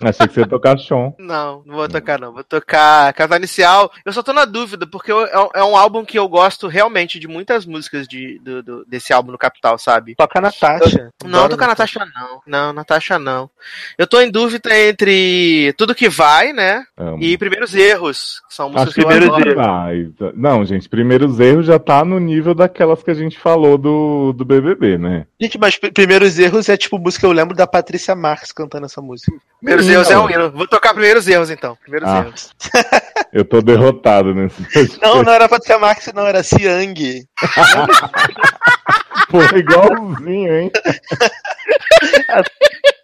Achei 0.00 0.26
que 0.28 0.34
você 0.34 0.40
ia 0.40 0.46
tocar 0.46 0.78
Sean. 0.78 1.12
Não, 1.18 1.62
não 1.66 1.74
vou 1.76 1.88
tocar 1.88 2.18
não. 2.20 2.32
Vou 2.32 2.44
tocar 2.44 3.12
Capital 3.14 3.38
Inicial. 3.38 3.90
Eu 4.04 4.12
só 4.12 4.22
tô 4.22 4.32
na 4.32 4.44
dúvida, 4.44 4.86
porque 4.86 5.10
eu- 5.10 5.26
é 5.26 5.38
um- 5.40 5.48
é 5.54 5.64
um 5.64 5.76
álbum 5.76 6.04
que 6.04 6.18
eu 6.18 6.28
gosto 6.28 6.68
realmente 6.68 7.18
de 7.18 7.26
muitas 7.26 7.66
músicas 7.66 8.06
de, 8.06 8.38
do- 8.40 8.62
do- 8.62 8.84
desse 8.86 9.12
álbum 9.12 9.32
no 9.32 9.38
Capital, 9.38 9.78
sabe? 9.78 10.14
Toca 10.14 10.40
Natasha. 10.40 11.10
Não, 11.24 11.40
Adoro 11.40 11.50
tocar 11.50 11.66
Natasha 11.68 12.00
não. 12.14 12.40
Não, 12.46 12.72
Natasha 12.72 13.18
não. 13.18 13.50
Eu 13.96 14.06
tô 14.06 14.20
em 14.20 14.30
dúvida 14.30 14.70
entre 14.78 15.72
Tudo 15.76 15.94
Que 15.94 16.08
Vai, 16.08 16.52
né? 16.52 16.84
Amo. 16.96 17.18
E 17.22 17.36
Primeiros 17.36 17.74
Erros, 17.74 18.40
que 18.48 18.54
são 18.54 18.70
músicas 18.70 18.94
que 18.94 19.00
que 19.00 19.06
eu. 19.06 19.10
Erros. 19.22 19.54
vai. 19.54 20.10
Não, 20.34 20.64
gente, 20.64 20.88
primeiros 20.88 21.38
erros 21.40 21.66
já 21.66 21.78
tá 21.78 22.04
no 22.04 22.18
nível 22.18 22.54
daquelas 22.54 23.02
que 23.02 23.10
a 23.10 23.14
gente 23.14 23.38
falou 23.38 23.76
do, 23.76 24.32
do 24.32 24.44
BBB, 24.44 24.98
né? 24.98 25.26
Gente, 25.40 25.58
mas 25.58 25.76
pr- 25.76 25.92
primeiros 25.92 26.38
erros 26.38 26.68
é 26.68 26.76
tipo 26.76 26.98
música, 26.98 27.26
eu 27.26 27.32
lembro 27.32 27.56
da 27.56 27.66
Patrícia 27.66 28.14
Marques 28.14 28.52
cantando 28.52 28.86
essa 28.86 29.00
música. 29.00 29.32
Primeiros 29.60 29.87
Não. 29.88 29.94
Erros 29.94 30.10
é 30.10 30.18
um 30.18 30.30
hino. 30.30 30.50
Vou 30.52 30.66
tocar 30.68 30.92
Primeiros 30.92 31.26
Erros, 31.26 31.50
então. 31.50 31.76
Primeiros 31.82 32.08
Ah. 32.08 32.18
Erros. 32.18 32.50
Eu 33.32 33.44
tô 33.44 33.60
derrotado 33.60 34.34
nesse. 34.34 34.62
Não, 35.02 35.22
não 35.24 35.32
era 35.32 35.48
Patrícia 35.48 35.78
Marques, 35.78 36.12
não, 36.14 36.26
era 36.26 36.42
Siang. 36.42 37.24
Pô, 39.30 39.42
igualzinho, 39.56 40.54
hein? 40.58 40.70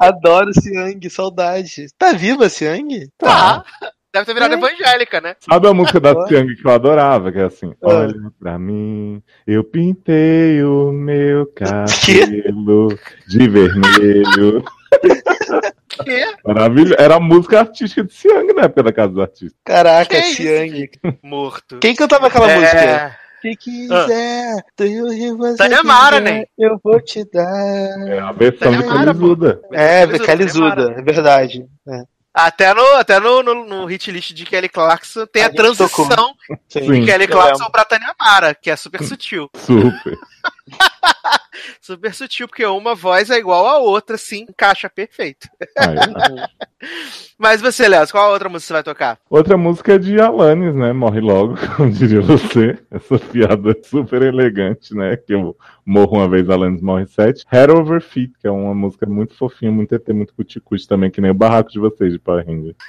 Adoro 0.00 0.52
Siang, 0.54 1.10
saudade. 1.10 1.86
Tá 1.98 2.12
viva 2.12 2.48
Siang? 2.48 3.08
Tá. 3.18 3.64
Deve 4.12 4.26
ter 4.26 4.34
virado 4.34 4.54
evangélica, 4.54 5.20
né? 5.20 5.34
Sabe 5.40 5.66
a 5.66 5.74
música 5.74 5.98
da 5.98 6.14
Tiang 6.26 6.54
que 6.54 6.64
eu 6.66 6.70
adorava? 6.72 7.32
Que 7.32 7.40
é 7.40 7.44
assim: 7.44 7.72
Ah. 7.82 7.88
Olha 7.88 8.14
pra 8.38 8.58
mim, 8.58 9.20
eu 9.46 9.64
pintei 9.64 10.62
o 10.62 10.92
meu 10.92 11.46
cabelo 11.48 12.96
de 13.28 13.48
vermelho. 13.48 14.64
Que? 16.04 16.26
Maravilhoso. 16.44 16.96
Era 16.98 17.16
a 17.16 17.20
música 17.20 17.60
artística 17.60 18.02
de 18.02 18.12
Siang 18.12 18.52
na 18.52 18.62
época 18.62 18.82
da 18.82 18.92
Casa 18.92 19.12
dos 19.12 19.22
Artistas. 19.22 19.58
Caraca, 19.64 20.20
Siang. 20.22 20.90
Morto. 21.22 21.78
Quem 21.78 21.94
cantava 21.94 22.26
aquela 22.26 22.50
É, 22.50 22.58
música? 22.58 23.18
Se 23.40 23.56
quiser, 23.56 24.56
do 24.76 25.36
você 25.36 25.56
Tânia 25.58 25.82
Mara, 25.84 26.20
quiser, 26.20 26.34
né? 26.38 26.44
Eu 26.58 26.80
vou 26.82 27.00
te 27.00 27.24
dar. 27.30 28.08
É 28.08 28.18
a 28.18 28.32
versão 28.32 28.72
de 28.72 28.82
Calizuda. 28.82 29.60
É, 29.70 30.18
Calizuda, 30.18 30.94
é 30.96 31.02
verdade. 31.02 31.66
É. 31.88 32.02
Até, 32.32 32.74
no, 32.74 32.84
até 32.96 33.20
no, 33.20 33.44
no, 33.44 33.64
no 33.64 33.84
hit 33.84 34.10
list 34.10 34.32
de 34.32 34.44
Kelly 34.44 34.68
Clarkson 34.68 35.24
tem 35.26 35.44
A 35.44 35.46
a, 35.46 35.54
transição 35.54 36.08
tocou. 36.08 36.34
Sim. 36.68 36.90
de 36.90 37.06
Kelly 37.06 37.28
Clarkson 37.28 37.70
pra 37.70 37.84
Tânia 37.84 38.12
Mara, 38.18 38.52
que 38.54 38.70
é 38.70 38.74
super 38.76 39.04
sutil. 39.04 39.48
Super. 39.54 40.18
Super 41.80 42.14
sutil, 42.14 42.48
porque 42.48 42.64
uma 42.64 42.94
voz 42.94 43.30
é 43.30 43.38
igual 43.38 43.66
a 43.66 43.78
outra, 43.78 44.16
sim, 44.16 44.46
encaixa 44.48 44.88
perfeito. 44.88 45.48
Aí, 45.78 45.96
Mas 47.38 47.60
você, 47.60 47.88
Léo, 47.88 48.06
qual 48.10 48.28
a 48.28 48.32
outra 48.32 48.48
música 48.48 48.68
você 48.68 48.72
vai 48.74 48.82
tocar? 48.82 49.18
Outra 49.28 49.56
música 49.56 49.94
é 49.94 49.98
de 49.98 50.20
Alanis, 50.20 50.74
né? 50.74 50.92
Morre 50.92 51.20
logo, 51.20 51.56
como 51.76 51.90
diria 51.90 52.20
você. 52.20 52.78
Essa 52.90 53.18
piada 53.18 53.76
super 53.82 54.22
elegante, 54.22 54.94
né? 54.94 55.16
Que 55.16 55.34
eu 55.34 55.56
morro 55.84 56.18
uma 56.18 56.28
vez, 56.28 56.48
Alanis 56.48 56.80
morre 56.80 57.06
sete. 57.06 57.44
Head 57.50 57.72
Over 57.72 58.00
Feet, 58.00 58.32
que 58.40 58.46
é 58.46 58.50
uma 58.50 58.74
música 58.74 59.06
muito 59.06 59.36
fofinha, 59.36 59.72
muito 59.72 59.94
ET, 59.94 60.08
muito 60.08 60.34
cuticute 60.34 60.86
também, 60.86 61.10
que 61.10 61.20
nem 61.20 61.30
o 61.30 61.34
barraco 61.34 61.70
de 61.70 61.78
vocês 61.78 62.12
de 62.12 62.18
Power 62.18 62.46
Ranger. 62.46 62.74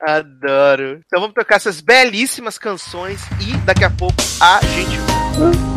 Adoro. 0.00 1.00
Então 1.06 1.20
vamos 1.20 1.34
tocar 1.34 1.56
essas 1.56 1.80
belíssimas 1.80 2.58
canções 2.58 3.22
e 3.40 3.56
daqui 3.64 3.84
a 3.84 3.90
pouco 3.90 4.16
a 4.40 4.60
gente 4.66 5.71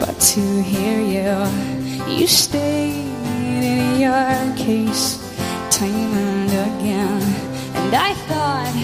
but 0.00 0.18
to 0.18 0.40
hear 0.62 0.98
you. 1.00 1.36
You 2.10 2.26
stayed 2.26 3.12
in 3.62 4.00
your 4.00 4.56
case 4.56 5.18
time 5.70 6.14
and 6.16 6.50
again, 6.68 7.22
and 7.74 7.94
I 7.94 8.14
thought 8.28 8.76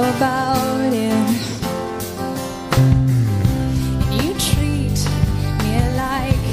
about 0.00 0.92
it. 0.92 1.28
You 4.22 4.32
treat 4.48 5.00
me 5.62 5.74
like 5.96 6.46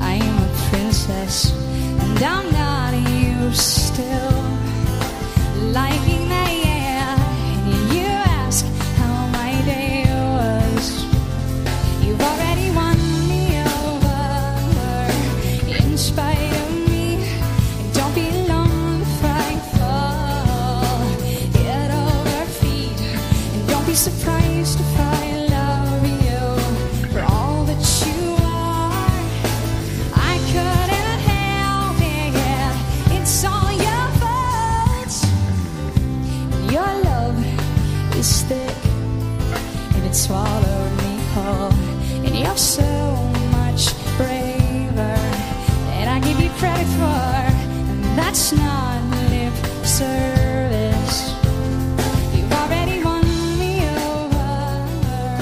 I'm 0.00 0.36
a 0.42 0.50
princess, 0.70 1.52
and 2.00 2.22
I'm 2.22 2.50
not 2.50 2.94
you 3.10 3.52
still. 3.52 4.41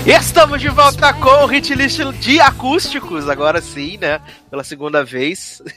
Estamos 0.06 0.60
de 0.60 0.68
volta 0.68 1.12
com 1.12 1.44
o 1.44 1.46
hit 1.46 1.74
list 1.74 2.00
de 2.18 2.40
acústicos, 2.40 3.28
agora 3.28 3.60
sim, 3.60 3.98
né? 3.98 4.20
Pela 4.50 4.64
segunda 4.64 5.04
vez. 5.04 5.62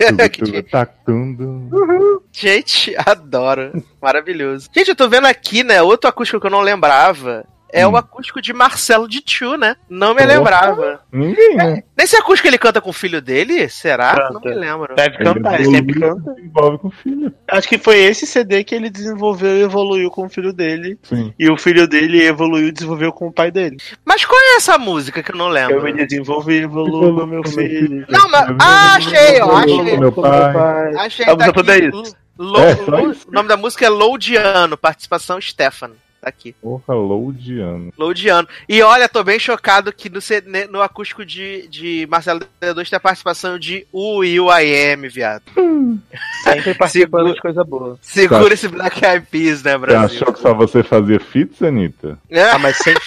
Tá 0.63 0.85
tudo. 0.85 2.23
Gente, 2.31 2.95
adoro. 3.05 3.83
Maravilhoso. 4.01 4.69
Gente, 4.73 4.89
eu 4.89 4.95
tô 4.95 5.09
vendo 5.09 5.27
aqui, 5.27 5.63
né? 5.63 5.81
Outro 5.81 6.09
acústico 6.09 6.39
que 6.39 6.47
eu 6.47 6.51
não 6.51 6.61
lembrava. 6.61 7.45
É 7.75 7.87
o 7.87 7.97
acústico 7.97 8.39
de 8.41 8.53
Marcelo 8.53 9.07
de 9.07 9.19
Tchu, 9.19 9.57
né? 9.57 9.75
Não 9.89 10.09
me 10.13 10.21
Porra. 10.21 10.33
lembrava. 10.37 11.01
Ninguém, 11.11 11.55
né? 11.55 11.83
Nesse 11.97 12.15
acústico 12.15 12.47
ele 12.47 12.57
canta 12.59 12.79
com 12.79 12.91
o 12.91 12.93
filho 12.93 13.19
dele? 13.19 13.67
Será? 13.67 14.29
Não 14.31 14.39
Canta. 14.39 14.49
me 14.49 14.55
lembro. 14.55 14.95
Deve 14.95 15.17
cantar, 15.17 15.55
ele 15.59 15.65
sempre 15.71 15.99
canta. 15.99 16.35
Envolve 16.39 16.77
com 16.77 16.87
o 16.87 16.91
filho. 16.91 17.33
Acho 17.49 17.67
que 17.67 17.77
foi 17.79 17.97
esse 17.97 18.27
CD 18.27 18.63
que 18.63 18.75
ele 18.75 18.89
desenvolveu 18.91 19.57
e 19.57 19.61
evoluiu 19.63 20.11
com 20.11 20.25
o 20.25 20.29
filho 20.29 20.53
dele. 20.53 20.99
Sim. 21.03 21.33
E 21.39 21.49
o 21.49 21.57
filho 21.57 21.87
dele 21.87 22.23
evoluiu 22.23 22.67
e 22.67 22.71
desenvolveu 22.71 23.11
com 23.11 23.27
o 23.27 23.33
pai 23.33 23.49
dele. 23.49 23.77
Mas 24.05 24.23
qual 24.23 24.39
é 24.39 24.55
essa 24.57 24.77
música 24.77 25.23
que 25.23 25.31
eu 25.31 25.35
não 25.35 25.47
lembro? 25.49 25.77
Eu 25.77 25.83
me 25.83 26.05
desenvolvi 26.05 26.53
e 26.59 26.63
evoluo 26.63 27.19
com 27.19 27.25
meu 27.25 27.43
filho. 27.43 28.05
Não, 28.07 28.29
mas- 28.29 28.55
ah, 28.59 28.95
achei, 28.97 29.41
ó, 29.41 29.57
achei. 29.57 29.97
Meu 29.97 30.11
pai. 30.11 30.93
Achei, 30.95 31.25
A 31.25 31.29
tá 31.29 31.33
música 31.35 31.53
toda 31.53 31.75
é 31.75 31.85
isso. 31.85 32.15
Lo, 32.37 32.57
É, 32.59 32.73
o 32.73 33.31
nome 33.31 33.47
da 33.47 33.55
música 33.55 33.85
é 33.85 33.89
Loudiano, 33.89 34.75
participação 34.75 35.39
Stefano. 35.39 35.95
Tá 36.23 36.29
aqui. 36.29 36.55
Porra, 36.61 36.93
Loudiano. 36.95 37.91
Loudiano. 37.97 38.47
E 38.69 38.81
olha, 38.81 39.09
tô 39.09 39.21
bem 39.25 39.37
chocado 39.37 39.91
que 39.91 40.09
no, 40.09 40.19
ne- 40.45 40.67
no 40.67 40.81
acústico 40.81 41.25
de, 41.25 41.67
de 41.67 42.07
Marcelo 42.09 42.39
D2 42.61 42.89
tem 42.89 42.95
a 42.95 42.99
participação 43.01 43.59
de 43.59 43.85
U 43.91 44.19
Will 44.19 44.47
I 44.49 44.93
Am, 44.93 45.09
viado. 45.09 45.43
Sempre 46.45 46.73
participando 46.75 47.23
Segura- 47.27 47.33
de 47.33 47.41
coisa 47.41 47.63
boa. 47.65 47.99
Segura 48.01 48.47
Tá. 48.47 48.53
esse 48.53 48.67
Black 48.69 49.03
Eyed 49.05 49.27
Peas, 49.29 49.63
né, 49.63 49.73
Você 49.73 49.77
Brasil? 49.79 50.05
achou 50.21 50.33
que 50.33 50.39
só 50.39 50.53
você 50.53 50.81
fazia 50.81 51.19
fits, 51.19 51.61
Anitta? 51.61 52.17
É. 52.29 52.43
Ah, 52.51 52.57
mas 52.57 52.77
sem. 52.77 52.93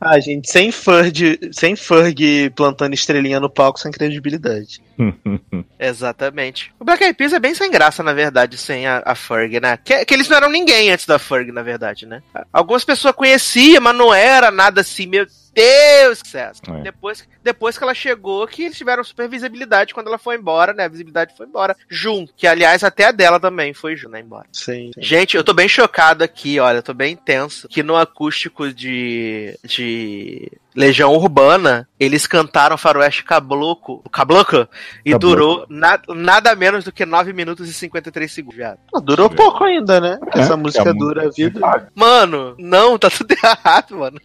Ah, 0.00 0.18
gente, 0.20 0.50
sem 0.50 0.70
Ferg, 0.70 1.50
sem 1.52 1.74
Ferg 1.74 2.50
plantando 2.54 2.94
estrelinha 2.94 3.40
no 3.40 3.50
palco, 3.50 3.80
sem 3.80 3.90
credibilidade. 3.90 4.80
Exatamente. 5.78 6.72
O 6.78 6.84
Black 6.84 7.02
Eyed 7.02 7.16
Peas 7.16 7.32
é 7.32 7.40
bem 7.40 7.54
sem 7.54 7.70
graça, 7.70 8.02
na 8.02 8.12
verdade, 8.12 8.56
sem 8.56 8.86
a, 8.86 9.02
a 9.04 9.14
Ferg, 9.14 9.58
né? 9.60 9.76
Que, 9.76 10.04
que 10.04 10.14
eles 10.14 10.28
não 10.28 10.36
eram 10.36 10.50
ninguém 10.50 10.90
antes 10.90 11.04
da 11.04 11.18
Ferg, 11.18 11.50
na 11.50 11.62
verdade, 11.62 12.06
né? 12.06 12.22
Algumas 12.52 12.84
pessoas 12.84 13.14
conheciam, 13.14 13.82
mas 13.82 13.96
não 13.96 14.14
era 14.14 14.50
nada 14.50 14.82
assim, 14.82 15.06
meu 15.06 15.26
Deus, 15.54 16.22
que 16.22 16.28
sucesso. 16.28 16.60
É. 16.68 16.82
Depois, 16.82 17.28
depois 17.42 17.76
que 17.78 17.84
ela 17.84 17.94
chegou, 17.94 18.46
que 18.46 18.64
eles 18.64 18.76
tiveram 18.76 19.02
super 19.04 19.28
visibilidade 19.28 19.94
quando 19.94 20.06
ela 20.08 20.18
foi 20.18 20.36
embora, 20.36 20.72
né? 20.72 20.84
A 20.84 20.88
visibilidade 20.88 21.34
foi 21.36 21.46
embora. 21.46 21.76
Junto, 21.88 22.32
que 22.36 22.46
aliás 22.46 22.82
até 22.84 23.06
a 23.06 23.12
dela 23.12 23.40
também 23.40 23.72
foi 23.74 23.96
junto, 23.96 24.12
né? 24.12 24.20
Embora. 24.20 24.46
Sim. 24.52 24.90
Gente, 24.98 25.36
eu 25.36 25.44
tô 25.44 25.52
bem 25.52 25.68
chocado 25.68 26.22
aqui, 26.24 26.58
olha, 26.60 26.78
eu 26.78 26.82
tô 26.82 26.94
bem 26.94 27.16
tenso. 27.16 27.68
Que 27.68 27.82
no 27.82 27.96
acústico 27.96 28.72
de. 28.72 29.58
de. 29.64 30.50
Legião 30.76 31.12
Urbana, 31.12 31.88
eles 31.98 32.24
cantaram 32.24 32.78
Faroeste 32.78 33.24
Cabloco, 33.24 34.00
Cabloco 34.12 34.68
e 35.04 35.10
Cabloco. 35.10 35.18
durou 35.18 35.66
na- 35.68 36.00
nada 36.14 36.54
menos 36.54 36.84
do 36.84 36.92
que 36.92 37.04
9 37.04 37.32
minutos 37.32 37.68
e 37.68 37.72
53 37.72 38.30
segundos, 38.30 38.56
viado. 38.58 38.78
Ah, 38.94 39.00
durou 39.00 39.28
pouco 39.28 39.64
ainda, 39.64 40.00
né? 40.00 40.18
Porque 40.20 40.38
É, 40.38 40.42
essa 40.42 40.56
música 40.56 40.88
a 40.90 40.92
dura 40.92 41.26
a 41.26 41.30
vida. 41.30 41.90
Mano, 41.96 42.54
não, 42.60 42.96
tá 42.96 43.10
tudo 43.10 43.32
errado, 43.42 43.96
mano. 43.96 44.20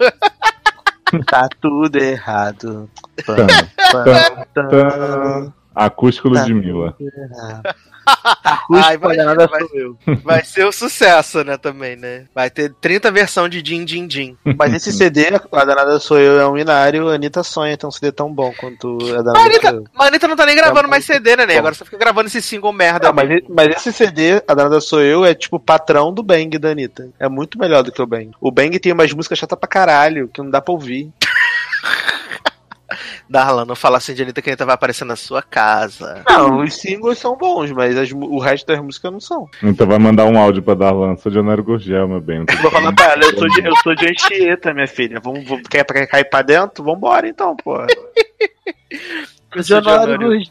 Tá 1.22 1.48
tudo 1.62 1.98
errado. 1.98 2.90
Tan, 3.26 3.48
Tan, 3.92 4.46
tan, 4.54 4.70
tan. 4.70 5.54
Acústico 5.76 6.32
Tá. 6.32 6.42
Ludmilla. 6.42 6.96
Ai, 8.84 8.98
vai- 8.98 9.16
nada 9.16 9.48
vai- 9.48 9.62
sou 9.62 9.70
eu. 9.80 9.98
Vai 10.24 10.44
ser 10.44 10.66
o 10.66 10.72
sucesso, 10.74 11.42
né, 11.44 11.56
também, 11.58 11.96
né? 11.96 12.26
Vai 12.36 12.50
ter 12.50 12.74
30 12.82 13.10
versão 13.12 13.48
de 13.48 13.62
Din 13.62 13.86
Din 13.86 14.06
Din. 14.08 14.38
Mas 14.58 14.74
esse 14.74 14.92
CD, 14.92 15.28
a 15.52 15.66
Danada 15.66 15.98
Sou 16.00 16.20
Eu, 16.20 16.38
é 16.40 16.46
um 16.46 16.54
binário. 16.54 17.08
A 17.10 17.14
Anitta 17.16 17.44
sonha 17.44 17.78
ter 17.78 17.86
um 17.88 17.92
CD 17.92 18.12
tão 18.12 18.34
bom 18.34 18.54
quanto 18.60 18.98
a 19.18 19.22
Danada 19.22 19.34
Mas 19.34 19.56
Sou 19.62 19.70
Eu. 19.72 19.84
Mas 19.94 20.06
a 20.06 20.10
Anitta 20.10 20.28
não 20.28 20.36
tá 20.36 20.46
nem 20.46 20.56
gravando 20.56 20.82
Tá 20.84 20.88
mais. 20.90 21.06
CD, 21.06 21.36
né, 21.38 21.46
Ney? 21.46 21.56
Bom. 21.56 21.60
Agora 21.60 21.76
você 21.76 21.86
fica 21.86 21.98
gravando 21.98 22.28
esse 22.28 22.42
single 22.42 22.74
merda. 22.74 23.08
Não, 23.08 23.14
mas, 23.16 23.30
e- 23.30 23.46
mas 23.50 23.76
esse 23.76 23.94
CD, 23.94 24.44
a 24.48 24.54
Danada 24.54 24.82
Sou 24.82 25.02
Eu, 25.02 25.24
é 25.24 25.34
tipo 25.34 25.58
patrão 25.60 26.14
do 26.14 26.22
Bang 26.22 26.58
da 26.58 26.72
Anitta. 26.72 27.10
É 27.18 27.30
muito 27.30 27.58
melhor 27.58 27.84
do 27.84 27.92
que 27.92 28.02
o 28.02 28.06
Bang. 28.08 28.32
O 28.42 28.52
Bang 28.52 28.78
tem 28.80 28.92
umas 28.92 29.14
músicas 29.14 29.40
chatas 29.40 29.58
pra 29.58 29.68
caralho, 29.70 30.28
que 30.28 30.42
não 30.42 30.50
dá 30.50 30.60
pra 30.60 30.74
ouvir. 30.74 31.10
Darlan, 33.34 33.66
não 33.66 33.76
fala 33.76 33.98
assim 33.98 34.14
de 34.14 34.22
Anitta 34.22 34.44
que 34.44 34.50
a 34.50 34.52
Anitta 34.52 34.64
vai 34.64 34.76
aparecer 34.76 35.06
na 35.06 35.16
sua 35.16 35.42
casa. 35.42 36.24
Não, 36.30 36.60
os 36.60 36.76
singles 36.76 37.18
são 37.18 37.36
bons, 37.36 37.72
mas 37.72 37.98
as 37.98 38.12
o 38.12 38.38
resto 38.38 38.68
das 38.68 38.80
músicas 38.80 39.12
não 39.12 39.20
são. 39.20 39.50
Então 39.64 39.88
vai 39.88 39.98
mandar 39.98 40.26
um 40.26 40.38
áudio 40.38 40.62
pra 40.62 40.76
Darlan. 40.76 41.18
Sou 41.18 41.32
de 41.32 41.40
Honório 41.40 41.64
Gurgel, 41.64 42.08
meu 42.08 42.22
bem. 42.22 42.46
Vou 42.62 42.70
falar 42.70 42.94
pra 42.94 43.14
ela, 43.14 43.24
eu 43.24 43.36
sou 43.36 43.50
de, 43.50 43.66
eu 43.66 43.76
sou 43.78 43.96
de 43.96 44.08
Anchieta, 44.08 44.72
minha 44.72 44.88
filha. 44.88 45.20
Vamos, 45.20 45.44
vamos, 45.48 45.68
quer, 45.68 45.84
cair 45.84 46.30
pra 46.30 46.44
dentro? 46.44 46.84
Vambora 46.84 47.28
então, 47.28 47.56
pô. 47.56 47.76
De 49.62 49.74
Honório. 49.74 50.42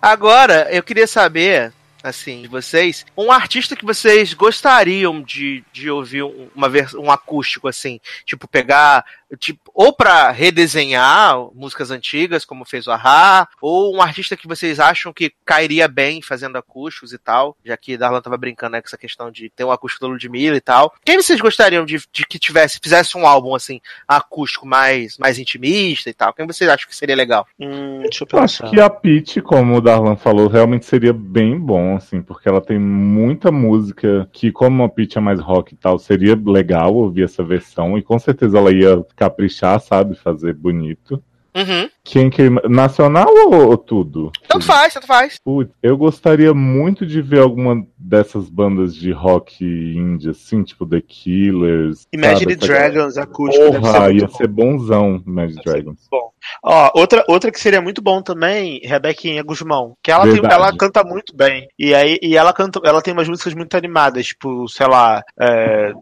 Agora, 0.00 0.68
eu 0.70 0.80
queria 0.82 1.08
saber, 1.08 1.72
assim, 2.04 2.42
de 2.42 2.48
vocês, 2.48 3.04
um 3.16 3.32
artista 3.32 3.74
que 3.74 3.84
vocês 3.84 4.32
gostariam 4.32 5.22
de, 5.22 5.64
de 5.72 5.90
ouvir 5.90 6.22
um, 6.22 6.48
uma 6.54 6.68
vers 6.68 6.94
um 6.94 7.10
acústico, 7.10 7.66
assim, 7.66 8.00
tipo, 8.24 8.46
pegar, 8.46 9.04
tipo, 9.38 9.70
ou 9.74 9.92
pra 9.92 10.30
redesenhar 10.30 11.36
músicas 11.54 11.90
antigas, 11.90 12.44
como 12.44 12.64
fez 12.64 12.86
o 12.86 12.92
Ahá, 12.92 13.48
ou 13.60 13.96
um 13.96 14.02
artista 14.02 14.36
que 14.36 14.46
vocês 14.46 14.78
acham 14.78 15.12
que 15.12 15.32
cairia 15.44 15.88
bem 15.88 16.22
fazendo 16.22 16.56
acústicos 16.56 17.12
e 17.12 17.18
tal, 17.18 17.56
já 17.64 17.76
que 17.76 17.96
Darlan 17.96 18.20
tava 18.20 18.36
brincando 18.36 18.72
né, 18.72 18.80
com 18.80 18.86
essa 18.86 18.98
questão 18.98 19.30
de 19.30 19.50
ter 19.50 19.64
um 19.64 19.70
acústico 19.70 20.04
da 20.04 20.12
Ludmilla 20.12 20.56
e 20.56 20.60
tal. 20.60 20.92
Quem 21.04 21.16
vocês 21.20 21.40
gostariam 21.40 21.84
de, 21.84 22.00
de 22.12 22.26
que 22.26 22.38
tivesse, 22.38 22.78
fizesse 22.82 23.16
um 23.16 23.26
álbum, 23.26 23.54
assim, 23.54 23.80
acústico 24.06 24.66
mais, 24.66 25.16
mais 25.18 25.38
intimista 25.38 26.10
e 26.10 26.14
tal? 26.14 26.32
Quem 26.32 26.46
vocês 26.46 26.68
acham 26.68 26.88
que 26.88 26.96
seria 26.96 27.16
legal? 27.16 27.46
Hum, 27.58 28.00
deixa 28.02 28.24
eu 28.24 28.28
Eu 28.32 28.38
acho 28.40 28.62
pensar. 28.62 28.70
que 28.74 28.80
a 28.80 28.90
Peach, 28.90 29.40
como 29.40 29.76
o 29.76 29.80
Darlan 29.80 30.16
falou, 30.16 30.48
realmente 30.48 30.86
seria 30.86 31.12
bem 31.12 31.58
bom, 31.58 31.96
assim, 31.96 32.22
porque 32.22 32.48
ela 32.48 32.60
tem 32.60 32.78
muita 32.78 33.50
música 33.50 34.28
que, 34.32 34.52
como 34.52 34.84
a 34.84 34.88
Peach 34.88 35.18
é 35.18 35.20
mais 35.20 35.40
rock 35.40 35.74
e 35.74 35.76
tal, 35.76 35.98
seria 35.98 36.38
legal 36.44 36.94
ouvir 36.94 37.24
essa 37.24 37.42
versão, 37.42 37.96
e 37.98 38.02
com 38.02 38.18
certeza 38.18 38.58
ela 38.58 38.72
ia 38.72 39.04
caprichar, 39.16 39.80
sabe, 39.80 40.14
fazer 40.14 40.52
bonito. 40.54 41.22
Uhum. 41.56 41.88
Quem 42.04 42.28
que. 42.28 42.50
Nacional 42.68 43.28
ou, 43.28 43.68
ou 43.70 43.78
tudo? 43.78 44.30
Tanto 44.46 44.66
faz, 44.66 44.92
tanto 44.92 45.06
faz. 45.06 45.38
Putz, 45.42 45.72
eu 45.82 45.96
gostaria 45.96 46.52
muito 46.52 47.06
de 47.06 47.22
ver 47.22 47.40
alguma 47.40 47.82
dessas 47.96 48.50
bandas 48.50 48.94
de 48.94 49.10
rock 49.10 49.64
indie, 49.64 50.28
assim, 50.28 50.62
tipo 50.62 50.86
The 50.86 51.00
Killers. 51.00 52.06
Imagine 52.12 52.52
sabe? 52.52 52.56
Dragons 52.56 53.16
acústico 53.16 53.70
deve 53.70 53.86
ser 53.86 53.92
Porra, 53.92 54.12
ia 54.12 54.26
bom. 54.26 54.34
ser 54.34 54.48
bonzão, 54.48 55.22
Imagine 55.26 55.62
Deve 55.64 55.82
Dragons. 55.82 56.06
bom. 56.10 56.30
Ó, 56.62 56.90
outra, 56.94 57.24
outra 57.26 57.50
que 57.50 57.58
seria 57.58 57.80
muito 57.80 58.02
bom 58.02 58.20
também, 58.20 58.80
Rebequinha 58.84 59.42
Guzmão. 59.42 59.96
Que 60.02 60.10
ela, 60.10 60.24
tem, 60.24 60.40
ela 60.44 60.76
canta 60.76 61.02
muito 61.02 61.34
bem. 61.34 61.66
E 61.78 61.94
aí 61.94 62.18
e 62.22 62.36
ela 62.36 62.52
canta, 62.52 62.80
ela 62.84 63.00
tem 63.00 63.14
umas 63.14 63.28
músicas 63.28 63.54
muito 63.54 63.74
animadas, 63.76 64.26
tipo, 64.26 64.68
sei 64.68 64.86
lá, 64.86 65.22
é, 65.40 65.92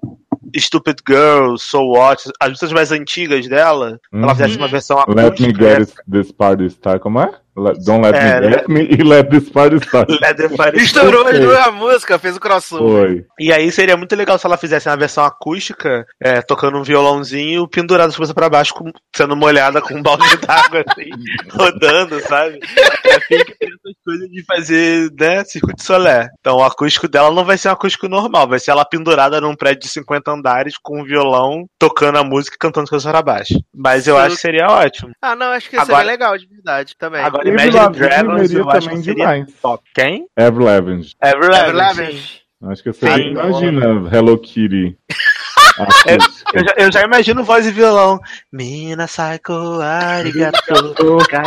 Stupid 0.57 0.97
Girl, 1.09 1.57
So 1.57 1.81
What, 1.83 2.23
as 2.41 2.49
músicas 2.51 2.73
mais 2.73 2.93
antigas 2.93 3.47
dela, 3.49 3.99
ela 4.13 4.23
Uhum. 4.27 4.31
fizesse 4.31 4.57
uma 4.57 4.69
versão 4.69 4.99
Let 5.09 5.17
me 5.41 5.49
acústica. 5.49 5.79
get 5.79 5.95
this 6.11 6.33
party 6.33 6.67
start. 6.67 7.01
Como 7.01 7.21
é? 7.21 7.31
Let- 7.57 7.79
don't 7.85 8.03
let 8.03 8.15
É, 8.17 8.41
me 8.41 8.51
get 8.51 8.69
me 8.69 8.81
e 8.91 9.03
let 9.03 9.29
this 9.31 9.49
party 9.49 9.77
start. 9.77 10.09
Let 10.21 10.37
the 10.37 10.49
Fire 10.49 10.77
Estourou 10.77 11.27
as 11.27 11.39
duas 11.39 11.75
músicas, 11.75 12.21
fez 12.21 12.37
o 12.37 12.41
crossover. 12.41 13.09
Foi. 13.09 13.25
E 13.39 13.53
aí 13.53 13.71
seria 13.71 13.97
muito 13.97 14.15
legal 14.17 14.39
se 14.39 14.47
ela 14.47 14.57
fizesse 14.57 14.89
uma 14.89 14.97
versão 14.97 15.25
acústica, 15.25 16.05
é, 16.21 16.43
tocando 16.43 16.79
um 16.79 16.83
violãozinho 16.83 17.69
pendurado 17.69 18.11
de 18.11 18.17
cabeça 18.17 18.35
pra 18.35 18.49
baixo, 18.51 18.75
com- 18.75 18.91
sendo 19.15 19.37
molhada 19.37 19.81
com 19.81 19.95
um 19.95 20.03
balde 20.03 20.25
d'água, 20.45 20.85
assim, 20.89 21.11
rodando, 21.53 22.21
sabe? 22.21 22.59
É 23.05 23.11
assim 23.15 23.45
que 23.45 23.55
tem 23.59 23.69
essas 23.69 23.95
coisas 24.05 24.29
de 24.31 24.45
fazer, 24.45 25.11
né, 25.19 25.45
circuito 25.45 25.83
solé. 25.83 26.29
Então 26.41 26.57
o 26.57 26.65
acústico 26.65 27.09
dela 27.09 27.31
não 27.31 27.45
vai 27.45 27.57
ser 27.59 27.69
um 27.69 27.73
acústico 27.73 28.09
normal, 28.09 28.49
vai 28.49 28.59
ser 28.59 28.71
ela 28.73 28.85
pendurada 28.85 29.41
num 29.41 29.55
prédio 29.55 29.83
de 29.83 29.89
50 29.89 30.31
andares 30.31 30.75
com 30.83 31.01
um 31.01 31.05
violão, 31.05 31.67
tocando 31.79 32.19
a 32.19 32.25
música 32.25 32.57
e 32.57 32.59
cantando 32.59 32.85
de 32.87 32.91
cabeça 32.91 33.11
pra 33.11 33.23
baixo. 33.23 33.55
Mas 33.75 34.07
eu 34.07 34.17
Sim. 34.17 34.23
acho 34.23 34.35
que 34.37 34.41
seria 34.43 34.67
ótimo. 34.69 35.13
Ah, 35.23 35.37
não, 35.37 35.49
acho 35.53 35.69
que 35.71 35.77
Agora- 35.77 35.99
seria 35.99 36.11
legal, 36.13 36.37
de 36.39 36.47
verdade, 36.47 36.95
também. 36.99 37.23
Agora 37.23 37.44
Avril 37.45 37.53
Imagine 37.55 37.77
Lavigne 37.77 38.09
Dragons 38.09 38.53
eu 38.53 38.71
acho 38.71 38.81
também 38.81 38.97
que 38.99 39.05
seria 39.05 39.27
demais. 39.27 39.53
top. 39.61 39.85
Quem? 39.95 40.27
Avril 40.37 40.65
Lavigne. 40.67 41.07
Avril 41.21 41.55
Avril 41.55 41.77
Lavigne. 41.77 42.07
Lavigne. 42.07 42.23
Acho 42.63 42.83
que 42.83 42.93
você 42.93 43.07
Sim. 43.07 43.21
imagina 43.31 44.17
Hello 44.17 44.39
Kitty. 44.39 44.97
acústica. 45.79 46.51
Eu 46.55 46.65
já, 46.65 46.75
eu 46.79 46.93
já 46.93 47.03
imagino 47.03 47.45
voz 47.45 47.67
e 47.67 47.71
violão. 47.71 48.19
Mina 48.53 49.07
Psycho 49.07 49.81
Arigato. 49.83 50.59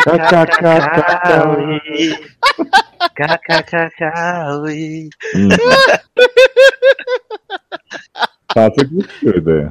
Kakakakaui. 0.03 1.79
Kakakakaui. 3.15 5.09
Faça. 8.53 8.75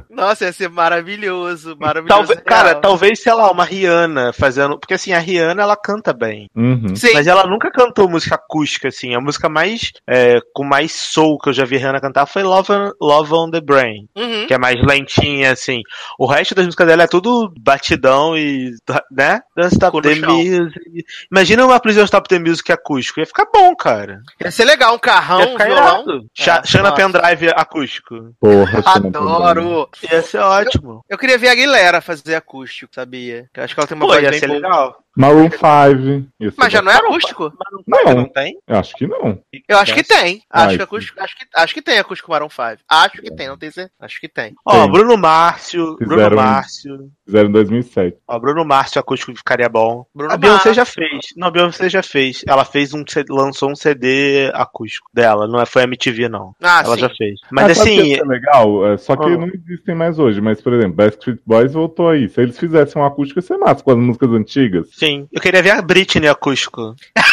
Nossa, 0.09 0.45
ia 0.45 0.53
ser 0.53 0.69
maravilhoso, 0.69 1.75
maravilhoso. 1.79 2.19
Talvez, 2.19 2.39
cara, 2.41 2.75
talvez, 2.75 3.21
sei 3.21 3.33
lá, 3.33 3.51
uma 3.51 3.63
Rihanna 3.63 4.31
fazendo. 4.33 4.79
Porque 4.79 4.93
assim, 4.93 5.13
a 5.13 5.19
Rihanna 5.19 5.63
ela 5.63 5.75
canta 5.75 6.13
bem. 6.13 6.49
Uhum. 6.55 6.95
Sim, 6.95 7.13
Mas 7.13 7.27
ela 7.27 7.45
nunca 7.47 7.71
cantou 7.71 8.09
música 8.09 8.35
acústica, 8.35 8.87
assim. 8.87 9.15
A 9.15 9.19
música 9.19 9.49
mais. 9.49 9.91
é, 10.07 10.39
com 10.53 10.63
mais 10.63 10.91
soul 10.91 11.37
que 11.39 11.49
eu 11.49 11.53
já 11.53 11.65
vi 11.65 11.75
a 11.75 11.79
Rihanna 11.79 12.01
cantar 12.01 12.25
foi 12.25 12.43
Love 12.43 12.71
on, 12.71 12.91
Love 13.01 13.33
on 13.33 13.51
the 13.51 13.61
Brain. 13.61 14.07
uhum. 14.15 14.45
Que 14.47 14.53
é 14.53 14.57
mais 14.57 14.75
lentinha, 14.85 15.51
assim. 15.51 15.81
O 16.19 16.25
resto 16.25 16.55
das 16.55 16.65
músicas 16.65 16.87
dela 16.87 17.03
é 17.03 17.07
tudo 17.07 17.51
batidão 17.59 18.37
e. 18.37 18.71
né? 19.11 19.41
Ficou 19.69 20.01
no 20.01 20.01
the. 20.01 20.15
Music. 20.15 21.05
Imagina 21.31 21.65
uma 21.65 21.79
Don't 21.79 21.99
Stop 22.03 22.27
the 22.29 22.39
Music 22.39 22.71
acústico. 22.71 23.19
Ia 23.19 23.25
ficar 23.25 23.45
bom, 23.53 23.75
cara. 23.75 24.21
ia 24.43 24.51
ser 24.51 24.65
legal, 24.65 24.95
um 24.95 24.99
carrão, 24.99 25.39
Ia 25.41 25.47
um 25.47 25.51
ficar 25.51 25.65
violão. 25.65 25.85
irado. 26.03 26.25
É, 26.37 26.67
Xana 26.67 26.89
nossa. 26.89 26.95
Pendrive 26.95 27.49
acústico. 27.55 28.15
Porra. 28.39 28.76
Adoro! 28.85 29.89
Ia 30.11 30.21
ser 30.21 30.39
ótimo. 30.39 31.03
Eu 31.09 31.17
queria 31.17 31.37
ver 31.37 31.49
a 31.49 31.51
Aguilera 31.51 32.01
fazer 32.01 32.35
acústico, 32.35 32.93
sabia? 32.93 33.49
Eu 33.53 33.63
acho 33.63 33.73
que 33.73 33.79
ela 33.79 33.87
tem 33.87 33.95
uma 33.95 34.05
Pô, 34.05 34.13
voz 34.13 34.23
ia 34.23 34.31
bem 34.31 34.39
legal. 34.39 35.03
Maroon 35.17 35.49
5. 35.49 36.27
ia 36.39 36.51
ser 36.51 36.55
Mas 36.57 36.71
já 36.73 36.81
não 36.81 36.91
é 36.91 36.95
acústico? 36.95 37.51
Não. 37.87 38.03
não 38.15 38.25
tem? 38.29 38.57
Eu 38.67 38.77
acho 38.77 38.95
que 38.95 39.07
não. 39.07 39.39
Eu 39.67 39.77
acho 39.77 39.93
que 39.93 40.03
tem. 40.03 40.41
Ah, 40.49 40.63
Acho 40.65 40.69
que, 40.71 40.75
sim. 40.77 40.83
acústico, 40.83 41.19
acho, 41.21 41.35
que, 41.37 41.45
acho 41.55 41.73
que 41.73 41.81
tem 41.81 41.97
acústico 41.99 42.31
Maroon 42.31 42.49
5. 42.49 42.77
Acho 42.89 43.21
que 43.21 43.33
tem, 43.33 43.47
não 43.47 43.57
tenho 43.57 43.71
certeza. 43.71 43.91
Acho 43.99 44.19
que 44.19 44.27
tem. 44.29 44.53
Ó, 44.65 44.71
Tem. 44.83 44.91
Bruno 44.91 45.17
Márcio, 45.17 45.95
Bruno 45.97 46.13
Fizeram 46.15 46.37
um- 46.37 46.41
Márcio. 46.41 47.11
Fizeram 47.25 47.49
em 47.49 47.51
2007. 47.51 48.17
Ó, 48.27 48.39
Bruno 48.39 48.65
Márcio 48.65 48.99
acústico 48.99 49.35
ficaria 49.35 49.67
bom. 49.69 50.05
Bruno 50.13 50.33
a 50.33 50.37
Beyoncé 50.37 50.73
já 50.73 50.85
fez. 50.85 51.25
Não, 51.35 51.47
a 51.47 51.51
Beyoncé 51.51 51.89
já 51.89 52.03
fez. 52.03 52.41
Ela 52.47 52.63
fez 52.65 52.93
um 52.93 53.03
lançou 53.29 53.69
um 53.71 53.75
CD 53.75 54.51
acústico 54.53 55.09
dela, 55.13 55.47
não 55.47 55.59
é 55.59 55.65
foi 55.65 55.83
MTV 55.83 56.29
não. 56.29 56.53
Ah, 56.61 56.81
Ela 56.85 56.95
sim. 56.95 57.01
já 57.01 57.09
fez. 57.09 57.39
Mas 57.51 57.63
Ah, 57.63 57.65
o 57.65 57.73
que 57.73 57.81
assim, 57.81 58.15
ser 58.15 58.27
legal, 58.27 58.85
é, 58.93 58.97
só 58.97 59.15
que 59.15 59.25
Ah. 59.25 59.37
não 59.37 59.47
existem 59.47 59.95
mais 59.95 60.19
hoje. 60.19 60.39
Mas, 60.41 60.61
por 60.61 60.73
exemplo, 60.73 60.93
Backstreet 60.95 61.39
Boys 61.45 61.73
voltou 61.73 62.09
aí. 62.09 62.29
Se 62.29 62.41
eles 62.41 62.57
fizessem 62.57 63.01
um 63.01 63.05
acústico, 63.05 63.39
ia 63.39 63.43
ser 63.43 63.57
massa 63.57 63.83
com 63.83 63.91
as 63.91 63.97
músicas 63.97 64.29
antigas. 64.31 64.87
sim, 64.91 65.06
eu 65.31 65.41
queria 65.41 65.63
ver 65.63 65.71
a 65.71 65.81
Britney 65.81 66.27
acústico. 66.29 66.95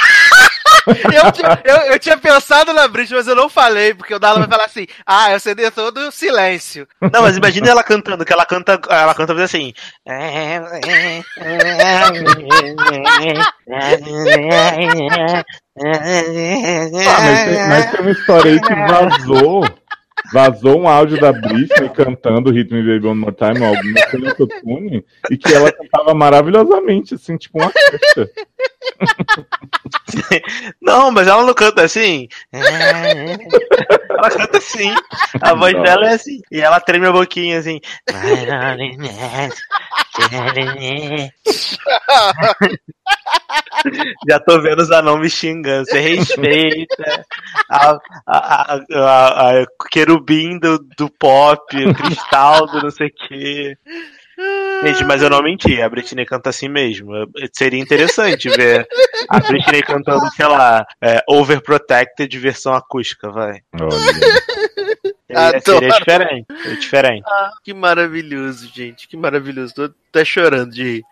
Eu, 0.87 1.33
tinha- 1.33 1.63
eu, 1.65 1.77
eu 1.93 1.99
tinha 1.99 2.15
pensado 2.19 2.71
na 2.75 2.87
Britney, 2.87 3.17
mas 3.17 3.27
eu 3.27 3.35
não 3.35 3.49
falei, 3.49 3.95
porque 3.95 4.15
o 4.15 4.19
Dala 4.19 4.41
vai 4.41 4.47
falar 4.49 4.67
assim: 4.67 4.87
ah, 5.07 5.31
é 5.31 5.37
o 5.37 5.41
CD 5.41 5.71
todo 5.71 6.13
silêncio. 6.13 6.87
Não, 7.01 7.23
mas 7.23 7.39
imagina 7.39 7.71
ela 7.71 7.83
cantando, 7.83 8.23
que 8.23 8.31
ela 8.31 8.45
canta, 8.45 8.79
ela 8.91 9.15
canta 9.15 9.33
assim. 9.43 9.73
Ah, 10.07 10.61
mas, 17.21 17.45
tem, 17.45 17.69
mas 17.69 17.91
tem 17.91 18.01
uma 18.01 18.11
história 18.11 18.53
aí 18.53 18.61
que 18.61 18.75
vazou. 18.75 19.65
Vazou 20.33 20.81
um 20.81 20.89
áudio 20.89 21.21
da 21.21 21.33
Britney 21.33 21.89
cantando 21.91 22.51
Hit 22.51 22.73
Me 22.73 22.83
Baby 22.83 23.07
One 23.07 23.21
More 23.21 23.35
Time, 23.35 23.65
alguma 23.65 24.07
coisa 24.07 24.19
no 24.19 24.29
autotune, 24.29 25.05
e 25.31 25.37
que 25.37 25.53
ela 25.53 25.73
cantava 25.73 26.15
maravilhosamente, 26.15 27.15
assim, 27.15 27.37
tipo 27.37 27.59
uma 27.59 27.71
caixa. 27.71 28.31
Não, 30.81 31.11
mas 31.11 31.27
ela 31.27 31.45
não 31.45 31.55
canta 31.55 31.83
assim. 31.83 32.29
Ela 32.53 34.31
canta 34.31 34.59
assim. 34.59 34.95
A 35.41 35.55
voz 35.55 35.75
Não. 35.75 35.83
dela 35.83 36.11
é 36.11 36.15
assim. 36.15 36.41
E 36.51 36.61
ela 36.61 36.81
treme 36.81 37.07
a 37.07 37.13
boquinha 37.13 37.59
assim. 37.59 37.81
Já 44.29 44.41
tô 44.41 44.61
vendo 44.61 44.81
os 44.81 44.91
anão 44.91 45.19
me 45.19 45.29
xingando. 45.31 45.87
Você 45.87 45.99
respeita 46.01 47.25
a, 47.71 47.99
a, 48.27 48.75
a, 48.93 49.61
a- 49.61 49.67
querubim 49.91 50.59
do, 50.59 50.79
do 50.97 51.11
pop, 51.19 51.63
o 51.87 51.95
cristal 51.95 52.67
do 52.67 52.83
não 52.83 52.91
sei 52.91 53.09
o 53.09 53.13
quê. 53.29 53.77
Gente, 54.83 55.05
mas 55.05 55.23
eu 55.23 55.31
não 55.31 55.43
menti, 55.43 55.81
a 55.81 55.89
Britney 55.89 56.27
canta 56.27 56.51
assim 56.51 56.69
mesmo. 56.69 57.13
Seria 57.53 57.81
interessante 57.81 58.49
ver 58.49 58.87
a 59.29 59.39
Britney 59.39 59.81
cantando, 59.83 60.29
sei 60.35 60.47
lá, 60.47 60.85
é, 61.01 61.23
Overprotected 61.29 62.37
versão 62.39 62.75
acústica, 62.75 63.31
vai. 63.31 63.61
Olha. 63.81 64.64
Seria, 65.27 65.49
Adoro. 65.49 65.63
seria 65.63 65.99
diferente. 65.99 66.47
Seria 66.63 66.77
diferente. 66.79 67.25
Que 67.65 67.73
maravilhoso, 67.73 68.69
gente. 68.69 69.09
Que 69.09 69.17
maravilhoso. 69.17 69.75
Tô 69.75 69.85
até 69.85 70.25
chorando 70.25 70.71
de 70.73 70.83
rir. 70.83 71.03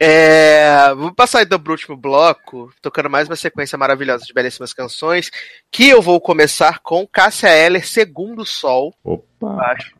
É, 0.00 0.92
vou 0.96 1.14
passar 1.14 1.42
então 1.42 1.58
pro 1.60 1.72
último 1.72 1.96
bloco, 1.96 2.72
tocando 2.82 3.08
mais 3.08 3.28
uma 3.28 3.36
sequência 3.36 3.78
maravilhosa 3.78 4.24
de 4.24 4.34
belíssimas 4.34 4.72
canções, 4.72 5.30
que 5.70 5.88
eu 5.88 6.02
vou 6.02 6.20
começar 6.20 6.80
com 6.80 7.06
Cássia 7.06 7.48
Eller, 7.48 7.86
Segundo 7.86 8.44
Sol. 8.44 8.92
Opa. 9.04 9.33
Acho 9.60 9.94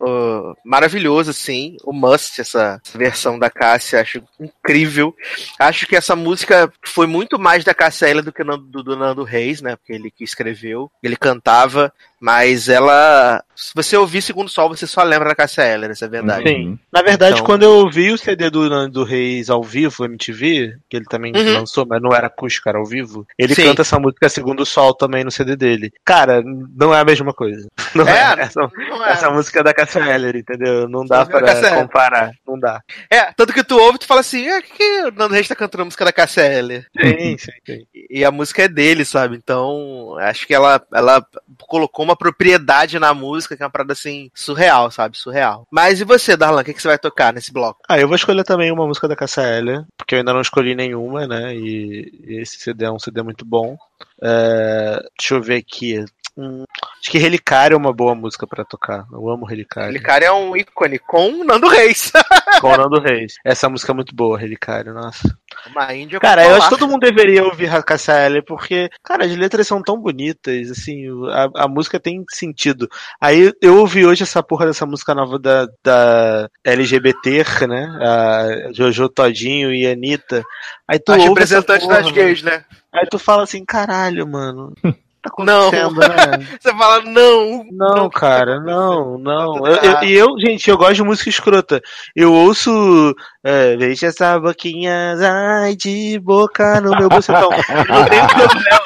uh, 0.00 0.54
maravilhoso, 0.64 1.30
assim. 1.30 1.76
O 1.84 1.92
Must, 1.92 2.40
essa, 2.40 2.80
versão 2.94 3.38
da 3.38 3.50
Cássia, 3.50 4.00
acho 4.00 4.22
incrível. 4.40 5.14
Acho 5.58 5.86
que 5.86 5.96
essa 5.96 6.14
música 6.16 6.72
foi 6.84 7.06
muito 7.06 7.38
mais 7.38 7.64
da 7.64 7.74
Cássia 7.74 8.22
do 8.22 8.32
que 8.32 8.44
do, 8.44 8.82
do 8.82 8.96
Nando 8.96 9.24
Reis, 9.24 9.60
né? 9.60 9.76
Porque 9.76 9.92
ele 9.92 10.10
que 10.10 10.24
escreveu, 10.24 10.90
ele 11.02 11.16
cantava, 11.16 11.92
mas 12.20 12.68
ela. 12.68 13.42
Se 13.60 13.72
você 13.74 13.96
ouvir 13.96 14.22
Segundo 14.22 14.48
Sol, 14.48 14.68
você 14.68 14.86
só 14.86 15.02
lembra 15.02 15.30
da 15.30 15.34
Cássia 15.34 15.62
Eller, 15.62 15.90
essa 15.90 16.04
é 16.04 16.08
verdade. 16.08 16.48
Sim. 16.48 16.78
Na 16.92 17.02
verdade, 17.02 17.34
Então- 17.34 17.44
quando 17.44 17.64
eu 17.64 17.72
ouvi 17.72 18.12
o 18.12 18.16
CD 18.16 18.48
do 18.50 18.70
Nando 18.70 19.02
Reis 19.02 19.50
ao 19.50 19.64
vivo, 19.64 20.04
MTV, 20.04 20.76
que 20.88 20.96
ele 20.96 21.04
também 21.06 21.32
Uhum. 21.34 21.54
lançou, 21.54 21.84
mas 21.84 22.00
não 22.00 22.12
era 22.14 22.28
acústico, 22.28 22.68
era 22.68 22.78
ao 22.78 22.86
vivo, 22.86 23.26
ele 23.36 23.56
Sim. 23.56 23.64
canta 23.64 23.82
essa 23.82 23.98
música 23.98 24.28
Segundo 24.28 24.64
Sol 24.64 24.94
também 24.94 25.24
no 25.24 25.30
CD 25.32 25.56
dele. 25.56 25.92
Cara, 26.04 26.40
não 26.44 26.94
é 26.94 27.00
a 27.00 27.04
mesma 27.04 27.34
coisa. 27.34 27.66
Não 27.96 28.06
é, 28.06 28.34
É, 28.38 28.42
essa, 28.42 28.60
não 28.60 29.04
é. 29.06 29.12
essa 29.12 29.30
música 29.30 29.60
é 29.60 29.62
da 29.62 29.72
Cassia 29.74 30.02
Eller, 30.14 30.36
entendeu? 30.36 30.86
Não 30.88 31.04
dá 31.06 31.20
Música 31.20 31.40
da 31.40 31.46
pra 31.46 31.54
Cássia 31.54 31.76
comparar. 31.80 32.30
Não 32.46 32.60
dá. 32.60 32.82
É, 33.10 33.32
tanto 33.32 33.52
que 33.52 33.64
tu 33.64 33.78
ouve 33.78 33.96
e 33.96 33.98
tu 34.00 34.06
fala 34.06 34.20
assim, 34.20 34.46
é 34.46 34.60
que 34.60 35.02
o 35.04 35.10
Nando 35.10 35.32
Reis 35.34 35.48
tá 35.48 35.56
cantando 35.56 35.82
a 35.82 35.84
música 35.86 36.04
da 36.04 36.12
Cássia 36.12 36.42
Eller. 36.42 36.86
Sim, 37.00 37.38
sim, 37.38 37.52
sim. 37.66 37.86
E 38.10 38.24
a 38.24 38.30
música 38.30 38.62
é 38.62 38.68
dele, 38.68 39.04
sabe? 39.06 39.36
Então, 39.36 40.16
acho 40.20 40.46
que 40.46 40.54
ela, 40.54 40.80
ela 40.94 41.24
colocou 41.66 42.04
uma 42.04 42.14
propriedade 42.16 42.98
na 42.98 43.12
música 43.14 43.47
que 43.56 43.62
é 43.62 43.66
uma 43.66 43.72
parada 43.72 43.92
assim, 43.92 44.30
surreal, 44.34 44.90
sabe? 44.90 45.16
Surreal. 45.16 45.66
Mas 45.70 46.00
e 46.00 46.04
você, 46.04 46.36
Darlan, 46.36 46.62
o 46.62 46.64
que, 46.64 46.74
que 46.74 46.82
você 46.82 46.88
vai 46.88 46.98
tocar 46.98 47.32
nesse 47.32 47.52
bloco? 47.52 47.80
Ah, 47.88 47.98
eu 47.98 48.06
vou 48.06 48.16
escolher 48.16 48.44
também 48.44 48.70
uma 48.70 48.86
música 48.86 49.08
da 49.08 49.16
Cassia 49.16 49.44
Eller, 49.44 49.84
porque 49.96 50.14
eu 50.14 50.18
ainda 50.18 50.32
não 50.32 50.40
escolhi 50.40 50.74
nenhuma, 50.74 51.26
né? 51.26 51.54
E 51.54 51.98
e 52.28 52.40
esse 52.40 52.58
CD 52.58 52.84
é 52.84 52.90
um 52.90 52.98
CD 52.98 53.22
muito 53.22 53.44
bom. 53.44 53.76
É, 54.22 55.02
deixa 55.18 55.34
eu 55.34 55.42
ver 55.42 55.56
aqui. 55.56 56.04
Hum, 56.38 56.62
acho 57.00 57.10
que 57.10 57.18
Relicário 57.18 57.74
é 57.74 57.76
uma 57.76 57.92
boa 57.92 58.14
música 58.14 58.46
pra 58.46 58.64
tocar. 58.64 59.04
Eu 59.10 59.28
amo 59.28 59.44
Relicário. 59.44 60.00
Cara 60.00 60.26
é 60.26 60.30
um 60.30 60.56
ícone 60.56 61.00
com 61.00 61.32
o 61.32 61.44
Nando 61.44 61.66
Reis. 61.66 62.12
Com 62.60 62.72
o 62.72 62.76
Nando 62.76 63.00
Reis. 63.00 63.34
Essa 63.44 63.68
música 63.68 63.92
é 63.92 63.94
muito 63.94 64.14
boa, 64.14 64.38
Relicário, 64.38 64.92
nossa. 64.94 65.36
Uma 65.66 65.94
índia 65.94 66.18
Cara, 66.18 66.44
eu 66.44 66.56
acho 66.56 66.68
que 66.68 66.76
todo 66.76 66.88
mundo 66.88 67.00
deveria 67.00 67.44
ouvir 67.44 67.72
a 67.72 67.82
Cassia 67.82 68.14
Eller, 68.14 68.44
porque, 68.44 68.88
cara, 69.02 69.24
as 69.24 69.36
letras 69.36 69.66
são 69.66 69.82
tão 69.82 70.00
bonitas, 70.00 70.70
assim, 70.70 71.06
a, 71.30 71.64
a 71.64 71.68
música 71.68 72.00
tem 72.00 72.24
sentido. 72.30 72.88
Aí 73.20 73.52
eu 73.60 73.78
ouvi 73.78 74.06
hoje 74.06 74.22
essa 74.22 74.42
porra 74.42 74.66
dessa 74.66 74.86
música 74.86 75.14
nova 75.14 75.38
da, 75.38 75.66
da 75.84 76.48
LGBT, 76.64 77.66
né? 77.68 77.98
A 78.00 78.72
Jojo 78.72 79.08
Todinho 79.08 79.72
e 79.72 79.86
a 79.86 79.92
Anitta. 79.92 80.44
Aí 80.86 80.98
tu 80.98 81.12
essa 81.12 81.28
representantes 81.28 81.86
porra, 81.86 82.02
das 82.02 82.12
gays, 82.12 82.42
né? 82.42 82.64
Aí 82.92 83.06
tu 83.08 83.18
fala 83.18 83.42
assim, 83.42 83.64
caralho, 83.64 84.26
mano. 84.26 84.72
Tá 85.22 85.32
Não. 85.38 85.68
acontecendo, 85.68 85.98
né? 86.00 86.46
Você 86.60 86.70
fala, 86.70 87.00
não. 87.02 87.64
Não, 87.72 88.08
cara, 88.08 88.60
não, 88.60 89.18
não. 89.18 89.54
tudo 89.54 89.66
Eu-. 89.68 90.04
E 90.04 90.12
eu, 90.14 90.26
gente, 90.38 90.70
eu 90.70 90.76
gosto 90.76 90.94
de 90.94 91.02
música 91.02 91.28
escrota. 91.28 91.80
Eu 92.14 92.32
ouço. 92.32 93.14
É, 93.42 93.76
Deixa 93.76 94.06
essa 94.06 94.38
boquinha, 94.38 95.14
ai, 95.20 95.74
de 95.74 96.18
boca 96.20 96.80
no 96.80 96.90
meu 96.96 97.08
bucetão. 97.08 97.50
Eu 97.52 97.84
não 97.94 98.04
tenho 98.08 98.26
problema. 98.28 98.80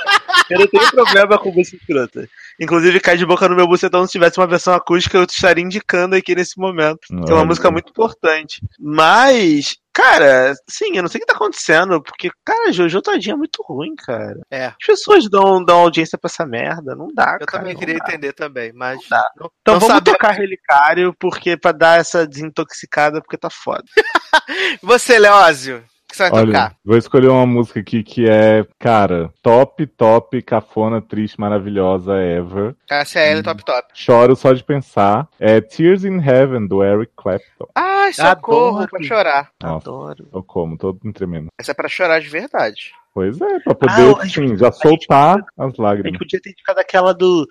Eu 0.51 0.59
não 0.59 0.67
tenho 0.67 0.91
problema 0.91 1.39
com 1.39 1.53
música 1.53 1.77
escrota. 1.77 2.29
Inclusive, 2.61 3.01
cai 3.01 3.17
de 3.17 3.27
boca 3.27 3.49
no 3.49 3.57
meu 3.57 3.67
bucetão, 3.67 4.07
se 4.07 4.13
tivesse 4.13 4.39
uma 4.39 4.47
versão 4.47 4.75
acústica, 4.75 5.17
eu 5.17 5.25
estaria 5.25 5.65
indicando 5.65 6.15
aqui 6.15 6.35
nesse 6.35 6.59
momento. 6.59 7.01
Que 7.25 7.31
é 7.31 7.35
uma 7.35 7.45
música 7.45 7.71
muito 7.71 7.91
importante. 7.91 8.61
Mas, 8.79 9.77
cara, 9.93 10.55
sim, 10.69 10.97
eu 10.97 11.03
não 11.03 11.09
sei 11.09 11.19
o 11.19 11.21
que 11.21 11.27
tá 11.27 11.35
acontecendo, 11.35 12.03
porque, 12.03 12.31
cara, 12.45 12.73
Jojo 12.73 13.03
Todinho 13.03 13.35
é 13.35 13.37
muito 13.37 13.63
ruim, 13.63 13.95
cara. 13.97 14.41
É. 14.51 14.67
As 14.67 14.87
pessoas 14.87 15.29
dão, 15.29 15.65
dão 15.65 15.81
audiência 15.81 16.19
pra 16.19 16.29
essa 16.29 16.47
merda. 16.47 16.95
Não 16.95 17.09
dá, 17.15 17.37
Eu 17.41 17.47
cara. 17.47 17.61
também 17.63 17.75
não 17.75 17.81
queria 17.81 17.99
dá. 17.99 18.05
entender 18.07 18.33
também, 18.33 18.73
mas. 18.75 18.99
Não 19.03 19.09
dá. 19.19 19.31
Não, 19.37 19.51
Então 19.61 19.75
não 19.75 19.81
vamos 19.81 19.95
saber- 19.97 20.11
tocar 20.13 20.31
Relicário, 20.33 21.15
porque 21.19 21.57
pra 21.57 21.73
dar 21.73 21.99
essa 22.01 22.27
desintoxicada, 22.27 23.21
porque 23.21 23.37
tá 23.39 23.51
foda. 23.51 23.85
Você, 24.83 25.19
Leózio, 25.19 25.85
que 26.13 26.17
você 26.17 26.31
vai 26.31 26.41
Olha, 26.41 26.47
tocar? 26.47 26.77
vou 26.85 26.97
escolher 26.97 27.29
uma 27.29 27.47
música 27.47 27.81
aqui 27.81 28.03
que 28.03 28.29
é, 28.29 28.65
cara, 28.79 29.33
top, 29.43 29.87
top, 29.87 30.41
cafona, 30.43 31.01
triste, 31.01 31.41
maravilhosa, 31.41 32.15
ever. 32.15 32.77
Cássia 32.87 33.21
L, 33.21 33.43
top 33.43 33.65
top. 33.65 33.89
Choro 33.95 34.37
só 34.37 34.53
de 34.53 34.63
pensar. 34.63 35.27
É 35.41 35.61
Tears 35.61 36.05
in 36.05 36.19
Heaven, 36.21 36.67
do 36.67 36.83
Eric 36.85 37.13
Clapton. 37.17 37.67
Ai, 37.75 38.13
socorro, 38.13 38.77
Adoro. 38.77 38.91
pra 38.91 39.03
chorar. 39.03 39.51
Nossa, 39.63 39.89
Adoro. 39.89 40.29
eu 40.33 40.43
como, 40.43 40.77
todo 40.77 41.01
me 41.03 41.13
tremendo. 41.13 41.49
Essa 41.59 41.73
é 41.73 41.75
pra 41.75 41.89
chorar 41.89 42.21
de 42.21 42.29
verdade. 42.29 42.93
Pois 43.15 43.39
é, 43.41 43.59
pra 43.61 43.73
Ah, 43.73 43.75
poder, 43.75 44.17
a 44.21 44.25
gente- 44.25 44.35
sim, 44.35 44.57
já 44.57 44.69
a 44.69 44.71
gente- 44.71 44.83
soltar 44.83 45.37
as 45.37 45.45
A 45.59 45.67
gente 45.69 45.81
lágrimas. 45.83 46.19
podia 46.19 46.41
ter 46.41 46.51
indicado 46.51 46.81
aquela 46.81 47.13
do. 47.13 47.47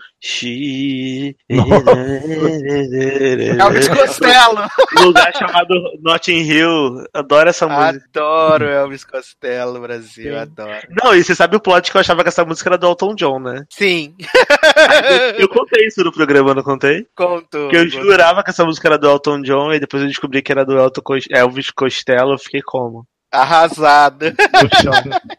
Elvis 3.60 3.88
Costello. 3.88 4.68
Lugar 5.06 5.32
chamado 5.36 5.76
Notting 6.02 6.42
Hill. 6.42 7.04
Adoro 7.14 7.50
essa 7.50 7.68
música. 7.68 8.06
Adoro 8.14 8.66
Elvis 8.66 9.04
Costello, 9.04 9.80
Brasil, 9.82 10.34
Sim. 10.34 10.38
adoro. 10.40 10.88
Não, 11.04 11.16
e 11.16 11.24
você 11.24 11.36
sabe 11.36 11.56
o 11.56 11.60
plot 11.60 11.92
que 11.92 11.98
eu 11.98 12.02
achava 12.02 12.24
que 12.24 12.30
essa 12.30 12.44
música 12.46 12.70
era 12.70 12.78
do 12.78 12.88
Elton 12.88 13.16
John, 13.16 13.40
né? 13.40 13.64
Sim, 13.70 14.16
Eu 15.38 15.48
contei 15.50 15.86
isso 15.88 16.04
no 16.04 16.12
programa, 16.12 16.54
não 16.54 16.64
contei? 16.64 17.06
conto. 17.16 17.68
Que 17.70 17.78
eu 17.78 17.84
conto. 17.84 17.90
jurava 18.04 18.44
que 18.44 18.50
essa 18.50 18.66
música 18.66 18.88
era 18.88 18.98
do 18.98 19.08
Elton 19.10 19.42
John 19.42 19.72
e 19.74 19.80
depois 19.80 20.02
eu 20.02 20.10
descobri 20.10 20.42
que 20.42 20.52
era 20.52 20.66
do 20.66 20.78
Elton 20.78 21.02
Elvis 21.30 21.70
Costello, 21.72 22.34
eu 22.34 22.40
fiquei 22.40 22.62
como? 22.62 23.06
Arrasado. 23.32 24.26
No 24.36 24.82
chão. 24.82 24.94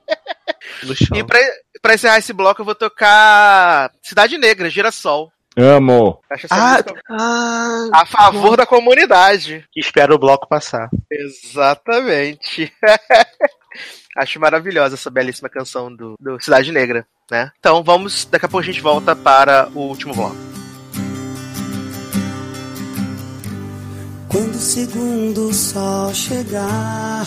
No 0.85 0.94
chão. 0.97 1.16
E 1.16 1.23
pra, 1.24 1.39
pra 1.81 1.94
encerrar 1.94 2.19
esse 2.19 2.32
bloco, 2.32 2.60
eu 2.60 2.64
vou 2.64 2.74
tocar 2.74 3.90
Cidade 4.02 4.36
Negra, 4.39 4.69
Girassol. 4.70 5.31
Amo. 5.56 6.20
Acho 6.31 6.47
essa 6.47 6.55
Ah, 6.55 6.82
ah, 7.10 7.89
a 7.93 8.06
favor 8.06 8.56
da 8.56 8.64
comunidade. 8.66 9.64
que 9.70 9.81
espera 9.81 10.14
o 10.14 10.19
bloco 10.19 10.48
passar. 10.48 10.89
Exatamente. 11.10 12.73
Acho 14.16 14.40
maravilhosa 14.40 14.94
essa 14.94 15.10
belíssima 15.10 15.48
canção 15.48 15.94
do, 15.94 16.14
do 16.20 16.40
Cidade 16.40 16.73
Negra, 16.73 17.06
né? 17.31 17.51
Então 17.59 17.82
vamos, 17.82 18.24
daqui 18.24 18.47
a 18.47 18.48
pouco 18.48 18.62
a 18.62 18.66
gente 18.66 18.81
volta 18.81 19.14
para 19.14 19.69
o 19.74 19.81
último 19.81 20.14
bloco. 20.14 20.36
Quando 24.28 24.55
o 24.55 24.59
segundo 24.59 25.52
sol 25.52 26.14
chegar 26.14 27.27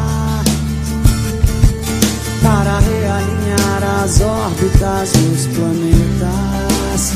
realinhar 3.51 4.03
as 4.03 4.21
órbitas 4.21 5.11
dos 5.11 5.47
planetas, 5.47 7.13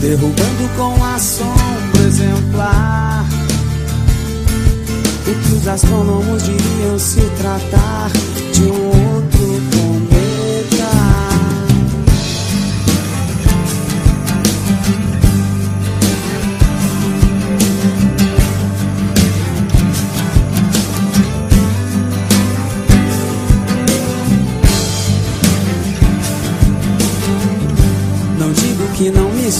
derrubando 0.00 0.68
com 0.76 1.04
assombro 1.04 2.06
exemplar 2.06 3.24
o 5.26 5.34
que 5.34 5.54
os 5.54 5.68
astrônomos 5.68 6.42
diriam 6.42 6.98
se 6.98 7.22
tratar 7.38 8.10
de 8.52 8.64
um 8.64 9.14
outro 9.14 9.33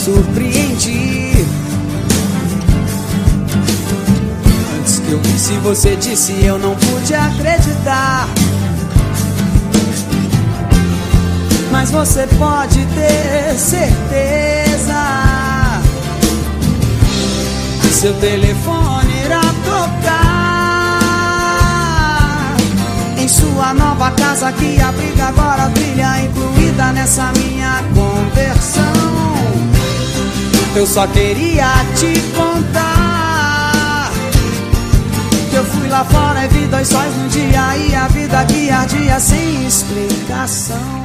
surpreendi. 0.05 1.33
Antes 4.79 4.99
que 4.99 5.11
eu 5.11 5.19
visse 5.21 5.53
você 5.63 5.97
disse 5.97 6.45
eu 6.45 6.59
não 6.59 6.77
pude 6.77 7.15
acreditar. 7.15 8.29
Mas 11.73 11.91
você 11.91 12.27
pode 12.39 12.85
ter 12.87 13.57
certeza 13.57 15.01
que 17.81 17.89
seu 17.89 18.13
telefone 18.15 19.25
irá 19.25 19.41
tocar 19.65 21.01
em 23.19 23.27
sua 23.27 23.73
nova 23.73 24.11
casa 24.11 24.53
que 24.53 24.79
abriga 24.83 25.29
agora 25.29 25.71
brilha 25.71 26.21
incluída 26.25 26.93
nessa 26.93 27.33
minha 27.33 27.83
conversão. 27.95 28.94
Eu 30.77 30.87
só 30.87 31.07
queria 31.07 31.69
te 31.97 32.21
contar 32.37 34.11
que 35.49 35.55
eu 35.55 35.65
fui 35.65 35.89
lá 35.89 36.05
fora 36.05 36.45
e 36.45 36.49
vi 36.49 36.67
dois 36.67 36.89
sóis 36.89 37.15
no 37.17 37.29
dia 37.29 37.77
e 37.77 37.95
a 37.95 38.09
vida 38.09 38.45
que 38.47 38.71
ardia 38.71 39.21
sem 39.21 39.67
explicação. 39.67 41.04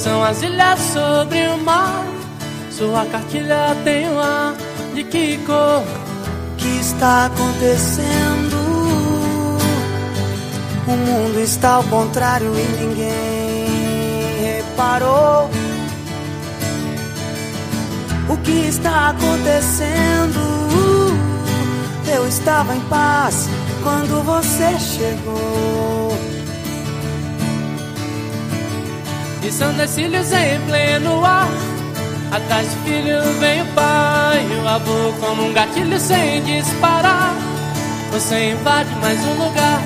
Dançam 0.00 0.24
as 0.24 0.40
ilhas 0.40 0.80
sobre 0.94 1.46
o 1.48 1.58
mar 1.58 2.06
Sua 2.70 3.04
cartilha 3.04 3.76
tem 3.84 4.08
um 4.08 4.18
ar 4.18 4.54
de 4.94 5.04
que 5.04 5.36
cor 5.44 5.82
O 5.82 6.56
que 6.56 6.80
está 6.80 7.26
acontecendo? 7.26 8.56
O 10.86 10.90
mundo 10.90 11.38
está 11.40 11.72
ao 11.72 11.84
contrário 11.84 12.50
e 12.58 12.82
ninguém 12.82 14.56
reparou. 14.56 15.50
O 18.28 18.36
que 18.38 18.68
está 18.68 19.10
acontecendo? 19.10 20.40
Eu 22.12 22.26
estava 22.26 22.74
em 22.74 22.80
paz 22.88 23.48
quando 23.84 24.24
você 24.24 24.78
chegou. 24.78 25.99
E 29.42 29.50
são 29.50 29.72
dois 29.74 29.94
filhos 29.94 30.30
em 30.32 30.60
pleno 30.66 31.24
ar 31.24 31.48
Atrás 32.30 32.68
do 32.68 32.84
filho 32.84 33.20
vem 33.40 33.62
o 33.62 33.66
pai 33.74 34.46
e 34.50 34.54
o 34.62 34.68
avô 34.68 35.12
Como 35.18 35.46
um 35.48 35.52
gatilho 35.52 35.98
sem 35.98 36.42
disparar 36.42 37.34
Você 38.12 38.52
invade 38.52 38.94
mais 39.00 39.18
um 39.24 39.44
lugar 39.44 39.80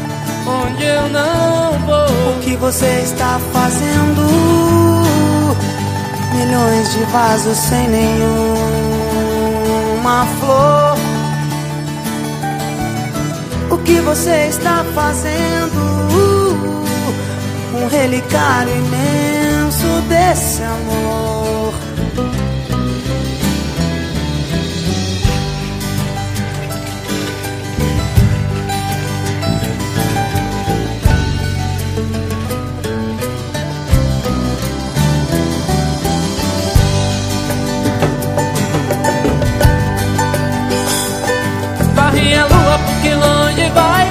Onde 0.46 0.84
eu 0.84 1.08
não 1.08 1.78
vou 1.86 2.36
O 2.36 2.40
que 2.42 2.56
você 2.56 3.00
está 3.04 3.38
fazendo? 3.52 4.74
Milhões 6.34 6.92
de 6.92 7.04
vasos 7.04 7.56
sem 7.56 7.88
nenhuma 7.88 8.26
flor. 10.40 10.96
O 13.70 13.78
que 13.78 14.00
você 14.00 14.48
está 14.48 14.84
fazendo? 14.94 15.94
Um 17.72 17.86
relicário 17.86 18.74
imenso 18.74 19.43
desse 20.08 20.62
amor. 20.62 21.74
Corre 41.96 42.34
a 42.36 42.46
lua 42.46 42.78
porque 42.86 43.14
longe 43.14 43.70
vai 43.70 44.08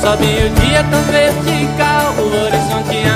Sobe 0.00 0.24
o 0.24 0.50
dia 0.60 0.84
tão 0.84 1.02
vertical 1.02 2.14
O 2.18 2.44
horizonte 2.44 3.08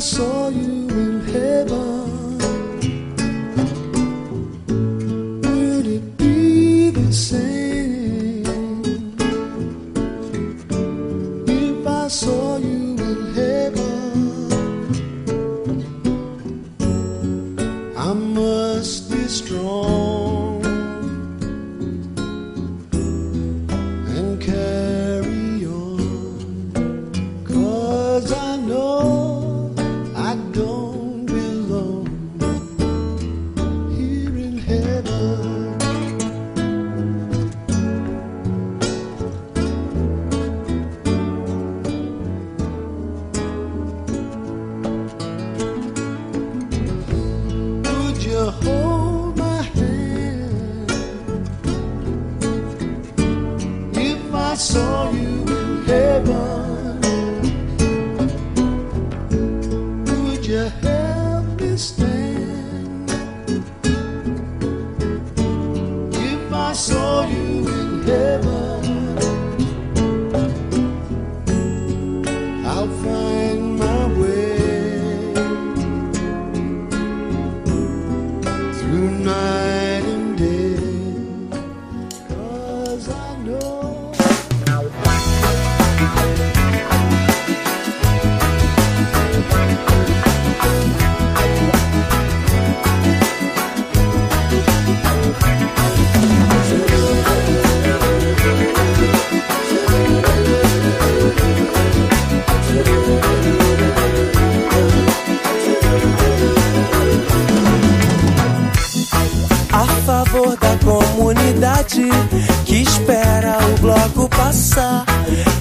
saw 0.00 0.48
you 0.48 0.88
in 0.90 1.20
heaven? 1.22 1.97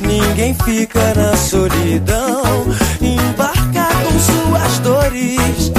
Ninguém 0.02 0.54
fica 0.64 1.14
na 1.16 1.36
solidão, 1.36 2.66
embarca 3.02 3.88
com 4.04 4.20
suas 4.20 4.80
dores 4.80 5.72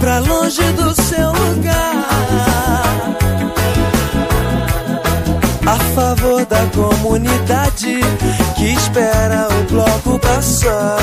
pra 0.00 0.18
longe 0.18 0.62
do 0.72 0.94
seu 1.00 1.28
lugar. 1.32 2.80
A 5.66 5.78
favor 5.94 6.44
da 6.46 6.66
comunidade 6.74 8.00
que 8.56 8.72
espera 8.72 9.48
o 9.48 9.72
bloco 9.72 10.18
passar. 10.18 10.98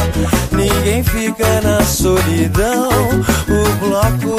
Ninguém 0.52 1.04
fica 1.04 1.62
na 1.62 1.82
solidão, 1.84 2.90
o 3.48 3.76
bloco 3.80 4.37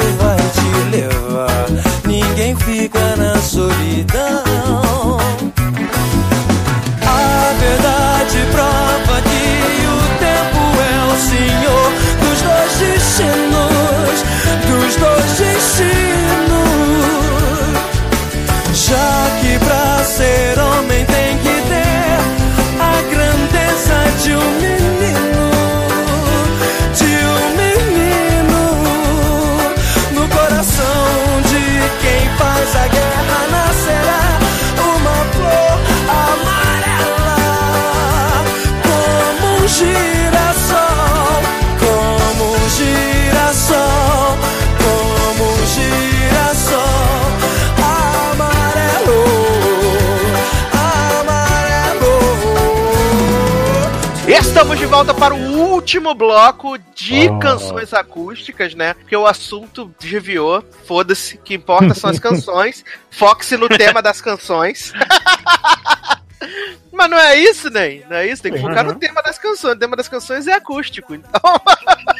Estamos 54.69 54.85
de 54.85 54.85
volta 54.85 55.15
para 55.15 55.33
o 55.33 55.39
último 55.71 56.13
bloco 56.13 56.77
de 56.93 57.27
Ah. 57.27 57.39
canções 57.39 57.91
acústicas, 57.91 58.75
né? 58.75 58.93
Porque 58.93 59.17
o 59.17 59.25
assunto 59.25 59.91
desviou. 59.99 60.63
Foda-se, 60.85 61.37
o 61.37 61.39
que 61.39 61.55
importa 61.55 61.95
são 61.95 62.07
as 62.07 62.17
canções. 62.21 62.85
Foque-se 63.09 63.57
no 63.57 63.67
tema 63.67 63.99
das 63.99 64.21
canções. 64.21 64.93
Mas 66.93 67.09
não 67.09 67.17
é 67.17 67.35
isso, 67.35 67.71
né? 67.71 68.03
Não 68.07 68.17
é 68.17 68.27
isso? 68.27 68.43
Tem 68.43 68.53
que 68.53 68.61
focar 68.61 68.85
no 68.85 68.93
tema 68.93 69.23
das 69.23 69.39
canções. 69.39 69.73
O 69.73 69.79
tema 69.79 69.95
das 69.95 70.07
canções 70.07 70.45
é 70.45 70.53
acústico. 70.53 71.15
Então. 71.15 71.41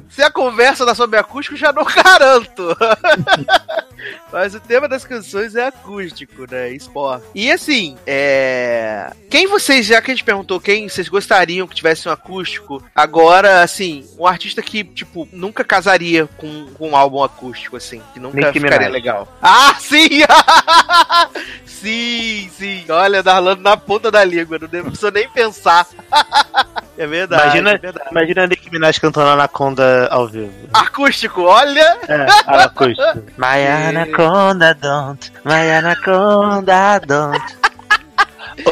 Se 0.10 0.22
a 0.22 0.30
conversa 0.30 0.84
dá 0.84 0.94
sobre 0.94 1.18
acústico, 1.18 1.56
já 1.56 1.72
não 1.72 1.84
garanto. 1.88 2.76
Mas 4.32 4.54
o 4.54 4.60
tema 4.60 4.88
das 4.88 5.04
canções 5.04 5.54
é 5.54 5.66
acústico, 5.66 6.46
né? 6.50 6.70
Esporte. 6.72 7.24
E 7.34 7.50
assim, 7.52 7.96
é. 8.06 9.12
Quem 9.30 9.46
vocês, 9.46 9.86
já 9.86 10.00
que 10.00 10.10
a 10.10 10.14
gente 10.14 10.24
perguntou 10.24 10.60
quem 10.60 10.88
vocês 10.88 11.08
gostariam 11.08 11.66
que 11.66 11.74
tivesse 11.74 12.08
um 12.08 12.12
acústico, 12.12 12.82
agora, 12.94 13.62
assim, 13.62 14.04
um 14.18 14.26
artista 14.26 14.60
que, 14.60 14.82
tipo, 14.82 15.28
nunca 15.32 15.62
casaria 15.62 16.26
com, 16.36 16.66
com 16.74 16.90
um 16.90 16.96
álbum 16.96 17.22
acústico, 17.22 17.76
assim, 17.76 18.02
que 18.12 18.18
nunca 18.18 18.38
Nicki 18.38 18.54
ficaria 18.54 18.88
Minaj. 18.88 18.92
legal. 18.92 19.38
Ah, 19.40 19.76
sim! 19.78 20.08
sim, 21.64 22.50
sim. 22.56 22.84
Olha, 22.88 23.22
Darlando 23.22 23.62
na 23.62 23.76
ponta 23.76 24.10
da 24.10 24.24
língua, 24.24 24.58
não 24.58 24.68
precisa 24.68 25.10
nem 25.10 25.28
pensar. 25.28 25.86
É 26.98 27.06
verdade. 27.06 27.42
Imagina, 27.42 27.70
é 27.70 27.78
verdade. 27.78 28.08
imagina 28.10 28.42
a 28.42 28.46
Nicki 28.46 28.70
Minaj 28.70 28.98
cantando 29.00 29.30
Anaconda 29.30 30.08
ao 30.10 30.28
vivo. 30.28 30.52
Acústico, 30.72 31.42
olha! 31.42 31.96
É, 32.08 32.26
a 32.46 32.64
acústica. 32.64 33.22
My 33.36 33.66
Anaconda 33.88 34.74
don't, 34.74 35.32
my 35.44 35.70
Anaconda 35.70 37.00
don't. 37.06 37.62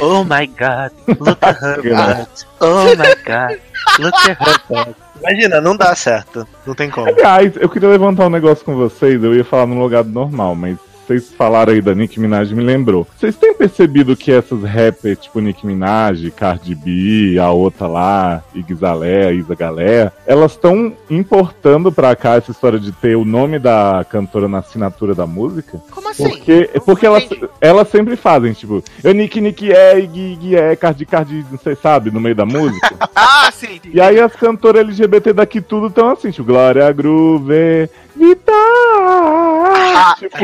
Oh 0.03 0.25
my 0.25 0.47
god, 0.47 0.93
look 1.19 1.39
at 1.43 1.57
her 1.63 1.83
butt. 1.83 2.47
Oh 2.61 2.85
my 2.97 3.15
god, 3.25 3.61
look 3.99 4.15
at 4.29 4.39
her 4.39 4.61
butt. 4.69 4.97
Imagina, 5.21 5.61
não 5.61 5.77
dá 5.77 5.95
certo. 5.95 6.47
Não 6.67 6.75
tem 6.75 6.91
como. 6.91 7.09
Aliás, 7.09 7.53
eu 7.57 7.69
queria 7.69 7.89
levantar 7.89 8.27
um 8.27 8.31
negócio 8.31 8.65
com 8.65 8.75
vocês. 8.75 9.23
Eu 9.23 9.35
ia 9.35 9.45
falar 9.45 9.67
no 9.67 9.79
lugar 9.79 10.05
normal, 10.05 10.55
mas 10.55 10.79
vocês 11.11 11.33
falaram 11.33 11.73
aí 11.73 11.81
da 11.81 11.93
Nicki 11.93 12.21
Minaj 12.21 12.55
me 12.55 12.63
lembrou. 12.63 13.05
Vocês 13.19 13.35
têm 13.35 13.53
percebido 13.53 14.15
que 14.15 14.31
essas 14.31 14.63
rappers, 14.63 15.19
tipo 15.19 15.41
Nicki 15.41 15.67
Minaj, 15.67 16.31
Cardi 16.31 16.73
B, 16.73 17.37
a 17.37 17.51
outra 17.51 17.89
lá, 17.89 18.45
Igzalé, 18.55 19.35
Isa 19.35 19.57
Galé, 19.57 20.13
elas 20.25 20.53
estão 20.53 20.93
importando 21.11 21.91
pra 21.91 22.15
cá 22.15 22.37
essa 22.37 22.53
história 22.53 22.79
de 22.79 22.93
ter 22.93 23.17
o 23.17 23.25
nome 23.25 23.59
da 23.59 24.07
cantora 24.09 24.47
na 24.47 24.59
assinatura 24.59 25.13
da 25.13 25.27
música? 25.27 25.83
Como 25.91 26.09
assim? 26.09 26.29
Porque, 26.29 26.71
porque 26.85 27.07
elas, 27.07 27.29
elas 27.61 27.89
sempre 27.89 28.15
fazem, 28.15 28.53
tipo, 28.53 28.83
eu 29.03 29.13
Nick 29.13 29.41
Nick 29.41 29.73
é, 29.73 29.99
Ig 29.99 30.35
Ig 30.35 30.55
é, 30.55 30.77
Cardi 30.77 31.05
Cardi, 31.05 31.45
não 31.51 31.59
sei, 31.59 31.75
sabe, 31.75 32.13
no 32.13 32.21
meio 32.21 32.37
da 32.37 32.47
música. 32.47 32.95
Ah, 33.23 33.51
sim. 33.53 33.81
E 33.93 34.01
aí 34.01 34.19
as 34.19 34.35
cantoras 34.35 34.83
LGBT 34.83 35.33
daqui 35.33 35.61
tudo 35.61 35.89
estão 35.89 36.11
assim, 36.11 36.31
tipo, 36.31 36.45
Glória 36.45 36.91
Groove, 36.93 37.89
Vitar. 38.17 38.55
Ah, 38.55 40.15
tipo, 40.19 40.37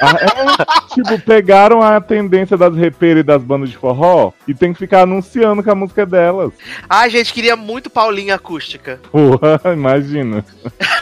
Ah, 0.00 0.16
é, 0.20 0.94
tipo, 0.94 1.18
pegaram 1.20 1.80
a 1.80 2.00
tendência 2.00 2.56
das 2.56 2.74
repeiras 2.74 3.20
e 3.20 3.24
das 3.24 3.42
bandas 3.42 3.70
de 3.70 3.76
forró 3.76 4.32
e 4.48 4.54
tem 4.54 4.72
que 4.72 4.78
ficar 4.78 5.02
anunciando 5.02 5.62
que 5.62 5.70
a 5.70 5.74
música 5.74 6.02
é 6.02 6.06
delas. 6.06 6.52
Ah, 6.88 7.08
gente, 7.08 7.32
queria 7.32 7.54
muito 7.54 7.88
Paulinha 7.88 8.34
acústica. 8.34 9.00
Porra, 9.10 9.60
imagina. 9.72 10.44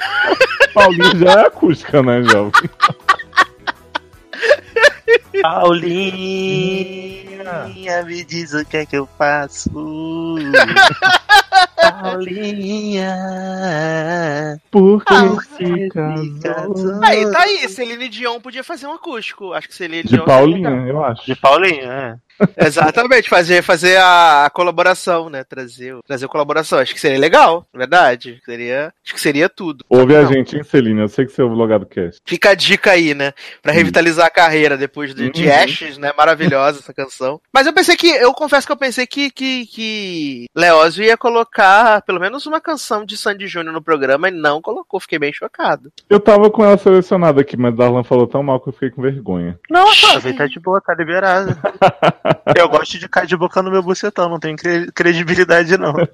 Paulinho 0.74 1.18
já 1.18 1.32
é 1.32 1.47
acústica, 1.47 2.02
né, 2.02 2.22
jovem? 2.22 2.52
Paulinha, 5.42 7.32
me 8.04 8.24
diz 8.24 8.52
o 8.52 8.64
que 8.64 8.78
é 8.78 8.86
que 8.86 8.96
eu 8.96 9.08
faço. 9.18 9.70
Paulinha. 11.80 13.16
Por 14.70 15.04
que 15.04 15.14
Por 15.14 15.42
se 15.44 15.88
casou? 16.42 17.02
Aí, 17.02 17.30
tá 17.30 17.42
aí. 17.42 17.68
Celine 17.68 18.08
Dion 18.08 18.40
podia 18.40 18.62
fazer 18.62 18.86
um 18.86 18.92
acústico. 18.92 19.52
Acho 19.52 19.68
que 19.68 19.74
Celine 19.74 20.02
De 20.02 20.10
Dion. 20.10 20.24
Paulinha, 20.24 20.70
eu 20.70 21.04
acho. 21.04 21.24
De 21.26 21.34
Paulinha, 21.34 21.82
é. 21.82 22.16
Exatamente, 22.56 23.28
fazer, 23.28 23.62
fazer 23.62 23.96
a, 23.96 24.46
a 24.46 24.50
colaboração, 24.50 25.28
né? 25.28 25.44
Trazer, 25.44 25.96
trazer 26.06 26.26
a 26.26 26.28
colaboração. 26.28 26.78
Acho 26.78 26.94
que 26.94 27.00
seria 27.00 27.18
legal, 27.18 27.66
verdade. 27.74 28.40
Seria, 28.44 28.92
acho 29.04 29.14
que 29.14 29.20
seria 29.20 29.48
tudo. 29.48 29.84
Ouve 29.88 30.16
a 30.16 30.22
Não. 30.22 30.32
gente, 30.32 30.56
hein, 30.56 30.62
Celina? 30.62 31.02
Eu 31.02 31.08
sei 31.08 31.26
que 31.26 31.32
você 31.32 31.42
ouve 31.42 31.54
o 31.54 31.58
Logado 31.58 31.86
Cast. 31.86 32.20
Fica 32.26 32.50
a 32.50 32.54
dica 32.54 32.92
aí, 32.92 33.14
né? 33.14 33.32
Pra 33.62 33.72
revitalizar 33.72 34.26
a 34.26 34.30
carreira 34.30 34.76
depois 34.76 35.14
de, 35.14 35.30
de 35.30 35.46
Uhum. 35.46 35.52
Ashes, 35.54 35.98
né? 35.98 36.12
Maravilhosa 36.16 36.78
essa 36.80 36.92
canção. 36.94 37.40
Mas 37.52 37.66
eu 37.66 37.72
pensei 37.72 37.96
que, 37.96 38.08
eu 38.08 38.32
confesso 38.32 38.66
que 38.66 38.72
eu 38.72 38.76
pensei 38.76 39.06
que, 39.06 39.30
que, 39.30 39.66
que 39.66 40.46
Leózio 40.54 41.04
ia 41.04 41.16
colocar 41.16 42.02
pelo 42.02 42.20
menos 42.20 42.46
uma 42.46 42.60
canção 42.60 43.04
de 43.04 43.16
Sandy 43.16 43.46
Júnior 43.46 43.72
no 43.72 43.82
programa 43.82 44.28
e 44.28 44.32
não 44.32 44.60
colocou. 44.60 45.00
Fiquei 45.00 45.18
bem 45.18 45.32
chocado. 45.32 45.90
Eu 46.08 46.20
tava 46.20 46.50
com 46.50 46.64
ela 46.64 46.76
selecionada 46.78 47.40
aqui, 47.40 47.56
mas 47.56 47.74
Darlan 47.74 48.04
falou 48.04 48.26
tão 48.26 48.42
mal 48.42 48.60
que 48.60 48.68
eu 48.68 48.72
fiquei 48.72 48.90
com 48.90 49.02
vergonha. 49.02 49.58
A 49.72 50.32
tá 50.34 50.46
de 50.46 50.60
boa, 50.60 50.80
tá 50.80 50.94
liberado. 50.94 51.56
Eu 52.57 52.69
gosto 52.69 52.98
de 52.98 53.09
cair 53.09 53.27
de 53.27 53.36
boca 53.36 53.62
no 53.62 53.70
meu 53.70 53.82
bucetão, 53.82 54.28
não 54.28 54.39
tenho 54.39 54.57
cre- 54.57 54.90
credibilidade, 54.93 55.77
não. 55.77 55.94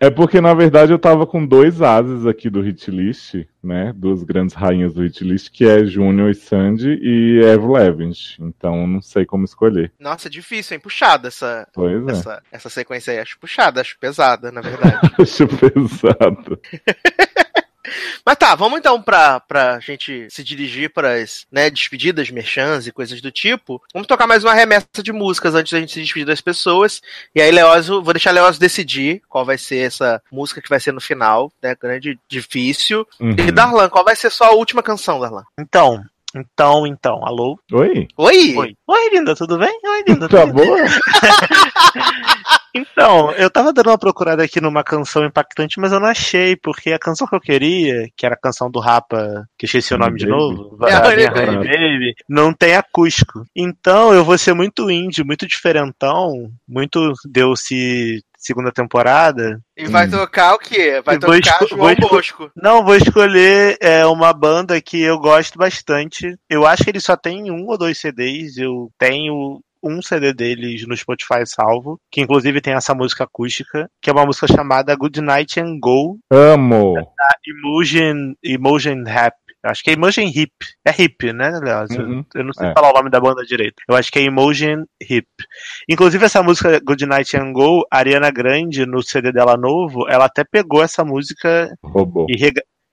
É 0.00 0.10
porque, 0.10 0.40
na 0.40 0.52
verdade, 0.54 0.92
eu 0.92 0.98
tava 0.98 1.26
com 1.26 1.44
dois 1.46 1.80
ases 1.80 2.26
aqui 2.26 2.50
do 2.50 2.60
hit 2.60 2.90
list, 2.90 3.34
né? 3.62 3.92
Duas 3.94 4.22
grandes 4.24 4.54
rainhas 4.54 4.94
do 4.94 5.02
hit 5.02 5.22
list, 5.22 5.50
que 5.50 5.64
é 5.68 5.84
Junior 5.84 6.30
e 6.30 6.34
Sandy 6.34 6.98
e 7.00 7.40
Evo 7.44 7.72
Levins. 7.74 8.36
Então, 8.40 8.86
não 8.86 9.00
sei 9.00 9.24
como 9.24 9.44
escolher. 9.44 9.92
Nossa, 10.00 10.28
difícil, 10.28 10.74
hein? 10.74 10.80
Puxada 10.80 11.28
essa, 11.28 11.66
é. 11.76 12.10
essa, 12.10 12.42
essa 12.50 12.68
sequência 12.68 13.12
aí. 13.12 13.20
Acho 13.20 13.38
puxada, 13.38 13.80
acho 13.80 13.96
pesada, 13.98 14.50
na 14.50 14.60
verdade. 14.60 14.98
Acho 15.20 15.46
pesado. 15.48 16.60
Mas 18.24 18.36
tá, 18.36 18.54
vamos 18.54 18.78
então 18.78 19.00
pra, 19.00 19.40
pra 19.40 19.80
gente 19.80 20.28
se 20.30 20.44
dirigir 20.44 20.92
pras 20.92 21.46
né, 21.50 21.70
despedidas, 21.70 22.30
merchans 22.30 22.86
e 22.86 22.92
coisas 22.92 23.20
do 23.20 23.30
tipo. 23.30 23.82
Vamos 23.92 24.06
tocar 24.06 24.26
mais 24.26 24.44
uma 24.44 24.54
remessa 24.54 25.02
de 25.02 25.12
músicas 25.12 25.54
antes 25.54 25.72
da 25.72 25.80
gente 25.80 25.92
se 25.92 26.00
despedir 26.00 26.26
das 26.26 26.40
pessoas. 26.40 27.00
E 27.34 27.40
aí, 27.40 27.50
Leózio, 27.50 28.02
vou 28.02 28.12
deixar 28.12 28.30
Leózio 28.30 28.60
decidir 28.60 29.22
qual 29.28 29.44
vai 29.44 29.58
ser 29.58 29.86
essa 29.86 30.22
música 30.30 30.60
que 30.60 30.68
vai 30.68 30.80
ser 30.80 30.92
no 30.92 31.00
final, 31.00 31.52
né? 31.62 31.74
Grande, 31.80 32.18
difícil. 32.28 33.06
Uhum. 33.20 33.34
E 33.38 33.52
Darlan, 33.52 33.88
qual 33.88 34.04
vai 34.04 34.16
ser 34.16 34.30
sua 34.30 34.50
última 34.52 34.82
canção, 34.82 35.20
Darlan? 35.20 35.44
Então, 35.58 36.04
então, 36.34 36.86
então, 36.86 37.24
alô? 37.24 37.58
Oi? 37.72 38.06
Oi! 38.16 38.54
Oi. 38.56 38.76
Oi, 38.86 39.10
linda, 39.10 39.34
tudo 39.34 39.58
bem? 39.58 39.80
Oi, 39.82 40.04
linda, 40.06 40.28
Tá 40.28 40.42
tudo 40.42 40.52
boa? 40.52 40.78
Então, 42.74 43.32
eu 43.32 43.50
tava 43.50 43.72
dando 43.72 43.88
uma 43.90 43.98
procurada 43.98 44.42
aqui 44.42 44.60
numa 44.60 44.84
canção 44.84 45.24
impactante, 45.24 45.80
mas 45.80 45.92
eu 45.92 45.98
não 46.00 46.08
achei, 46.08 46.54
porque 46.56 46.92
a 46.92 46.98
canção 46.98 47.26
que 47.26 47.34
eu 47.34 47.40
queria, 47.40 48.08
que 48.16 48.26
era 48.26 48.34
a 48.34 48.38
canção 48.40 48.70
do 48.70 48.78
Rapa, 48.80 49.44
que 49.58 49.64
eu 49.64 49.66
esqueci 49.66 49.94
o 49.94 49.98
nome 49.98 50.18
de 50.18 50.26
Baby. 50.26 50.38
novo, 50.38 50.86
É, 50.86 50.92
a 50.92 51.06
Honey 51.06 51.28
Baby. 51.30 51.56
Baby, 51.68 52.14
não 52.28 52.52
tem 52.52 52.74
acústico. 52.76 53.42
Então, 53.56 54.12
eu 54.12 54.24
vou 54.24 54.36
ser 54.38 54.54
muito 54.54 54.90
indie, 54.90 55.24
muito 55.24 55.46
diferentão, 55.46 56.50
muito 56.68 57.12
deu-se 57.24 58.22
segunda 58.40 58.70
temporada. 58.70 59.60
E 59.76 59.86
vai 59.86 60.06
Hum. 60.06 60.10
tocar 60.10 60.54
o 60.54 60.58
quê? 60.58 61.00
Vai 61.04 61.16
E 61.16 61.18
vou 61.18 61.34
tocar 61.34 61.50
esco- 61.62 61.66
João 61.68 61.94
vou 62.00 62.08
Bosco. 62.10 62.50
Não, 62.54 62.84
vou 62.84 62.94
escolher 62.94 63.76
é, 63.80 64.06
uma 64.06 64.32
banda 64.32 64.80
que 64.80 65.00
eu 65.00 65.18
gosto 65.18 65.58
bastante. 65.58 66.36
Eu 66.48 66.64
acho 66.64 66.84
que 66.84 66.90
ele 66.90 67.00
só 67.00 67.16
tem 67.16 67.50
um 67.50 67.66
ou 67.66 67.76
dois 67.76 67.98
CDs. 67.98 68.56
Eu 68.56 68.90
tenho 68.98 69.60
um 69.88 70.02
CD 70.02 70.32
deles 70.32 70.86
no 70.86 70.96
Spotify 70.96 71.46
salvo, 71.46 71.98
que 72.10 72.20
inclusive 72.20 72.60
tem 72.60 72.74
essa 72.74 72.94
música 72.94 73.24
acústica, 73.24 73.88
que 74.02 74.10
é 74.10 74.12
uma 74.12 74.26
música 74.26 74.46
chamada 74.46 74.94
Good 74.94 75.20
Night 75.20 75.58
and 75.60 75.78
Go, 75.80 76.18
Amo. 76.30 76.94
da 76.94 77.28
Emotion, 77.46 78.34
Emotion 78.42 79.02
Rap. 79.06 79.34
Acho 79.64 79.82
que 79.82 79.90
é 79.90 79.94
Emotion 79.94 80.22
Hip. 80.22 80.52
É 80.86 81.02
hip, 81.02 81.32
né, 81.32 81.50
Léo? 81.60 81.84
Uhum. 82.00 82.24
Eu 82.32 82.44
não 82.44 82.52
sei 82.52 82.68
É. 82.68 82.72
falar 82.74 82.90
o 82.90 82.94
nome 82.94 83.10
da 83.10 83.18
banda 83.20 83.42
direito. 83.44 83.74
Eu 83.88 83.96
acho 83.96 84.10
que 84.10 84.20
é 84.20 84.22
Emotion 84.22 84.84
Hip. 85.02 85.26
Inclusive, 85.88 86.24
essa 86.24 86.42
música 86.44 86.78
Good 86.80 87.04
Night 87.06 87.36
and 87.36 87.52
Go, 87.52 87.84
a 87.90 87.98
Ariana 87.98 88.30
Grande, 88.30 88.86
no 88.86 89.02
CD 89.02 89.32
dela 89.32 89.56
novo, 89.56 90.08
ela 90.08 90.26
até 90.26 90.44
pegou 90.44 90.80
essa 90.82 91.04
música 91.04 91.74
Robô. 91.82 92.26
e 92.30 92.36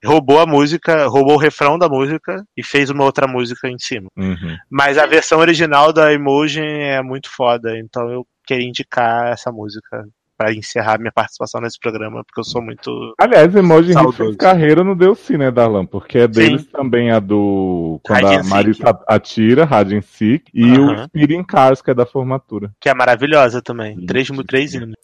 roubou 0.05 0.39
a 0.39 0.45
música, 0.45 1.07
roubou 1.07 1.35
o 1.35 1.39
refrão 1.39 1.77
da 1.77 1.89
música 1.89 2.43
e 2.55 2.63
fez 2.63 2.89
uma 2.89 3.03
outra 3.03 3.27
música 3.27 3.67
em 3.67 3.77
cima. 3.77 4.07
Uhum. 4.17 4.55
Mas 4.69 4.97
a 4.97 5.05
versão 5.05 5.39
original 5.39 5.91
da 5.91 6.13
Emotion 6.13 6.63
é 6.63 7.01
muito 7.01 7.29
foda, 7.29 7.77
então 7.77 8.09
eu 8.09 8.25
queria 8.45 8.67
indicar 8.67 9.27
essa 9.31 9.51
música 9.51 10.05
pra 10.37 10.53
encerrar 10.53 10.99
minha 10.99 11.11
participação 11.11 11.61
nesse 11.61 11.79
programa, 11.79 12.23
porque 12.25 12.39
eu 12.39 12.43
sou 12.43 12.61
muito. 12.61 13.13
Aliás, 13.19 13.55
Emoji 13.55 13.93
fez 14.13 14.35
carreira 14.35 14.83
no 14.83 14.95
Delcy, 14.95 15.37
né, 15.37 15.51
Darlan? 15.51 15.85
Porque 15.85 16.19
é 16.19 16.27
deles 16.27 16.65
também 16.67 17.11
a 17.11 17.19
do. 17.19 17.99
Quando 18.03 18.19
Hide 18.27 18.35
a 18.35 18.43
Marisa 18.43 18.99
atira, 19.07 19.63
Hide 19.71 19.95
and 19.97 20.01
Seek, 20.01 20.45
e 20.53 20.77
o 20.79 21.03
Speeding 21.05 21.43
Cars, 21.43 21.81
que 21.81 21.91
é 21.91 21.93
da 21.93 22.05
formatura. 22.05 22.71
que 22.79 22.89
é 22.89 22.93
maravilhosa 22.93 23.61
também. 23.61 23.95
Sim, 23.95 24.05
Três, 24.05 24.27
sim, 24.27 24.43
três 24.43 24.71
sim. 24.71 24.77
hinos. 24.77 24.95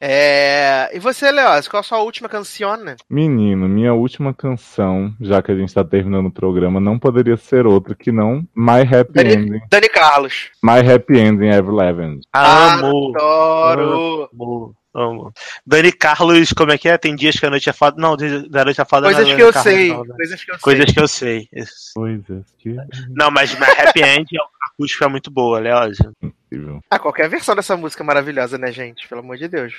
É... 0.00 0.90
E 0.94 0.98
você, 0.98 1.30
Leózio, 1.30 1.70
qual 1.70 1.80
a 1.80 1.84
sua 1.84 1.98
última 2.02 2.28
canção? 2.28 2.76
né? 2.76 2.96
Menino, 3.08 3.68
minha 3.68 3.92
última 3.94 4.34
canção, 4.34 5.12
já 5.20 5.40
que 5.42 5.50
a 5.52 5.54
gente 5.56 5.72
tá 5.72 5.82
terminando 5.84 6.26
o 6.26 6.30
programa, 6.32 6.80
não 6.80 6.98
poderia 6.98 7.36
ser 7.36 7.66
outra 7.66 7.94
que 7.94 8.10
não 8.12 8.44
My 8.54 8.80
Happy 8.82 9.12
Dani- 9.12 9.34
Ending. 9.34 9.60
Dani 9.70 9.88
Carlos. 9.88 10.50
My 10.62 10.78
Happy 10.80 11.18
Ending 11.18 11.48
Ever 11.48 11.72
Eleven. 11.72 12.20
Amo, 12.32 13.12
Adoro. 13.16 14.28
amo, 14.32 14.71
amo. 14.94 15.32
Dani 15.66 15.92
Carlos, 15.92 16.52
como 16.52 16.72
é 16.72 16.78
que 16.78 16.88
é? 16.88 16.98
Tem 16.98 17.14
dias 17.16 17.38
que 17.38 17.46
a 17.46 17.50
noite 17.50 17.68
é 17.68 17.72
foda. 17.72 17.96
Não, 18.00 18.16
tem- 18.16 18.48
da 18.48 18.64
noite 18.64 18.80
é 18.80 18.84
foda. 18.84 19.06
Coisas 19.06 19.26
não 19.26 19.32
é 19.32 19.36
que 19.36 19.42
eu 19.42 19.52
Carlos, 19.52 19.72
sei. 19.72 19.88
não, 19.88 20.04
né? 20.04 20.14
Coisas 20.16 20.44
que 20.44 20.50
eu 20.52 20.58
Coisas 20.60 20.84
sei. 20.84 20.94
que 20.94 21.00
eu 21.00 21.08
sei. 21.08 21.48
Isso. 21.52 21.92
Coisas 21.94 22.44
que. 22.58 22.76
Não, 23.10 23.30
mas 23.30 23.54
My 23.58 23.66
Happy 23.66 24.02
End, 24.02 24.26
a 24.38 24.66
acústica 24.72 25.04
é 25.04 25.08
muito 25.08 25.30
boa, 25.30 25.58
Leózio. 25.58 26.12
Possível. 26.20 26.80
Ah, 26.90 26.98
qualquer 26.98 27.28
versão 27.30 27.54
dessa 27.56 27.76
música 27.76 28.02
é 28.02 28.06
maravilhosa, 28.06 28.58
né, 28.58 28.70
gente? 28.70 29.08
Pelo 29.08 29.22
amor 29.22 29.38
de 29.38 29.48
Deus. 29.48 29.72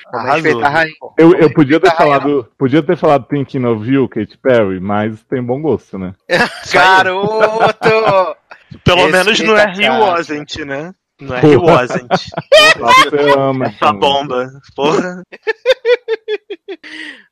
Eu, 1.17 1.33
eu 1.35 1.53
podia 1.53 1.79
ter 1.79 1.89
Tá, 1.91 1.95
falado. 1.95 2.47
Podia 2.57 2.81
ter 2.81 2.97
falado 2.97 3.27
Thinking 3.27 3.65
of 3.65 3.87
You, 3.89 4.09
Katy 4.09 4.37
Perry, 4.39 4.79
mas 4.79 5.21
tem 5.25 5.43
bom 5.43 5.61
gosto, 5.61 5.99
né? 5.99 6.15
Garoto! 6.73 8.35
Pelo 8.83 9.07
menos 9.09 9.39
não 9.41 9.55
é 9.55 9.65
a 9.65 9.71
He 9.71 9.85
casa. 9.87 9.99
Wasn't, 9.99 10.65
né? 10.65 10.93
Não 11.19 11.35
é 11.35 11.41
He 11.45 11.55
Wasn't. 11.55 12.07
Essa 13.65 13.93
bomba. 13.93 14.51
Porra. 14.75 15.23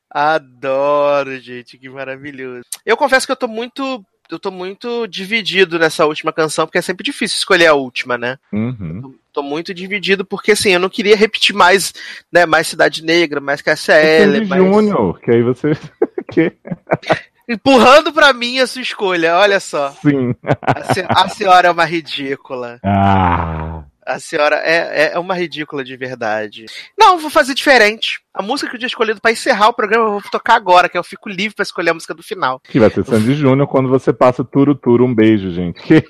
Adoro, 0.10 1.40
gente, 1.40 1.78
que 1.78 1.90
maravilhoso. 1.90 2.66
Eu 2.86 2.98
confesso 2.98 3.26
que 3.26 3.32
eu 3.32 3.38
tô 3.38 3.48
muito. 3.48 4.04
Eu 4.30 4.40
tô 4.40 4.50
muito 4.50 5.08
dividido 5.08 5.78
nessa 5.78 6.06
última 6.06 6.32
canção, 6.32 6.66
porque 6.66 6.78
é 6.78 6.82
sempre 6.82 7.04
difícil 7.04 7.38
escolher 7.38 7.68
a 7.68 7.74
última, 7.74 8.18
né? 8.18 8.38
Uhum. 8.54 9.14
Tô 9.34 9.44
muito 9.44 9.74
dividido, 9.74 10.24
porque 10.24 10.54
assim, 10.54 10.72
eu 10.72 10.80
não 10.80 10.90
queria 10.90 11.18
repetir 11.18 11.54
mais, 11.54 11.94
né, 12.32 12.46
mais 12.46 12.68
Cidade 12.68 13.04
Negra, 13.04 13.42
mais 13.42 13.62
KCL, 13.62 14.36
Sandy 14.36 14.46
mais... 14.46 14.64
Júnior, 14.64 15.20
que 15.20 15.32
aí 15.32 15.42
você. 15.42 15.72
Empurrando 17.52 18.14
pra 18.14 18.32
mim 18.34 18.60
a 18.60 18.68
sua 18.68 18.82
escolha, 18.82 19.36
olha 19.38 19.60
só. 19.60 19.90
Sim. 20.02 20.34
A, 20.62 20.94
se- 20.94 21.06
a 21.08 21.28
senhora 21.30 21.68
é 21.68 21.72
uma 21.72 21.86
ridícula. 21.86 22.80
Ah. 22.84 23.84
A 24.06 24.20
senhora 24.20 24.56
é, 24.64 25.12
é 25.14 25.20
uma 25.20 25.36
ridícula 25.36 25.84
de 25.84 25.96
verdade. 25.96 26.66
Não, 26.98 27.20
vou 27.20 27.30
fazer 27.30 27.54
diferente. 27.54 28.20
A 28.34 28.42
música 28.42 28.68
que 28.70 28.76
eu 28.76 28.80
tinha 28.80 28.88
escolhido 28.88 29.22
pra 29.22 29.32
encerrar 29.32 29.70
o 29.70 29.74
programa 29.74 30.06
eu 30.06 30.12
vou 30.20 30.22
tocar 30.32 30.56
agora, 30.56 30.90
que 30.90 30.98
eu 30.98 31.04
fico 31.04 31.30
livre 31.30 31.56
pra 31.56 31.64
escolher 31.64 31.92
a 31.92 31.94
música 31.94 32.14
do 32.14 32.24
final. 32.24 32.60
Que 32.64 32.80
vai 32.80 32.90
ser 32.90 33.06
Sandy 33.06 33.36
Júnior 33.36 33.68
quando 33.68 33.90
você 33.90 34.12
passa 34.12 34.44
Turo 34.44 34.74
Turo. 34.76 35.06
Um 35.06 35.14
beijo, 35.14 35.52
gente. 35.52 35.82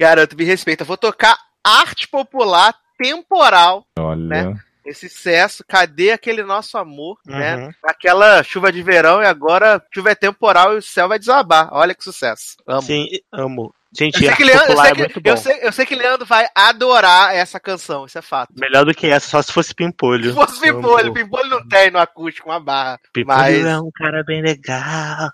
Garoto, 0.00 0.36
me 0.36 0.44
respeita. 0.44 0.82
Eu 0.82 0.86
vou 0.86 0.96
tocar 0.96 1.36
arte 1.62 2.08
popular 2.08 2.74
temporal. 2.98 3.84
Olha. 3.98 4.16
Né? 4.50 4.54
Esse 4.84 5.08
sucesso, 5.08 5.64
cadê 5.66 6.10
aquele 6.12 6.42
nosso 6.42 6.76
amor, 6.76 7.18
né? 7.26 7.56
Uhum. 7.56 7.70
Aquela 7.84 8.42
chuva 8.42 8.70
de 8.70 8.82
verão 8.82 9.22
e 9.22 9.26
agora 9.26 9.82
chuva 9.94 10.10
é 10.10 10.14
temporal 10.14 10.74
e 10.74 10.78
o 10.78 10.82
céu 10.82 11.08
vai 11.08 11.18
desabar. 11.18 11.68
Olha 11.72 11.94
que 11.94 12.04
sucesso. 12.04 12.56
Amo. 12.66 12.82
Sim, 12.82 13.06
amo. 13.32 13.74
Gente, 13.96 14.14
Eu 14.16 14.18
sei, 14.20 14.28
arte 14.28 14.36
que 14.38 14.44
Leandro, 14.44 14.72
eu, 14.72 14.76
sei 14.76 14.90
é 14.90 14.92
que, 14.94 14.98
muito 14.98 15.20
bom. 15.20 15.30
eu, 15.30 15.36
sei, 15.36 15.58
eu 15.62 15.72
sei 15.72 15.86
que 15.86 15.94
Leandro 15.94 16.26
vai 16.26 16.48
adorar 16.52 17.32
essa 17.32 17.60
canção, 17.60 18.04
isso 18.04 18.18
é 18.18 18.22
fato. 18.22 18.52
Melhor 18.58 18.84
do 18.84 18.92
que 18.92 19.06
essa, 19.06 19.28
só 19.28 19.40
se 19.40 19.52
fosse 19.52 19.72
Pimpolho. 19.72 20.30
Se 20.30 20.34
fosse 20.34 20.60
Pimpolho, 20.60 21.12
Pimpolho 21.12 21.48
não 21.48 21.68
tem 21.68 21.92
no 21.92 21.98
acústico 22.00 22.48
uma 22.50 22.58
barra. 22.58 22.98
Pimpolho 23.12 23.38
Mas- 23.38 23.64
é 23.64 23.78
um 23.78 23.90
cara 23.94 24.24
bem 24.24 24.42
legal. 24.42 25.30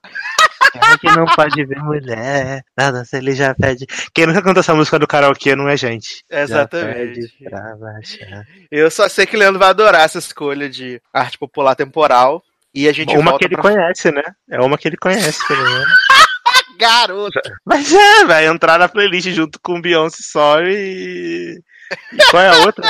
Cara 0.73 0.99
que 0.99 1.07
não 1.07 1.25
pode 1.27 1.65
ver 1.65 1.83
mulher. 1.83 2.63
Nada, 2.77 3.05
se 3.05 3.17
ele 3.17 3.35
já 3.35 3.55
pede. 3.55 3.87
Quem 4.15 4.27
nunca 4.27 4.43
canta 4.43 4.61
essa 4.61 4.75
música 4.75 4.99
do 4.99 5.07
karaokê 5.07 5.57
não 5.57 5.69
é 5.69 5.77
gente. 5.77 6.25
Exatamente. 6.31 7.33
Eu 8.71 8.91
só 8.91 9.09
sei 9.09 9.27
que 9.27 9.37
Leandro 9.37 9.59
vai 9.59 9.71
adorar 9.71 10.03
essa 10.03 10.19
escolha 10.19 10.69
de 10.69 11.01
arte 11.13 11.39
popular 11.39 11.75
temporal. 11.75 12.43
E 12.73 12.89
a 12.89 12.93
gente 12.93 13.17
Uma 13.17 13.37
que 13.37 13.45
ele 13.45 13.57
pra... 13.57 13.63
conhece, 13.63 14.13
né? 14.13 14.23
É 14.49 14.61
uma 14.61 14.79
que 14.79 14.87
ele 14.87 14.97
conhece, 14.97 15.47
pelo 15.47 15.63
menos. 15.63 15.89
Garoto! 16.79 17.41
Mas 17.65 17.93
é, 17.93 18.25
vai 18.25 18.47
entrar 18.47 18.79
na 18.79 18.89
playlist 18.89 19.29
junto 19.31 19.59
com 19.61 19.81
Beyoncé 19.81 20.23
Sorry 20.23 20.75
e. 20.75 21.63
e 22.13 22.17
qual 22.31 22.43
é 22.43 22.49
a 22.49 22.59
outra? 22.67 22.89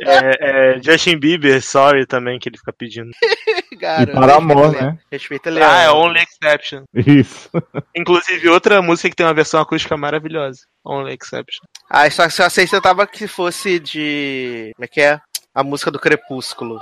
É, 0.00 0.76
é 0.76 0.82
Justin 0.82 1.18
Bieber 1.18 1.62
Sorry 1.62 2.06
também, 2.06 2.38
que 2.38 2.48
ele 2.48 2.58
fica 2.58 2.72
pedindo. 2.72 3.10
Garoto. 3.78 4.10
E 4.10 4.14
para 4.14 4.36
amor, 4.36 4.72
né? 4.72 4.98
Respeita 5.10 5.50
Leandro. 5.50 5.74
Ah, 5.74 5.82
é 5.82 5.90
Only 5.90 6.20
Exception. 6.20 6.84
Isso. 6.94 7.50
Inclusive, 7.94 8.48
outra 8.48 8.82
música 8.82 9.08
que 9.08 9.16
tem 9.16 9.26
uma 9.26 9.34
versão 9.34 9.60
acústica 9.60 9.96
maravilhosa. 9.96 10.60
Only 10.84 11.16
Exception. 11.20 11.64
Ah, 11.88 12.10
só, 12.10 12.28
só 12.28 12.48
sei 12.48 12.66
se 12.66 12.74
eu 12.74 12.82
tava 12.82 13.06
que 13.06 13.26
fosse 13.26 13.78
de. 13.78 14.72
Como 14.74 14.84
é 14.84 14.88
que 14.88 15.00
é? 15.00 15.20
A 15.54 15.62
música 15.62 15.90
do 15.90 15.98
Crepúsculo. 15.98 16.80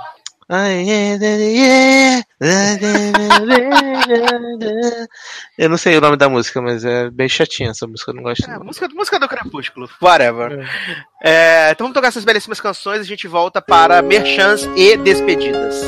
Eu 5.57 5.69
não 5.69 5.77
sei 5.77 5.97
o 5.97 6.01
nome 6.01 6.15
da 6.15 6.29
música, 6.29 6.61
mas 6.61 6.85
é 6.85 7.09
bem 7.09 7.27
chatinha 7.27 7.71
essa 7.71 7.85
música, 7.85 8.11
eu 8.11 8.15
não 8.15 8.23
gosto. 8.23 8.49
É, 8.49 8.57
não. 8.57 8.63
música, 8.63 8.87
música 8.89 9.19
do 9.19 9.27
Crepúsculo. 9.27 9.89
Whatever. 10.01 10.65
É, 11.21 11.71
então 11.71 11.85
vamos 11.85 11.95
tocar 11.95 12.07
essas 12.09 12.23
belíssimas 12.23 12.61
canções 12.61 12.99
e 12.99 13.01
a 13.01 13.05
gente 13.05 13.27
volta 13.27 13.61
para 13.61 14.01
Merchans 14.01 14.69
e 14.75 14.95
Despedidas. 14.97 15.81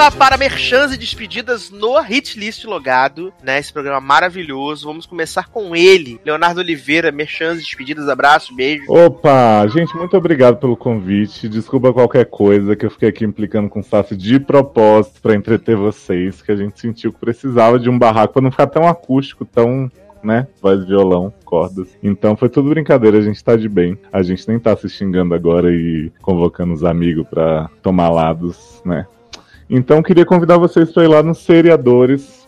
Volta 0.00 0.16
para 0.16 0.38
merchans 0.38 0.94
e 0.94 0.96
despedidas 0.96 1.70
no 1.70 2.00
Hit 2.00 2.38
List 2.38 2.64
Logado, 2.64 3.30
né? 3.42 3.58
Esse 3.58 3.70
programa 3.70 4.00
maravilhoso. 4.00 4.86
Vamos 4.86 5.04
começar 5.04 5.48
com 5.48 5.76
ele, 5.76 6.18
Leonardo 6.24 6.60
Oliveira, 6.60 7.12
merchans 7.12 7.58
e 7.58 7.60
despedidas, 7.60 8.08
abraço, 8.08 8.54
beijo. 8.54 8.84
Opa, 8.88 9.66
gente, 9.66 9.94
muito 9.94 10.16
obrigado 10.16 10.56
pelo 10.56 10.74
convite. 10.74 11.48
Desculpa 11.50 11.92
qualquer 11.92 12.24
coisa 12.24 12.74
que 12.74 12.86
eu 12.86 12.90
fiquei 12.90 13.10
aqui 13.10 13.26
implicando 13.26 13.68
com 13.68 13.80
o 13.80 13.84
Sassi 13.84 14.16
de 14.16 14.40
propósito 14.40 15.20
pra 15.20 15.34
entreter 15.34 15.76
vocês, 15.76 16.40
que 16.40 16.50
a 16.52 16.56
gente 16.56 16.80
sentiu 16.80 17.12
que 17.12 17.20
precisava 17.20 17.78
de 17.78 17.90
um 17.90 17.98
barraco 17.98 18.32
pra 18.32 18.42
não 18.42 18.50
ficar 18.50 18.68
tão 18.68 18.88
acústico, 18.88 19.44
tão 19.44 19.90
né? 20.22 20.46
Voz, 20.62 20.86
violão, 20.86 21.32
cordas. 21.44 21.88
Então 22.02 22.36
foi 22.36 22.48
tudo 22.48 22.70
brincadeira, 22.70 23.18
a 23.18 23.22
gente 23.22 23.42
tá 23.44 23.54
de 23.54 23.68
bem. 23.68 23.98
A 24.10 24.22
gente 24.22 24.48
nem 24.48 24.58
tá 24.58 24.74
se 24.76 24.88
xingando 24.88 25.34
agora 25.34 25.70
e 25.70 26.10
convocando 26.22 26.72
os 26.72 26.84
amigos 26.84 27.26
pra 27.28 27.68
tomar 27.82 28.08
lados, 28.08 28.82
né? 28.84 29.06
Então 29.70 30.02
queria 30.02 30.26
convidar 30.26 30.58
vocês 30.58 30.90
para 30.92 31.04
ir 31.04 31.08
lá 31.08 31.22
no 31.22 31.32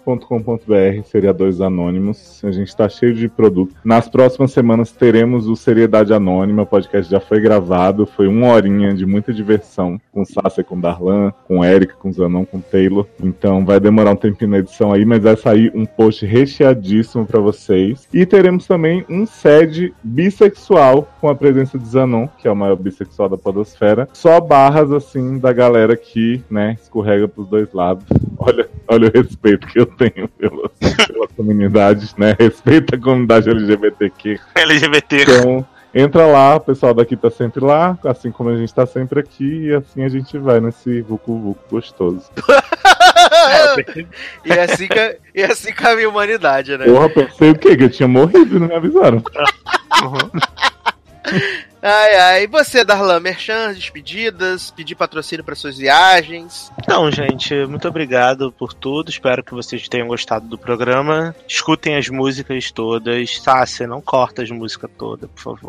seriadores.com.br, 0.03 1.03
seriadores 1.05 1.61
anônimos. 1.61 2.43
A 2.45 2.51
gente 2.51 2.69
está 2.69 2.89
cheio 2.89 3.15
de 3.15 3.29
produto. 3.29 3.75
Nas 3.85 4.09
próximas 4.09 4.53
semanas 4.53 4.91
teremos 4.93 5.47
o 5.47 5.57
Seriedade 5.57 6.13
Anônima, 6.13 6.63
o 6.63 6.67
podcast 6.67 7.11
já 7.11 7.21
foi 7.21 7.41
gravado, 7.41 8.07
foi 8.07 8.27
uma 8.27 8.49
horinha 8.49 8.93
de 8.93 9.07
muita 9.07 9.33
diversão 9.33 10.01
com 10.13 10.25
Sácia, 10.25 10.65
com 10.65 10.79
Darlan, 10.79 11.33
com 11.47 11.65
Eric, 11.65 11.95
com 11.95 12.13
Zanon, 12.13 12.45
com 12.45 12.61
Taylor. 12.61 13.07
Então 13.23 13.65
vai 13.65 13.79
demorar 13.79 14.11
um 14.11 14.17
tempinho 14.17 14.51
na 14.51 14.59
edição 14.59 14.93
aí, 14.93 15.05
mas 15.05 15.23
vai 15.23 15.37
sair 15.37 15.73
um 15.75 15.87
post 15.87 16.27
recheadíssimo 16.27 17.25
para 17.25 17.41
vocês. 17.41 18.09
E 18.13 18.27
teremos 18.27 18.67
também 18.67 19.05
um 19.09 19.25
sede 19.25 19.95
bissexual 20.03 21.09
com 21.21 21.29
a 21.29 21.35
presença 21.35 21.79
de 21.79 21.87
Zanon, 21.87 22.27
que 22.39 22.49
é 22.49 22.51
o 22.51 22.57
maior 22.57 22.77
bissexual 22.77 23.29
da 23.29 23.39
podosfera. 23.39 24.09
Só 24.13 24.41
barras 24.41 24.91
assim 24.91 25.39
da 25.39 25.53
galera 25.53 25.97
que, 25.97 26.43
né, 26.51 26.77
escorrega 26.81 27.29
pros 27.29 27.49
dois 27.49 27.73
lados. 27.73 28.05
Olha, 28.39 28.69
olha 28.89 29.09
o 29.09 29.13
respeito 29.13 29.67
que 29.69 29.79
eu 29.79 29.87
tenho 29.97 30.29
pela, 30.29 30.71
pela 31.07 31.29
comunidade, 31.29 32.13
né? 32.19 32.37
Respeita 32.39 32.97
a 32.97 33.01
comunidade 33.01 33.51
LGBTQ. 33.51 34.41
LGBT. 34.55 35.23
Então, 35.23 35.67
Entra 35.95 36.27
lá, 36.27 36.57
o 36.57 36.61
pessoal 36.61 36.95
daqui 36.95 37.19
tá 37.19 37.31
sempre 37.31 37.63
lá, 37.63 37.99
assim 38.05 38.31
como 38.31 38.49
a 38.49 38.57
gente 38.57 38.73
tá 38.73 38.87
sempre 38.87 39.21
aqui, 39.21 39.67
e 39.67 39.75
assim 39.75 40.03
a 40.03 40.09
gente 40.09 40.39
vai 40.39 40.59
nesse 40.59 41.03
Vucu 41.03 41.39
Vucu 41.39 41.61
gostoso. 41.71 42.31
e, 44.43 44.53
é 44.53 44.63
assim 44.63 44.89
que, 44.89 45.19
e 45.35 45.43
é 45.43 45.53
assim 45.53 45.71
caminha 45.71 46.07
a 46.07 46.11
humanidade, 46.11 46.79
né? 46.79 46.87
Porra, 46.87 47.11
pensei 47.11 47.51
o 47.51 47.55
quê? 47.55 47.77
Que 47.77 47.85
eu 47.85 47.91
tinha 47.91 48.09
morrido 48.09 48.57
e 48.57 48.59
não 48.59 48.69
me 48.69 48.75
avisaram. 48.75 49.23
Ai, 51.83 52.17
ai. 52.17 52.43
E 52.45 52.47
você, 52.47 52.85
Darlan? 52.85 53.19
Merchan, 53.19 53.73
despedidas, 53.75 54.71
pedir 54.71 54.95
patrocínio 54.95 55.45
para 55.45 55.57
suas 55.57 55.77
viagens. 55.77 56.71
Então, 56.79 57.11
gente, 57.11 57.53
muito 57.67 57.89
obrigado 57.89 58.53
por 58.53 58.73
tudo. 58.73 59.11
Espero 59.11 59.43
que 59.43 59.53
vocês 59.53 59.89
tenham 59.89 60.07
gostado 60.07 60.47
do 60.47 60.57
programa. 60.57 61.35
Escutem 61.49 61.97
as 61.97 62.09
músicas 62.09 62.71
todas. 62.71 63.43
Sácia, 63.43 63.87
não 63.89 64.01
corta 64.01 64.43
as 64.43 64.51
músicas 64.51 64.91
todas, 64.97 65.29
por 65.31 65.43
favor. 65.43 65.69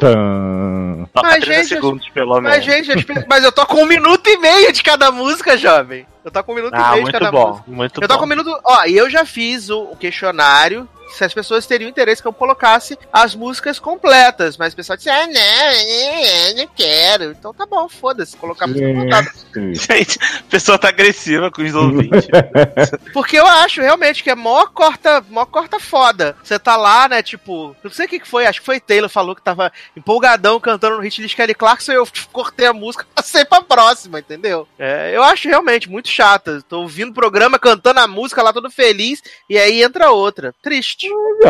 Toca 1.13 1.27
Mas, 1.27 1.43
30 1.43 1.53
gente, 1.55 1.67
segundos, 1.69 2.09
pelo 2.09 2.39
menos. 2.39 2.57
Mas, 2.57 2.65
gente, 2.65 3.07
mas 3.27 3.43
eu 3.43 3.51
tô 3.51 3.65
com 3.65 3.81
um 3.81 3.87
minuto 3.87 4.27
e 4.27 4.37
meio 4.37 4.71
de 4.71 4.83
cada 4.83 5.11
música, 5.11 5.57
jovem. 5.57 6.05
Eu 6.23 6.31
tô 6.31 6.43
com 6.43 6.53
um 6.53 6.55
minuto 6.55 6.73
e 6.73 6.77
ah, 6.77 6.91
meio 6.91 6.95
de 6.95 7.01
muito 7.03 7.19
cada 7.19 7.31
bom, 7.31 7.47
música. 7.49 7.63
muito 7.67 8.01
Eu 8.01 8.07
bom. 8.07 8.13
tô 8.13 8.19
com 8.19 8.25
um 8.25 8.29
minuto. 8.29 8.59
Ó, 8.63 8.85
e 8.85 8.95
eu 8.97 9.09
já 9.09 9.25
fiz 9.25 9.69
o, 9.69 9.81
o 9.91 9.95
questionário. 9.97 10.87
Se 11.13 11.23
as 11.23 11.33
pessoas 11.33 11.67
teriam 11.67 11.89
interesse 11.89 12.21
que 12.21 12.27
eu 12.27 12.33
colocasse 12.33 12.97
as 13.11 13.35
músicas 13.35 13.77
completas, 13.77 14.57
mas 14.57 14.73
o 14.73 14.75
pessoal 14.75 14.97
disse: 14.97 15.09
Ah, 15.11 15.27
não, 15.27 16.55
não 16.57 16.67
quero. 16.75 17.25
Então 17.25 17.53
tá 17.53 17.67
bom, 17.67 17.87
foda-se, 17.87 18.35
colocar 18.35 18.65
a 18.65 18.67
música 18.69 18.87
completada. 18.87 19.31
Gente, 19.73 20.17
a 20.39 20.43
pessoa 20.49 20.79
tá 20.79 20.87
agressiva 20.87 21.51
com 21.51 21.61
os 21.61 21.75
ouvintes. 21.75 22.27
Porque 23.13 23.37
eu 23.37 23.45
acho 23.45 23.81
realmente 23.81 24.23
que 24.23 24.29
é 24.31 24.35
mó 24.35 24.65
corta, 24.65 25.23
mó 25.29 25.45
corta 25.45 25.79
foda. 25.79 26.35
Você 26.41 26.57
tá 26.57 26.75
lá, 26.75 27.07
né, 27.07 27.21
tipo, 27.21 27.75
não 27.83 27.91
sei 27.91 28.05
o 28.07 28.09
que 28.09 28.19
que 28.19 28.27
foi, 28.27 28.47
acho 28.47 28.61
que 28.61 28.65
foi 28.65 28.79
Taylor 28.79 29.09
falou 29.09 29.35
que 29.35 29.41
tava 29.41 29.71
empolgadão 29.95 30.59
cantando 30.59 30.95
no 30.95 31.03
hit 31.03 31.21
list 31.21 31.35
Kelly 31.35 31.53
Clarkson 31.53 31.91
e 31.91 31.95
eu 31.95 32.07
cortei 32.31 32.65
a 32.65 32.73
música 32.73 33.05
e 33.07 33.13
passei 33.13 33.45
pra 33.45 33.61
próxima, 33.61 34.19
entendeu? 34.19 34.67
É, 34.79 35.11
eu 35.13 35.21
acho 35.21 35.47
realmente 35.47 35.89
muito 35.89 36.09
chata. 36.13 36.61
Tô 36.67 36.81
ouvindo 36.81 37.11
o 37.11 37.13
programa, 37.13 37.57
cantando 37.57 37.99
a 37.99 38.07
música 38.07 38.41
lá 38.43 38.53
todo 38.53 38.69
feliz 38.69 39.21
e 39.49 39.57
aí 39.57 39.83
entra 39.83 40.11
outra. 40.11 40.53
Triste. 40.61 41.07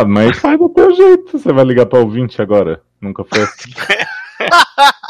Mas 0.07 0.37
faz 0.39 0.57
do 0.57 0.69
teu 0.69 0.95
jeito. 0.95 1.37
Você 1.37 1.51
vai 1.51 1.65
ligar 1.65 1.85
pra 1.85 1.99
ouvinte 1.99 2.41
agora? 2.41 2.81
Nunca 3.01 3.23
foi 3.23 3.43
assim. 3.43 3.71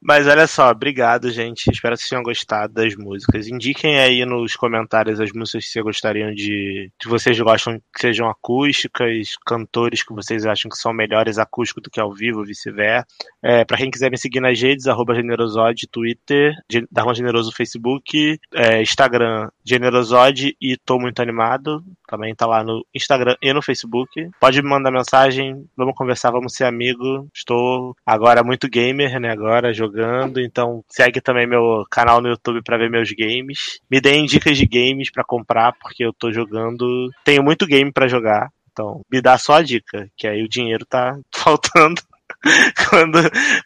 Mas 0.00 0.26
olha 0.26 0.46
só, 0.46 0.70
obrigado, 0.70 1.30
gente. 1.30 1.70
Espero 1.70 1.94
que 1.94 2.02
vocês 2.02 2.10
tenham 2.10 2.22
gostado 2.22 2.72
das 2.72 2.94
músicas. 2.94 3.48
Indiquem 3.48 3.98
aí 3.98 4.24
nos 4.24 4.54
comentários 4.54 5.20
as 5.20 5.32
músicas 5.32 5.64
que 5.64 5.70
vocês 5.72 5.84
gostariam 5.84 6.32
de. 6.32 6.90
que 6.98 7.08
vocês 7.08 7.38
gostam 7.40 7.80
que 7.94 8.00
sejam 8.00 8.28
acústicas, 8.28 9.34
cantores 9.44 10.02
que 10.02 10.14
vocês 10.14 10.46
acham 10.46 10.68
que 10.68 10.76
são 10.76 10.92
melhores 10.92 11.38
acústico 11.38 11.80
do 11.80 11.90
que 11.90 12.00
ao 12.00 12.12
vivo, 12.12 12.44
vice-versa. 12.44 13.06
É, 13.42 13.64
pra 13.64 13.76
quem 13.76 13.90
quiser 13.90 14.10
me 14.10 14.18
seguir 14.18 14.40
nas 14.40 14.60
redes, 14.60 14.86
arroba 14.86 15.14
Generosode, 15.14 15.88
Twitter, 15.88 16.54
Darlan 16.90 17.14
Generoso 17.14 17.52
Facebook, 17.52 18.38
é, 18.54 18.82
Instagram, 18.82 19.48
Generosode 19.64 20.56
e 20.60 20.76
Tô 20.76 20.98
Muito 20.98 21.20
Animado. 21.20 21.82
Também 22.06 22.34
tá 22.34 22.46
lá 22.46 22.62
no 22.62 22.84
Instagram 22.94 23.36
e 23.42 23.52
no 23.52 23.60
Facebook. 23.60 24.30
Pode 24.40 24.62
me 24.62 24.68
mandar 24.68 24.90
mensagem, 24.90 25.68
vamos 25.76 25.94
conversar, 25.94 26.30
vamos 26.30 26.54
ser 26.54 26.64
amigo. 26.64 27.28
Estou 27.34 27.96
agora 28.06 28.44
muito 28.44 28.55
gamer, 28.64 29.20
né? 29.20 29.30
Agora 29.30 29.72
jogando, 29.72 30.40
então 30.40 30.82
segue 30.88 31.20
também 31.20 31.46
meu 31.46 31.84
canal 31.90 32.20
no 32.20 32.28
YouTube 32.28 32.62
pra 32.62 32.78
ver 32.78 32.90
meus 32.90 33.10
games. 33.10 33.80
Me 33.90 34.00
deem 34.00 34.24
dicas 34.24 34.56
de 34.56 34.66
games 34.66 35.10
pra 35.10 35.24
comprar, 35.24 35.72
porque 35.80 36.04
eu 36.04 36.12
tô 36.12 36.32
jogando. 36.32 37.10
Tenho 37.24 37.42
muito 37.42 37.66
game 37.66 37.92
pra 37.92 38.08
jogar. 38.08 38.48
Então, 38.72 39.02
me 39.10 39.20
dá 39.20 39.38
só 39.38 39.54
a 39.54 39.62
dica, 39.62 40.08
que 40.16 40.26
aí 40.26 40.42
o 40.42 40.48
dinheiro 40.48 40.84
tá 40.86 41.18
faltando. 41.34 42.00
quando, 42.90 43.18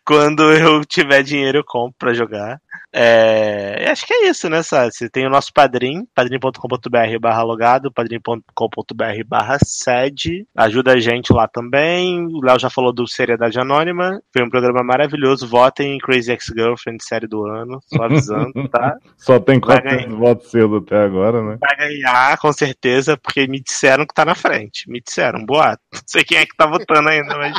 quando 0.04 0.52
eu 0.52 0.84
tiver 0.84 1.22
dinheiro, 1.22 1.58
eu 1.58 1.64
compro 1.64 1.94
pra 1.98 2.14
jogar. 2.14 2.60
É, 2.92 3.88
acho 3.88 4.05
que 4.06 4.12
é 4.12 4.28
isso, 4.28 4.48
né, 4.48 4.62
Sassi? 4.62 5.09
Tem 5.09 5.26
o 5.26 5.30
nosso 5.30 5.52
padrim, 5.52 6.06
padrim.com.br 6.14 7.18
barra 7.20 7.42
logado, 7.42 7.92
padrim.com.br 7.92 9.24
barra 9.26 9.59
sede. 9.64 10.47
Ajuda 10.56 10.94
a 10.94 10.98
gente 10.98 11.32
lá 11.32 11.47
também. 11.47 12.26
O 12.26 12.40
Léo 12.44 12.59
já 12.59 12.68
falou 12.68 12.92
do 12.92 13.06
Seriedade 13.06 13.60
Anônima. 13.60 14.20
Foi 14.32 14.44
um 14.44 14.51
programa 14.51 14.82
maravilhoso. 14.82 15.47
Votem 15.47 15.94
em 15.94 15.98
Crazy 15.98 16.32
Ex-Girlfriend, 16.32 17.02
série 17.05 17.28
do 17.28 17.47
ano. 17.47 17.80
Só 17.86 18.02
avisando, 18.05 18.52
tá? 18.70 18.97
Só 19.16 19.38
tem 19.38 19.60
400 19.60 20.16
votos 20.16 20.51
seus 20.51 20.82
até 20.82 21.05
agora, 21.05 21.42
né? 21.42 21.59
Vai 21.60 21.76
ganhar, 21.76 22.38
com 22.38 22.52
certeza, 22.52 23.16
porque 23.16 23.47
me 23.47 23.60
disseram 23.60 24.05
que 24.05 24.14
tá 24.14 24.24
na 24.24 24.34
frente. 24.34 24.90
Me 24.90 25.01
disseram, 25.01 25.44
boato. 25.44 25.82
Não 25.92 26.01
sei 26.06 26.24
quem 26.24 26.38
é 26.38 26.47
que 26.47 26.56
tá 26.56 26.66
votando 26.66 27.09
ainda, 27.09 27.36
mas 27.36 27.55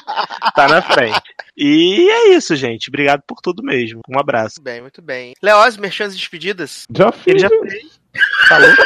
tá 0.54 0.68
na 0.68 0.82
frente. 0.82 1.22
E 1.56 2.10
é 2.10 2.30
isso, 2.30 2.56
gente. 2.56 2.90
Obrigado 2.90 3.22
por 3.26 3.40
tudo 3.42 3.64
mesmo. 3.64 4.02
Um 4.10 4.20
abraço. 4.20 4.56
Muito 4.58 4.64
bem, 4.64 4.82
muito 4.82 5.01
bem. 5.02 5.34
Leoz, 5.42 5.78
despedidas. 6.14 6.86
Já 6.96 7.12
fiz. 7.12 7.28
Ele 7.28 7.40
já 7.40 7.50
fez. 7.50 8.02
Tá 8.48 8.58
louco? 8.58 8.84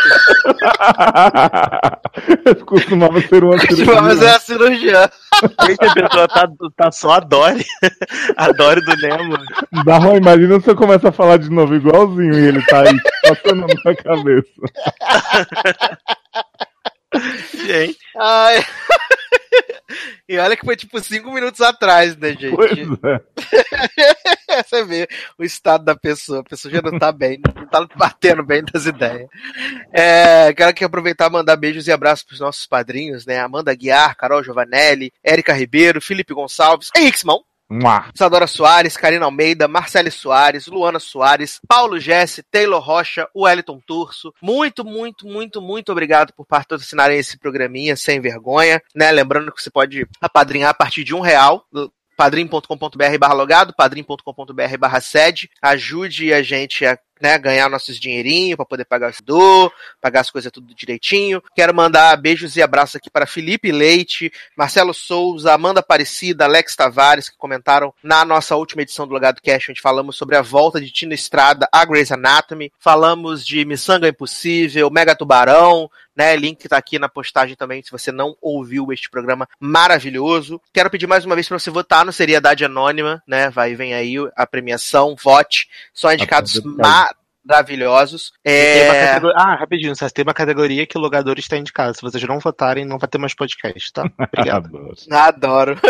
Eu 2.46 2.66
costumava 2.66 3.20
ser 3.22 3.44
uma 3.44 3.58
cirurgia. 3.58 3.86
Vamos 3.86 4.22
é 4.22 4.30
a 4.30 4.40
cirurgia. 4.40 5.12
Gente, 5.66 5.86
a 5.86 5.94
pessoa 5.94 6.28
tá, 6.28 6.48
tá 6.78 6.92
só 6.92 7.14
a 7.14 7.20
Dory. 7.20 7.66
A 8.38 8.52
Dory 8.52 8.82
do 8.82 8.96
Nemo. 8.98 9.38
Darlan, 9.84 10.18
imagina 10.18 10.60
se 10.60 10.70
eu 10.70 10.76
começar 10.76 11.10
a 11.10 11.12
falar 11.12 11.38
de 11.38 11.50
novo 11.50 11.76
igualzinho 11.76 12.38
e 12.38 12.48
ele 12.48 12.64
tá 12.66 12.82
aí 12.82 13.00
passando 13.24 13.62
na 13.62 13.68
minha 13.68 13.96
cabeça. 13.96 14.48
Gente. 17.66 17.98
Ai. 18.18 18.64
E 20.28 20.38
olha 20.38 20.58
que 20.58 20.66
foi 20.66 20.76
tipo 20.76 21.00
cinco 21.00 21.32
minutos 21.32 21.62
atrás, 21.62 22.18
né, 22.18 22.30
gente? 22.30 22.56
Pois 22.56 22.72
é. 22.72 23.22
Você 24.64 24.84
vê 24.84 25.08
o 25.38 25.44
estado 25.44 25.84
da 25.84 25.96
pessoa. 25.96 26.40
A 26.40 26.44
pessoa 26.44 26.74
já 26.74 26.82
não 26.82 26.98
tá 26.98 27.12
bem, 27.12 27.40
não 27.56 27.68
tá 27.68 27.88
batendo 27.96 28.44
bem 28.44 28.64
das 28.64 28.86
ideias. 28.86 29.28
É, 29.94 30.54
quero 30.54 30.70
aqui 30.70 30.84
aproveitar 30.84 31.30
e 31.30 31.34
mandar 31.34 31.56
beijos 31.56 31.88
e 31.88 31.92
abraços 31.92 32.24
pros 32.24 32.40
nossos 32.40 32.66
padrinhos, 32.66 33.26
né? 33.26 33.40
Amanda 33.40 33.74
Guiar, 33.74 34.16
Carol 34.16 34.44
Giovanelli, 34.44 35.12
Érica 35.24 35.54
Ribeiro, 35.54 36.02
Felipe 36.02 36.34
Gonçalves, 36.34 36.90
Henrique 36.96 37.20
Simão. 37.20 37.44
Mua. 37.68 38.10
Isadora 38.14 38.46
Soares, 38.46 38.96
Karina 38.96 39.26
Almeida, 39.26 39.68
Marcele 39.68 40.12
Soares, 40.12 40.68
Luana 40.68 41.00
Soares, 41.00 41.60
Paulo 41.68 42.00
Jesse, 42.00 42.44
Taylor 42.44 42.80
Rocha, 42.80 43.28
Wellington 43.36 43.82
Turso. 43.88 44.32
Muito, 44.40 44.86
muito, 44.86 45.26
muito, 45.26 45.62
muito 45.62 45.92
obrigado 45.92 46.32
por 46.34 46.46
patrocinarem 46.46 47.18
esse 47.18 47.40
programinha 47.40 47.96
sem 47.96 48.22
vergonha, 48.22 48.82
né? 48.94 49.12
Lembrando 49.12 49.52
que 49.52 49.62
você 49.62 49.72
pode 49.72 50.08
apadrinhar 50.22 50.70
a 50.70 50.76
partir 50.76 51.04
de 51.04 51.16
um 51.16 51.22
real. 51.22 51.66
do 51.72 51.92
padrim.com.br 52.16 53.18
barra 53.20 53.34
logado, 53.34 53.74
padrim.com.br 53.76 54.78
barra 54.80 55.02
sede. 55.02 55.50
Ajude 55.62 56.34
a 56.34 56.42
gente 56.42 56.86
a 56.86 56.98
né, 57.22 57.38
ganhar 57.38 57.70
nossos 57.70 58.00
dinheirinhos 58.00 58.56
para 58.56 58.66
poder 58.66 58.86
pagar 58.86 59.08
o 59.08 59.10
estudor, 59.10 59.72
pagar 60.02 60.22
as 60.22 60.30
coisas 60.30 60.52
tudo 60.52 60.74
direitinho. 60.74 61.42
Quero 61.56 61.74
mandar 61.74 62.16
beijos 62.18 62.56
e 62.56 62.62
abraços 62.62 62.96
aqui 62.96 63.10
para 63.10 63.26
Felipe 63.26 63.72
Leite, 63.72 64.32
Marcelo 64.56 64.94
Souza, 64.94 65.54
Amanda 65.54 65.80
Aparecida, 65.80 66.46
Alex 66.46 66.76
Tavares, 66.76 67.30
que 67.30 67.38
comentaram 67.38 67.94
na 68.04 68.26
nossa 68.26 68.56
última 68.56 68.82
edição 68.82 69.08
do 69.08 69.14
Logado 69.14 69.42
Cash, 69.42 69.70
onde 69.70 69.82
falamos 69.82 70.16
sobre 70.16 70.36
a 70.36 70.42
volta 70.42 70.80
de 70.80 70.92
Tina 70.92 71.14
Estrada 71.14 71.68
a 71.72 71.86
Grey's 71.86 72.12
Anatomy, 72.12 72.72
falamos 72.80 73.46
de 73.46 73.66
Missanga 73.66 74.08
Impossível, 74.08 74.90
Mega 74.90 75.16
Tubarão, 75.16 75.90
né? 76.16 76.36
Link 76.36 76.68
tá 76.68 76.78
aqui 76.78 76.98
na 76.98 77.10
postagem 77.10 77.56
também, 77.56 77.84
se 77.84 77.92
você 77.92 78.12
não 78.12 78.36
ouviu 78.42 78.92
este 78.92 79.10
programa 79.10 79.48
maravilhoso. 79.60 80.62
Quero 80.74 80.90
pedir 80.90 81.08
mais 81.08 81.26
uma 81.26 81.36
vez 81.36 81.48
para 81.48 81.60
você 81.60 81.70
votar 81.70 82.06
no 82.06 82.14
Seriedade 82.14 82.64
Anônima, 82.64 83.22
né? 83.28 83.50
Vai 83.50 83.76
vem 83.76 83.94
aí 83.94 84.16
a 84.36 84.48
premiação, 84.48 85.16
vote. 85.22 85.68
Só 85.94 86.14
indicados 86.14 86.62
maravilhosos. 87.46 88.32
É... 88.44 89.10
categoria- 89.14 89.38
Ah, 89.38 89.56
rapidinho, 89.56 89.96
Sassi, 89.96 90.14
tem 90.14 90.24
uma 90.24 90.34
categoria 90.34 90.86
que 90.88 90.98
o 90.98 91.02
logador 91.02 91.38
está 91.38 91.56
indicado. 91.58 91.96
Se 91.96 92.02
vocês 92.02 92.24
não 92.24 92.40
votarem, 92.40 92.84
não 92.86 92.98
vai 92.98 93.08
ter 93.08 93.18
mais 93.18 93.34
podcast, 93.36 93.94
tá? 93.94 94.04
Obrigado. 94.34 94.66
Adoro. 94.68 94.96
Adoro. 95.12 95.80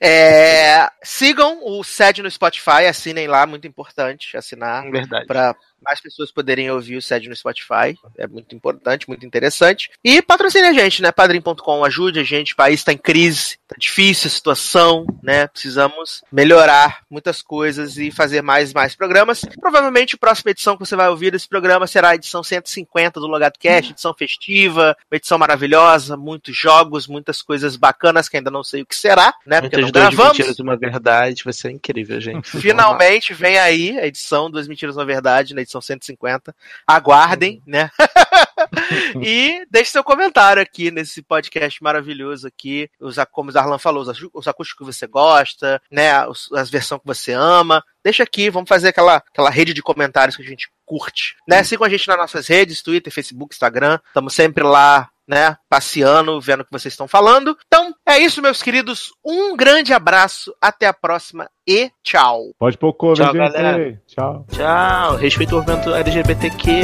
É, 0.00 0.88
sigam 1.02 1.60
o 1.62 1.84
SED 1.84 2.22
no 2.22 2.30
Spotify, 2.30 2.86
assinem 2.88 3.28
lá, 3.28 3.46
muito 3.46 3.66
importante 3.66 4.36
assinar 4.36 4.82
Verdade. 4.90 5.26
para 5.26 5.54
mais 5.82 6.00
pessoas 6.00 6.30
poderem 6.30 6.70
ouvir 6.70 6.96
o 6.96 7.02
SED 7.02 7.28
no 7.28 7.36
Spotify. 7.36 7.96
É 8.16 8.26
muito 8.26 8.54
importante, 8.54 9.08
muito 9.08 9.24
interessante. 9.26 9.90
E 10.04 10.20
patrocine 10.22 10.66
a 10.66 10.72
gente, 10.72 11.02
né? 11.02 11.12
Padrim.com, 11.12 11.84
ajude 11.84 12.20
a 12.20 12.24
gente. 12.24 12.52
O 12.52 12.56
país 12.56 12.80
está 12.80 12.92
em 12.92 12.98
crise, 12.98 13.58
tá 13.66 13.74
difícil 13.78 14.28
a 14.28 14.30
situação, 14.30 15.06
né? 15.22 15.46
Precisamos 15.46 16.22
melhorar 16.30 17.02
muitas 17.10 17.42
coisas 17.42 17.96
e 17.96 18.10
fazer 18.10 18.42
mais 18.42 18.70
e 18.70 18.74
mais 18.74 18.94
programas. 18.94 19.42
Provavelmente 19.60 20.14
a 20.14 20.18
próxima 20.18 20.50
edição 20.50 20.76
que 20.76 20.84
você 20.86 20.96
vai 20.96 21.08
ouvir 21.08 21.30
desse 21.30 21.48
programa 21.48 21.86
será 21.86 22.10
a 22.10 22.14
edição 22.14 22.42
150 22.42 23.20
do 23.20 23.26
Logado 23.26 23.58
Cast, 23.58 23.92
edição 23.92 24.14
festiva, 24.14 24.96
uma 25.10 25.16
edição 25.16 25.38
maravilhosa, 25.38 26.16
muitos 26.16 26.56
jogos, 26.56 27.06
muitas 27.06 27.42
coisas 27.42 27.76
bacanas 27.76 28.28
que 28.28 28.36
ainda 28.36 28.50
não 28.50 28.62
sei 28.62 28.82
o 28.82 28.86
que 28.86 28.96
será, 28.96 29.34
né? 29.46 29.60
Porque 29.60 29.76
Muitas 29.76 29.80
não 29.80 29.90
duas 29.90 30.14
gravamos. 30.14 30.38
mentiras 30.38 30.58
uma 30.58 30.76
verdade. 30.76 31.42
Vai 31.44 31.52
ser 31.52 31.70
incrível, 31.70 32.20
gente. 32.20 32.50
Finalmente 32.60 33.32
vem 33.34 33.58
aí 33.58 33.98
a 33.98 34.06
edição 34.06 34.50
Duas 34.50 34.68
Mentiras 34.68 34.96
na 34.96 35.04
Verdade, 35.04 35.54
na 35.54 35.62
edição 35.62 35.71
150. 35.80 36.54
Aguardem, 36.86 37.62
né? 37.66 37.90
e 39.22 39.64
deixe 39.70 39.92
seu 39.92 40.04
comentário 40.04 40.62
aqui 40.62 40.90
nesse 40.90 41.22
podcast 41.22 41.82
maravilhoso 41.82 42.46
aqui. 42.46 42.90
Os, 43.00 43.16
como 43.30 43.50
o 43.50 43.52
Darlan 43.52 43.78
falou, 43.78 44.02
os, 44.02 44.28
os 44.34 44.48
acústicos 44.48 44.86
que 44.86 44.92
você 44.92 45.06
gosta, 45.06 45.80
né? 45.90 46.26
Os, 46.26 46.52
as 46.52 46.68
versões 46.68 47.00
que 47.00 47.06
você 47.06 47.32
ama. 47.32 47.82
Deixa 48.04 48.22
aqui, 48.22 48.50
vamos 48.50 48.68
fazer 48.68 48.88
aquela, 48.88 49.16
aquela 49.16 49.50
rede 49.50 49.72
de 49.72 49.82
comentários 49.82 50.36
que 50.36 50.42
a 50.42 50.46
gente 50.46 50.68
curte. 50.84 51.36
Né? 51.48 51.62
Siga 51.62 51.86
a 51.86 51.88
gente 51.88 52.08
nas 52.08 52.18
nossas 52.18 52.46
redes, 52.48 52.82
Twitter, 52.82 53.12
Facebook, 53.12 53.54
Instagram. 53.54 53.98
Estamos 54.08 54.34
sempre 54.34 54.64
lá 54.64 55.08
né, 55.26 55.56
passeando, 55.68 56.40
vendo 56.40 56.60
o 56.60 56.64
que 56.64 56.72
vocês 56.72 56.92
estão 56.92 57.06
falando. 57.06 57.56
Então, 57.66 57.94
é 58.06 58.18
isso, 58.18 58.42
meus 58.42 58.62
queridos. 58.62 59.12
Um 59.24 59.56
grande 59.56 59.92
abraço, 59.92 60.54
até 60.60 60.86
a 60.86 60.92
próxima 60.92 61.48
e 61.66 61.90
tchau. 62.02 62.50
Pode 62.58 62.76
pôr 62.78 62.92
cover, 62.94 63.16
Tchau, 63.16 63.32
gente. 63.34 63.52
galera. 63.52 64.00
Tchau. 64.06 64.46
Tchau. 64.50 65.16
Respeito 65.16 65.52
o 65.56 65.58
movimento 65.58 65.94
LGBTQ. 65.94 66.82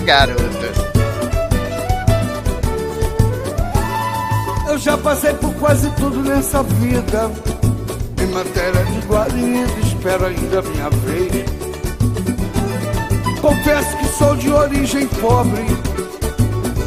Garoto. 0.04 0.40
Eu 4.68 4.78
já 4.78 4.96
passei 4.98 5.34
por 5.34 5.52
quase 5.54 5.90
tudo 5.96 6.20
nessa 6.22 6.62
vida. 6.62 7.30
Em 8.22 8.26
matéria 8.26 8.84
de 8.84 9.06
guarida, 9.06 9.72
espero 9.82 10.26
ainda 10.26 10.58
a 10.58 10.62
minha 10.62 10.90
vez. 10.90 11.50
Confesso 13.40 13.96
que 13.96 14.04
sou 14.06 14.36
de 14.36 14.50
origem 14.50 15.06
pobre, 15.08 15.64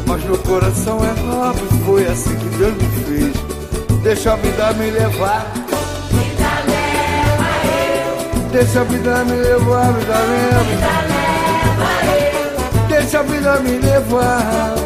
mas 0.06 0.22
meu 0.24 0.38
coração 0.38 0.98
é 1.04 1.20
nobre. 1.22 1.64
Foi 1.84 2.06
assim 2.06 2.36
que 2.38 2.48
Deus 2.56 2.74
me 2.74 3.04
fez. 3.04 4.02
Deixa 4.02 4.32
a 4.32 4.36
vida 4.36 4.72
me 4.74 4.90
levar. 4.90 5.63
Deixa 8.54 8.82
a 8.82 8.84
vida 8.84 9.24
me 9.24 9.32
levar, 9.32 9.92
vida 9.94 10.14
leva. 10.14 10.64
Deixa 12.86 13.18
a 13.18 13.22
vida 13.24 13.58
me 13.58 13.78
levar. 13.78 14.76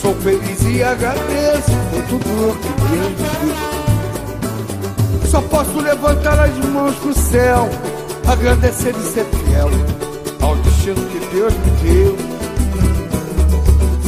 Sou 0.00 0.14
feliz 0.14 0.62
e 0.62 0.84
agradeço 0.84 1.72
por 1.90 2.00
tudo 2.04 2.56
que 2.60 2.68
Deus 2.92 3.10
me 3.10 3.26
deu. 3.42 5.28
Só 5.28 5.40
posso 5.40 5.80
levantar 5.80 6.38
as 6.38 6.56
mãos 6.66 6.94
pro 6.94 7.12
céu, 7.12 7.68
agradecer 8.28 8.94
e 8.96 9.02
ser 9.02 9.24
fiel 9.24 9.70
ao 10.40 10.54
destino 10.58 11.04
que 11.06 11.18
Deus 11.34 11.52
me 11.54 11.70
deu. 11.82 12.16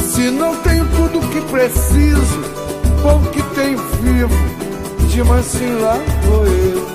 Se 0.09 0.31
não 0.31 0.55
tenho 0.61 0.85
tudo 0.85 1.19
que 1.31 1.41
preciso, 1.51 2.41
com 3.03 3.15
o 3.17 3.29
que 3.31 3.43
tenho 3.55 3.77
vivo, 4.01 4.66
de 5.07 5.23
mansinho 5.23 5.81
lá 5.81 5.97
vou 6.23 6.45
eu. 6.45 6.87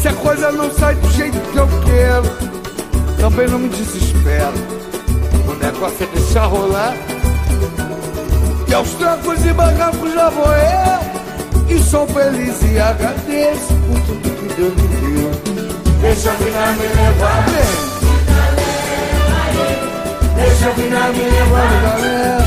Se 0.00 0.08
a 0.08 0.12
coisa 0.14 0.52
não 0.52 0.70
sai 0.70 0.94
do 0.94 1.10
jeito 1.10 1.38
que 1.50 1.56
eu 1.56 1.68
quero, 1.84 2.24
também 3.18 3.48
não 3.48 3.58
me 3.58 3.68
desespero. 3.68 4.52
O 5.48 5.54
negócio 5.54 6.04
é 6.04 6.06
deixar 6.18 6.46
rolar. 6.46 6.94
E 8.68 8.74
aos 8.74 8.90
trancos 8.94 9.44
e 9.44 9.52
barrancos 9.52 10.12
já 10.12 10.30
vou 10.30 10.46
eu. 10.46 11.74
E 11.76 11.82
sou 11.82 12.06
feliz 12.06 12.62
e 12.62 12.78
agradeço 12.78 13.74
por 13.86 14.00
tudo 14.06 14.30
que 14.36 14.54
Deus 14.54 14.74
me 14.74 14.88
deu. 14.88 15.30
Deixa 16.00 16.30
a 16.30 16.34
vida 16.34 16.72
me 16.72 16.86
levar, 17.02 17.44
vem. 17.48 17.94
Deixa 20.36 20.68
a 20.68 20.72
vida 20.72 21.08
me 21.08 21.24
levar, 21.30 21.82
galera. 21.82 22.43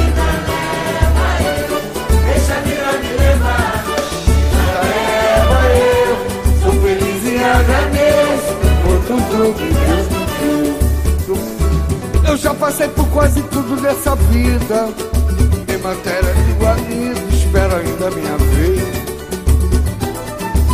Eu 12.27 12.37
já 12.37 12.53
passei 12.53 12.87
por 12.89 13.07
quase 13.07 13.41
tudo 13.43 13.81
nessa 13.81 14.15
vida. 14.15 14.89
Em 15.67 15.77
matéria 15.77 16.33
de 16.33 16.53
guarida, 16.59 17.19
espero 17.31 17.75
ainda 17.75 18.07
a 18.07 18.11
minha 18.11 18.37
vez. 18.37 18.81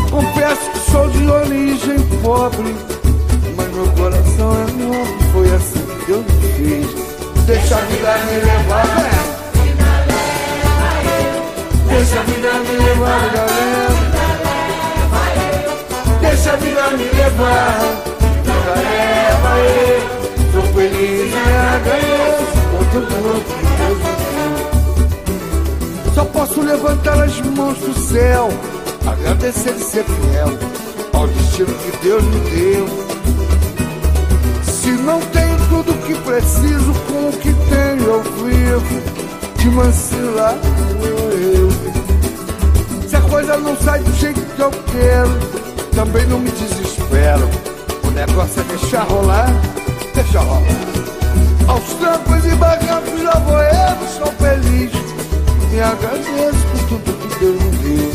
Confesso 0.10 0.72
que 0.72 0.92
sou 0.92 1.10
de 1.10 1.30
origem 1.30 2.00
pobre, 2.22 2.76
mas 3.56 3.74
meu 3.74 3.88
coração 3.94 4.52
é 4.52 4.72
novo. 4.84 5.24
Foi 5.32 5.56
assim 5.56 5.80
que 5.80 6.06
Deus 6.08 6.26
me 6.26 6.48
fez. 6.58 6.88
Deixa 7.46 7.76
a 7.76 7.82
vida 7.82 8.18
me 8.26 8.36
levar, 8.46 8.88
galera. 8.88 9.34
Deixa 11.88 12.20
a 12.20 12.24
vida 12.24 12.54
me 12.54 12.78
levar, 12.84 13.30
galera. 13.34 13.93
Deixa 16.44 16.58
a 16.58 16.60
vida 16.60 16.90
me 16.98 17.06
levar, 17.06 17.80
vida 18.44 18.74
leva 18.76 19.60
eu. 19.60 20.04
Sou 20.52 20.62
feliz 20.74 21.32
agradeço 21.74 22.60
por 22.70 22.84
tudo 22.92 23.16
que 23.46 23.64
deu. 26.04 26.14
Só 26.14 26.26
posso 26.26 26.60
levantar 26.60 27.24
as 27.24 27.40
mãos 27.40 27.78
pro 27.78 27.94
céu, 27.94 28.50
agradecer 29.08 29.74
e 29.74 29.80
ser 29.80 30.04
fiel 30.04 30.50
ao 31.14 31.28
destino 31.28 31.74
que 31.76 31.98
Deus 32.04 32.22
me 32.26 32.40
deu. 32.50 32.88
Se 34.66 34.92
não 34.92 35.22
tenho 35.22 35.58
tudo 35.70 35.94
que 36.06 36.14
preciso, 36.14 36.94
com 37.08 37.30
o 37.30 37.34
que 37.40 37.54
tenho 37.54 38.04
eu 38.04 38.22
vivo, 38.22 39.02
de 39.60 39.70
vou 39.70 41.32
eu. 41.32 41.70
Se 43.08 43.16
a 43.16 43.22
coisa 43.22 43.56
não 43.60 43.78
sai 43.78 44.02
do 44.02 44.12
jeito 44.12 44.42
que 44.42 44.62
eu 44.62 44.72
quero, 44.72 45.63
também 45.96 46.26
não 46.26 46.40
me 46.40 46.52
desespero. 46.52 47.50
O 48.04 48.12
negócio 48.12 48.62
é 48.62 48.64
deixar 48.64 49.04
rolar, 49.04 49.50
deixa 50.14 50.40
rolar. 50.40 50.62
Aos 51.68 51.84
trancos 51.94 52.46
e 52.46 52.56
barrancos 52.56 53.22
já 53.22 53.40
vou 53.40 53.62
eu, 53.62 54.08
sou 54.18 54.34
feliz. 54.34 54.92
E 55.72 55.82
agradeço 55.82 56.68
por 56.68 56.88
tudo 56.90 57.14
que 57.20 57.40
Deus 57.40 57.62
me 57.62 57.72
deu. 57.72 58.12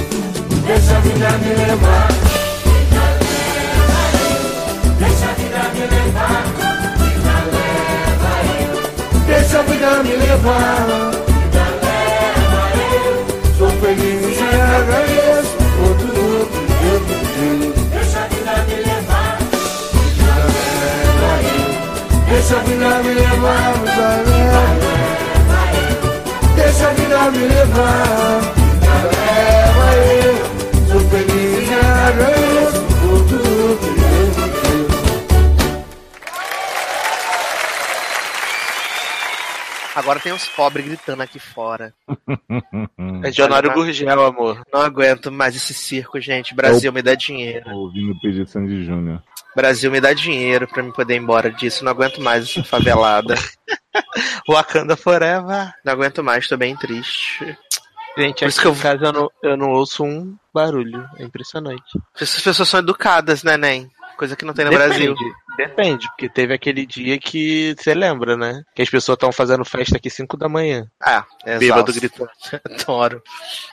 Deixa 0.66 0.96
a 0.96 1.00
vida 1.00 1.30
me 1.38 1.54
levar. 1.54 2.08
Deixa 4.98 5.24
a 5.24 5.32
vida 5.34 5.62
me 5.74 5.80
levar. 5.96 6.44
Deixa 9.26 9.58
a 9.58 9.62
vida 9.62 10.02
me 10.02 10.16
levar. 10.16 10.86
Sou 13.56 13.70
feliz 13.70 14.38
e 14.38 14.60
agradeço 14.60 15.47
Deixa 22.30 22.56
a 22.56 22.60
vida 22.60 23.02
me 23.02 23.14
levar, 23.14 23.72
leva. 23.84 24.62
Deixa 26.56 26.88
a 26.88 26.92
vida 26.92 27.30
me 27.30 27.38
levar, 27.38 28.40
vida 28.40 28.94
leva 29.12 29.86
eu. 30.24 30.36
Sou 30.88 31.00
feliz 31.10 31.68
agradeço 31.72 32.80
por 33.00 33.18
tudo 33.28 33.78
que 33.78 33.90
me. 33.90 33.98
Agora 39.94 40.20
tem 40.20 40.32
uns 40.32 40.46
pobres 40.48 40.86
gritando 40.86 41.22
aqui 41.22 41.38
fora. 41.38 41.92
É 43.24 43.30
Dionário 43.30 43.72
Gurgel, 43.72 44.24
amor. 44.24 44.62
Não 44.72 44.80
aguento 44.80 45.32
mais 45.32 45.56
esse 45.56 45.74
circo, 45.74 46.20
gente. 46.20 46.54
Brasil, 46.54 46.92
me 46.92 47.02
dá 47.02 47.14
dinheiro. 47.16 47.68
Ouvindo 47.70 48.12
o 48.12 48.20
pedido 48.20 48.44
de 48.44 48.50
Sandy 48.50 48.84
Júnior. 48.84 49.20
Brasil, 49.58 49.90
me 49.90 50.00
dá 50.00 50.12
dinheiro 50.12 50.68
pra 50.68 50.82
me 50.82 50.92
poder 50.92 51.14
ir 51.14 51.18
embora 51.18 51.50
disso. 51.50 51.84
Não 51.84 51.90
aguento 51.90 52.20
mais 52.20 52.44
essa 52.48 52.62
favelada. 52.62 53.34
Wakanda 54.48 54.96
Forever. 54.96 55.72
Não 55.84 55.92
aguento 55.92 56.22
mais, 56.22 56.46
tô 56.48 56.56
bem 56.56 56.76
triste. 56.76 57.56
Gente, 58.16 58.40
Por 58.40 58.48
isso 58.48 58.60
que 58.60 58.66
eu- 58.66 58.72
em 58.72 58.78
casa 58.78 59.04
eu 59.06 59.12
não, 59.12 59.30
eu 59.42 59.56
não 59.56 59.70
ouço 59.70 60.04
um 60.04 60.36
barulho. 60.54 61.08
É 61.18 61.24
impressionante. 61.24 61.82
Essas 62.14 62.40
pessoas 62.40 62.68
são 62.68 62.80
educadas, 62.80 63.42
né, 63.42 63.56
Nen? 63.56 63.90
Coisa 64.16 64.34
que 64.36 64.44
não 64.44 64.54
tem 64.54 64.64
no 64.64 64.70
Brasil. 64.72 65.14
Depende, 65.58 66.06
porque 66.10 66.28
teve 66.28 66.54
aquele 66.54 66.86
dia 66.86 67.18
que 67.18 67.74
você 67.76 67.92
lembra, 67.92 68.36
né? 68.36 68.62
Que 68.72 68.80
as 68.80 68.88
pessoas 68.88 69.16
estão 69.16 69.32
fazendo 69.32 69.64
festa 69.64 69.96
aqui 69.96 70.08
5 70.08 70.36
da 70.36 70.48
manhã. 70.48 70.88
Ah, 71.02 71.24
é 71.44 71.58
Bêbado 71.58 71.90
exausto. 71.90 72.30
Adoro. 72.64 73.20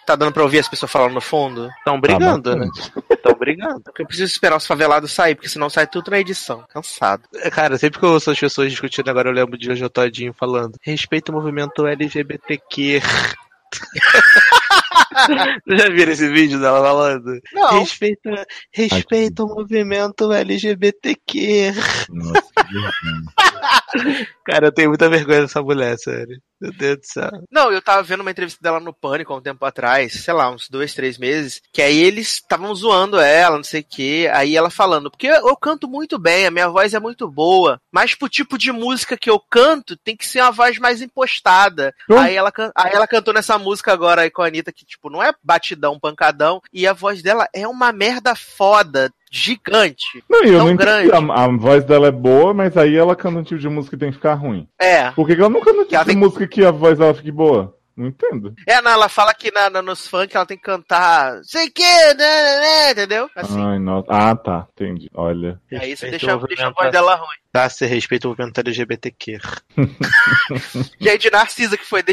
Tá 0.03 0.15
dando 0.15 0.31
pra 0.31 0.41
ouvir 0.41 0.57
as 0.57 0.67
pessoas 0.67 0.91
falando 0.91 1.13
no 1.13 1.21
fundo? 1.21 1.69
Estão 1.77 2.01
brigando, 2.01 2.55
né? 2.55 2.67
Estão 3.11 3.33
brigando. 3.37 3.81
Porque 3.81 4.01
eu 4.01 4.07
preciso 4.07 4.33
esperar 4.33 4.57
os 4.57 4.65
favelados 4.65 5.11
sair, 5.11 5.35
porque 5.35 5.47
senão 5.47 5.69
sai 5.69 5.85
tudo 5.85 6.09
na 6.09 6.19
edição. 6.19 6.65
Cansado. 6.73 7.21
É, 7.35 7.51
Cara, 7.51 7.77
sempre 7.77 7.99
que 7.99 8.05
eu 8.05 8.13
ouço 8.13 8.31
as 8.31 8.39
pessoas 8.39 8.71
discutindo 8.71 9.07
agora, 9.07 9.29
eu 9.29 9.33
lembro 9.33 9.55
de 9.55 9.67
Jojo 9.67 9.87
Todinho 9.87 10.33
falando: 10.33 10.79
respeita 10.81 11.31
o 11.31 11.35
movimento 11.35 11.85
LGBTQ. 11.85 12.99
Vocês 15.67 15.81
já 15.81 15.89
viram 15.89 16.11
esse 16.11 16.27
vídeo 16.29 16.59
dela 16.59 16.81
falando? 16.81 17.39
Não. 17.53 17.79
Respeita, 17.79 18.45
respeita 18.73 19.43
o 19.43 19.47
movimento 19.47 20.31
LGBTQ. 20.31 21.73
Nossa, 22.09 22.41
que 22.55 22.73
vergonha. 22.73 24.25
Cara, 24.45 24.67
eu 24.67 24.71
tenho 24.71 24.89
muita 24.89 25.09
vergonha 25.09 25.41
dessa 25.41 25.61
mulher, 25.61 25.97
sério. 25.97 26.39
Meu 26.61 26.71
Deus 26.71 26.97
do 26.99 27.05
céu. 27.05 27.29
Não, 27.51 27.71
eu 27.71 27.81
tava 27.81 28.03
vendo 28.03 28.21
uma 28.21 28.31
entrevista 28.31 28.59
dela 28.61 28.79
no 28.79 28.93
Pânico 28.93 29.33
há 29.33 29.37
um 29.37 29.41
tempo 29.41 29.65
atrás, 29.65 30.13
sei 30.23 30.33
lá, 30.33 30.49
uns 30.49 30.69
dois, 30.69 30.93
três 30.93 31.17
meses, 31.17 31.61
que 31.73 31.81
aí 31.81 31.97
eles 31.99 32.33
estavam 32.35 32.73
zoando 32.73 33.19
ela, 33.19 33.57
não 33.57 33.63
sei 33.63 33.81
o 33.81 33.85
quê, 33.87 34.29
aí 34.33 34.55
ela 34.55 34.69
falando, 34.69 35.09
porque 35.11 35.27
eu 35.27 35.55
canto 35.57 35.87
muito 35.87 36.17
bem, 36.17 36.45
a 36.45 36.51
minha 36.51 36.69
voz 36.69 36.93
é 36.93 36.99
muito 36.99 37.29
boa, 37.29 37.79
mas 37.91 38.15
pro 38.15 38.29
tipo 38.29 38.57
de 38.57 38.71
música 38.71 39.17
que 39.17 39.29
eu 39.29 39.39
canto, 39.39 39.97
tem 39.97 40.15
que 40.15 40.25
ser 40.27 40.41
uma 40.41 40.51
voz 40.51 40.77
mais 40.79 41.01
impostada. 41.01 41.93
Hum. 42.09 42.17
Aí, 42.17 42.35
ela, 42.35 42.51
can- 42.51 42.71
aí 42.75 42.93
ela 42.93 43.07
cantou 43.07 43.33
nessa 43.33 43.57
música 43.57 43.91
agora 43.91 44.21
aí 44.21 44.29
com 44.31 44.41
a 44.41 44.47
Anitta, 44.47 44.71
que 44.71 44.85
tipo, 44.85 45.05
não 45.10 45.22
é 45.23 45.34
batidão, 45.44 45.99
pancadão, 45.99 46.61
e 46.73 46.86
a 46.88 46.94
voz 46.94 47.22
dela 47.22 47.48
é 47.53 47.68
uma 47.68 47.91
merda 47.91 48.36
foda, 48.36 49.11
gigante. 49.32 50.23
Não, 50.30 50.44
e 50.44 50.49
eu 50.49 50.57
tão 50.60 50.68
não 50.68 50.76
grande. 50.76 51.11
A, 51.11 51.18
a 51.18 51.48
voz 51.57 51.84
dela 51.86 52.07
é 52.07 52.11
boa, 52.11 52.53
mas 52.53 52.76
aí 52.77 52.95
ela 52.95 53.15
canta 53.15 53.40
um 53.40 53.44
tipo 53.44 53.60
de 53.60 53.69
música 53.69 53.95
que 53.95 53.99
tem 53.99 54.10
que 54.10 54.18
ficar 54.18 54.34
ruim. 54.36 54.68
É. 54.80 55.11
Por 55.11 55.26
que, 55.27 55.34
ela 55.34 55.49
não 55.49 55.61
canta 55.61 55.80
um 55.82 55.86
tipo 55.86 55.99
de 55.99 56.06
tem- 56.06 56.15
música 56.18 56.48
que 56.48 56.64
a 56.65 56.72
voz 56.72 56.98
dela 56.98 57.14
fique 57.14 57.32
boa? 57.32 57.76
Não 57.98 58.07
entendo. 58.07 58.53
É, 58.68 58.82
não, 58.82 58.91
ela 58.91 59.07
fala 59.07 59.34
que 59.34 59.49
na, 59.53 59.69
na- 59.69 59.82
nos 59.82 60.06
funk 60.06 60.36
ela 60.36 60.45
tem 60.45 60.57
que 60.57 60.64
cantar, 60.64 61.40
sei 61.45 61.69
que, 61.69 61.82
né, 61.82 62.14
né, 62.18 62.60
né, 62.60 62.91
entendeu? 62.91 63.30
Assim. 63.34 63.57
Ai, 63.57 63.80
nossa. 63.80 64.07
Ah, 64.10 64.36
tá. 64.36 64.68
Entendi. 64.73 65.10
Olha. 65.14 65.61
Aí 65.72 65.94
isso 65.94 66.03
Respeita 66.06 66.27
deixa, 66.27 66.38
deixa 66.48 66.68
a 66.68 66.72
voz 66.72 66.91
dela 66.91 67.15
ruim. 67.15 67.38
Tá, 67.53 67.69
se 67.69 67.86
respeita 67.86 68.27
o 68.27 68.32
movimento 68.32 68.57
LGBTQ. 68.60 69.40
E 70.99 71.10
aí 71.10 71.18
de 71.18 71.32
Narcisa, 71.32 71.77
que 71.77 71.86
foi 71.86 72.03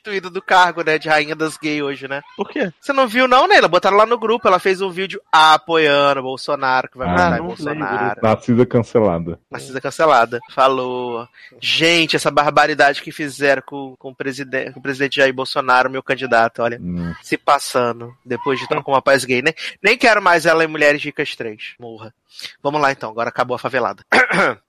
destituída 0.00 0.30
do 0.30 0.40
cargo, 0.42 0.82
né, 0.82 0.98
de 0.98 1.08
rainha 1.08 1.36
das 1.36 1.56
gays 1.56 1.82
hoje, 1.82 2.08
né? 2.08 2.22
Por 2.36 2.48
quê? 2.48 2.72
Você 2.80 2.92
não 2.92 3.06
viu 3.06 3.28
não, 3.28 3.46
Neila? 3.46 3.68
Botaram 3.68 3.96
lá 3.96 4.06
no 4.06 4.18
grupo, 4.18 4.48
ela 4.48 4.58
fez 4.58 4.80
um 4.80 4.90
vídeo 4.90 5.20
apoiando 5.30 6.20
o 6.20 6.24
Bolsonaro, 6.24 6.88
que 6.88 6.96
vai 6.98 7.08
Ah, 7.08 7.36
não 7.38 7.46
Bolsonaro. 7.48 8.20
Narcisa 8.22 8.66
cancelada. 8.66 9.38
Narcisa 9.50 9.80
cancelada. 9.80 10.40
Falou, 10.50 11.28
gente, 11.60 12.16
essa 12.16 12.30
barbaridade 12.30 13.02
que 13.02 13.12
fizeram 13.12 13.62
com, 13.64 13.94
com, 13.98 14.10
o, 14.10 14.14
presidente, 14.14 14.72
com 14.72 14.80
o 14.80 14.82
presidente 14.82 15.16
Jair 15.16 15.34
Bolsonaro, 15.34 15.90
meu 15.90 16.02
candidato, 16.02 16.62
olha, 16.62 16.78
Hum. 16.80 17.14
se 17.22 17.36
passando, 17.36 18.14
depois 18.24 18.58
de 18.58 18.64
estar 18.64 18.82
com 18.82 18.92
uma 18.92 19.02
paz 19.02 19.24
gay, 19.24 19.42
né? 19.42 19.52
Nem 19.82 19.98
quero 19.98 20.22
mais 20.22 20.46
ela 20.46 20.64
em 20.64 20.68
Mulheres 20.68 21.02
Ricas 21.04 21.36
3, 21.36 21.74
morra. 21.78 22.14
Vamos 22.62 22.80
lá 22.80 22.92
então, 22.92 23.10
agora 23.10 23.28
acabou 23.28 23.54
a 23.54 23.58
favelada. 23.58 24.04